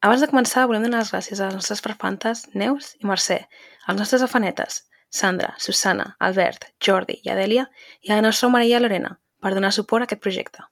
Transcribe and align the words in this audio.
Abans 0.00 0.22
de 0.24 0.30
començar, 0.30 0.62
volem 0.64 0.86
donar 0.86 1.02
les 1.02 1.10
gràcies 1.12 1.40
a 1.42 1.50
les 1.50 1.56
nostres 1.58 1.82
perfantes 1.84 2.46
Neus 2.56 2.94
i 3.02 3.04
Mercè, 3.04 3.36
als 3.84 3.98
nostres 4.00 4.22
afanetes, 4.24 4.78
Sandra, 5.12 5.50
Susana, 5.60 6.14
Albert, 6.24 6.70
Jordi 6.80 7.18
i 7.20 7.28
Adèlia, 7.28 7.66
i 8.00 8.08
a 8.08 8.16
la 8.16 8.24
nostra 8.24 8.48
Maria 8.48 8.78
Lorena, 8.80 9.18
per 9.44 9.50
donar 9.52 9.74
suport 9.76 10.00
a 10.00 10.06
aquest 10.08 10.22
projecte. 10.24 10.64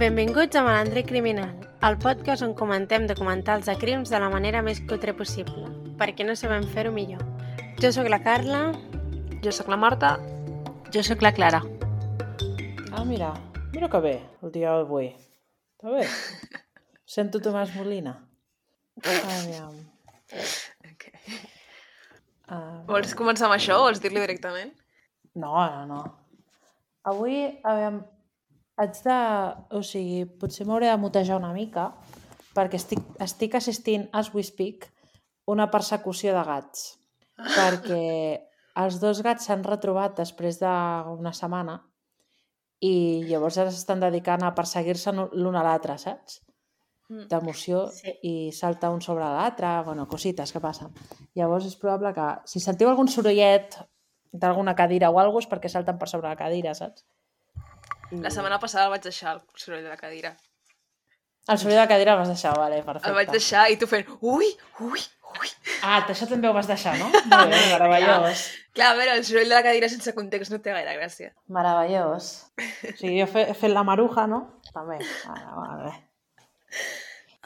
Benvinguts 0.00 0.58
a 0.58 0.64
Malandre 0.66 1.04
Criminal, 1.06 1.52
el 1.86 1.98
podcast 2.02 2.42
on 2.42 2.56
comentem 2.58 3.06
documentals 3.06 3.68
de 3.70 3.76
crims 3.78 4.10
de 4.10 4.18
la 4.18 4.32
manera 4.32 4.64
més 4.66 4.80
cutre 4.90 5.14
possible, 5.14 5.68
perquè 6.00 6.26
no 6.26 6.34
sabem 6.34 6.66
fer-ho 6.74 6.90
millor. 6.90 7.22
Jo 7.78 7.92
sóc 7.94 8.10
la 8.10 8.18
Carla. 8.26 8.72
Jo 9.46 9.54
sóc 9.54 9.70
la 9.70 9.78
Marta. 9.78 10.16
Jo 10.90 11.06
sóc 11.06 11.22
la 11.22 11.30
Clara. 11.32 11.62
Ah, 12.90 13.04
mira, 13.06 13.30
mira 13.72 13.88
que 13.88 14.00
bé, 14.02 14.14
el 14.42 14.52
dia 14.54 14.74
d'avui. 14.76 15.10
Està 15.78 15.92
bé. 15.94 16.04
Sento 17.14 17.40
Tomàs 17.42 17.72
Molina. 17.74 18.14
Aviam. 19.00 19.76
Okay. 20.92 21.40
Uh, 22.50 22.82
Vols 22.88 23.14
començar 23.18 23.48
amb 23.48 23.56
això 23.56 23.78
o 23.78 23.86
vols 23.86 24.02
dir-li 24.02 24.20
directament? 24.22 24.72
No, 25.38 25.54
no, 25.54 25.84
no. 25.88 26.00
Avui, 27.10 27.42
aviam, 27.64 28.00
haig 28.78 29.02
de... 29.06 29.18
O 29.78 29.82
sigui, 29.86 30.24
potser 30.40 30.66
m'hauré 30.68 30.90
de 30.90 30.98
mutejar 31.00 31.38
una 31.40 31.52
mica 31.56 31.90
perquè 32.56 32.78
estic, 32.78 33.02
estic 33.22 33.54
assistint, 33.56 34.08
as 34.12 34.32
we 34.34 34.42
speak, 34.46 34.88
una 35.50 35.70
persecució 35.70 36.34
de 36.36 36.42
gats. 36.46 36.88
Perquè 37.56 38.02
els 38.80 38.98
dos 39.00 39.22
gats 39.24 39.46
s'han 39.48 39.62
retrobat 39.64 40.18
després 40.18 40.58
d'una 40.60 41.32
setmana 41.34 41.78
i 42.80 43.24
llavors 43.28 43.58
ara 43.60 43.72
s'estan 43.72 44.00
dedicant 44.00 44.42
a 44.46 44.54
perseguir-se 44.56 45.12
l'un 45.12 45.56
a 45.56 45.62
l'altre, 45.66 45.98
saps? 46.00 46.40
Mm. 47.10 47.26
D'emoció 47.28 47.88
Sí. 47.90 48.12
i 48.22 48.34
salta 48.52 48.90
un 48.90 49.00
sobre 49.02 49.24
l'altre, 49.24 49.82
bueno, 49.84 50.06
cosites 50.08 50.52
que 50.52 50.60
passen. 50.60 50.92
Llavors 51.34 51.66
és 51.66 51.76
probable 51.76 52.14
que 52.14 52.28
si 52.46 52.60
sentiu 52.60 52.88
algun 52.88 53.08
sorollet 53.08 53.76
d'alguna 54.32 54.76
cadira 54.78 55.10
o 55.10 55.18
alguna 55.18 55.42
és 55.42 55.48
perquè 55.50 55.68
salten 55.68 55.98
per 55.98 56.08
sobre 56.08 56.28
la 56.28 56.36
cadira, 56.38 56.74
saps? 56.74 57.04
I... 58.12 58.20
La 58.22 58.30
setmana 58.30 58.60
passada 58.62 58.86
el 58.86 58.94
vaig 58.94 59.02
deixar 59.02 59.34
el 59.36 59.42
soroll 59.56 59.82
de 59.82 59.90
la 59.90 59.96
cadira. 59.98 60.36
El 61.48 61.58
soroll 61.58 61.74
de 61.74 61.80
la 61.82 61.88
cadira 61.88 62.12
el 62.14 62.18
vas 62.18 62.28
deixar, 62.30 62.54
vale, 62.56 62.82
perfecte. 62.82 63.10
El 63.10 63.18
vaig 63.18 63.30
deixar 63.30 63.68
i 63.70 63.76
tu 63.76 63.86
fent 63.90 64.06
ui, 64.20 64.46
ui. 64.86 65.00
Ah, 65.82 66.02
això 66.04 66.26
també 66.28 66.48
ho 66.48 66.52
vas 66.52 66.68
deixar, 66.68 66.96
no? 67.00 67.08
Molt 67.32 67.52
bé, 67.52 67.60
meravellós. 67.72 68.42
Clar, 68.76 68.90
a 68.92 68.96
veure, 68.98 69.14
el 69.16 69.24
soroll 69.24 69.48
de 69.48 69.54
la 69.54 69.62
cadira 69.64 69.88
sense 69.88 70.12
context 70.14 70.52
no 70.52 70.58
té 70.60 70.74
gaire 70.74 70.92
gràcia. 70.98 71.32
Meravellós. 71.48 72.30
O 72.90 72.94
sigui, 72.98 73.16
jo 73.20 73.24
he 73.24 73.30
fet, 73.30 73.52
he 73.52 73.56
fet 73.62 73.72
la 73.72 73.84
maruja, 73.86 74.26
no? 74.30 74.42
També. 74.74 74.98
Vale, 75.26 75.54
vale. 75.56 75.94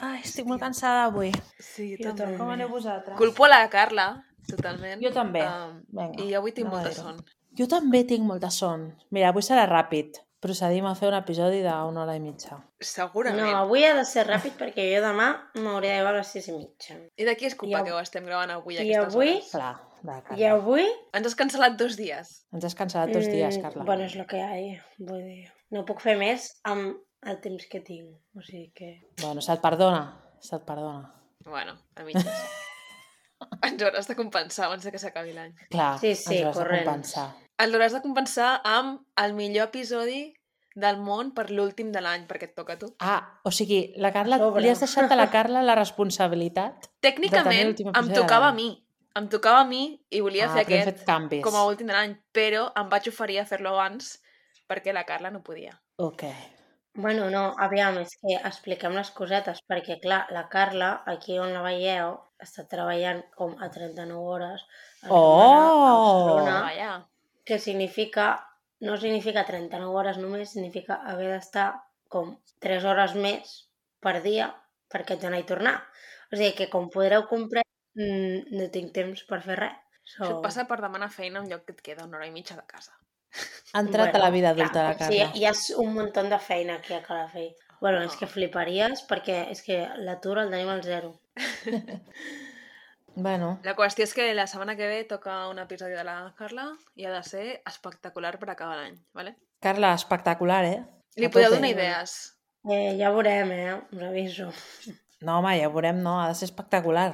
Ai, 0.03 0.19
estic 0.25 0.47
molt 0.49 0.59
cansada 0.61 1.05
avui. 1.07 1.31
Sí, 1.63 1.93
Jo 2.01 2.11
també. 2.17 2.35
Com 2.37 2.51
aneu 2.51 2.69
vosaltres? 2.69 3.15
Culpo 3.17 3.47
la 3.47 3.61
Carla, 3.71 4.09
totalment. 4.49 4.99
Jo 5.03 5.13
també. 5.15 5.45
Um, 5.47 5.79
Vinga, 5.95 6.25
I 6.27 6.35
avui 6.41 6.51
tinc 6.57 6.67
no 6.67 6.75
molta 6.75 6.91
son. 6.97 7.21
Jo 7.55 7.69
també 7.71 8.03
tinc 8.03 8.27
molta 8.27 8.51
son. 8.51 8.89
Mira, 9.15 9.31
avui 9.31 9.45
serà 9.47 9.63
ràpid. 9.71 10.19
Procedim 10.45 10.85
a 10.85 10.93
fer 10.93 11.07
un 11.09 11.15
episodi 11.17 11.63
d'una 11.65 12.03
hora 12.03 12.13
i 12.13 12.19
mitja. 12.21 12.59
Segurament. 12.85 13.39
No, 13.41 13.63
avui 13.63 13.81
ha 13.87 13.95
de 13.97 14.03
ser 14.05 14.27
ràpid 14.27 14.53
perquè 14.59 14.83
jo 14.91 14.99
demà 15.01 15.31
m'hauré 15.57 15.89
de 15.89 15.95
llevar 15.97 16.11
a 16.13 16.19
les 16.19 16.29
sis 16.35 16.45
i 16.51 16.53
mitja. 16.53 16.99
I 17.17 17.25
de 17.25 17.33
qui 17.39 17.47
és 17.49 17.55
culpa 17.57 17.79
I 17.79 17.79
av- 17.79 17.87
que 17.87 17.95
ho 17.95 18.01
estem 18.03 18.27
gravant 18.29 18.53
avui 18.53 18.77
a 18.77 18.83
i 18.83 18.91
aquestes 18.93 19.15
avui- 19.15 19.31
hores? 19.39 19.49
Clar, 19.55 19.71
de 20.03 20.19
Carla. 20.27 20.37
I 20.37 20.45
avui... 20.51 20.85
Ens 21.17 21.25
has 21.31 21.37
cancel·lat 21.39 21.79
dos 21.81 21.97
dies. 21.97 22.35
Ens 22.53 22.67
has 22.69 22.77
cancel·lat 22.77 23.09
dos 23.15 23.25
dies, 23.25 23.57
mm, 23.57 23.63
Carla. 23.65 23.87
Bueno, 23.89 24.05
és 24.05 24.15
el 24.21 24.27
que 24.29 24.37
hi 24.37 24.69
ha, 24.75 24.83
vull 24.99 25.23
dir. 25.25 25.47
No 25.73 25.81
puc 25.89 26.03
fer 26.05 26.13
més 26.21 26.51
amb 26.69 26.99
el 27.25 27.41
temps 27.41 27.65
que 27.71 27.81
tinc. 27.81 28.13
O 28.37 28.45
sigui 28.45 28.69
que... 28.77 28.91
Bueno, 29.23 29.41
se't 29.41 29.63
perdona. 29.65 30.03
Se't 30.45 30.61
perdona. 30.69 31.09
Bueno, 31.49 31.73
a 31.95 32.03
mitges. 32.05 32.29
Ens 33.65 33.81
hauràs 33.83 34.07
de 34.07 34.15
compensar 34.15 34.67
abans 34.67 34.83
de 34.83 34.91
que 34.93 34.99
s'acabi 35.01 35.33
l'any. 35.33 35.53
Clar, 35.71 35.97
Sí, 35.99 36.15
sí, 36.15 36.37
ens 36.37 36.45
ho 36.45 36.49
has 36.49 36.55
de 36.57 36.63
corrent. 36.63 36.85
compensar. 36.85 37.27
El 37.57 37.75
hauràs 37.75 37.93
de 37.93 38.01
compensar 38.01 38.61
amb 38.63 39.01
el 39.23 39.33
millor 39.33 39.69
episodi 39.69 40.33
del 40.75 40.97
món 40.99 41.33
per 41.33 41.49
l'últim 41.51 41.91
de 41.91 42.01
l'any, 42.03 42.25
perquè 42.27 42.49
et 42.49 42.55
toca 42.55 42.73
a 42.73 42.79
tu. 42.79 42.89
Ah, 42.99 43.39
o 43.43 43.51
sigui, 43.51 43.93
la 43.95 44.11
Carla, 44.11 44.37
Sobre. 44.37 44.61
li 44.61 44.69
has 44.69 44.81
deixat 44.83 45.11
a 45.11 45.15
la 45.15 45.29
Carla 45.31 45.61
la 45.63 45.75
responsabilitat 45.75 46.89
Tècnicament, 47.01 47.75
em 47.79 48.11
tocava 48.13 48.49
a 48.49 48.53
mi. 48.53 48.81
Em 49.15 49.29
tocava 49.31 49.61
a 49.61 49.63
mi 49.63 49.95
i 50.11 50.19
volia 50.19 50.49
ah, 50.49 50.53
fer 50.53 50.65
aquest 50.65 51.05
com 51.41 51.55
a 51.55 51.65
últim 51.65 51.87
de 51.87 51.93
l'any, 51.93 52.17
però 52.33 52.71
em 52.75 52.89
vaig 52.91 53.07
oferir 53.07 53.39
a 53.39 53.45
fer-lo 53.45 53.69
abans 53.71 54.17
perquè 54.67 54.91
la 54.91 55.05
Carla 55.05 55.31
no 55.31 55.41
podia. 55.41 55.71
Ok. 55.95 56.25
Bueno, 56.95 57.29
no, 57.29 57.41
aviam, 57.59 57.97
és 57.99 58.13
que 58.21 58.37
expliquem 58.47 58.93
les 58.95 59.09
cosetes, 59.11 59.59
perquè, 59.67 59.97
clar, 59.99 60.21
la 60.31 60.45
Carla, 60.51 60.91
aquí 61.11 61.35
on 61.43 61.51
la 61.51 61.63
veieu, 61.65 62.13
està 62.39 62.63
treballant 62.71 63.19
com 63.35 63.55
a 63.59 63.67
39 63.73 64.21
hores 64.35 64.63
a 65.03 65.09
Oh! 65.11 65.19
Barcelona, 66.29 66.61
Vaja. 66.69 66.93
que 67.43 67.59
significa, 67.59 68.27
no 68.79 68.95
significa 68.97 69.43
39 69.45 69.91
hores 69.99 70.17
només, 70.23 70.53
significa 70.55 71.01
haver 71.11 71.33
d'estar 71.33 71.67
com 72.07 72.37
3 72.63 72.87
hores 72.87 73.15
més 73.19 73.55
per 73.99 74.21
dia 74.23 74.49
perquè 74.91 75.17
ets 75.17 75.23
d'anar 75.25 75.39
i 75.43 75.47
tornar. 75.51 75.75
O 76.31 76.35
sigui 76.39 76.53
que, 76.55 76.69
com 76.71 76.87
podreu 76.93 77.27
comprar, 77.27 77.63
mm, 77.99 78.55
no 78.55 78.69
tinc 78.71 78.93
temps 78.95 79.23
per 79.27 79.41
fer 79.43 79.59
res. 79.59 79.75
So... 80.05 80.23
Això 80.23 80.35
et 80.37 80.43
passa 80.47 80.67
per 80.69 80.79
demanar 80.79 81.09
feina 81.11 81.39
a 81.39 81.43
un 81.43 81.49
lloc 81.51 81.65
que 81.67 81.75
et 81.75 81.81
queda 81.89 82.05
una 82.07 82.17
hora 82.21 82.27
i 82.27 82.31
mitja 82.31 82.55
de 82.55 82.63
casa. 82.69 82.95
Ha 83.73 83.79
entrat 83.83 84.15
a 84.15 84.19
la 84.19 84.29
vida 84.31 84.49
adulta 84.55 84.71
clar, 84.71 84.85
la 84.91 84.97
Carla. 84.97 85.31
Sí, 85.33 85.39
hi 85.41 85.45
ha 85.45 85.53
un 85.83 85.93
munt 85.93 86.13
de 86.15 86.39
feina 86.39 86.75
aquí 86.75 86.93
a 86.93 87.01
Calafell. 87.03 87.53
Bueno, 87.81 88.01
és 88.07 88.15
que 88.15 88.25
fliparies 88.25 89.03
perquè 89.07 89.49
és 89.51 89.61
que 89.61 89.81
l'atur 89.99 90.37
el 90.39 90.49
tenim 90.49 90.69
al 90.69 90.81
zero. 90.83 91.19
Bueno, 93.17 93.59
La 93.63 93.75
qüestió 93.77 94.03
és 94.03 94.11
que 94.13 94.25
la 94.35 94.43
setmana 94.47 94.75
que 94.75 94.87
ve 94.91 95.03
toca 95.07 95.47
un 95.47 95.59
episodi 95.59 95.93
de 95.95 96.03
la 96.03 96.33
Carla 96.37 96.65
i 96.99 97.05
ha 97.07 97.13
de 97.13 97.21
ser 97.23 97.61
espectacular 97.65 98.33
per 98.41 98.49
acabar 98.51 98.75
l'any, 98.81 98.97
¿vale? 99.15 99.37
Carla, 99.63 99.93
espectacular, 99.95 100.65
eh? 100.67 100.81
Li 101.15 101.29
podeu 101.31 101.53
donar 101.55 101.69
idees. 101.71 102.15
Eh, 102.67 102.97
ja 102.99 103.13
veurem, 103.15 103.53
eh? 103.55 103.77
Us 103.95 104.03
aviso. 104.03 104.49
No, 105.21 105.37
home, 105.39 105.53
ja 105.61 105.69
ho 105.69 105.71
veurem, 105.71 106.01
no, 106.03 106.17
ha 106.21 106.27
de 106.27 106.35
ser 106.35 106.49
espectacular. 106.49 107.13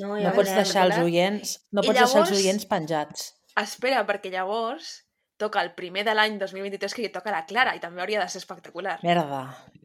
No, 0.00 0.14
No 0.14 0.16
ja 0.22 0.32
pots 0.32 0.48
veurem. 0.48 0.62
deixar 0.64 0.86
els 0.88 0.96
oients, 1.04 1.52
no 1.70 1.82
I 1.84 1.86
pots 1.90 1.98
deixar 2.00 2.22
els 2.22 2.30
llavors- 2.30 2.40
oients 2.40 2.64
penjats. 2.72 3.28
Espera, 3.60 4.00
perquè 4.08 4.32
llavors 4.32 5.03
toca 5.44 5.60
el 5.62 5.74
primer 5.76 6.04
de 6.08 6.14
l'any 6.16 6.38
2023 6.40 6.96
que 6.96 7.04
li 7.04 7.12
toca 7.12 7.32
la 7.34 7.44
Clara 7.48 7.76
i 7.76 7.82
també 7.84 8.00
hauria 8.02 8.22
de 8.24 8.28
ser 8.32 8.40
espectacular. 8.42 8.96
Merda. 9.04 9.44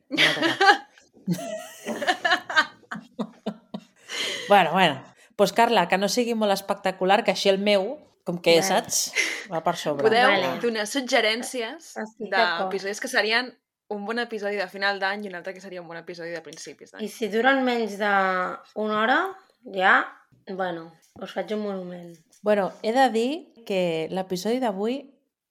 Tocat. 0.09 0.87
bueno, 4.49 4.71
bueno. 4.71 5.03
Pues 5.35 5.53
Carla, 5.53 5.87
que 5.87 5.97
no 5.97 6.09
sigui 6.11 6.33
molt 6.35 6.51
espectacular, 6.51 7.23
que 7.23 7.31
així 7.31 7.47
el 7.51 7.61
meu, 7.63 7.93
com 8.27 8.41
que 8.43 8.57
Vale. 8.57 8.65
saps, 8.67 8.97
va 9.47 9.61
per 9.63 9.77
sobre. 9.79 10.03
Podeu 10.03 10.33
Vale. 10.33 10.49
donar 10.59 10.83
suggerències 10.89 11.93
d'episodis 12.19 12.99
que 12.99 13.07
serien 13.07 13.53
un 13.89 14.03
bon 14.05 14.19
episodi 14.19 14.59
de 14.59 14.67
final 14.69 14.99
d'any 14.99 15.23
i 15.25 15.29
un 15.31 15.37
altre 15.39 15.53
que 15.55 15.63
seria 15.63 15.81
un 15.81 15.87
bon 15.87 15.97
episodi 15.97 16.35
de 16.35 16.41
principis 16.45 16.91
I 16.91 16.97
d'any. 16.97 17.07
si 17.09 17.29
duren 17.31 17.63
menys 17.65 17.95
d'una 17.97 18.99
hora, 18.99 19.19
ja, 19.73 19.95
bueno, 20.49 20.91
us 21.23 21.31
faig 21.33 21.55
un 21.55 21.63
monument. 21.63 22.11
Bueno, 22.43 22.73
he 22.83 22.91
de 22.91 23.07
dir 23.15 23.31
que 23.65 24.07
l'episodi 24.11 24.59
d'avui 24.59 24.99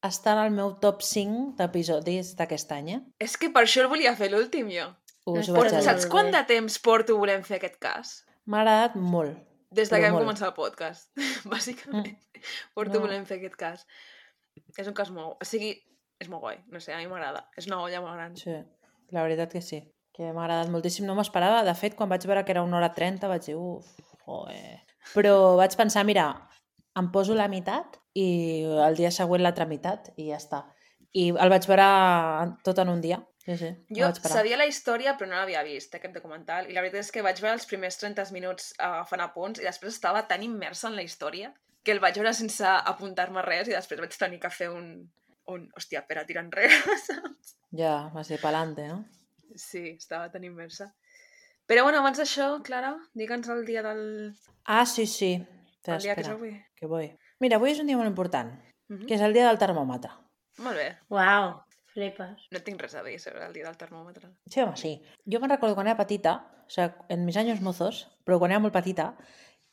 està 0.07 0.33
en 0.37 0.45
el 0.47 0.51
meu 0.55 0.73
top 0.83 1.03
5 1.03 1.57
d'episodis 1.59 2.35
d'aquest 2.39 2.73
any, 2.77 2.89
eh? 2.97 3.01
És 3.21 3.37
que 3.37 3.51
per 3.51 3.65
això 3.67 3.83
el 3.85 3.91
volia 3.91 4.15
fer 4.17 4.31
l'últim, 4.33 4.71
jo. 4.71 4.87
Us 5.29 5.49
ho 5.51 5.57
Però 5.59 5.83
saps 5.85 6.07
quant 6.09 6.31
de 6.33 6.41
temps 6.49 6.79
porto 6.81 7.19
volent 7.19 7.43
fer 7.45 7.59
aquest 7.59 7.77
cas? 7.83 8.13
M'ha 8.47 8.63
agradat 8.63 8.95
molt. 8.97 9.37
Des 9.75 9.91
de 9.91 9.99
que 9.99 10.07
vam 10.07 10.15
molt. 10.17 10.25
començar 10.25 10.47
el 10.49 10.55
podcast, 10.57 11.11
bàsicament. 11.53 12.15
Porto 12.75 12.97
No. 12.97 13.05
volent 13.05 13.27
fer 13.29 13.37
aquest 13.41 13.57
cas. 13.61 13.85
És 14.79 14.87
un 14.89 14.95
cas 14.97 15.11
molt... 15.13 15.37
O 15.43 15.45
sigui, 15.45 15.75
és 16.19 16.31
molt 16.33 16.41
guai. 16.47 16.59
No 16.73 16.81
sé, 16.81 16.95
a 16.95 16.99
mi 17.03 17.07
m'agrada. 17.11 17.45
És 17.59 17.67
una 17.69 17.83
olla 17.83 18.01
molt 18.01 18.15
gran. 18.17 18.37
Sí, 18.41 18.55
la 19.13 19.23
veritat 19.27 19.53
que 19.53 19.61
sí. 19.61 19.83
Que 20.17 20.33
m'ha 20.33 20.47
agradat 20.47 20.71
moltíssim. 20.73 21.05
No 21.07 21.15
m'esperava. 21.19 21.61
De 21.67 21.75
fet, 21.79 21.95
quan 21.99 22.09
vaig 22.09 22.25
veure 22.27 22.45
que 22.47 22.55
era 22.57 22.63
una 22.65 22.79
hora 22.81 22.89
30, 22.95 23.29
vaig 23.29 23.45
dir, 23.51 23.55
uf, 23.61 23.87
joe. 24.25 24.57
Però 25.13 25.35
vaig 25.61 25.77
pensar, 25.77 26.03
mira, 26.09 26.31
em 26.99 27.09
poso 27.15 27.37
la 27.39 27.49
meitat 27.51 27.99
i 28.19 28.29
el 28.89 28.99
dia 28.99 29.11
següent 29.15 29.43
l'altra 29.45 29.67
meitat 29.71 30.13
i 30.17 30.31
ja 30.31 30.39
està. 30.41 30.65
I 31.17 31.31
el 31.31 31.53
vaig 31.53 31.67
veure 31.71 31.89
tot 32.67 32.81
en 32.83 32.93
un 32.93 33.03
dia. 33.05 33.21
Sí, 33.49 33.55
sí, 33.57 33.69
Jo 33.97 34.11
sabia 34.29 34.59
la 34.61 34.67
història, 34.69 35.15
però 35.17 35.31
no 35.31 35.39
l'havia 35.39 35.63
vist, 35.65 35.95
aquest 35.97 36.13
documental. 36.13 36.67
I 36.69 36.75
la 36.77 36.83
veritat 36.85 37.07
és 37.07 37.13
que 37.15 37.25
vaig 37.25 37.39
veure 37.41 37.57
els 37.57 37.65
primers 37.71 37.97
30 37.97 38.27
minuts 38.37 38.75
agafant 38.77 39.23
apunts 39.25 39.63
i 39.63 39.65
després 39.65 39.95
estava 39.95 40.27
tan 40.29 40.45
immersa 40.45 40.91
en 40.91 40.99
la 40.99 41.07
història 41.07 41.55
que 41.83 41.95
el 41.95 42.03
vaig 42.05 42.19
veure 42.21 42.35
sense 42.37 42.75
apuntar-me 42.93 43.41
res 43.47 43.71
i 43.71 43.77
després 43.77 44.03
vaig 44.03 44.19
tenir 44.21 44.43
que 44.43 44.53
fer 44.53 44.69
un... 44.75 44.91
un 45.49 45.63
hòstia, 45.81 46.03
espera, 46.03 46.27
tira 46.29 46.43
enrere, 46.45 46.77
saps? 47.07 47.55
Ja, 47.79 48.11
va 48.13 48.25
ser 48.29 48.37
pa'lante, 48.43 48.85
no? 48.91 48.99
Sí, 49.57 49.95
estava 49.95 50.29
tan 50.29 50.45
immersa. 50.45 50.91
Però 51.69 51.87
bueno, 51.87 52.03
abans 52.03 52.21
d'això, 52.21 52.51
Clara, 52.65 52.93
digue'ns 53.17 53.49
el 53.55 53.65
dia 53.65 53.81
del... 53.87 54.03
Ah, 54.65 54.85
sí, 54.85 55.07
sí. 55.09 55.39
Espera, 55.79 55.97
El 55.97 56.03
dia 56.03 56.15
que 56.15 56.21
és 56.23 56.29
avui. 56.29 56.53
que 56.77 56.87
vull. 56.87 57.09
Mira, 57.41 57.57
avui 57.57 57.71
és 57.73 57.81
un 57.81 57.87
dia 57.87 57.97
molt 57.97 58.09
important, 58.09 58.53
Mhm. 58.89 59.07
que 59.07 59.15
és 59.15 59.21
el 59.21 59.33
dia 59.33 59.47
del 59.47 59.59
termòmetre. 59.59 60.11
Molt 60.59 60.77
bé. 60.77 60.99
Uau, 61.09 61.63
Flipes. 61.93 62.47
No 62.53 62.61
tinc 62.61 62.81
res 62.83 62.95
a 62.95 63.03
dir 63.03 63.19
sobre 63.19 63.45
el 63.47 63.53
dia 63.53 63.65
del 63.65 63.77
termòmetre. 63.77 64.29
Sí, 64.47 64.61
home, 64.61 64.77
sí. 64.77 65.03
Jo 65.27 65.41
me'n 65.41 65.51
recordo 65.51 65.75
quan 65.75 65.87
era 65.87 65.97
petita, 65.97 66.35
o 66.67 66.71
sigui, 66.71 66.93
en 67.09 67.25
mis 67.25 67.37
anys 67.37 67.61
mozos, 67.61 68.09
però 68.25 68.39
quan 68.39 68.51
era 68.51 68.61
molt 68.61 68.73
petita, 68.75 69.17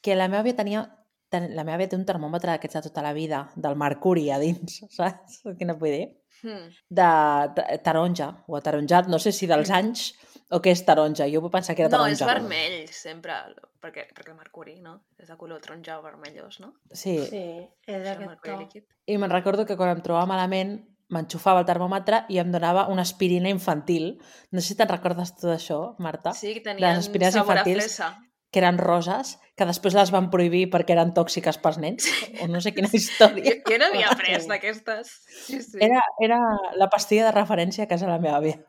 que 0.02 0.16
la 0.16 0.28
meva 0.28 0.42
àvia 0.44 0.56
tenia 0.56 0.86
ten- 1.30 1.56
la 1.56 1.63
meva 1.63 1.78
àvia 1.78 1.90
té 1.90 1.96
un 1.98 2.06
termòmetre 2.06 2.51
d'aquests 2.51 2.75
de 2.75 2.81
tota 2.90 3.01
la 3.01 3.12
vida, 3.13 3.50
del 3.56 3.75
mercuri 3.75 4.30
a 4.31 4.38
dins, 4.40 4.81
saps? 4.90 5.42
Quina 5.58 5.74
vull 5.74 5.90
dir? 5.92 6.18
Hmm. 6.44 6.69
De, 6.90 7.10
de 7.56 7.78
taronja, 7.84 8.44
o 8.48 8.56
ataronjat, 8.56 9.08
no 9.08 9.18
sé 9.19 9.31
si 9.31 9.48
dels 9.48 9.69
anys 9.72 10.13
o 10.52 10.60
què 10.62 10.72
és 10.76 10.84
taronja. 10.86 11.28
Jo 11.32 11.42
vull 11.42 11.52
pensar 11.54 11.76
que 11.76 11.82
era 11.86 11.90
No, 11.90 11.98
taronja. 12.04 12.26
és 12.26 12.30
vermell, 12.30 12.88
sempre, 12.94 13.34
perquè, 13.82 14.08
perquè 14.14 14.32
el 14.34 14.38
mercuri, 14.38 14.76
no? 14.82 15.00
És 15.18 15.28
de 15.30 15.38
color 15.38 15.62
taronja 15.62 16.00
o 16.00 16.04
vermellós, 16.04 16.60
no? 16.60 16.74
Sí. 16.92 17.18
Sí, 17.30 17.46
és 17.88 18.04
d'aquest 18.04 18.42
to. 18.44 18.58
líquid. 18.60 18.86
I 19.08 19.18
me'n 19.18 19.32
recordo 19.32 19.66
que 19.66 19.78
quan 19.78 19.90
em 19.96 20.02
trobava 20.06 20.26
malament 20.30 20.78
m'enxufava 21.10 21.60
el 21.62 21.66
termòmetre 21.70 22.24
i 22.34 22.40
em 22.42 22.52
donava 22.52 22.88
una 22.90 23.04
aspirina 23.06 23.50
infantil. 23.50 24.16
No 24.52 24.62
sé 24.62 24.70
si 24.74 24.76
te'n 24.80 24.90
recordes 24.90 25.36
tu 25.38 25.48
d'això, 25.48 25.96
Marta? 26.00 26.34
Sí, 26.34 26.54
que 26.54 26.62
aspirines 26.72 27.34
sabor 27.34 27.58
a 27.58 27.62
infantils. 27.62 27.84
fresa. 27.84 28.16
Que 28.54 28.62
eren 28.62 28.78
roses, 28.80 29.34
que 29.58 29.66
després 29.68 29.96
les 29.98 30.12
van 30.14 30.30
prohibir 30.32 30.70
perquè 30.72 30.94
eren 30.96 31.10
tòxiques 31.16 31.58
pels 31.64 31.78
nens. 31.82 32.06
O 32.44 32.48
no 32.48 32.62
sé 32.64 32.72
quina 32.76 32.88
història. 32.94 33.44
Jo, 33.44 33.56
jo 33.74 33.78
n'havia 33.82 34.08
Hòstia. 34.12 34.18
pres 34.22 34.48
d'aquestes. 34.48 35.10
Sí, 35.48 35.60
sí. 35.62 35.80
Era, 35.84 36.00
era 36.24 36.38
la 36.80 36.88
pastilla 36.94 37.26
de 37.28 37.34
referència 37.36 37.84
a 37.84 37.90
casa 37.92 38.06
de 38.08 38.14
la 38.14 38.20
meva 38.24 38.38
àvia, 38.40 38.60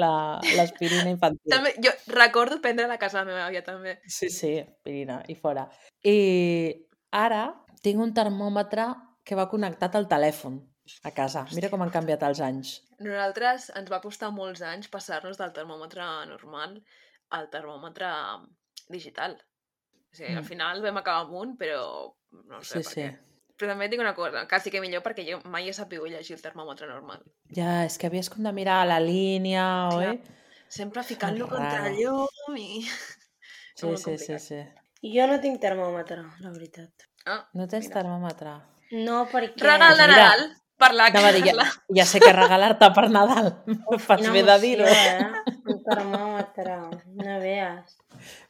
la- 0.00 0.40
l'aspirina 0.56 1.10
infantil. 1.12 1.50
També, 1.52 1.74
jo 1.84 1.92
recordo 2.14 2.60
prendre 2.64 2.86
la 2.88 2.96
casa 2.98 3.18
de 3.20 3.24
la 3.26 3.32
meva 3.32 3.46
àvia, 3.50 3.64
també. 3.66 3.98
Sí, 4.06 4.30
sí, 4.30 4.54
aspirina, 4.62 5.22
i 5.28 5.34
fora. 5.36 5.66
I 6.04 6.16
ara 7.12 7.42
tinc 7.84 8.00
un 8.00 8.14
termòmetre 8.16 8.88
que 9.24 9.36
va 9.36 9.48
connectat 9.50 9.94
al 9.96 10.08
telèfon 10.08 10.60
a 11.04 11.10
casa. 11.16 11.44
Mira 11.56 11.68
com 11.72 11.80
han 11.84 11.92
canviat 11.92 12.22
els 12.28 12.40
anys. 12.44 12.74
Nosaltres 13.00 13.70
ens 13.76 13.90
va 13.92 14.00
costar 14.04 14.30
molts 14.32 14.60
anys 14.64 14.88
passar-nos 14.92 15.36
del 15.40 15.52
termòmetre 15.56 16.04
normal 16.28 16.78
al 17.32 17.48
termòmetre 17.52 18.08
digital. 18.88 19.36
O 20.12 20.14
sigui, 20.16 20.32
al 20.34 20.42
Mm. 20.42 20.46
final 20.46 20.82
vam 20.82 20.96
acabar 20.98 21.22
amb 21.26 21.32
un, 21.34 21.56
però 21.58 22.14
no 22.32 22.62
sé 22.62 22.82
Sí, 22.82 22.84
per 22.84 22.92
sí. 22.92 23.00
què. 23.00 23.18
Però 23.56 23.68
també 23.70 23.88
dic 23.88 24.00
una 24.00 24.14
cosa, 24.14 24.46
quasi 24.48 24.70
que 24.70 24.80
millor 24.80 25.02
perquè 25.02 25.22
jo 25.28 25.40
mai 25.48 25.68
he 25.68 25.72
sabut 25.72 26.08
llegir 26.10 26.34
el 26.36 26.42
termòmetre 26.42 26.88
normal. 26.88 27.22
Ja, 27.54 27.84
és 27.84 27.98
que 27.98 28.08
havies 28.08 28.28
com 28.30 28.42
de 28.42 28.52
mirar 28.52 28.86
la 28.86 28.98
línia, 29.00 29.88
Clar. 29.90 30.08
oi? 30.10 30.20
Sempre 30.68 31.02
ficant-lo 31.04 31.46
contra 31.48 31.86
el 31.86 31.96
llum 31.96 32.56
i... 32.56 32.82
Sí, 33.76 33.86
sí, 33.96 33.96
sí, 33.96 34.04
complicat. 34.04 34.40
sí. 34.40 34.60
Jo 35.14 35.26
no 35.26 35.40
tinc 35.40 35.60
termòmetre, 35.60 36.22
la 36.40 36.50
veritat. 36.50 36.90
Ah, 37.26 37.48
No 37.54 37.66
tens 37.68 37.88
mira. 37.88 38.00
termòmetre. 38.00 38.52
No, 39.04 39.26
perquè... 39.26 39.56
Regal 39.62 39.96
de 39.98 40.06
mira, 40.08 40.16
Nadal 40.16 40.56
per 40.80 40.90
la 40.94 41.06
Anava 41.10 41.28
a 41.30 41.32
dir, 41.36 41.42
ja, 41.46 41.52
Carla. 41.54 41.66
ja 41.98 42.04
sé 42.10 42.20
que 42.20 42.32
regalar-te 42.34 42.88
per 42.96 43.06
Nadal. 43.14 43.50
Fas 44.02 44.20
Quina 44.20 44.32
bé 44.34 44.42
de 44.48 44.56
dir-ho. 44.62 44.86
Eh? 44.86 45.54
Un 45.70 45.82
termòmetre, 45.86 46.76
no 47.22 47.38
veas. 47.42 47.96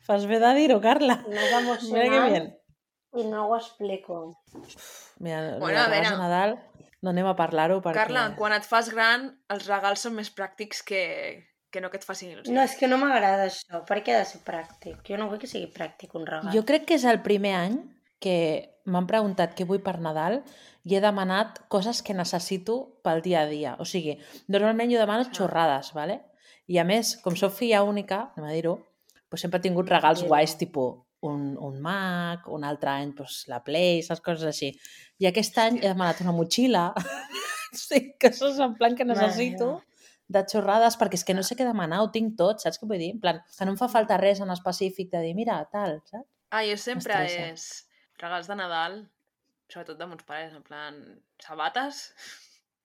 Fas 0.05 0.26
bé 0.31 0.38
de 0.43 0.53
dir-ho, 0.59 0.81
Carla. 0.85 1.19
Mira 1.29 1.49
que 1.49 1.59
emocionant 1.62 2.31
bien. 2.32 2.50
i 3.15 3.25
no 3.31 3.47
ho 3.49 3.56
explico. 3.56 4.21
Mira, 5.21 5.41
Bueno, 5.43 5.59
bueno, 5.61 5.81
a 5.81 5.88
veure. 5.88 6.11
Nadal 6.19 6.55
no 7.05 7.11
anem 7.12 7.26
a 7.29 7.37
parlar-ho 7.37 7.81
perquè... 7.85 8.00
Carla, 8.06 8.29
quan 8.38 8.55
et 8.56 8.65
fas 8.67 8.88
gran, 8.91 9.29
els 9.53 9.67
regals 9.69 10.00
són 10.06 10.15
més 10.17 10.31
pràctics 10.35 10.81
que, 10.88 11.03
que 11.71 11.82
no 11.85 11.91
que 11.93 12.00
et 12.00 12.06
facin 12.09 12.32
il·lusió. 12.32 12.53
No, 12.56 12.62
és 12.65 12.75
que 12.81 12.88
no 12.88 12.97
m'agrada 12.99 13.44
això. 13.50 13.82
Per 13.87 14.00
què 14.03 14.15
ha 14.17 14.23
de 14.23 14.29
ser 14.32 14.41
pràctic? 14.47 15.03
Jo 15.06 15.19
no 15.21 15.29
vull 15.31 15.38
que 15.43 15.50
sigui 15.50 15.69
pràctic 15.75 16.17
un 16.19 16.25
regal. 16.26 16.50
Jo 16.56 16.65
crec 16.67 16.87
que 16.88 16.97
és 16.99 17.05
el 17.05 17.21
primer 17.23 17.53
any 17.61 17.76
que 18.25 18.37
m'han 18.88 19.09
preguntat 19.09 19.55
què 19.56 19.67
vull 19.69 19.82
per 19.85 19.99
Nadal 20.00 20.41
i 20.85 20.97
he 20.97 21.00
demanat 21.05 21.62
coses 21.73 22.03
que 22.05 22.17
necessito 22.17 22.79
pel 23.05 23.23
dia 23.25 23.44
a 23.44 23.50
dia. 23.50 23.76
O 23.81 23.87
sigui, 23.88 24.19
normalment 24.49 24.93
jo 24.93 25.00
demano 25.00 25.29
xorrades, 25.31 25.93
¿vale? 25.97 26.21
I 26.69 26.81
a 26.81 26.85
més, 26.88 27.17
com 27.21 27.37
sóc 27.37 27.53
filla 27.56 27.85
única, 27.85 28.29
anem 28.35 28.50
a 28.50 28.55
dir-ho, 28.56 28.76
doncs 29.29 29.44
sempre 29.44 29.61
he 29.61 29.65
tingut 29.65 29.91
regals 29.93 30.25
guais, 30.25 30.56
tipus 30.61 31.00
un, 31.25 31.56
un 31.56 31.81
Mac, 31.81 32.49
un 32.53 32.65
altre 32.69 32.91
any 32.93 33.15
doncs, 33.17 33.44
la 33.49 33.62
Play, 33.65 34.03
saps 34.05 34.21
coses 34.25 34.44
així. 34.50 34.71
I 35.21 35.31
aquest 35.31 35.56
any 35.62 35.81
he 35.81 35.88
demanat 35.88 36.21
una 36.25 36.35
motxilla. 36.37 36.91
sí, 37.87 38.03
que 38.21 38.31
això 38.31 38.50
és 38.53 38.61
en 38.61 38.76
plan 38.79 38.97
que 38.99 39.09
necessito 39.09 39.79
de 40.35 40.44
xorrades, 40.50 40.99
perquè 41.00 41.21
és 41.21 41.25
que 41.25 41.37
no 41.37 41.44
sé 41.47 41.56
què 41.56 41.65
demanar, 41.65 42.03
ho 42.05 42.12
tinc 42.12 42.37
tot, 42.41 42.61
saps 42.61 42.81
què 42.81 42.88
vull 42.88 43.00
dir? 43.00 43.15
En 43.17 43.25
plan, 43.25 43.41
que 43.56 43.65
no 43.65 43.75
em 43.75 43.81
fa 43.81 43.88
falta 43.93 44.21
res 44.21 44.44
en 44.44 44.53
específic 44.53 45.11
de 45.12 45.25
dir, 45.25 45.35
mira, 45.37 45.59
tal, 45.73 45.99
saps? 46.11 46.29
Ah, 46.55 46.62
jo 46.62 46.76
sempre 46.79 47.25
és 47.25 47.65
regals 48.20 48.46
de 48.50 48.56
Nadal, 48.56 48.99
sobretot 49.69 49.99
de 49.99 50.06
mons 50.06 50.25
pares, 50.28 50.52
en 50.55 50.62
plan 50.62 50.99
sabates, 51.43 52.00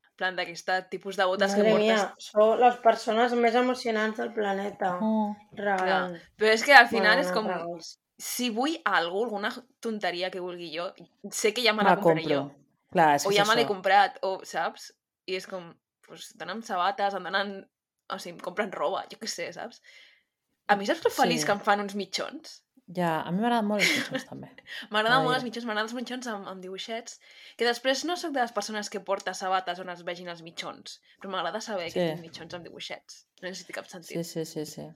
en 0.09 0.15
plan 0.19 0.35
d'aquest 0.35 0.69
tipus 0.91 1.15
de 1.19 1.25
botes 1.25 1.53
que 1.55 1.63
Madre 1.63 1.71
portes. 1.71 1.87
mia, 1.87 2.15
sou 2.17 2.55
les 2.59 2.75
persones 2.83 3.33
més 3.33 3.55
emocionants 3.55 4.17
del 4.19 4.33
planeta. 4.33 4.97
Oh. 5.01 5.33
Regalant. 5.55 6.17
Però 6.37 6.51
és 6.53 6.63
que 6.63 6.73
al 6.75 6.87
final 6.91 7.15
Bueno, 7.17 7.27
és 7.27 7.31
com, 7.35 7.47
regals. 7.47 7.93
si 8.17 8.49
vull 8.49 8.75
alguna 8.83 9.47
alguna 9.47 9.63
tonteria 9.79 10.29
que 10.31 10.39
vulgui 10.43 10.73
jo, 10.75 10.89
sé 11.31 11.53
que 11.53 11.63
ja 11.63 11.71
me 11.73 11.83
la 11.83 11.91
la 11.91 11.95
compraré 12.01 12.23
compro. 12.23 12.35
jo. 12.35 12.65
Clar, 12.91 13.15
és 13.15 13.25
O 13.25 13.29
que 13.29 13.35
ja 13.37 13.45
me 13.45 13.55
l'he 13.55 13.67
comprat, 13.67 14.17
o 14.23 14.39
saps? 14.43 14.93
I 15.27 15.35
és 15.35 15.45
com, 15.47 15.73
pues, 16.07 16.31
donen 16.35 16.63
sabates, 16.63 17.13
em 17.13 17.23
donen... 17.23 17.69
O 18.11 18.17
sigui, 18.17 18.33
em 18.35 18.39
compren 18.41 18.71
roba, 18.73 19.03
jo 19.11 19.19
què 19.21 19.27
sé, 19.29 19.51
saps? 19.53 19.81
A 20.67 20.75
mi 20.75 20.85
saps 20.87 21.01
que 21.01 21.11
feliç 21.13 21.41
Sí. 21.41 21.45
que 21.45 21.51
em 21.53 21.59
fan 21.61 21.79
uns 21.83 21.93
mitjons? 21.95 22.63
Ja, 22.97 23.19
a 23.21 23.29
mi 23.31 23.37
m'agraden 23.43 23.67
molt 23.69 23.83
els 23.85 23.91
mitjons, 23.99 24.23
també. 24.25 24.47
M'agraden 24.93 25.21
molt 25.25 25.35
els 25.37 25.43
mitjons, 25.45 25.65
m'agraden 25.69 25.85
els 25.91 25.93
mitjons 25.97 26.27
amb, 26.31 26.47
amb 26.49 26.63
dibuixets, 26.63 27.19
que 27.59 27.67
després 27.67 28.01
no 28.09 28.15
sóc 28.17 28.31
de 28.33 28.41
les 28.41 28.51
persones 28.55 28.89
que 28.89 28.99
porta 29.05 29.35
sabates 29.37 29.77
on 29.83 29.91
es 29.93 30.01
vegin 30.07 30.31
els 30.33 30.41
mitjons, 30.41 30.95
però 31.21 31.29
m'agrada 31.35 31.61
saber 31.61 31.91
que 31.93 31.99
Sí. 31.99 32.07
tinc 32.15 32.23
mitjons 32.25 32.55
amb 32.57 32.65
dibuixets. 32.65 33.19
No 33.43 33.47
necessito 33.49 33.75
cap 33.77 33.85
sentit. 33.91 34.17
Sí, 34.17 34.23
sí, 34.23 34.45
sí, 34.45 34.65
sí. 34.65 34.87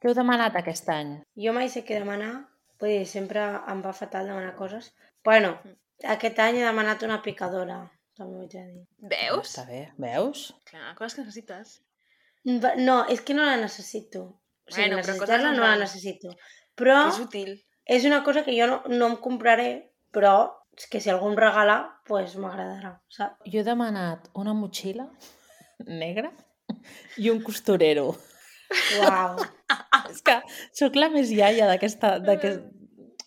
Què 0.00 0.08
heu 0.08 0.14
demanat 0.16 0.56
aquest 0.56 0.88
any? 0.88 1.12
Jo 1.44 1.52
mai 1.52 1.68
sé 1.68 1.84
què 1.84 1.98
demanar, 2.00 2.32
vull 2.80 2.94
dir, 2.94 3.04
sempre 3.06 3.44
em 3.68 3.82
va 3.84 3.92
fatal 3.92 4.26
demanar 4.32 4.54
coses. 4.56 4.92
Bueno, 5.24 5.58
aquest 6.16 6.38
any 6.40 6.56
he 6.62 6.64
demanat 6.64 7.02
una 7.04 7.20
picadora, 7.24 7.82
també 8.16 8.36
ho 8.38 8.42
haig 8.46 8.52
de 8.56 8.64
dir. 8.72 8.84
Veus? 9.12 9.52
Està 9.52 9.66
bé, 9.68 9.82
veus? 10.00 10.54
Clar, 10.72 10.94
coses 10.96 11.14
que 11.18 11.24
necessites. 11.28 11.82
No, 12.44 13.04
és 13.12 13.20
que 13.20 13.34
no 13.34 13.44
la 13.44 13.56
necessito. 13.60 14.24
O 14.66 14.70
sigui, 14.72 14.86
Bueno, 14.88 14.96
necessitar-la 15.02 15.52
no 15.52 15.62
la 15.66 15.76
necessito. 15.76 16.32
Però 16.76 16.96
és 17.08 17.18
útil. 17.22 17.54
és 17.86 18.04
una 18.04 18.22
cosa 18.24 18.42
que 18.44 18.54
jo 18.58 18.66
no, 18.70 18.82
no 18.92 19.06
em 19.12 19.16
compraré, 19.22 19.68
però 20.12 20.34
és 20.76 20.86
que 20.92 21.00
si 21.00 21.08
algú 21.10 21.30
em 21.30 21.36
regala, 21.38 21.76
pues 22.06 22.34
m'agradarà, 22.36 22.98
saps? 23.08 23.40
Jo 23.48 23.60
he 23.62 23.64
demanat 23.66 24.28
una 24.34 24.52
motxilla 24.54 25.06
negra 26.04 26.32
i 27.16 27.30
un 27.32 27.40
costurero. 27.42 28.10
Uau. 29.00 29.36
És 30.10 30.20
que 30.22 30.36
sóc 30.76 30.94
la 30.98 31.08
més 31.10 31.30
iaia 31.34 31.66
d'aquesta... 31.70 32.18
d'aquest- 32.22 32.72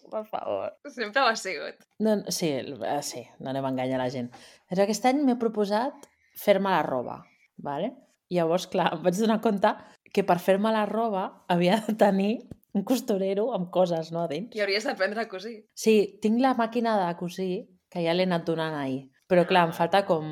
Per 0.09 0.23
favor. 0.25 0.71
Sempre 0.89 1.21
ho 1.21 1.27
has 1.29 1.41
sigut. 1.45 1.75
No, 2.01 2.15
no, 2.17 2.31
sí, 2.33 2.47
eh, 2.49 3.01
sí, 3.05 3.19
no 3.39 3.51
anem 3.51 3.65
a 3.67 3.69
enganyar 3.69 3.99
la 4.01 4.07
gent. 4.09 4.31
Però 4.65 4.81
aquest 4.87 5.05
any 5.05 5.19
m'he 5.21 5.35
proposat 5.37 6.07
fer-me 6.41 6.71
la 6.73 6.79
roba, 6.81 7.19
¿vale? 7.61 7.91
Llavors, 8.33 8.65
clar, 8.73 8.87
em 8.95 9.03
vaig 9.05 9.19
donar 9.19 9.37
compte 9.43 9.69
que 10.13 10.23
per 10.25 10.39
fer-me 10.41 10.71
la 10.73 10.87
roba 10.89 11.27
havia 11.47 11.77
de 11.85 11.93
tenir 12.01 12.31
un 12.79 12.85
costurero 12.87 13.49
amb 13.55 13.69
coses, 13.75 14.13
no, 14.15 14.23
a 14.23 14.31
dins. 14.31 14.55
I 14.55 14.63
hauries 14.63 14.87
d'aprendre 14.87 15.25
a 15.25 15.29
cosir. 15.29 15.59
Sí, 15.75 16.17
tinc 16.23 16.39
la 16.41 16.55
màquina 16.57 16.95
de 17.03 17.13
cosir 17.19 17.53
que 17.91 18.03
ja 18.05 18.13
l'he 18.15 18.25
anat 18.29 18.45
donant 18.47 18.75
ahir. 18.79 19.09
Però 19.29 19.43
clar, 19.45 19.67
em 19.67 19.73
falta 19.77 20.01
com, 20.07 20.25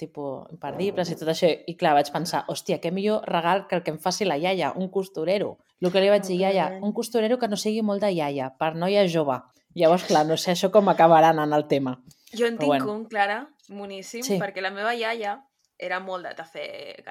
tipus, 0.00 0.46
imperdibles 0.54 1.10
i 1.12 1.16
tot 1.20 1.28
això. 1.28 1.48
I 1.68 1.74
clar, 1.76 1.92
vaig 1.98 2.08
pensar, 2.12 2.46
hòstia, 2.48 2.78
què 2.80 2.88
millor 2.92 3.26
regal 3.28 3.66
que 3.68 3.76
el 3.76 3.82
que 3.84 3.92
em 3.92 3.98
faci 4.00 4.24
la 4.24 4.38
iaia, 4.40 4.70
un 4.80 4.88
costurero. 4.88 5.58
El 5.80 5.90
que 5.92 6.00
li 6.00 6.08
vaig 6.12 6.24
dir, 6.24 6.38
iaia, 6.40 6.70
un 6.80 6.94
costurero 6.96 7.36
que 7.38 7.48
no 7.48 7.58
sigui 7.60 7.82
molt 7.84 8.00
de 8.00 8.12
iaia, 8.16 8.48
per 8.56 8.74
noia 8.80 9.04
jove. 9.08 9.36
Llavors, 9.76 10.06
clar, 10.08 10.24
no 10.26 10.38
sé 10.40 10.54
això 10.54 10.70
com 10.72 10.88
acabarà 10.88 11.34
anant 11.34 11.52
el 11.52 11.66
tema. 11.68 11.98
Jo 12.32 12.46
en 12.48 12.56
Però 12.56 12.64
tinc 12.64 12.72
bueno. 12.72 12.94
un, 12.94 13.04
Clara, 13.12 13.42
moníssim, 13.68 14.22
Sí. 14.24 14.38
perquè 14.40 14.64
la 14.64 14.70
meva 14.72 14.94
iaia 14.94 15.36
era 15.78 16.00
molt 16.00 16.24
de, 16.26 16.34
de 16.36 16.44
fer, 16.44 16.68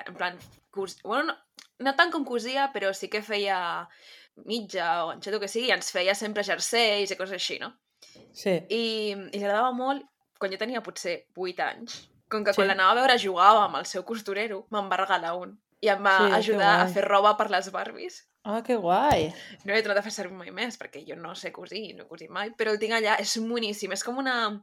en 0.07 0.15
plan, 0.15 0.37
cos... 0.71 0.97
bueno, 1.03 1.33
no, 1.33 1.37
no 1.79 1.95
tant 1.95 2.11
com 2.11 2.25
cosia, 2.25 2.71
però 2.73 2.93
sí 2.93 3.07
que 3.09 3.21
feia 3.21 3.87
mitja 4.45 5.05
o 5.05 5.11
enxeto 5.13 5.39
que 5.39 5.47
sigui, 5.47 5.71
ens 5.71 5.91
feia 5.91 6.15
sempre 6.15 6.43
jerseis 6.43 7.11
i 7.11 7.15
coses 7.15 7.33
així, 7.39 7.59
no? 7.59 7.73
Sí. 8.33 8.55
I, 8.69 8.81
i 9.11 9.37
li 9.37 9.43
agradava 9.43 9.71
molt, 9.75 10.05
quan 10.39 10.51
jo 10.51 10.57
tenia 10.57 10.81
potser 10.83 11.25
8 11.35 11.59
anys, 11.65 12.09
com 12.29 12.43
que 12.45 12.53
Sí. 12.53 12.57
quan 12.61 12.67
l'anava 12.69 12.91
a 12.91 12.95
veure 13.01 13.17
jugava 13.19 13.65
amb 13.65 13.75
el 13.81 13.85
seu 13.85 14.03
costurero, 14.05 14.65
me'n 14.71 14.89
va 14.89 14.97
regalar 14.97 15.35
un. 15.37 15.57
I 15.81 15.87
em 15.89 16.03
va 16.03 16.17
Sí, 16.17 16.33
ajudar 16.33 16.81
a 16.81 16.87
fer 16.91 17.03
roba 17.07 17.35
per 17.37 17.49
les 17.49 17.71
Barbies. 17.71 18.25
Ah, 18.43 18.61
que 18.63 18.75
guai. 18.75 19.33
No 19.65 19.73
l'he 19.73 19.81
tornat 19.83 19.99
a 19.99 20.01
fer 20.03 20.11
servir 20.11 20.35
mai 20.35 20.51
més, 20.51 20.77
perquè 20.79 21.03
jo 21.07 21.15
no 21.15 21.33
sé 21.35 21.51
cosir, 21.51 21.95
no 21.95 22.03
he 22.03 22.07
cosit 22.07 22.29
mai, 22.29 22.51
però 22.51 22.71
el 22.71 22.79
tinc 22.79 22.93
allà, 22.93 23.17
és 23.19 23.37
moníssim. 23.37 23.91
És 23.91 24.03
com 24.03 24.17
una, 24.17 24.61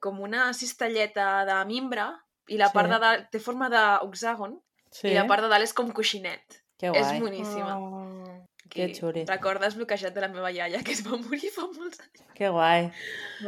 com 0.00 0.20
una 0.20 0.52
cistelleta 0.54 1.44
de 1.44 1.64
mimbre 1.66 2.06
i 2.48 2.56
la 2.58 2.68
Sí. 2.68 2.74
part 2.74 2.88
de 2.90 2.98
dalt 2.98 3.30
té 3.30 3.38
forma 3.40 3.68
d'oxàgon 3.70 4.60
Sí, 4.90 5.08
i 5.08 5.14
la 5.14 5.26
part 5.26 5.42
de 5.42 5.48
dalt 5.48 5.62
és 5.64 5.72
com 5.74 5.90
coixinet. 5.92 6.62
que 6.78 6.86
És 6.88 7.06
guai. 7.06 7.20
moníssima. 7.20 7.78
Oh. 7.78 8.25
Que 8.70 8.88
xuli. 8.94 9.24
Recordes 9.28 9.76
bloquejat 9.78 10.14
de 10.14 10.20
la 10.24 10.28
meva 10.32 10.50
iaia, 10.52 10.82
que 10.82 10.92
es 10.96 11.02
va 11.06 11.16
morir 11.20 11.50
fa 11.54 11.66
molts 11.70 12.00
anys. 12.02 12.24
Que 12.36 12.48
guai. 12.52 12.90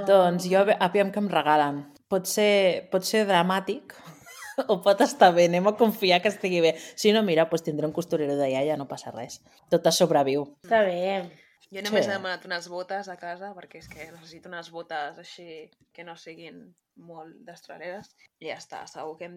Doncs 0.08 0.46
jo, 0.50 0.62
aviam 0.78 1.10
que 1.12 1.20
em 1.22 1.28
regalen. 1.32 1.82
Pot 2.08 2.26
ser, 2.30 2.88
pot 2.92 3.04
ser 3.04 3.24
dramàtic, 3.28 3.92
o 4.72 4.78
pot 4.84 5.00
estar 5.04 5.32
bé, 5.34 5.48
anem 5.50 5.66
a 5.68 5.74
confiar 5.76 6.20
que 6.22 6.30
estigui 6.32 6.60
bé. 6.64 6.72
Si 6.96 7.12
no, 7.12 7.22
mira, 7.26 7.48
pues 7.50 7.62
tindré 7.66 7.86
un 7.86 7.92
costurero 7.92 8.36
de 8.38 8.48
iaia, 8.54 8.76
no 8.80 8.88
passa 8.88 9.12
res. 9.14 9.40
Tot 9.70 9.86
es 9.90 9.98
sobreviu. 10.00 10.46
Està 10.64 10.82
bé. 10.86 11.28
Jo 11.68 11.82
només 11.84 12.06
Sí. 12.06 12.10
he 12.10 12.14
demanat 12.14 12.46
unes 12.48 12.66
botes 12.72 13.10
a 13.12 13.16
casa 13.20 13.50
perquè 13.52 13.82
és 13.82 13.88
que 13.92 14.06
necessito 14.10 14.48
unes 14.48 14.70
botes 14.72 15.18
així 15.20 15.68
que 15.92 16.04
no 16.04 16.14
siguin 16.16 16.62
molt 16.96 17.34
destraleres. 17.44 18.08
I 18.40 18.48
ja 18.48 18.56
està, 18.56 18.86
segur 18.88 19.18
que 19.18 19.26
em 19.28 19.36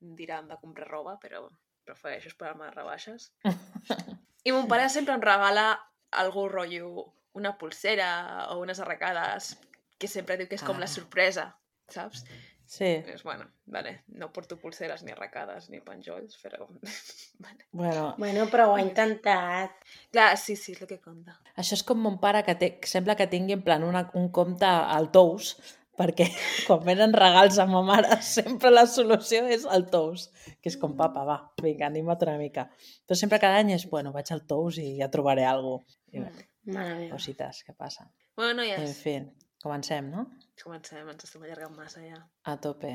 diran 0.00 0.46
de 0.48 0.56
comprar 0.62 0.86
roba, 0.86 1.16
però 1.18 1.48
prefereixo 1.84 2.28
esperar-me 2.30 2.68
a 2.68 2.70
rebaixes. 2.70 3.32
I 4.44 4.52
mon 4.52 4.68
pare 4.68 4.88
sempre 4.88 5.14
em 5.14 5.22
regala 5.22 5.78
algú 6.12 6.48
rotllo, 6.48 7.12
una 7.34 7.56
pulsera 7.58 8.46
o 8.52 8.60
unes 8.60 8.78
arracades, 8.80 9.56
que 9.98 10.08
sempre 10.08 10.36
diu 10.38 10.48
que 10.48 10.54
és 10.56 10.62
com 10.62 10.76
Ah. 10.76 10.80
la 10.80 10.86
sorpresa, 10.86 11.56
saps? 11.88 12.24
Sí, 12.68 12.84
I 12.84 13.14
és, 13.14 13.22
bueno, 13.24 13.46
vale, 13.64 14.02
no 14.08 14.28
porto 14.30 14.58
pulseres 14.60 15.02
ni 15.02 15.10
arracades 15.12 15.70
ni 15.70 15.80
penjolls, 15.80 16.36
però... 16.42 16.66
vale. 17.38 17.64
bueno, 17.72 18.14
Bueno, 18.18 18.46
però 18.52 18.66
ho 18.68 18.74
ha 18.76 18.82
intentat. 18.82 19.72
Clar, 20.12 20.36
sí, 20.36 20.54
sí, 20.56 20.72
és 20.72 20.82
el 20.82 20.88
que 20.90 20.98
compta. 21.00 21.38
això 21.56 21.72
és 21.78 21.82
com 21.82 21.98
mon 21.98 22.18
pare 22.20 22.42
que, 22.44 22.54
té, 22.60 22.78
sembla 22.84 23.16
que 23.16 23.26
tingui 23.26 23.54
en 23.56 23.62
plan 23.62 23.82
una, 23.84 24.10
un 24.14 24.28
compte 24.30 24.66
al 24.68 25.10
Tous, 25.10 25.54
perquè 25.98 26.28
quan 26.66 26.84
venen 26.86 27.12
regals 27.16 27.58
a 27.58 27.66
ma 27.66 27.82
mare 27.82 28.20
sempre 28.36 28.70
la 28.70 28.86
solució 28.86 29.44
és 29.50 29.66
el 29.66 29.88
Tous, 29.90 30.28
que 30.62 30.70
és 30.72 30.76
com, 30.80 30.94
papa, 30.96 31.24
va, 31.28 31.38
vinga, 31.62 31.86
anima't 31.90 32.22
una 32.26 32.38
mica. 32.40 32.68
Però 33.06 33.18
sempre 33.18 33.40
cada 33.42 33.58
any 33.64 33.74
és, 33.76 33.88
bueno, 33.90 34.12
vaig 34.14 34.30
al 34.32 34.44
Tous 34.46 34.78
i 34.82 34.94
ja 35.02 35.10
trobaré 35.12 35.44
alguna 35.46 35.82
cosa. 35.84 35.98
Mm. 36.14 36.46
Mare 36.74 36.94
meva. 36.98 37.14
cosites 37.16 37.62
que 37.64 37.72
passen. 37.72 38.08
Bueno, 38.36 38.62
ja 38.64 38.76
En 38.76 38.90
fi, 38.94 39.14
comencem, 39.62 40.10
no? 40.12 40.26
comencem, 40.62 41.06
ens 41.08 41.24
estem 41.24 41.42
allargant 41.46 41.72
massa 41.76 42.00
ja. 42.04 42.18
A 42.44 42.56
tope. 42.60 42.90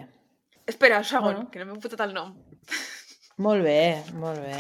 Espera, 0.67 0.98
un 1.00 1.05
segon, 1.07 1.33
Bueno. 1.33 1.50
que 1.51 1.60
no 1.63 1.74
m'he 1.74 1.81
fotat 1.81 2.03
el 2.07 2.13
nom. 2.13 2.33
Molt 3.43 3.63
bé, 3.65 4.03
molt 4.13 4.38
bé. 4.43 4.60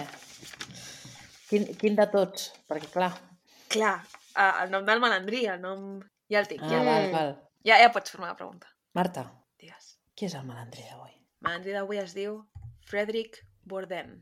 Quin, 1.49 1.67
quin 1.77 1.95
de 1.99 2.07
tots? 2.09 2.47
Perquè, 2.69 2.89
clar... 2.93 3.11
Clar, 3.73 3.93
el 4.63 4.71
nom 4.73 4.85
del 4.87 5.01
malandrí, 5.03 5.43
el 5.51 5.61
nom... 5.61 5.99
Ja 6.31 6.39
el 6.41 6.47
tinc, 6.49 6.63
Ah, 6.65 6.69
ja, 6.71 6.79
val, 6.87 7.03
Mm. 7.05 7.13
val. 7.13 7.33
Ja, 7.67 7.79
ja 7.81 7.89
pots 7.95 8.13
fer-me 8.13 8.29
la 8.29 8.37
pregunta. 8.39 8.69
Marta, 8.97 9.25
Digues. 9.59 9.97
qui 10.15 10.27
és 10.29 10.35
el 10.37 10.45
malandrí 10.47 10.85
d'avui? 10.89 11.13
El 11.13 11.47
malandrí 11.47 11.75
d'avui 11.75 12.01
es 12.01 12.13
diu 12.17 12.41
Frederick 12.89 13.41
Bourdain. 13.65 14.21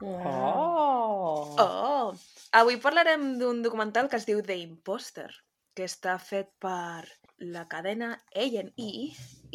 Ah. 0.00 0.54
Oh! 0.56 1.56
Oh! 1.60 2.12
Avui 2.56 2.78
parlarem 2.80 3.34
d'un 3.40 3.62
documental 3.62 4.08
que 4.08 4.16
es 4.16 4.26
diu 4.28 4.40
The 4.42 4.56
Imposter, 4.62 5.28
que 5.76 5.84
està 5.88 6.16
fet 6.18 6.48
per 6.62 7.04
la 7.40 7.66
cadena 7.68 8.12
A&E 8.36 8.90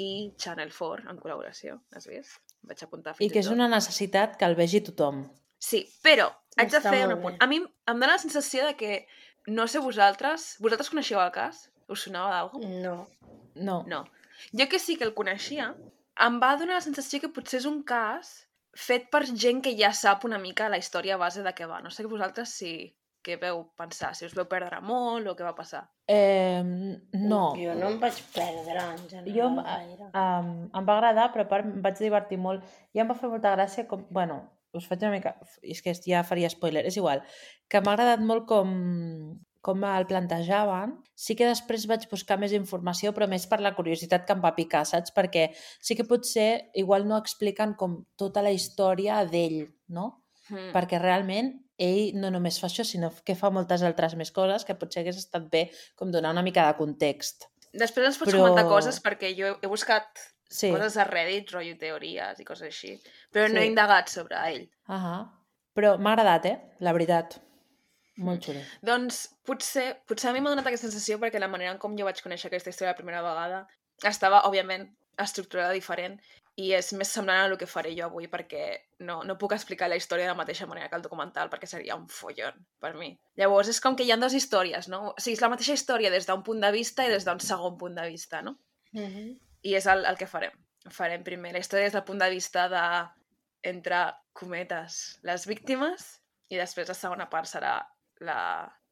i 0.02 0.10
Channel 0.42 0.72
4 0.74 1.10
en 1.12 1.22
col·laboració, 1.22 1.80
has 1.96 2.08
vist? 2.10 2.40
Vaig 2.66 2.82
apuntar 2.82 3.14
fins 3.14 3.30
I 3.30 3.34
que 3.34 3.42
és 3.44 3.52
una 3.52 3.68
necessitat 3.70 4.40
que 4.40 4.48
el 4.50 4.58
vegi 4.58 4.82
tothom. 4.86 5.26
Sí, 5.62 5.84
però 6.06 6.32
haig 6.58 6.72
de 6.74 6.82
fer 6.82 7.06
un 7.08 7.16
apunt. 7.18 7.38
A 7.42 7.48
mi 7.50 7.62
em 7.62 8.02
dóna 8.02 8.16
la 8.16 8.22
sensació 8.22 8.66
de 8.66 8.74
que, 8.80 9.06
no 9.48 9.68
sé 9.70 9.82
vosaltres, 9.82 10.56
vosaltres 10.62 10.90
coneixeu 10.94 11.22
el 11.22 11.32
cas? 11.36 11.68
Us 11.88 12.08
sonava 12.08 12.34
d'alguna 12.34 12.82
No. 12.84 12.96
No. 13.56 13.84
No. 13.88 14.04
Jo 14.52 14.68
que 14.72 14.80
sí 14.80 14.98
que 14.98 15.06
el 15.08 15.14
coneixia, 15.16 15.72
em 16.26 16.42
va 16.42 16.56
donar 16.60 16.80
la 16.80 16.84
sensació 16.84 17.22
que 17.24 17.32
potser 17.32 17.62
és 17.62 17.70
un 17.70 17.82
cas 17.88 18.36
fet 18.76 19.08
per 19.12 19.24
gent 19.30 19.62
que 19.64 19.74
ja 19.80 19.94
sap 19.96 20.26
una 20.28 20.40
mica 20.40 20.70
la 20.70 20.80
història 20.82 21.18
base 21.18 21.44
de 21.44 21.54
què 21.56 21.68
va. 21.70 21.82
No 21.84 21.92
sé 21.92 22.04
vosaltres 22.12 22.52
si 22.60 22.74
què 23.26 23.38
veu 23.42 23.64
pensar, 23.80 24.12
si 24.14 24.28
us 24.28 24.36
veu 24.38 24.46
perdre 24.50 24.82
molt 24.86 25.28
o 25.32 25.34
què 25.38 25.46
va 25.46 25.56
passar. 25.58 25.86
Eh, 26.12 26.62
no. 26.62 27.42
Jo 27.58 27.74
no 27.80 27.90
em 27.90 27.98
vaig 28.02 28.20
perdre, 28.36 28.76
en 28.84 29.08
general, 29.10 29.32
Jo 29.34 29.48
em-. 29.50 30.12
Um, 30.12 30.52
em 30.70 30.90
va 30.90 30.98
agradar, 31.00 31.32
però 31.34 31.48
a 31.48 31.50
part 31.50 31.66
em 31.66 31.80
vaig 31.86 31.98
divertir 32.02 32.38
molt. 32.42 32.68
I 32.94 33.02
em 33.02 33.10
va 33.10 33.18
fer 33.18 33.32
molta 33.32 33.56
gràcia 33.56 33.88
com... 33.90 34.06
Bueno, 34.14 34.44
us 34.78 34.86
faig 34.90 35.08
una 35.08 35.16
mica... 35.16 35.34
És 35.64 35.82
que 35.82 35.96
ja 36.06 36.22
faria 36.28 36.52
spoiler, 36.54 36.86
és 36.86 37.00
igual. 37.02 37.24
Que 37.72 37.82
m'ha 37.82 37.96
agradat 37.96 38.22
molt 38.22 38.46
com, 38.52 38.76
com 39.66 39.82
el 39.90 40.06
plantejaven. 40.10 40.92
Sí 41.18 41.34
que 41.40 41.48
després 41.50 41.88
vaig 41.90 42.06
buscar 42.12 42.38
més 42.38 42.54
informació, 42.54 43.14
però 43.16 43.26
més 43.32 43.48
per 43.50 43.58
la 43.64 43.74
curiositat 43.74 44.28
que 44.28 44.36
em 44.36 44.44
va 44.44 44.54
picar, 44.58 44.84
saps? 44.86 45.14
Perquè 45.16 45.48
sí 45.82 45.96
que 45.98 46.06
potser 46.06 46.70
igual 46.78 47.08
no 47.10 47.18
expliquen 47.18 47.74
com 47.80 48.04
tota 48.20 48.44
la 48.46 48.52
història 48.54 49.24
d'ell, 49.26 49.66
no? 49.90 50.22
Mm. 50.46 50.70
perquè 50.76 51.00
realment 51.02 51.48
ell 51.82 52.12
no 52.22 52.30
només 52.30 52.60
fa 52.62 52.68
això, 52.70 52.84
sinó 52.86 53.08
que 53.26 53.34
fa 53.34 53.50
moltes 53.50 53.82
altres 53.82 54.14
més 54.16 54.30
coses 54.32 54.62
que 54.64 54.76
potser 54.78 55.02
hagués 55.02 55.18
estat 55.18 55.48
bé 55.50 55.64
com 55.98 56.12
donar 56.14 56.36
una 56.36 56.44
mica 56.46 56.68
de 56.68 56.76
context. 56.78 57.48
Després 57.74 58.06
ens 58.12 58.20
pots 58.22 58.30
Però- 58.32 58.44
comentar 58.44 58.68
coses 58.70 59.02
perquè 59.02 59.34
jo 59.36 59.58
he, 59.60 59.68
buscat 59.68 60.06
Sí. 60.48 60.70
coses 60.70 60.98
a 61.02 61.04
Reddit, 61.10 61.50
rotllo 61.50 61.74
teories 61.82 62.40
i 62.40 62.46
coses 62.46 62.68
així, 62.70 62.94
però 63.34 63.48
no 63.50 63.58
Sí. 63.60 63.66
he 63.66 63.72
indagat 63.72 64.08
sobre 64.14 64.38
ell. 64.52 64.70
Ahà. 64.88 65.32
Però 65.74 65.98
m'ha 65.98 66.14
agradat, 66.14 66.46
eh? 66.46 66.62
La 66.80 66.94
veritat. 66.94 67.40
Molt 68.18 68.46
xulo. 68.48 68.62
Doncs 68.86 69.26
potser, 69.48 69.90
potser 70.08 70.30
a 70.30 70.34
mi 70.36 70.42
m'ha 70.44 70.54
donat 70.54 70.68
aquesta 70.70 70.88
sensació 70.88 71.18
perquè 71.20 71.42
la 71.42 71.52
manera 71.52 71.74
en 71.76 71.82
com 71.82 71.98
jo 72.00 72.08
vaig 72.08 72.22
conèixer 72.24 72.48
aquesta 72.48 72.72
història 72.72 72.94
la 72.94 73.00
primera 73.00 73.24
vegada 73.26 73.66
estava, 74.08 74.44
òbviament, 74.48 74.88
estructurada 75.20 75.76
diferent 75.76 76.18
i 76.60 76.70
és 76.76 76.94
més 76.96 77.10
semblant 77.12 77.42
a 77.42 77.48
el 77.50 77.58
que 77.60 77.68
faré 77.68 77.92
jo 77.98 78.06
avui 78.06 78.30
perquè 78.32 78.64
no, 79.08 79.18
no 79.28 79.36
puc 79.40 79.56
explicar 79.56 79.90
la 79.92 79.98
història 80.00 80.28
de 80.28 80.32
la 80.32 80.40
mateixa 80.40 80.68
manera 80.68 80.88
que 80.92 80.96
el 80.96 81.04
documental 81.04 81.50
perquè 81.52 81.68
seria 81.68 81.98
un 82.00 82.06
follon 82.08 82.62
per 82.80 82.94
mi. 82.96 83.12
Llavors 83.40 83.72
és 83.74 83.82
com 83.84 83.98
que 84.00 84.08
hi 84.08 84.14
ha 84.16 84.20
dues 84.20 84.38
històries, 84.40 84.88
no? 84.92 85.02
O 85.12 85.16
sigui, 85.20 85.36
és 85.36 85.44
la 85.44 85.52
mateixa 85.52 85.76
història 85.76 86.12
des 86.14 86.28
d'un 86.30 86.44
punt 86.48 86.64
de 86.64 86.72
vista 86.76 87.04
i 87.04 87.12
des 87.12 87.28
d'un 87.28 87.44
segon 87.44 87.76
punt 87.80 88.00
de 88.00 88.08
vista, 88.08 88.42
no? 88.46 88.56
Mhm. 88.96 89.34
I 89.68 89.76
és 89.76 89.88
el, 89.92 90.06
el 90.08 90.20
que 90.20 90.30
farem. 90.32 90.56
Farem 90.94 91.24
primer 91.28 91.52
la 91.52 91.60
història 91.60 91.90
des 91.90 91.98
del 91.98 92.06
punt 92.08 92.24
de 92.24 92.30
vista 92.32 92.70
de, 92.72 92.86
entre 93.68 94.06
cometes, 94.38 95.20
les 95.28 95.48
víctimes 95.50 96.08
i 96.54 96.60
després 96.62 96.88
la 96.88 96.96
segona 96.96 97.28
part 97.28 97.50
serà 97.50 97.76
la... 98.24 98.38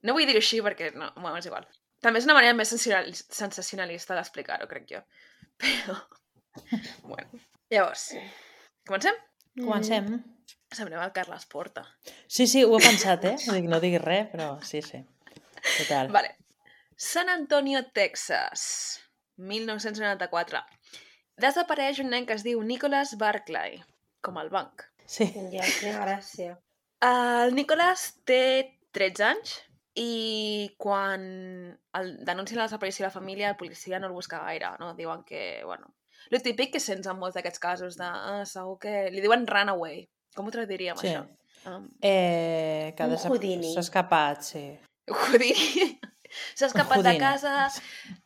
No 0.04 0.16
vull 0.18 0.28
dir-ho 0.28 0.42
així 0.42 0.60
perquè 0.66 0.92
no, 0.96 1.12
bueno, 1.16 1.38
és 1.40 1.48
igual. 1.48 1.68
També 2.04 2.20
és 2.20 2.26
una 2.28 2.36
manera 2.36 2.56
més 2.58 2.68
sensacional- 2.74 3.14
sensacionalista 3.16 4.18
d'explicar-ho, 4.18 4.68
crec 4.68 4.90
jo. 4.90 5.02
Però, 5.64 5.96
bueno. 7.08 7.40
Llavors, 7.72 8.10
comencem? 8.88 9.16
Comencem. 9.60 10.10
Semblem 10.74 11.02
el 11.06 11.12
Carles 11.14 11.46
Porta. 11.46 11.84
Sí, 12.28 12.48
sí, 12.50 12.64
ho 12.66 12.76
he 12.78 12.82
pensat, 12.84 13.26
eh? 13.30 13.36
Dic, 13.38 13.68
no 13.70 13.80
diguis 13.80 14.02
res, 14.02 14.28
però 14.34 14.48
sí, 14.66 14.82
sí. 14.82 15.00
Total. 15.78 16.10
Vale. 16.12 16.32
San 16.98 17.30
Antonio, 17.30 17.84
Texas, 17.94 18.64
1994. 19.38 20.62
Desapareix 21.42 22.02
un 22.04 22.10
nen 22.14 22.26
que 22.30 22.36
es 22.38 22.44
diu 22.46 22.62
Nicholas 22.66 23.16
Barclay, 23.22 23.80
com 24.26 24.38
el 24.42 24.50
banc. 24.54 24.86
Sí. 25.06 25.30
Ja, 25.54 25.66
quina 25.80 26.02
gràcia. 26.06 26.58
El 27.06 27.54
Nicholas 27.58 28.08
té 28.26 28.42
13 28.94 29.24
anys 29.28 29.58
i 30.00 30.72
quan 30.82 31.24
el 32.00 32.08
denuncien 32.26 32.58
la 32.58 32.66
desaparició 32.70 33.04
de 33.04 33.10
la 33.10 33.14
família, 33.18 33.50
el 33.52 33.58
policia 33.60 34.00
no 34.00 34.08
el 34.08 34.14
busca 34.16 34.40
gaire, 34.46 34.72
no? 34.80 34.94
Diuen 34.98 35.24
que, 35.24 35.62
bueno... 35.66 35.94
Lo 36.32 36.40
típic 36.40 36.72
que 36.72 36.80
sents 36.80 37.06
en 37.12 37.18
molts 37.20 37.36
d'aquests 37.36 37.60
casos 37.60 37.98
de... 38.00 38.06
Ah, 38.08 38.46
segur 38.48 38.78
que... 38.80 39.10
Li 39.12 39.20
diuen 39.22 39.44
runaway. 39.46 40.06
Com 40.34 40.48
ho 40.48 40.54
traduiríem, 40.56 40.96
Sí. 40.98 41.10
això? 41.12 41.26
Um, 41.68 41.90
Eh, 42.02 42.94
que 42.96 43.04
Un 43.04 43.12
desap- 43.12 43.32
Houdini. 43.36 43.74
s'ha 43.74 43.84
escapat, 43.84 44.42
sí. 44.42 44.64
Houdini. 45.12 46.00
S'ha 46.58 46.66
escapat 46.66 47.04
de 47.04 47.12
Houdini. 47.12 47.20
casa, 47.22 47.68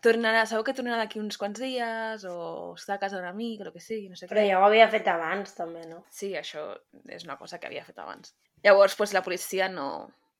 tornarà, 0.01 0.45
segur 0.47 0.63
que 0.63 0.73
tornarà 0.77 1.01
d'aquí 1.01 1.19
uns 1.19 1.35
quants 1.41 1.59
dies, 1.59 2.23
o 2.29 2.73
està 2.77 2.95
a 2.95 2.99
casa 3.01 3.17
d'un 3.17 3.27
amic, 3.27 3.59
o 3.59 3.67
el 3.67 3.73
que 3.73 3.81
sigui, 3.83 4.07
no 4.07 4.15
sé 4.15 4.29
Però 4.29 4.39
què. 4.39 4.47
ja 4.47 4.61
ho 4.61 4.63
havia 4.69 4.87
fet 4.93 5.09
abans, 5.11 5.51
també, 5.57 5.83
no? 5.89 6.05
Sí, 6.09 6.29
això 6.39 6.63
és 7.11 7.25
una 7.27 7.35
cosa 7.41 7.59
que 7.59 7.67
havia 7.67 7.83
fet 7.83 7.99
abans. 7.99 8.31
Llavors, 8.63 8.95
doncs, 8.95 9.11
la 9.17 9.23
policia 9.25 9.67
no, 9.67 9.89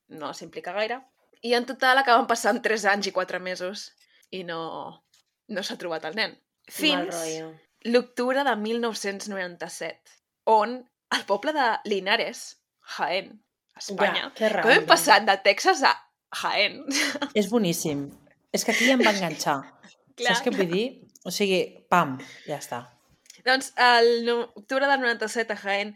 no 0.10 0.34
s'implica 0.34 0.74
gaire. 0.76 1.02
I 1.46 1.54
en 1.54 1.66
total 1.70 2.00
acaben 2.02 2.28
passant 2.30 2.62
3 2.64 2.86
anys 2.94 3.08
i 3.10 3.14
4 3.16 3.40
mesos 3.44 3.92
i 4.34 4.44
no, 4.48 4.60
no 5.54 5.64
s'ha 5.64 5.78
trobat 5.78 6.06
el 6.10 6.16
nen. 6.18 6.34
Fins 6.68 7.16
l'octubre 7.88 8.44
de 8.44 8.56
1997, 8.60 10.16
on 10.52 10.80
el 11.16 11.24
poble 11.30 11.54
de 11.56 11.68
Linares, 11.88 12.58
Jaén, 12.98 13.38
Espanya, 13.78 14.32
Ja, 14.40 14.50
com 14.64 14.72
hem 14.74 14.86
passat 14.90 15.26
de 15.28 15.36
Texas 15.46 15.84
a 15.86 15.94
Jaén? 16.42 16.82
És 17.38 17.48
boníssim. 17.52 18.08
És 18.52 18.66
que 18.66 18.74
aquí 18.74 18.90
em 18.92 19.04
va 19.06 19.14
enganxar. 19.14 19.60
Clar, 20.18 20.34
Saps 20.34 20.44
què 20.48 20.54
vull 20.56 20.72
dir? 20.72 20.86
O 21.28 21.32
sigui, 21.32 21.62
pam, 21.92 22.16
ja 22.48 22.58
està. 22.58 22.82
Doncs 23.46 23.70
el 23.80 24.26
no- 24.26 24.48
octubre 24.58 24.88
del 24.90 25.00
97 25.04 25.54
a 25.54 25.60
Jaén, 25.62 25.94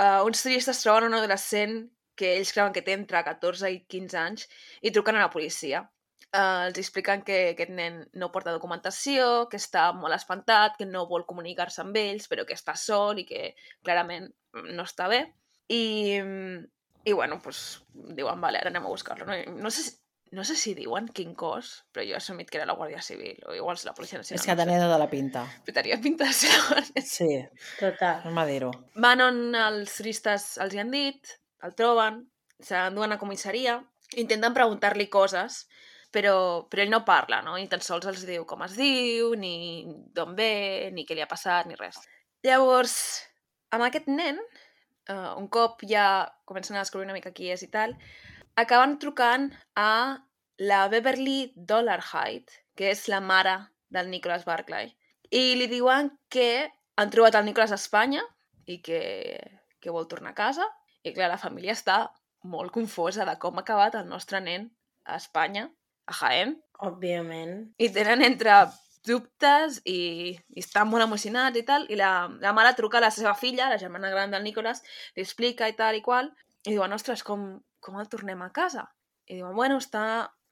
uh, 0.00 0.24
uns 0.26 0.40
turistes 0.42 0.80
troben 0.82 1.10
un 1.10 1.18
adolescent 1.18 1.82
que 2.18 2.34
ells 2.36 2.50
creuen 2.54 2.74
que 2.74 2.82
té 2.84 2.96
entre 2.96 3.22
14 3.24 3.70
i 3.74 3.78
15 3.86 4.18
anys 4.20 4.48
i 4.82 4.92
truquen 4.94 5.18
a 5.18 5.24
la 5.26 5.32
policia. 5.32 5.84
Uh, 6.28 6.66
els 6.68 6.76
expliquen 6.82 7.22
que 7.24 7.38
aquest 7.54 7.70
nen 7.72 8.02
no 8.20 8.28
porta 8.34 8.52
documentació, 8.52 9.46
que 9.48 9.56
està 9.56 9.86
molt 9.96 10.12
espantat, 10.12 10.76
que 10.76 10.88
no 10.88 11.06
vol 11.08 11.24
comunicar-se 11.28 11.80
amb 11.80 11.96
ells, 11.96 12.26
però 12.28 12.44
que 12.44 12.58
està 12.58 12.74
sol 12.76 13.22
i 13.22 13.24
que 13.28 13.54
clarament 13.86 14.28
no 14.66 14.84
està 14.84 15.08
bé. 15.08 15.22
I, 15.72 16.18
i 17.08 17.14
bueno, 17.16 17.40
doncs, 17.44 17.62
diuen, 18.18 18.44
vale, 18.44 18.60
ara 18.60 18.72
anem 18.72 18.84
a 18.84 18.92
buscar-lo. 18.92 19.24
No, 19.28 19.38
no 19.56 19.72
sé 19.72 19.86
si, 19.86 19.96
no 20.36 20.44
sé 20.44 20.56
si 20.56 20.74
diuen 20.76 21.08
quin 21.16 21.32
cos, 21.38 21.72
però 21.92 22.04
jo 22.04 22.12
he 22.12 22.20
assumit 22.20 22.50
que 22.50 22.60
era 22.60 22.68
la 22.68 22.76
Guàrdia 22.76 23.00
Civil, 23.04 23.40
o 23.48 23.56
igual 23.56 23.78
és 23.78 23.86
la 23.88 23.94
Policia 23.96 24.20
Nacional. 24.20 24.42
És 24.42 24.46
que 24.48 24.56
tenia 24.58 24.80
tota 24.82 25.00
la 25.00 25.08
pinta. 25.08 25.44
Però 25.64 25.80
tenia 25.80 25.96
pinta 26.04 26.28
de 26.28 26.36
ser 26.36 26.52
la 26.52 26.64
Guàrdia 26.68 27.04
Sí, 27.08 27.30
Total. 27.80 28.24
anem 28.26 28.40
a 28.42 28.46
dir-ho. 28.48 28.72
Van 29.00 29.24
on 29.24 29.44
els 29.56 29.96
turistes 29.96 30.50
els 30.60 30.76
hi 30.76 30.82
han 30.84 30.92
dit, 30.92 31.38
el 31.66 31.74
troben, 31.78 32.22
se 32.60 32.76
l'enduen 32.76 33.14
a 33.14 33.18
comissaria, 33.20 33.78
intenten 34.16 34.54
preguntar-li 34.56 35.08
coses, 35.12 35.64
però, 36.14 36.66
però 36.70 36.82
ell 36.82 36.92
no 36.92 37.04
parla, 37.04 37.40
no? 37.44 37.56
Ni 37.58 37.68
tan 37.68 37.82
sols 37.84 38.08
els 38.08 38.24
diu 38.28 38.46
com 38.48 38.64
es 38.64 38.76
diu, 38.78 39.34
ni 39.36 39.84
d'on 40.16 40.34
ve, 40.38 40.88
ni 40.94 41.04
què 41.06 41.16
li 41.16 41.24
ha 41.24 41.30
passat, 41.30 41.68
ni 41.68 41.76
res. 41.78 42.00
Llavors, 42.46 42.94
amb 43.74 43.84
aquest 43.84 44.08
nen, 44.08 44.40
uh, 45.10 45.34
un 45.36 45.48
cop 45.52 45.84
ja 45.88 46.28
comencen 46.48 46.76
a 46.76 46.84
descobrir 46.84 47.08
una 47.08 47.16
mica 47.18 47.34
qui 47.34 47.50
és 47.52 47.64
i 47.66 47.70
tal, 47.72 47.94
acaben 48.56 48.96
trucant 49.02 49.50
a 49.76 50.24
la 50.58 50.86
Beverly 50.88 51.52
Dollarhide, 51.54 52.64
que 52.74 52.90
és 52.94 53.06
la 53.12 53.20
mare 53.20 53.58
del 53.94 54.10
Nicholas 54.10 54.46
Barclay, 54.48 54.90
i 55.30 55.54
li 55.58 55.68
diuen 55.70 56.10
que 56.32 56.68
han 56.98 57.12
trobat 57.14 57.36
el 57.38 57.46
Nicholas 57.46 57.74
a 57.74 57.78
Espanya 57.78 58.24
i 58.66 58.80
que, 58.82 59.02
que 59.78 59.92
vol 59.94 60.08
tornar 60.10 60.32
a 60.32 60.38
casa. 60.38 60.66
I 61.06 61.12
clar, 61.14 61.28
la 61.30 61.38
família 61.38 61.72
està 61.76 62.08
molt 62.48 62.72
confosa 62.74 63.24
de 63.26 63.36
com 63.38 63.58
ha 63.58 63.64
acabat 63.64 63.94
el 63.98 64.08
nostre 64.08 64.40
nen 64.40 64.68
a 65.04 65.16
Espanya, 65.16 65.68
a 66.06 66.12
Jaén, 66.20 66.56
Òbviament. 66.84 67.72
i 67.78 67.88
tenen 67.92 68.22
entre 68.22 68.54
dubtes 69.08 69.80
i, 69.88 70.34
i 70.54 70.60
estan 70.62 70.88
molt 70.90 71.04
emocionats 71.04 71.56
i 71.58 71.64
tal, 71.66 71.86
i 71.90 71.96
la, 71.96 72.28
la 72.42 72.52
mare 72.56 72.74
truca 72.76 72.98
a 72.98 73.04
la 73.06 73.10
seva 73.14 73.34
filla, 73.38 73.68
la 73.70 73.78
germana 73.80 74.10
gran 74.10 74.30
del 74.34 74.44
Nicolás, 74.44 74.82
li 75.16 75.22
explica 75.24 75.68
i 75.70 75.76
tal 75.78 75.96
i 75.96 76.02
qual, 76.04 76.30
i 76.66 76.74
diuen, 76.74 76.92
ostres, 76.92 77.22
com, 77.24 77.54
com 77.80 77.98
el 78.00 78.08
tornem 78.12 78.42
a 78.44 78.50
casa? 78.52 78.84
I 79.28 79.38
diuen, 79.38 79.54
bueno, 79.56 79.78
està 79.80 80.04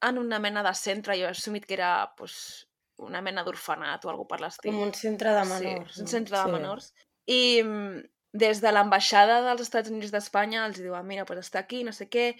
en 0.06 0.18
una 0.20 0.38
mena 0.40 0.62
de 0.62 0.72
centre, 0.76 1.16
jo 1.18 1.26
he 1.28 1.32
assumit 1.34 1.66
que 1.66 1.74
era 1.76 2.12
pues, 2.16 2.66
una 3.02 3.20
mena 3.24 3.42
d'orfenat 3.44 4.04
o 4.06 4.10
alguna 4.12 4.30
per 4.30 4.40
l'estil. 4.44 4.72
Com 4.72 4.82
un 4.88 4.94
centre 4.94 5.32
de 5.36 5.44
menors. 5.48 5.94
Sí, 5.96 6.02
un 6.04 6.08
centre 6.12 6.36
de 6.38 6.44
Sí. 6.44 6.52
menors. 6.52 6.92
I 7.26 7.40
mm, 7.64 8.02
des 8.32 8.60
de 8.60 8.72
l'ambaixada 8.72 9.40
dels 9.44 9.62
Estats 9.64 9.90
Units 9.90 10.12
d'Espanya 10.12 10.66
els 10.66 10.80
diuen, 10.82 11.06
mira, 11.06 11.24
pues 11.24 11.40
està 11.44 11.62
aquí, 11.62 11.82
no 11.84 11.92
sé 11.92 12.08
què, 12.12 12.32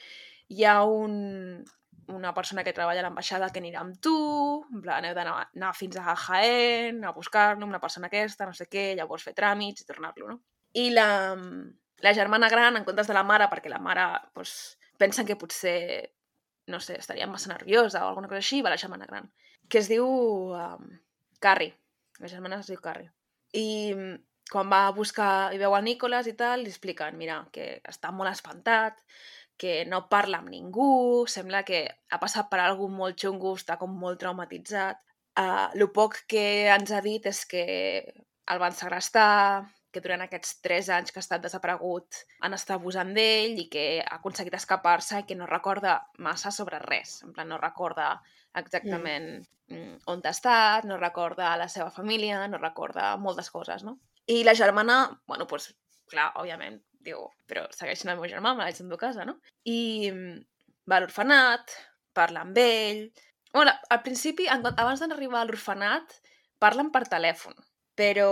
hi 0.48 0.64
ha 0.64 0.82
un, 0.84 1.64
una 2.08 2.32
persona 2.34 2.62
que 2.64 2.72
treballa 2.72 3.00
a 3.02 3.06
l'ambaixada 3.06 3.48
que 3.52 3.60
anirà 3.60 3.80
amb 3.82 3.96
tu, 4.02 4.16
en 4.72 4.82
plan, 4.82 5.04
heu 5.04 5.14
d'anar 5.16 5.36
anar 5.46 5.72
fins 5.74 5.96
a 5.98 6.14
Jaén, 6.26 7.02
a 7.04 7.14
buscar-lo, 7.16 7.66
una 7.66 7.80
persona 7.82 8.10
aquesta, 8.10 8.46
no 8.46 8.54
sé 8.54 8.68
què, 8.70 8.92
llavors 8.98 9.26
fer 9.26 9.34
tràmits 9.38 9.82
i 9.82 9.88
tornar-lo, 9.88 10.28
no? 10.30 10.40
I 10.76 10.90
la, 10.92 11.08
la 12.04 12.12
germana 12.14 12.50
gran, 12.52 12.76
en 12.76 12.84
comptes 12.84 13.08
de 13.08 13.16
la 13.16 13.24
mare, 13.24 13.48
perquè 13.50 13.72
la 13.72 13.80
mare 13.82 14.06
pues, 14.34 14.76
pensen 14.98 15.26
que 15.26 15.38
potser, 15.40 16.12
no 16.70 16.80
sé, 16.80 16.98
estaria 17.00 17.26
massa 17.30 17.52
nerviosa 17.52 18.04
o 18.04 18.10
alguna 18.10 18.28
cosa 18.28 18.42
així, 18.42 18.62
va 18.62 18.74
la 18.74 18.80
germana 18.80 19.08
gran, 19.08 19.30
que 19.68 19.80
es 19.82 19.90
diu 19.90 20.06
um, 20.06 20.88
Carrie. 21.40 21.74
La 22.20 22.30
germana 22.32 22.60
es 22.60 22.70
diu 22.70 22.80
Carrie. 22.80 23.10
I 23.56 23.66
quan 24.50 24.70
va 24.70 24.86
a 24.86 24.92
buscar 24.94 25.54
i 25.54 25.58
veu 25.58 25.74
el 25.76 25.86
Nicolas 25.86 26.28
i 26.30 26.34
tal, 26.38 26.62
li 26.62 26.70
expliquen, 26.72 27.16
mira, 27.18 27.40
que 27.52 27.80
està 27.88 28.12
molt 28.14 28.30
espantat, 28.30 29.00
que 29.56 29.84
no 29.88 30.04
parla 30.12 30.42
amb 30.42 30.52
ningú, 30.52 31.24
sembla 31.32 31.64
que 31.64 31.86
ha 32.10 32.20
passat 32.22 32.50
per 32.50 32.60
algú 32.60 32.88
molt 32.92 33.18
xungo, 33.20 33.54
està 33.56 33.78
com 33.80 33.94
molt 33.96 34.20
traumatitzat. 34.20 35.00
Uh, 35.36 35.68
el 35.74 35.88
poc 35.92 36.22
que 36.30 36.68
ens 36.72 36.92
ha 36.92 37.02
dit 37.04 37.26
és 37.28 37.42
que 37.48 37.64
el 38.46 38.60
van 38.62 38.76
segrestar, 38.76 39.66
que 39.96 40.02
durant 40.04 40.20
aquests 40.26 40.58
tres 40.60 40.88
anys 40.92 41.12
que 41.12 41.20
ha 41.20 41.24
estat 41.24 41.44
desaparegut 41.44 42.18
han 42.44 42.52
estat 42.56 42.74
abusant 42.76 43.14
d'ell 43.16 43.56
i 43.62 43.64
que 43.72 43.84
ha 44.02 44.18
aconseguit 44.18 44.56
escapar-se 44.58 45.22
i 45.22 45.26
que 45.28 45.36
no 45.38 45.48
recorda 45.48 45.96
massa 46.26 46.52
sobre 46.52 46.82
res. 46.84 47.22
En 47.24 47.32
plan, 47.32 47.48
no 47.48 47.60
recorda 47.62 48.10
exactament 48.60 49.30
mm. 49.72 50.02
on 50.12 50.20
ha 50.24 50.34
estat, 50.34 50.84
no 50.84 51.00
recorda 51.00 51.54
la 51.56 51.70
seva 51.72 51.88
família, 51.94 52.44
no 52.52 52.60
recorda 52.60 53.14
moltes 53.16 53.48
coses, 53.54 53.86
no? 53.88 53.96
I 54.32 54.42
la 54.44 54.54
germana, 54.58 54.98
bueno, 55.26 55.46
doncs, 55.50 55.70
clar, 56.10 56.32
òbviament, 56.40 56.80
diu, 57.06 57.26
però 57.46 57.66
segueix 57.74 58.00
sent 58.02 58.12
el 58.12 58.18
meu 58.20 58.30
germà, 58.30 58.54
me 58.56 58.66
l'haig 58.66 58.80
d'endur 58.80 58.98
a 58.98 59.04
casa, 59.06 59.26
no? 59.28 59.36
I 59.70 60.10
mm, 60.10 60.38
va 60.90 60.98
a 60.98 61.04
l'orfenat, 61.04 61.76
parla 62.16 62.42
amb 62.46 62.58
ell... 62.58 63.06
Bueno, 63.54 63.72
al 63.94 64.02
principi, 64.04 64.48
abans 64.50 65.00
d'arribar 65.00 65.40
a 65.40 65.46
l'orfenat, 65.48 66.18
parlen 66.60 66.90
per 66.92 67.06
telèfon, 67.08 67.54
però 67.96 68.30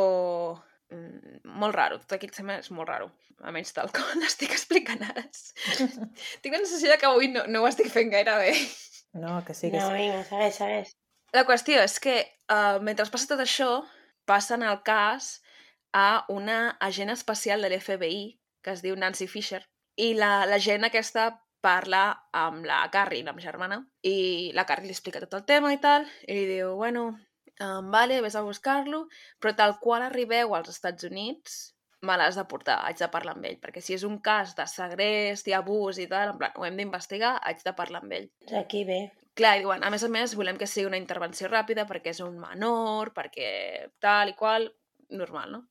mm, 0.90 1.44
molt 1.62 1.76
raro, 1.78 2.00
tot 2.02 2.16
aquí 2.18 2.28
et 2.28 2.36
sembla 2.36 2.58
és 2.60 2.70
molt 2.74 2.90
raro, 2.90 3.08
almenys 3.44 3.72
tal 3.76 3.92
com 3.94 4.10
l'estic 4.22 4.52
explicant 4.52 5.04
ara. 5.06 5.24
Tinc 6.42 6.52
la 6.52 6.64
sensació 6.64 6.98
que 7.00 7.08
avui 7.08 7.30
no, 7.32 7.46
no 7.48 7.62
ho 7.62 7.70
estic 7.70 7.88
fent 7.94 8.12
gaire 8.12 8.36
bé. 8.42 8.52
No, 9.14 9.38
que 9.46 9.54
sí, 9.54 9.70
que 9.70 9.78
No, 9.78 9.92
sí. 9.92 10.02
vinga, 10.02 10.22
segueix, 10.26 10.58
segueix. 10.58 10.92
La 11.34 11.46
qüestió 11.46 11.80
és 11.82 11.96
que, 12.02 12.18
uh, 12.50 12.82
mentre 12.82 13.06
passa 13.10 13.30
tot 13.30 13.40
això, 13.42 13.70
passen 14.26 14.62
el 14.66 14.80
cas 14.86 15.36
a 15.94 16.24
una 16.28 16.76
agent 16.82 17.12
especial 17.14 17.62
de 17.62 17.70
l'FBI, 17.70 18.24
que 18.64 18.74
es 18.74 18.82
diu 18.82 18.96
Nancy 18.98 19.28
Fisher, 19.30 19.62
i 19.96 20.12
la, 20.18 20.44
la 20.50 20.58
gent 20.58 20.84
aquesta 20.84 21.28
parla 21.64 22.06
amb 22.36 22.66
la 22.68 22.82
Carrie, 22.92 23.24
la 23.24 23.32
meva 23.32 23.46
germana, 23.46 23.78
i 24.02 24.50
la 24.56 24.66
Carrie 24.68 24.90
li 24.90 24.96
explica 24.96 25.22
tot 25.22 25.38
el 25.38 25.46
tema 25.48 25.72
i 25.72 25.78
tal, 25.80 26.04
i 26.26 26.34
li 26.36 26.48
diu, 26.50 26.74
bueno, 26.80 27.06
um, 27.62 27.92
vale, 27.94 28.20
vés 28.24 28.36
a 28.36 28.42
buscar-lo, 28.44 29.06
però 29.40 29.54
tal 29.56 29.78
qual 29.80 30.04
arribeu 30.04 30.56
als 30.58 30.74
Estats 30.74 31.06
Units, 31.08 31.60
me 32.04 32.18
l'has 32.20 32.36
de 32.36 32.44
portar, 32.50 32.82
haig 32.84 32.98
de 33.00 33.08
parlar 33.08 33.32
amb 33.36 33.46
ell, 33.48 33.60
perquè 33.62 33.80
si 33.80 33.94
és 33.96 34.04
un 34.04 34.18
cas 34.24 34.52
de 34.58 34.66
segrest 34.68 35.48
i 35.48 35.54
abús 35.56 36.02
i 36.02 36.08
tal, 36.10 36.34
en 36.34 36.40
plan, 36.40 36.56
ho 36.58 36.66
hem 36.66 36.76
d'investigar, 36.80 37.38
haig 37.40 37.62
de 37.64 37.72
parlar 37.78 38.02
amb 38.02 38.18
ell. 38.18 38.26
Aquí 38.60 38.84
bé. 38.84 39.06
Clar, 39.34 39.56
i 39.56 39.64
diuen, 39.64 39.82
a 39.82 39.90
més 39.90 40.04
a 40.04 40.10
més, 40.12 40.36
volem 40.38 40.58
que 40.60 40.68
sigui 40.70 40.90
una 40.90 41.00
intervenció 41.00 41.48
ràpida 41.48 41.88
perquè 41.88 42.12
és 42.12 42.20
un 42.22 42.36
menor, 42.38 43.14
perquè 43.16 43.48
tal 44.04 44.30
i 44.30 44.36
qual, 44.38 44.68
normal, 45.10 45.56
no? 45.56 45.64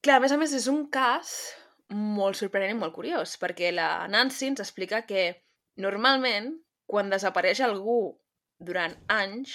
Clar, 0.00 0.16
a 0.16 0.24
més 0.24 0.32
a 0.32 0.38
més, 0.40 0.52
és 0.56 0.66
un 0.70 0.86
cas 0.92 1.32
molt 1.90 2.38
sorprenent 2.38 2.76
i 2.76 2.80
molt 2.80 2.94
curiós, 2.96 3.34
perquè 3.40 3.72
la 3.74 4.06
Nancy 4.08 4.48
ens 4.48 4.62
explica 4.64 5.02
que 5.08 5.24
normalment, 5.82 6.54
quan 6.90 7.10
desapareix 7.12 7.60
algú 7.66 8.00
durant 8.58 8.94
anys, 9.12 9.52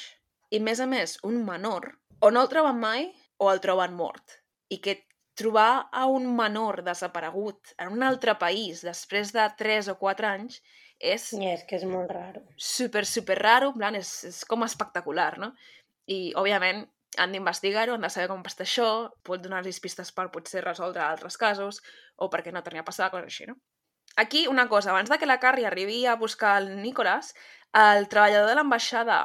i 0.53 0.59
més 0.61 0.79
a 0.79 0.87
més 0.89 1.17
un 1.25 1.41
menor, 1.47 1.89
o 2.21 2.31
no 2.31 2.45
el 2.45 2.51
troben 2.51 2.77
mai 2.79 3.09
o 3.41 3.49
el 3.51 3.61
troben 3.63 3.95
mort. 3.97 4.37
I 4.69 4.77
que 4.81 4.99
trobar 5.35 5.87
a 5.91 6.05
un 6.07 6.27
menor 6.37 6.81
desaparegut 6.85 7.73
en 7.81 7.91
un 7.97 8.05
altre 8.07 8.37
país 8.39 8.81
després 8.85 9.33
de 9.35 9.45
3 9.59 9.91
o 9.91 9.97
4 9.99 10.29
anys 10.29 10.61
és 10.99 11.31
I 11.35 11.49
és 11.51 11.65
que 11.67 11.75
és 11.75 11.83
molt 11.83 12.11
raro. 12.11 12.45
super, 12.55 13.03
super 13.05 13.35
raro, 13.41 13.73
en 13.73 13.79
plan, 13.81 13.95
és, 13.99 14.11
és 14.29 14.43
com 14.47 14.63
espectacular, 14.63 15.33
no? 15.41 15.51
I, 16.07 16.31
òbviament, 16.39 16.85
han 17.17 17.31
d'investigar-ho, 17.35 17.95
han 17.95 18.05
de 18.05 18.09
saber 18.13 18.27
com 18.31 18.43
estar 18.45 18.65
això, 18.65 18.89
pot 19.23 19.43
donar-los 19.43 19.79
pistes 19.83 20.11
per 20.15 20.29
potser 20.33 20.63
resoldre 20.65 21.03
altres 21.03 21.37
casos, 21.37 21.81
o 22.15 22.29
perquè 22.33 22.53
no 22.53 22.63
torni 22.65 22.81
a 22.81 22.87
passar, 22.87 23.11
coses 23.13 23.31
així, 23.31 23.47
no? 23.49 23.57
Aquí, 24.15 24.45
una 24.47 24.67
cosa, 24.71 24.91
abans 24.91 25.09
de 25.11 25.17
que 25.19 25.27
la 25.27 25.39
Carrie 25.43 25.67
arribi 25.67 26.05
a 26.05 26.15
buscar 26.15 26.57
el 26.61 26.81
Nicolás, 26.81 27.33
el 27.75 28.07
treballador 28.07 28.47
de 28.49 28.55
l'ambaixada 28.55 29.23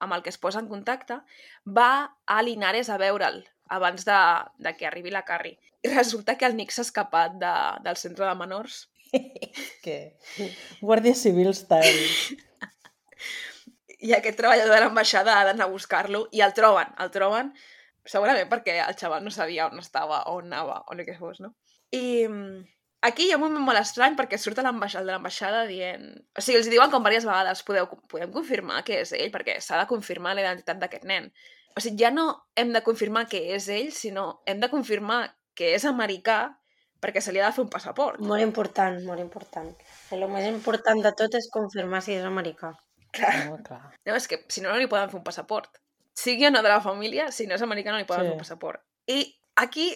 amb 0.00 0.16
el 0.16 0.22
que 0.24 0.32
es 0.32 0.38
posa 0.40 0.62
en 0.62 0.68
contacte 0.68 1.18
va 1.66 1.90
a 2.24 2.38
Linares 2.42 2.88
a 2.88 2.96
veure'l 2.96 3.42
abans 3.68 4.06
de, 4.08 4.20
de 4.58 4.72
que 4.78 4.86
arribi 4.88 5.12
la 5.12 5.26
Carrie. 5.28 5.58
I 5.84 5.92
resulta 5.92 6.38
que 6.38 6.48
el 6.48 6.56
Nick 6.56 6.72
s'ha 6.72 6.86
escapat 6.86 7.36
de, 7.42 7.52
del 7.84 8.00
centre 8.00 8.24
de 8.26 8.32
menors 8.36 8.86
Que... 9.84 9.96
Guàrdia 10.80 11.14
Civil 11.14 11.52
style. 11.54 12.06
i 14.00 14.14
aquest 14.16 14.38
treballador 14.40 14.74
de 14.74 14.80
l'ambaixada 14.84 15.36
ha 15.36 15.44
d'anar 15.48 15.68
a 15.68 15.72
buscar-lo 15.72 16.26
i 16.32 16.42
el 16.44 16.54
troben, 16.56 16.92
el 16.98 17.12
troben 17.14 17.52
segurament 18.08 18.48
perquè 18.50 18.78
el 18.82 18.96
xaval 18.98 19.24
no 19.24 19.32
sabia 19.34 19.68
on 19.68 19.80
estava, 19.80 20.22
on 20.32 20.48
anava, 20.48 20.80
o 20.88 20.96
el 20.96 21.04
que 21.06 21.16
fos, 21.18 21.40
no? 21.44 21.54
I 21.92 22.26
mm, 22.26 22.62
aquí 23.06 23.26
hi 23.26 23.32
ha 23.32 23.38
un 23.38 23.44
moment 23.44 23.66
molt 23.66 23.80
estrany 23.80 24.16
perquè 24.18 24.38
surt 24.38 24.60
l'ambaixada 24.64 25.06
de 25.06 25.14
l'ambaixada 25.14 25.64
dient... 25.68 26.06
O 26.36 26.44
sigui, 26.44 26.60
els 26.60 26.70
diuen 26.72 26.92
com 26.92 27.04
diverses 27.04 27.28
vegades, 27.28 27.64
podeu, 27.66 27.88
podem 28.10 28.32
confirmar 28.34 28.82
que 28.86 29.00
és 29.04 29.12
ell, 29.16 29.32
perquè 29.34 29.58
s'ha 29.60 29.80
de 29.82 29.88
confirmar 29.90 30.34
la 30.36 30.46
identitat 30.46 30.80
d'aquest 30.80 31.06
nen. 31.08 31.30
O 31.76 31.82
sigui, 31.82 32.02
ja 32.02 32.12
no 32.14 32.30
hem 32.58 32.72
de 32.74 32.84
confirmar 32.86 33.26
que 33.30 33.42
és 33.56 33.68
ell, 33.68 33.92
sinó 33.94 34.42
hem 34.46 34.62
de 34.62 34.72
confirmar 34.72 35.22
que 35.54 35.74
és 35.76 35.84
americà 35.88 36.42
perquè 37.00 37.22
se 37.24 37.32
li 37.32 37.40
ha 37.40 37.48
de 37.48 37.56
fer 37.56 37.64
un 37.64 37.72
passaport. 37.72 38.20
Molt 38.20 38.44
important, 38.44 38.98
molt 39.06 39.22
important. 39.22 39.70
El 40.12 40.26
més 40.28 40.46
important 40.48 41.00
de 41.04 41.12
tot 41.16 41.36
és 41.38 41.48
confirmar 41.52 42.02
si 42.04 42.16
és 42.18 42.26
americà. 42.28 42.74
Molt 43.48 43.66
clar. 43.66 43.94
No, 44.06 44.14
és 44.16 44.26
que 44.28 44.44
si 44.48 44.60
no, 44.62 44.70
no 44.70 44.78
li 44.78 44.86
poden 44.90 45.10
fer 45.10 45.18
un 45.18 45.24
passaport. 45.26 45.70
Sigui 46.14 46.46
o 46.46 46.50
no 46.50 46.62
de 46.62 46.68
la 46.68 46.80
família, 46.84 47.30
si 47.32 47.46
no 47.46 47.54
és 47.56 47.62
americà 47.62 47.92
no 47.92 47.98
li 47.98 48.04
poden 48.08 48.22
Sí. 48.24 48.28
fer 48.28 48.36
un 48.36 48.42
passaport. 48.44 48.82
I 49.08 49.20
aquí 49.56 49.86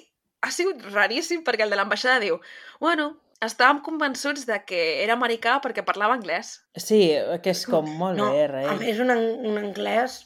ha 0.42 0.50
sigut 0.50 0.82
raríssim 0.92 1.44
perquè 1.44 1.62
el 1.64 1.70
de 1.70 1.76
l'ambaixada 1.76 2.20
diu 2.20 2.40
bueno, 2.80 3.16
estàvem 3.44 3.82
convençuts 3.82 4.46
de 4.46 4.58
que 4.64 5.02
era 5.04 5.14
americà 5.14 5.60
perquè 5.60 5.84
parlava 5.84 6.14
anglès. 6.14 6.62
Sí, 6.76 7.12
que 7.42 7.50
és 7.50 7.66
com 7.66 7.86
molt 7.98 8.16
no, 8.18 8.30
bé, 8.32 8.44
a 8.44 8.48
rei. 8.48 8.70
més 8.78 9.00
un, 9.00 9.10
un 9.10 9.58
anglès 9.58 10.24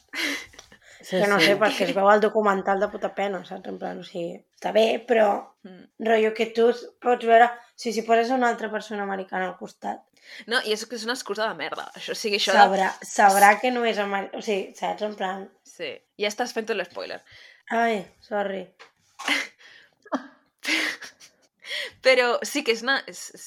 Sí, 1.01 1.15
que 1.15 1.27
no 1.31 1.37
sí. 1.39 1.45
sé, 1.47 1.53
perquè 1.55 1.85
es 1.87 1.93
veu 1.95 2.09
al 2.11 2.19
documental 2.19 2.79
de 2.81 2.89
puta 2.91 3.13
pena, 3.15 3.39
saps? 3.47 3.69
En 3.71 3.77
plan, 3.79 3.99
o 3.99 4.03
sigui, 4.03 4.33
està 4.59 4.73
bé, 4.75 5.05
però 5.07 5.29
Mm. 5.63 5.89
rotllo 6.07 6.33
que 6.33 6.45
tu 6.55 6.69
pots 7.03 7.25
veure... 7.27 7.49
Si 7.75 7.91
s'hi 7.91 8.01
posés 8.07 8.29
una 8.31 8.47
altra 8.47 8.69
persona 8.71 9.03
americana 9.03 9.47
al 9.49 9.57
costat, 9.57 9.99
No, 10.47 10.59
i 10.65 10.73
és 10.75 10.85
que 10.85 10.95
és 10.97 11.03
una 11.07 11.15
excusa 11.17 11.47
de 11.49 11.55
merda. 11.59 11.85
Això, 11.97 12.13
o 12.15 12.19
sigui, 12.19 12.37
això 12.39 12.53
de... 12.55 12.59
sabrà, 12.63 12.89
sabrà 13.05 13.49
que 13.61 13.71
no 13.71 13.83
és 13.85 13.97
americana. 14.01 14.39
O 14.39 14.41
sigui, 14.45 14.73
saps? 14.77 15.01
En 15.07 15.15
plan... 15.19 15.47
Sí, 15.67 15.91
ja 16.19 16.27
estàs 16.31 16.53
fent 16.55 16.67
tot 16.69 16.77
l'espoiler. 16.79 17.19
Ai, 17.75 18.01
sorry. 18.25 18.63
Però 22.05 22.37
sí 22.47 22.63
que 22.63 22.73
és, 22.75 22.83
una, 22.85 22.99
és, 23.09 23.23
és, 23.35 23.45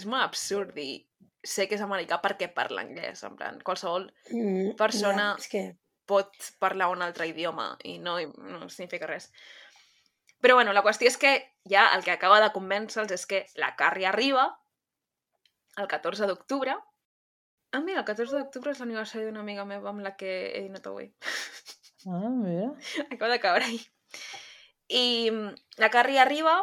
és 0.00 0.06
molt 0.08 0.24
absurd 0.24 0.72
dir 0.76 1.04
sé 1.44 1.66
que 1.68 1.74
és 1.76 1.82
americà 1.84 2.20
perquè 2.22 2.48
parla 2.54 2.84
anglès, 2.84 3.24
en 3.26 3.34
plan, 3.36 3.58
qualsevol 3.66 4.06
Mm, 4.30 4.76
Persona- 4.78 5.34
és 5.38 5.48
que... 5.50 5.62
pot 6.06 6.32
parlar 6.62 6.88
un 6.92 7.02
altre 7.02 7.26
idioma 7.30 7.76
i 7.84 7.98
no, 7.98 8.16
no 8.20 8.68
significa 8.68 9.06
res. 9.10 9.30
Però 10.42 10.54
bueno, 10.58 10.72
la 10.74 10.82
qüestió 10.82 11.06
és 11.10 11.16
que 11.18 11.32
ja 11.70 11.88
el 11.96 12.02
que 12.04 12.10
acaba 12.14 12.40
de 12.42 12.50
convèncer-los 12.54 13.12
és 13.14 13.26
que 13.26 13.44
la 13.56 13.74
Carrie 13.76 14.06
arriba 14.10 14.48
el 15.76 15.88
14 15.88 16.26
d'octubre. 16.26 16.76
Ah, 17.72 17.80
mira, 17.80 18.02
el 18.02 18.08
14 18.08 18.36
d'octubre 18.36 18.72
és 18.74 18.80
l'aniversari 18.82 19.24
d'una 19.26 19.40
amiga 19.40 19.64
meva 19.64 19.90
amb 19.92 20.04
la 20.04 20.14
que 20.16 20.32
he 20.50 20.62
dinat 20.66 20.86
avui. 20.90 21.08
Ah, 22.06 22.28
mira. 22.28 22.72
Acaba 23.12 23.32
de 23.32 23.40
caure 23.40 23.64
ahir. 23.64 23.82
I 24.88 25.30
mm, 25.30 25.54
la 25.80 25.90
Carrie 25.90 26.20
arriba, 26.20 26.58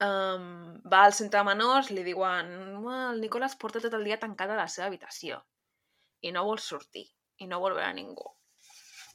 um, 0.00 0.80
va 0.88 1.04
al 1.04 1.16
centre 1.16 1.42
de 1.42 1.46
menors, 1.50 1.90
li 1.92 2.04
diuen 2.06 2.52
"Uah, 2.80 3.10
el 3.12 3.20
Nicolas 3.20 3.56
porta 3.56 3.82
tot 3.84 3.96
el 3.98 4.06
dia 4.08 4.20
tancat 4.22 4.54
a 4.54 4.60
la 4.62 4.68
seva 4.68 4.88
habitació 4.88 5.42
i 6.24 6.32
no 6.32 6.44
vol 6.46 6.60
sortir 6.60 7.04
i 7.40 7.48
no 7.48 7.60
vol 7.60 7.76
veure 7.76 7.88
a 7.88 7.96
ningú. 7.96 8.26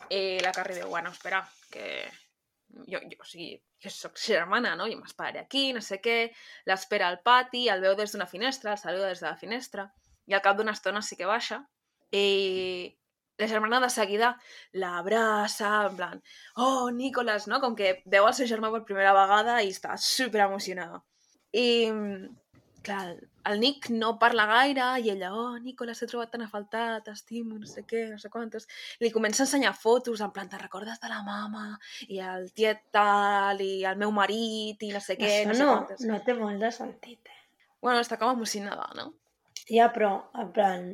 I 0.09 0.39
la 0.45 0.51
Carrie 0.53 0.77
diu, 0.77 0.89
bueno, 0.89 1.09
espera, 1.09 1.41
que 1.71 2.05
jo, 2.87 2.99
jo, 2.99 3.19
o 3.21 3.27
sigui, 3.27 3.53
jo 3.83 3.91
soc 3.93 4.19
germana, 4.21 4.75
no? 4.79 4.89
Jo 4.91 4.99
m'esperaré 4.99 5.41
aquí, 5.41 5.69
no 5.75 5.81
sé 5.83 6.01
què, 6.03 6.17
l'espera 6.69 7.07
al 7.09 7.21
pati, 7.25 7.67
el 7.71 7.83
veu 7.85 7.95
des 7.99 8.13
d'una 8.13 8.27
finestra, 8.29 8.75
el 8.75 8.81
saluda 8.81 9.11
des 9.11 9.23
de 9.23 9.29
la 9.29 9.39
finestra, 9.39 9.89
i 10.27 10.35
al 10.35 10.43
cap 10.45 10.57
d'una 10.57 10.75
estona 10.75 11.01
sí 11.05 11.17
que 11.19 11.29
baixa, 11.29 11.61
i 12.11 12.95
la 13.37 13.47
germana 13.51 13.81
de 13.83 13.89
seguida 13.91 14.31
l'abraça, 14.81 15.71
en 15.89 15.95
plan, 15.99 16.21
oh, 16.55 16.89
Nicolas, 16.91 17.47
no? 17.51 17.59
Com 17.63 17.75
que 17.75 17.97
veu 18.05 18.27
el 18.27 18.35
seu 18.37 18.47
germà 18.49 18.71
per 18.71 18.85
primera 18.87 19.15
vegada 19.17 19.59
i 19.63 19.71
està 19.75 19.97
super 19.99 20.45
emocionada. 20.45 21.01
I, 21.55 21.67
clar, 22.83 23.15
el- 23.45 23.59
Nick 23.59 23.89
no 23.89 24.17
parla 24.19 24.45
gaire 24.49 24.87
i 25.03 25.09
ella, 25.13 25.31
oh, 25.33 25.57
Nicolas, 25.59 25.99
t'he 26.01 26.07
trobat 26.11 26.31
tan 26.33 26.41
a 26.45 26.49
faltar, 26.49 27.01
t'estimo, 27.05 27.57
no 27.59 27.65
sé 27.69 27.83
què, 27.87 28.05
no 28.11 28.17
sé 28.21 28.29
quantos. 28.33 28.67
Li 28.99 29.11
comença 29.11 29.43
a 29.43 29.45
ensenyar 29.45 29.73
fotos, 29.77 30.21
en 30.21 30.31
plan, 30.35 30.49
te 30.49 30.57
recordes 30.57 30.99
de 30.99 31.09
la 31.11 31.21
mama, 31.23 31.79
i 32.07 32.19
el 32.19 32.51
tiet 32.53 32.83
tal, 32.91 33.61
i 33.61 33.83
el 33.85 33.97
meu 34.01 34.11
marit, 34.11 34.81
i 34.83 34.91
no 34.93 34.99
sé 34.99 35.17
què, 35.17 35.31
Això 35.41 35.47
no 35.53 35.55
sé 35.57 35.63
no, 35.63 35.73
quantos. 35.77 36.05
no 36.09 36.21
té 36.25 36.33
molt 36.37 36.59
de 36.61 36.71
sentit, 36.71 37.19
eh? 37.29 37.41
Bueno, 37.81 37.99
està 38.01 38.17
com 38.17 38.31
emocionada, 38.33 38.89
no? 38.97 39.11
Ja, 39.69 39.91
però, 39.93 40.11
en 40.41 40.51
plan, 40.53 40.87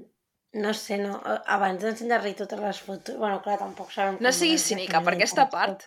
no 0.53 0.73
sé, 0.75 0.97
no, 0.99 1.21
abans 1.47 1.81
d'ensenyar-li 1.83 2.33
totes 2.35 2.59
les 2.59 2.79
fotos... 2.83 3.15
Bueno, 3.19 3.41
clar, 3.43 3.57
tampoc 3.59 3.91
sabem... 3.91 4.17
No 4.19 4.31
siguis 4.35 4.63
cínica, 4.67 4.99
per 5.03 5.13
aquesta 5.15 5.47
part. 5.51 5.85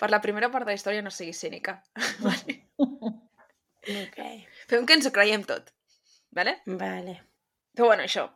Per 0.00 0.08
la 0.10 0.18
primera 0.24 0.48
part 0.50 0.64
de 0.66 0.72
la 0.72 0.78
història 0.78 1.02
no 1.06 1.10
siguis 1.14 1.38
cínica. 1.38 1.76
vale? 2.24 2.56
Però... 3.80 4.04
Ok, 4.04 4.18
Fem 4.68 4.84
que 4.86 4.96
ens 4.98 5.06
ho 5.08 5.12
creiem 5.14 5.42
tot. 5.48 5.70
Vale? 6.36 6.60
vale. 6.66 7.16
Però 7.74 7.90
bueno, 7.90 8.04
això. 8.06 8.26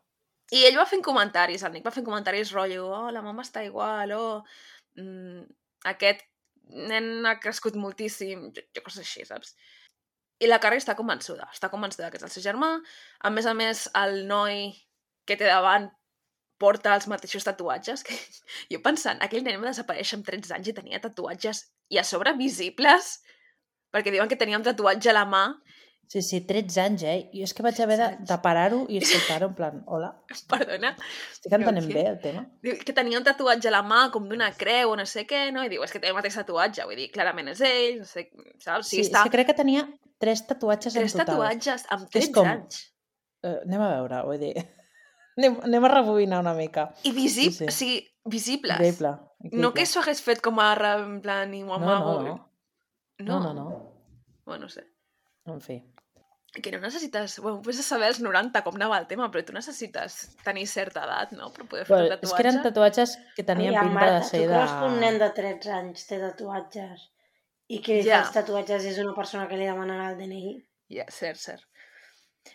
I 0.54 0.64
ell 0.68 0.76
va 0.78 0.86
fent 0.86 1.02
comentaris, 1.02 1.62
el 1.64 1.72
Nick 1.72 1.86
va 1.86 1.92
fent 1.94 2.06
comentaris 2.06 2.52
rotllo, 2.52 2.86
oh, 2.92 3.10
la 3.14 3.22
mama 3.24 3.42
està 3.46 3.62
igual, 3.64 4.12
oh, 4.12 4.42
mm, 5.00 5.44
aquest 5.94 6.24
nen 6.90 7.26
ha 7.26 7.38
crescut 7.40 7.76
moltíssim, 7.80 8.50
jo, 8.56 8.64
jo 8.76 8.84
coses 8.84 9.04
així, 9.04 9.24
saps? 9.28 9.54
I 10.42 10.50
la 10.50 10.58
Carrie 10.60 10.82
està 10.82 10.96
convençuda, 10.98 11.48
està 11.52 11.70
convençuda 11.72 12.10
que 12.10 12.18
és 12.20 12.26
el 12.26 12.32
seu 12.34 12.44
germà, 12.44 12.70
a 13.20 13.30
més 13.30 13.46
a 13.46 13.54
més 13.56 13.86
el 14.00 14.24
noi 14.28 14.72
que 15.24 15.38
té 15.40 15.48
davant 15.48 15.88
porta 16.60 16.94
els 16.94 17.06
mateixos 17.10 17.46
tatuatges, 17.46 18.04
que 18.06 18.16
jo 18.72 18.82
pensant, 18.84 19.22
aquell 19.24 19.46
nen 19.46 19.62
va 19.62 19.70
desaparèixer 19.70 20.18
amb 20.18 20.28
13 20.28 20.58
anys 20.58 20.70
i 20.70 20.76
tenia 20.76 21.02
tatuatges 21.02 21.64
i 21.94 22.00
a 22.00 22.04
sobre 22.06 22.34
visibles, 22.38 23.18
perquè 23.94 24.12
diuen 24.12 24.30
que 24.30 24.40
tenia 24.40 24.58
un 24.60 24.66
tatuatge 24.66 25.10
a 25.10 25.16
la 25.16 25.26
mà 25.28 25.44
Sí, 26.08 26.20
sí, 26.22 26.40
13 26.46 26.80
anys, 26.82 27.02
eh? 27.08 27.30
Jo 27.34 27.42
és 27.46 27.52
que 27.56 27.62
vaig 27.64 27.78
haver 27.82 27.96
de, 27.98 28.06
de 28.28 28.36
parar-ho 28.44 28.82
i 28.92 28.98
escoltar-ho 29.00 29.48
en 29.48 29.54
plan, 29.56 29.80
hola, 29.86 30.10
Perdona. 30.52 30.92
estic 31.32 31.52
entenent 31.56 31.88
què? 31.88 31.94
bé 31.96 32.04
el 32.10 32.18
tema. 32.22 32.44
Diu 32.62 32.76
que 32.84 32.92
tenia 32.94 33.18
un 33.18 33.24
tatuatge 33.26 33.68
a 33.70 33.72
la 33.74 33.80
mà 33.82 34.04
com 34.14 34.28
d'una 34.30 34.50
creu 34.58 34.92
o 34.92 34.96
no 35.00 35.06
sé 35.08 35.24
què, 35.26 35.48
no? 35.54 35.64
I 35.64 35.72
diu, 35.72 35.82
és 35.82 35.90
que 35.94 35.98
té 36.02 36.12
el 36.12 36.14
mateix 36.14 36.36
tatuatge. 36.38 36.84
Vull 36.86 37.00
dir, 37.00 37.08
clarament 37.14 37.48
és 37.54 37.60
ell, 37.66 37.98
no 38.04 38.06
sé, 38.06 38.28
saps? 38.62 38.88
Sí, 38.92 38.96
Sí, 38.96 39.00
és 39.02 39.10
està... 39.10 39.24
que 39.24 39.34
crec 39.34 39.48
que 39.50 39.56
tenia 39.62 39.86
tres 40.22 40.44
tatuatges 40.46 40.94
Tres 40.94 41.14
en 41.14 41.20
total. 41.24 41.34
tatuatges 41.34 41.86
amb 41.90 42.06
És 42.06 42.28
13 42.28 42.32
com- 42.36 42.46
anys. 42.52 42.82
Uh, 43.44 43.58
anem 43.66 43.82
a 43.84 43.90
veure, 43.96 44.22
vull 44.28 44.38
dir... 44.44 44.52
anem, 45.40 45.58
anem 45.66 45.84
a 45.88 45.92
rebobinar 45.96 46.40
una 46.44 46.54
mica. 46.54 46.90
I 47.02 47.12
visib... 47.16 47.50
Sí, 47.50 47.64
sí. 47.64 47.70
o 47.72 47.74
sigui, 47.74 47.98
visibles. 48.36 48.76
Increïble. 48.78 49.16
No 49.60 49.74
que 49.76 49.84
s'ho 49.88 50.00
hagués 50.00 50.22
fet 50.24 50.40
com 50.44 50.60
a 50.62 50.70
en 50.94 51.18
plan 51.24 51.50
i 51.52 51.64
ho 51.64 51.66
No, 51.66 51.74
amago. 51.80 52.12
no, 52.14 52.22
no. 52.28 52.36
No, 53.24 53.40
No, 53.40 53.40
no, 53.40 53.54
no. 53.54 53.66
Bueno, 54.46 54.64
no 54.64 54.68
sé. 54.68 54.86
En 55.46 55.60
fi. 55.60 55.82
Que 56.62 56.70
no 56.70 56.78
necessites... 56.78 57.40
Bueno, 57.42 57.60
pots 57.66 57.80
saber 57.82 58.06
als 58.12 58.20
90 58.22 58.60
com 58.62 58.76
anava 58.78 58.98
el 59.02 59.08
tema, 59.10 59.26
però 59.32 59.42
tu 59.44 59.52
necessites 59.56 60.20
tenir 60.44 60.66
certa 60.70 61.02
edat, 61.02 61.32
no? 61.34 61.48
Per 61.50 61.64
poder 61.66 61.82
fer 61.88 61.96
Bueno, 61.96 62.06
un 62.06 62.12
és 62.12 62.20
tatuatge. 62.20 62.36
que 62.36 62.44
eren 62.46 62.62
tatuatges 62.62 63.14
que 63.34 63.42
tenien 63.48 63.74
Aviam, 63.74 63.88
pinta 63.88 64.00
Marta, 64.00 64.18
de 64.20 64.28
ser 64.28 64.38
tu 64.38 64.46
de... 64.46 64.54
creus 64.54 64.74
que 64.78 64.86
un 64.92 65.00
nen 65.02 65.18
de 65.18 65.30
13 65.40 65.72
anys 65.80 66.06
té 66.06 66.20
tatuatges 66.22 67.08
i 67.74 67.80
li 67.82 68.02
Ja. 68.06 68.20
els 68.20 68.30
tatuatges 68.36 68.84
és 68.92 68.98
una 69.02 69.14
persona 69.16 69.48
que 69.48 69.56
li 69.58 69.66
demanarà 69.66 70.10
el 70.12 70.18
DNI? 70.20 70.52
Ja, 70.94 71.06
cert, 71.10 71.40
cert. 71.42 71.64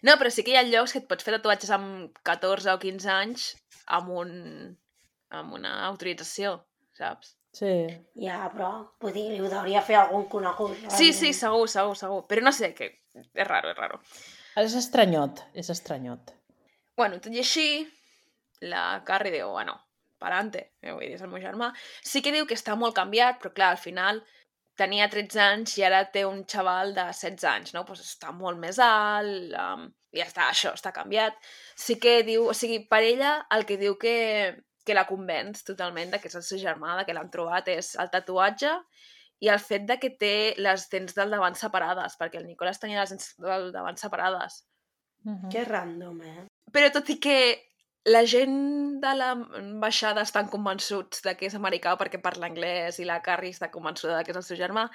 No, 0.06 0.16
però 0.22 0.30
sí 0.32 0.44
que 0.46 0.52
hi 0.54 0.56
ha 0.60 0.64
llocs 0.64 0.94
que 0.94 1.00
et 1.04 1.08
pots 1.10 1.26
fer 1.26 1.34
tatuatges 1.36 1.72
amb 1.76 2.16
14 2.24 2.72
o 2.72 2.80
15 2.80 3.10
anys 3.12 3.50
amb, 3.88 4.10
un, 4.22 4.78
amb 5.34 5.54
una 5.60 5.74
autorització, 5.90 6.60
saps? 6.96 7.36
Sí. 7.56 7.72
Ja, 8.22 8.44
però, 8.54 8.72
vull 9.02 9.14
dir, 9.16 9.28
li 9.34 9.42
ho 9.42 9.50
hauria 9.58 9.82
fer 9.82 9.98
algun 10.00 10.28
conegut. 10.30 10.76
Sí, 10.88 11.10
sí, 11.12 11.32
realment. 11.32 11.40
segur, 11.40 11.70
segur, 11.70 11.96
segur. 11.98 12.20
Però 12.30 12.46
no 12.46 12.54
sé, 12.56 12.74
que 12.78 12.92
és 13.18 13.48
raro, 13.48 13.72
és 13.74 13.78
raro. 13.78 14.02
És 14.60 14.76
estranyot, 14.78 15.44
és 15.58 15.70
estranyot. 15.74 16.34
Bueno, 17.00 17.20
tot 17.24 17.34
i 17.34 17.42
així, 17.42 17.70
la 18.62 19.02
Carrie 19.08 19.34
diu, 19.34 19.50
bueno, 19.56 19.78
pa'lante, 20.20 20.66
eh, 20.82 20.92
vull 20.92 21.06
dir, 21.06 21.16
és 21.16 21.24
el 21.24 21.32
meu 21.32 21.42
germà. 21.42 21.72
Sí 22.04 22.22
que 22.22 22.34
diu 22.36 22.46
que 22.46 22.58
està 22.60 22.76
molt 22.76 22.98
canviat, 22.98 23.40
però 23.42 23.54
clar, 23.56 23.72
al 23.74 23.82
final 23.82 24.22
tenia 24.80 25.10
13 25.12 25.42
anys 25.44 25.78
i 25.80 25.86
ara 25.88 26.06
té 26.14 26.26
un 26.28 26.44
xaval 26.48 26.94
de 26.96 27.06
16 27.12 27.48
anys, 27.52 27.74
no? 27.76 27.86
Pues 27.88 28.04
està 28.04 28.32
molt 28.36 28.60
més 28.60 28.80
alt, 28.84 29.56
um, 29.56 29.88
i 30.16 30.22
ja 30.22 30.28
està, 30.28 30.50
això, 30.50 30.74
està 30.78 30.94
canviat. 30.96 31.36
Sí 31.78 31.98
que 32.02 32.20
diu, 32.28 32.48
o 32.52 32.56
sigui, 32.56 32.82
per 32.92 33.02
ella 33.04 33.34
el 33.56 33.66
que 33.70 33.80
diu 33.82 33.98
que, 34.02 34.16
que 34.90 34.98
la 34.98 35.06
convenç 35.06 35.62
totalment 35.68 36.10
de 36.10 36.20
que 36.22 36.32
és 36.32 36.38
el 36.40 36.46
seu 36.46 36.60
germà, 36.62 36.96
de 36.98 37.06
que 37.06 37.14
l'han 37.14 37.30
trobat, 37.30 37.70
és 37.70 37.94
el 38.02 38.10
tatuatge 38.10 38.74
i 39.46 39.52
el 39.54 39.62
fet 39.62 39.86
de 39.88 40.00
que 40.02 40.10
té 40.20 40.34
les 40.58 40.88
dents 40.92 41.16
del 41.16 41.32
davant 41.36 41.56
separades, 41.56 42.18
perquè 42.20 42.42
el 42.42 42.50
Nicolás 42.50 42.82
tenia 42.82 43.04
les 43.04 43.14
dents 43.14 43.32
del 43.40 43.70
davant 43.76 44.02
separades. 44.02 44.64
Uh 45.24 45.36
-huh. 45.36 45.52
Que 45.52 45.66
random, 45.66 46.22
eh? 46.22 46.46
Però 46.74 46.92
tot 46.92 47.10
i 47.10 47.20
que 47.20 47.40
la 48.06 48.26
gent 48.26 49.00
de 49.02 49.14
l'ambaixada 49.16 50.22
estan 50.22 50.50
convençuts 50.50 51.22
de 51.22 51.36
que 51.38 51.46
és 51.46 51.56
americà 51.56 51.96
perquè 51.98 52.22
parla 52.22 52.48
anglès 52.48 53.00
i 53.00 53.06
la 53.06 53.22
Carrie 53.22 53.52
està 53.52 53.70
convençuda 53.70 54.18
de 54.18 54.24
que 54.24 54.32
és 54.32 54.38
el 54.38 54.44
seu 54.44 54.58
germà, 54.58 54.90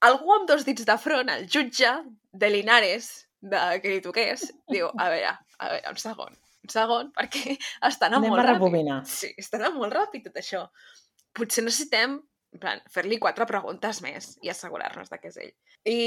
algú 0.00 0.32
amb 0.34 0.48
dos 0.48 0.64
dits 0.64 0.84
de 0.84 0.96
front, 0.98 1.28
el 1.28 1.48
jutge 1.48 1.90
de 2.32 2.50
Linares, 2.50 3.28
de 3.40 3.80
que 3.80 3.88
li 3.88 4.00
toqués, 4.00 4.52
diu, 4.70 4.88
a 4.98 5.08
veure, 5.12 5.36
a 5.58 5.68
veure, 5.68 5.90
un 5.90 5.96
segon, 5.96 6.36
segon, 6.72 7.10
perquè 7.16 7.56
està 7.86 8.10
anant 8.10 8.22
Anem 8.22 8.34
molt 8.34 8.44
a 8.44 8.46
ràpid. 8.48 8.60
rebobinar. 8.60 9.00
Sí, 9.08 9.32
està 9.40 9.60
anant 9.60 9.78
molt 9.78 9.94
ràpid 9.94 10.28
tot 10.28 10.38
això. 10.40 10.66
Potser 11.34 11.64
necessitem 11.66 12.20
fer-li 12.94 13.18
quatre 13.18 13.46
preguntes 13.50 13.98
més 14.04 14.36
i 14.46 14.50
assegurar-nos 14.52 15.10
de 15.10 15.18
que 15.18 15.32
és 15.32 15.40
ell. 15.42 15.54
I 15.90 15.98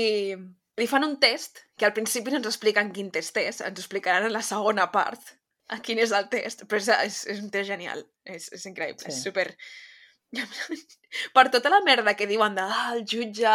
li 0.77 0.87
fan 0.87 1.03
un 1.07 1.17
test, 1.19 1.65
que 1.77 1.87
al 1.87 1.95
principi 1.97 2.31
no 2.31 2.39
ens 2.39 2.47
expliquen 2.47 2.93
quin 2.95 3.09
test 3.11 3.37
és, 3.41 3.59
ens 3.65 3.81
explicaran 3.81 4.29
en 4.29 4.33
la 4.35 4.45
segona 4.45 4.87
part 4.93 5.33
a 5.73 5.81
quin 5.83 5.99
és 5.99 6.13
el 6.15 6.29
test, 6.31 6.63
però 6.69 6.79
és, 6.79 6.87
és, 7.09 7.19
és 7.33 7.43
un 7.43 7.51
test 7.51 7.67
genial, 7.67 8.03
és, 8.23 8.47
és 8.55 8.65
increïble, 8.69 9.03
sí. 9.03 9.11
és 9.11 9.23
super... 9.25 9.49
per 11.35 11.45
tota 11.53 11.71
la 11.71 11.79
merda 11.85 12.13
que 12.19 12.27
diuen 12.27 12.55
de 12.57 12.65
ah, 12.65 12.91
el 12.95 13.05
jutge, 13.07 13.53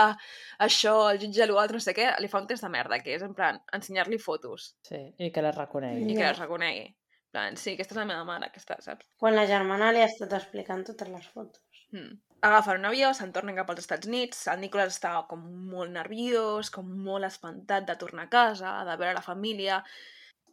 això, 0.64 0.94
el 1.12 1.20
jutge 1.20 1.46
l'altre, 1.50 1.76
no 1.76 1.84
sé 1.84 1.94
què, 1.96 2.08
li 2.22 2.30
fa 2.32 2.40
un 2.40 2.48
test 2.48 2.64
de 2.64 2.70
merda, 2.72 2.98
que 3.04 3.14
és 3.16 3.22
en 3.26 3.34
plan 3.36 3.60
ensenyar-li 3.76 4.18
fotos 4.22 4.72
Sí, 4.88 5.00
i 5.18 5.30
que 5.34 5.44
les 5.44 5.56
reconegui. 5.56 6.08
i 6.12 6.16
que 6.16 6.24
les 6.24 6.38
reconegui. 6.40 6.86
En 7.32 7.32
plan, 7.32 7.56
sí, 7.56 7.72
aquesta 7.72 7.94
és 7.94 8.00
la 8.02 8.08
meva 8.08 8.24
mare, 8.28 8.48
aquesta, 8.50 8.76
saps? 8.84 9.06
Quan 9.20 9.36
la 9.36 9.46
germana 9.48 9.92
li 9.92 10.02
ha 10.02 10.08
estat 10.08 10.32
explicant 10.36 10.82
totes 10.84 11.08
les 11.08 11.28
fotos. 11.32 11.62
Mm. 11.92 12.18
Agafen 12.44 12.80
un 12.80 12.88
avió, 12.90 13.12
se'n 13.14 13.30
tornen 13.32 13.56
cap 13.56 13.70
als 13.70 13.84
Estats 13.84 14.08
Units, 14.08 14.42
el 14.52 14.60
Nicolas 14.60 14.96
està 14.96 15.14
com 15.30 15.44
molt 15.70 15.92
nerviós, 15.94 16.72
com 16.74 16.88
molt 17.06 17.24
espantat 17.28 17.86
de 17.88 17.96
tornar 18.00 18.26
a 18.26 18.32
casa, 18.32 18.72
de 18.88 18.96
veure 18.98 19.14
la 19.16 19.24
família. 19.24 19.78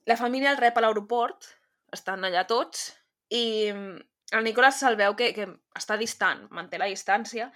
La 0.08 0.15
família 0.19 0.51
el 0.53 0.62
rep 0.62 0.77
a 0.77 0.84
l'aeroport, 0.86 1.49
estan 1.91 2.23
allà 2.23 2.45
tots, 2.47 2.91
i 3.34 3.43
mm, 3.73 3.99
el 4.31 4.43
Nicolas 4.43 4.79
se'l 4.79 4.97
veu 4.99 5.15
que, 5.17 5.31
que 5.33 5.47
està 5.77 5.97
distant, 5.97 6.45
manté 6.55 6.77
la 6.77 6.89
distància, 6.91 7.49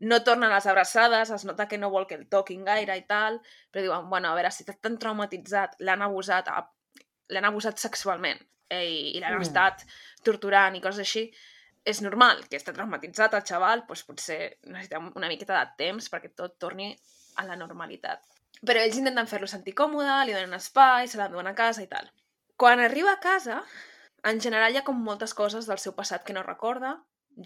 no 0.00 0.22
tornen 0.24 0.52
les 0.52 0.66
abraçades, 0.66 1.30
es 1.30 1.44
nota 1.44 1.66
que 1.68 1.78
no 1.78 1.90
vol 1.92 2.06
que 2.08 2.16
el 2.16 2.26
toquin 2.32 2.64
gaire 2.64 2.96
i 2.96 3.04
tal, 3.08 3.40
però 3.72 3.84
diuen, 3.84 4.08
bueno, 4.08 4.30
a 4.30 4.36
veure, 4.38 4.50
si 4.52 4.64
està 4.64 4.76
tan 4.80 4.96
traumatitzat, 5.00 5.76
l'han 5.84 6.02
abusat, 6.06 6.48
l'han 7.28 7.48
abusat 7.48 7.78
sexualment 7.78 8.40
eh, 8.70 8.84
i, 8.84 9.00
i 9.16 9.20
l'han 9.20 9.36
Mm. 9.36 9.46
estat 9.48 9.84
torturant 10.24 10.76
i 10.76 10.80
coses 10.80 11.04
així, 11.04 11.26
és 11.84 12.00
normal 12.04 12.42
que 12.48 12.58
està 12.60 12.72
traumatitzat 12.76 13.34
el 13.36 13.44
xaval, 13.48 13.84
doncs 13.88 14.04
potser 14.08 14.40
necessita 14.68 15.00
una 15.00 15.28
miqueta 15.28 15.56
de 15.58 15.84
temps 15.84 16.10
perquè 16.12 16.32
tot 16.36 16.58
torni 16.60 16.90
a 17.36 17.46
la 17.48 17.56
normalitat. 17.56 18.24
Però 18.60 18.80
ells 18.80 18.98
intenten 19.00 19.28
fer-lo 19.28 19.46
sentir 19.48 19.72
còmode, 19.76 20.18
li 20.26 20.34
donen 20.36 20.58
espai, 20.58 21.08
se 21.08 21.16
l'enduen 21.16 21.48
a 21.48 21.54
casa 21.56 21.80
i 21.84 21.88
tal. 21.88 22.10
Quan 22.60 22.80
arriba 22.84 23.14
a 23.14 23.20
casa, 23.20 23.62
en 24.24 24.40
general 24.40 24.72
hi 24.72 24.80
ha 24.80 24.86
com 24.86 24.98
moltes 25.04 25.34
coses 25.34 25.68
del 25.68 25.78
seu 25.78 25.94
passat 25.96 26.24
que 26.26 26.34
no 26.36 26.42
recorda, 26.46 26.96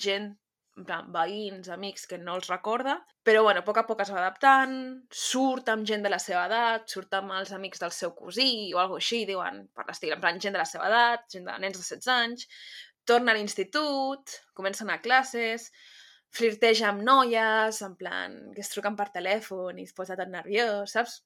gent, 0.06 0.32
en 0.76 0.87
plan, 0.88 1.10
veïns, 1.14 1.68
amics 1.70 2.06
que 2.10 2.18
no 2.18 2.34
els 2.34 2.48
recorda, 2.50 2.96
però 3.22 3.44
bueno, 3.46 3.60
a 3.62 3.66
poc 3.66 3.78
a 3.78 3.84
poc 3.87 4.00
es 4.02 4.10
va 4.10 4.18
adaptant, 4.22 4.74
surt 5.14 5.68
amb 5.70 5.87
gent 5.87 6.02
de 6.02 6.10
la 6.10 6.18
seva 6.18 6.46
edat, 6.48 6.88
surt 6.90 7.14
amb 7.14 7.37
els 7.38 7.52
amics 7.54 7.82
del 7.82 7.92
seu 7.94 8.14
cosí 8.18 8.72
o 8.74 8.80
alguna 8.82 9.02
així, 9.02 9.22
diuen, 9.28 9.68
per 9.74 9.87
l'estil, 9.87 10.16
en 10.16 10.24
plan, 10.24 10.40
gent 10.42 10.56
de 10.56 10.62
la 10.62 10.66
seva 10.66 10.88
edat, 10.90 11.28
gent 11.30 11.46
de 11.46 11.58
nens 11.62 11.78
de 11.78 11.84
16 11.84 12.10
anys, 12.16 12.48
torna 13.06 13.32
a 13.32 13.38
l'institut, 13.38 14.40
comença 14.54 14.82
a 14.82 14.88
anar 14.88 14.98
a 14.98 15.04
classes, 15.04 15.68
flirteja 16.34 16.88
amb 16.90 17.04
noies, 17.06 17.78
en 17.87 17.94
plan, 18.00 18.34
que 18.56 18.64
es 18.64 18.72
truquen 18.72 18.96
per 18.98 19.12
telèfon 19.14 19.78
i 19.78 19.87
es 19.87 19.94
posa 19.94 20.18
tot 20.18 20.32
nerviós, 20.32 20.96
saps? 20.96 21.20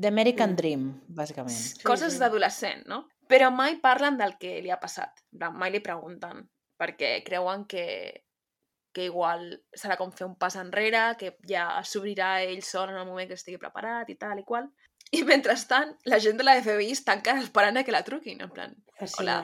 The 0.00 0.08
American 0.08 0.52
Mm. 0.52 0.56
Dream, 0.56 0.84
bàsicament. 1.12 1.54
Sí, 1.54 1.82
coses 1.84 2.14
sí. 2.14 2.18
d'adolescent, 2.22 2.86
no? 2.88 3.04
Però 3.30 3.52
mai 3.54 3.78
parlen 3.78 4.18
del 4.18 4.34
que 4.40 4.56
li 4.64 4.72
ha 4.74 4.80
passat. 4.82 5.22
Mai 5.54 5.70
li 5.70 5.80
pregunten, 5.84 6.42
perquè 6.80 7.20
creuen 7.26 7.66
que, 7.70 7.86
que 8.94 9.06
igual 9.06 9.44
serà 9.76 9.96
com 10.00 10.10
fer 10.16 10.26
un 10.26 10.36
pas 10.40 10.56
enrere, 10.58 11.04
que 11.20 11.36
ja 11.46 11.66
s'obrirà 11.86 12.40
ell 12.42 12.64
sol 12.66 12.90
en 12.90 12.98
el 12.98 13.06
moment 13.06 13.30
que 13.30 13.38
estigui 13.38 13.60
preparat 13.62 14.10
i 14.10 14.18
tal 14.18 14.42
i 14.42 14.46
qual. 14.48 14.66
I 15.14 15.22
mentrestant, 15.30 15.94
la 16.10 16.18
gent 16.22 16.40
de 16.40 16.46
la 16.46 16.56
FBI 16.58 16.90
està 16.96 17.14
encara 17.18 17.42
esperant 17.44 17.78
a 17.78 17.86
que 17.86 17.94
la 17.94 18.02
truquin, 18.06 18.42
en 18.42 18.50
plan, 18.56 18.74
hola, 19.18 19.38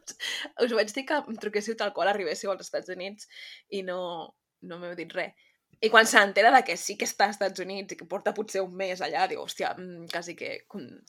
us 0.64 0.76
vaig 0.78 0.94
dir 0.94 1.06
que 1.08 1.18
em 1.18 1.42
truquéssiu 1.42 1.76
tal 1.78 1.92
qual 1.96 2.12
arribéssiu 2.12 2.54
als 2.54 2.66
Estats 2.68 2.94
Units 2.94 3.28
i 3.74 3.82
no, 3.86 3.98
no 4.62 4.80
m'heu 4.80 4.96
dit 4.98 5.12
res. 5.18 5.34
I 5.82 5.90
quan 5.92 6.06
s'entera 6.08 6.50
de 6.54 6.62
que 6.64 6.78
sí 6.80 6.94
que 6.96 7.04
està 7.04 7.26
als 7.26 7.36
Estats 7.36 7.60
Units 7.60 7.92
i 7.92 7.98
que 8.00 8.08
porta 8.08 8.32
potser 8.34 8.62
un 8.64 8.74
mes 8.78 9.02
allà, 9.04 9.26
diu, 9.28 9.42
hòstia, 9.42 9.74
mm, 9.76 10.06
quasi 10.14 10.34
que 10.38 10.52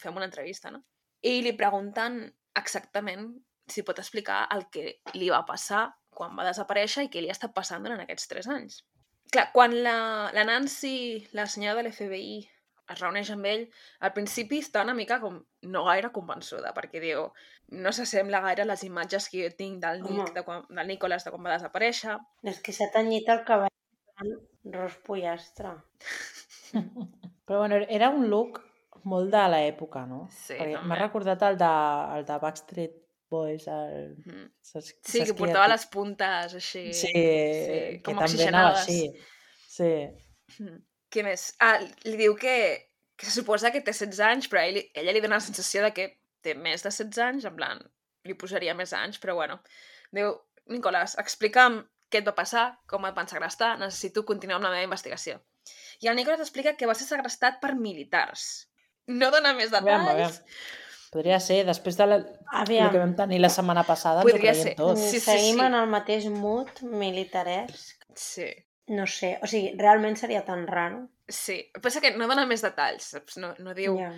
fem 0.01 0.17
una 0.17 0.27
entrevista, 0.27 0.73
no? 0.73 0.84
I 1.28 1.42
li 1.44 1.54
pregunten 1.60 2.22
exactament 2.58 3.30
si 3.68 3.84
pot 3.84 4.00
explicar 4.00 4.46
el 4.56 4.68
que 4.72 5.00
li 5.18 5.32
va 5.34 5.44
passar 5.48 5.88
quan 6.18 6.38
va 6.38 6.46
desaparèixer 6.48 7.06
i 7.06 7.10
què 7.13 7.22
li 7.22 7.30
ha 7.30 7.36
estat 7.36 7.54
passant 7.54 7.84
durant 7.84 8.02
aquests 8.02 8.30
tres 8.32 8.48
anys. 8.50 8.82
Clar, 9.32 9.50
quan 9.54 9.76
la, 9.84 9.98
la 10.34 10.46
Nancy, 10.48 11.28
la 11.36 11.46
senyora 11.52 11.82
de 11.82 11.90
l'FBI, 11.90 12.38
es 12.88 13.02
reuneix 13.02 13.30
amb 13.34 13.48
ell, 13.50 13.66
al 14.08 14.13
principi 14.16 14.62
està 14.63 14.82
una 14.86 14.96
mica 14.98 15.20
com 15.20 15.42
no 15.74 15.84
gaire 15.90 16.13
convençuda, 16.16 16.72
perquè 16.76 17.02
diu, 17.04 17.26
no 17.84 17.92
s'assembla 17.94 18.42
gaire 18.46 18.63
a 18.63 18.70
les 18.70 18.86
imatges 18.88 19.28
que 19.32 19.44
jo 19.44 19.50
tinc 19.60 19.82
del, 19.84 20.00
Nick, 20.06 20.22
Home. 20.24 20.36
de 20.38 20.44
quan, 20.48 20.63
del 20.72 20.94
Nicolas 20.94 21.28
de 21.28 21.34
quan 21.34 21.44
va 21.44 21.58
desaparèixer. 21.58 22.16
És 22.48 22.62
que 22.63 22.76
s'ha 22.76 22.88
tenyit 22.94 23.28
el 23.34 23.44
cabell 23.48 24.24
amb 24.24 24.78
ros 24.78 24.96
pollastre. 25.04 25.76
Però 27.48 27.60
bueno, 27.60 27.84
era 28.00 28.10
un 28.10 28.30
look 28.32 28.63
molt 29.12 29.32
de 29.34 29.43
l'època, 29.54 30.06
no? 30.10 30.26
Sí, 30.34 30.56
Perquè. 30.60 30.82
M'ha 30.88 30.98
recordat 31.00 31.43
el 31.48 31.58
de, 31.60 31.72
el 32.17 32.26
de 32.28 32.38
Backstreet 32.43 32.96
Boys, 33.32 33.65
el... 33.67 34.13
Mhm. 34.26 34.43
Saps, 34.63 34.93
Sí, 35.04 35.20
saps 35.20 35.32
que 35.32 35.38
portava 35.39 35.65
et- 35.67 35.74
les 35.76 35.86
puntes 35.91 36.54
així. 36.62 36.86
Sí, 36.93 37.08
sí, 37.12 37.13
que 37.15 38.02
com 38.06 38.20
també 38.22 38.48
anava 38.48 38.78
així. 38.82 39.02
Sí. 39.78 39.89
Mm. 40.60 40.78
Què 41.12 41.24
més? 41.28 41.50
Ah, 41.63 41.78
li 42.08 42.15
diu 42.20 42.36
que, 42.39 42.56
que 43.17 43.26
se 43.28 43.34
suposa 43.36 43.72
que 43.72 43.82
té 43.84 43.91
16 43.96 44.20
anys, 44.30 44.48
però 44.52 44.63
ell, 44.63 44.80
ella 44.93 45.13
li 45.15 45.22
dona 45.24 45.39
la 45.39 45.43
sensació 45.43 45.84
de 45.86 45.91
que 45.96 46.08
té 46.43 46.56
més 46.56 46.84
de 46.84 46.91
16 46.91 47.20
anys, 47.26 47.46
en 47.48 47.56
plan, 47.60 47.84
li 48.28 48.36
posaria 48.39 48.76
més 48.76 48.93
anys, 48.96 49.20
però 49.24 49.36
bueno. 49.39 49.60
Diu, 50.15 50.34
Nicolás, 50.72 51.15
explica'm 51.20 51.82
què 52.12 52.22
et 52.22 52.28
va 52.28 52.36
passar, 52.36 52.65
com 52.88 53.06
et 53.08 53.15
van 53.15 53.28
segrestar, 53.28 53.74
necessito 53.80 54.24
continuar 54.28 54.60
amb 54.62 54.67
la 54.70 54.74
meva 54.76 54.88
investigació. 54.88 55.39
I 56.04 56.08
el 56.08 56.15
Nicolás 56.15 56.39
explica 56.43 56.76
que 56.80 56.88
va 56.88 56.96
ser 56.96 57.08
segrestat 57.10 57.60
per 57.63 57.74
militars. 57.76 58.67
No 59.08 59.32
dona 59.32 59.54
més 59.56 59.72
Aviam, 59.74 60.06
detalls. 60.06 60.10
aviam. 60.12 60.54
Podria 61.12 61.39
ser, 61.39 61.62
després 61.65 61.96
de 61.98 62.06
la, 62.06 62.17
Aviam, 62.52 62.88
el 62.89 62.91
que 62.91 63.00
vam 63.00 63.13
tenir 63.15 63.39
la 63.39 63.50
setmana 63.50 63.84
passada, 63.88 64.22
ens 64.22 64.28
ho 64.28 64.32
Podria 64.34 64.52
creiem 64.52 64.67
ser. 64.67 64.76
tot. 64.76 64.98
Sí, 65.00 65.20
sí, 65.20 65.20
seguim 65.24 65.60
sí. 65.62 65.65
en 65.65 65.76
el 65.80 65.88
mateix 65.88 66.26
mood 66.30 66.82
militaresc. 66.84 68.04
Sí, 68.15 68.50
No 68.88 69.04
sé, 69.06 69.34
o 69.43 69.48
sigui, 69.52 69.74
realment 69.78 70.15
seria 70.15 70.46
tan 70.46 70.65
raro. 70.67 71.10
sí. 71.28 71.70
Pensa 71.82 72.00
que 72.00 72.12
no 72.15 72.28
dona 72.28 72.46
més 72.48 72.62
detalls, 72.63 73.04
saps? 73.15 73.36
No, 73.38 73.54
no 73.60 73.74
diu... 73.76 73.98
Ja. 74.00 74.13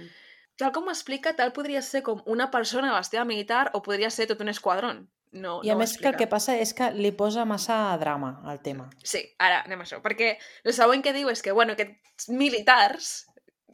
Tal 0.60 0.74
com 0.76 0.90
ho 0.90 0.92
explica, 0.92 1.32
tal 1.38 1.54
podria 1.56 1.82
ser 1.82 2.04
com 2.04 2.22
una 2.28 2.50
persona 2.52 2.92
vestida 2.94 3.24
militar 3.26 3.72
o 3.74 3.82
podria 3.82 4.10
ser 4.12 4.28
tot 4.28 4.42
un 4.42 4.50
esquadrón. 4.50 5.10
No, 5.32 5.62
I 5.64 5.70
a 5.72 5.74
no 5.74 5.80
més 5.80 5.94
que 5.98 6.10
el 6.10 6.18
que 6.20 6.28
passa 6.28 6.58
és 6.60 6.74
que 6.74 6.90
li 6.92 7.12
posa 7.16 7.46
massa 7.46 7.96
drama 7.98 8.42
al 8.46 8.60
tema. 8.62 8.90
Sí, 9.04 9.22
ara 9.40 9.62
anem 9.64 9.80
a 9.80 9.86
això. 9.88 10.02
Perquè 10.04 10.34
el 10.66 10.74
següent 10.74 11.02
que 11.06 11.14
diu 11.16 11.30
és 11.32 11.42
que, 11.42 11.52
bueno, 11.56 11.74
aquests 11.78 12.28
militars, 12.30 13.26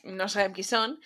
no 0.06 0.28
sabem 0.32 0.54
qui 0.56 0.66
són, 0.66 0.98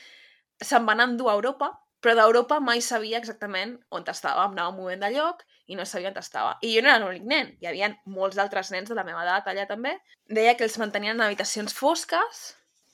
se'n 0.59 0.87
van 0.87 1.03
endur 1.03 1.29
a 1.31 1.37
Europa, 1.39 1.71
però 1.99 2.15
d'Europa 2.15 2.59
mai 2.63 2.81
sabia 2.83 3.19
exactament 3.19 3.75
on 3.95 4.05
estava. 4.07 4.45
Em 4.45 4.55
anava 4.55 4.75
movent 4.75 5.01
de 5.03 5.09
lloc 5.15 5.43
i 5.67 5.75
no 5.75 5.85
sabia 5.85 6.11
on 6.13 6.19
estava. 6.19 6.55
I 6.63 6.71
jo 6.75 6.83
no 6.83 6.91
era 6.91 6.99
l'únic 7.03 7.25
nen. 7.27 7.51
Hi 7.59 7.69
havia 7.71 7.91
molts 8.07 8.39
d'altres 8.39 8.71
nens 8.71 8.89
de 8.89 8.95
la 8.95 9.03
meva 9.07 9.25
edat 9.25 9.49
allà 9.51 9.65
també. 9.67 9.97
Deia 10.27 10.55
que 10.55 10.63
els 10.67 10.77
mantenien 10.79 11.17
en 11.17 11.25
habitacions 11.27 11.75
fosques, 11.75 12.43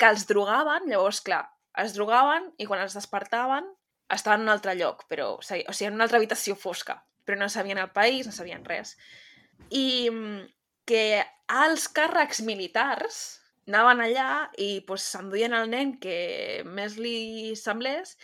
que 0.02 0.10
els 0.10 0.26
drogaven, 0.30 0.89
llavors, 0.89 1.22
clar, 1.26 1.44
es 1.82 1.94
drogaven 1.96 2.50
i 2.58 2.65
quan 2.65 2.82
els 2.82 2.96
despertaven 2.98 3.68
estaven 4.13 4.41
en 4.41 4.50
un 4.50 4.54
altre 4.54 4.76
lloc, 4.78 5.06
però, 5.10 5.32
o 5.39 5.44
sigui, 5.44 5.88
en 5.88 5.96
una 5.98 6.06
altra 6.06 6.20
habitació 6.22 6.56
fosca, 6.56 7.00
però 7.26 7.39
no 7.39 7.50
sabien 7.50 7.80
el 7.82 7.89
país, 7.94 8.28
no 8.28 8.34
sabien 8.34 8.65
res. 8.65 8.96
I 9.70 10.10
mm, 10.12 10.44
que 10.86 11.24
els 11.65 11.88
càrrecs 11.89 12.44
militars 12.46 13.24
anaven 13.67 14.04
allà 14.06 14.30
i 14.62 14.82
pues, 14.88 15.06
s'enduien 15.12 15.56
el 15.58 15.69
nen 15.71 15.95
que 16.01 16.63
més 16.65 16.97
li 17.01 17.56
semblés 17.60 18.15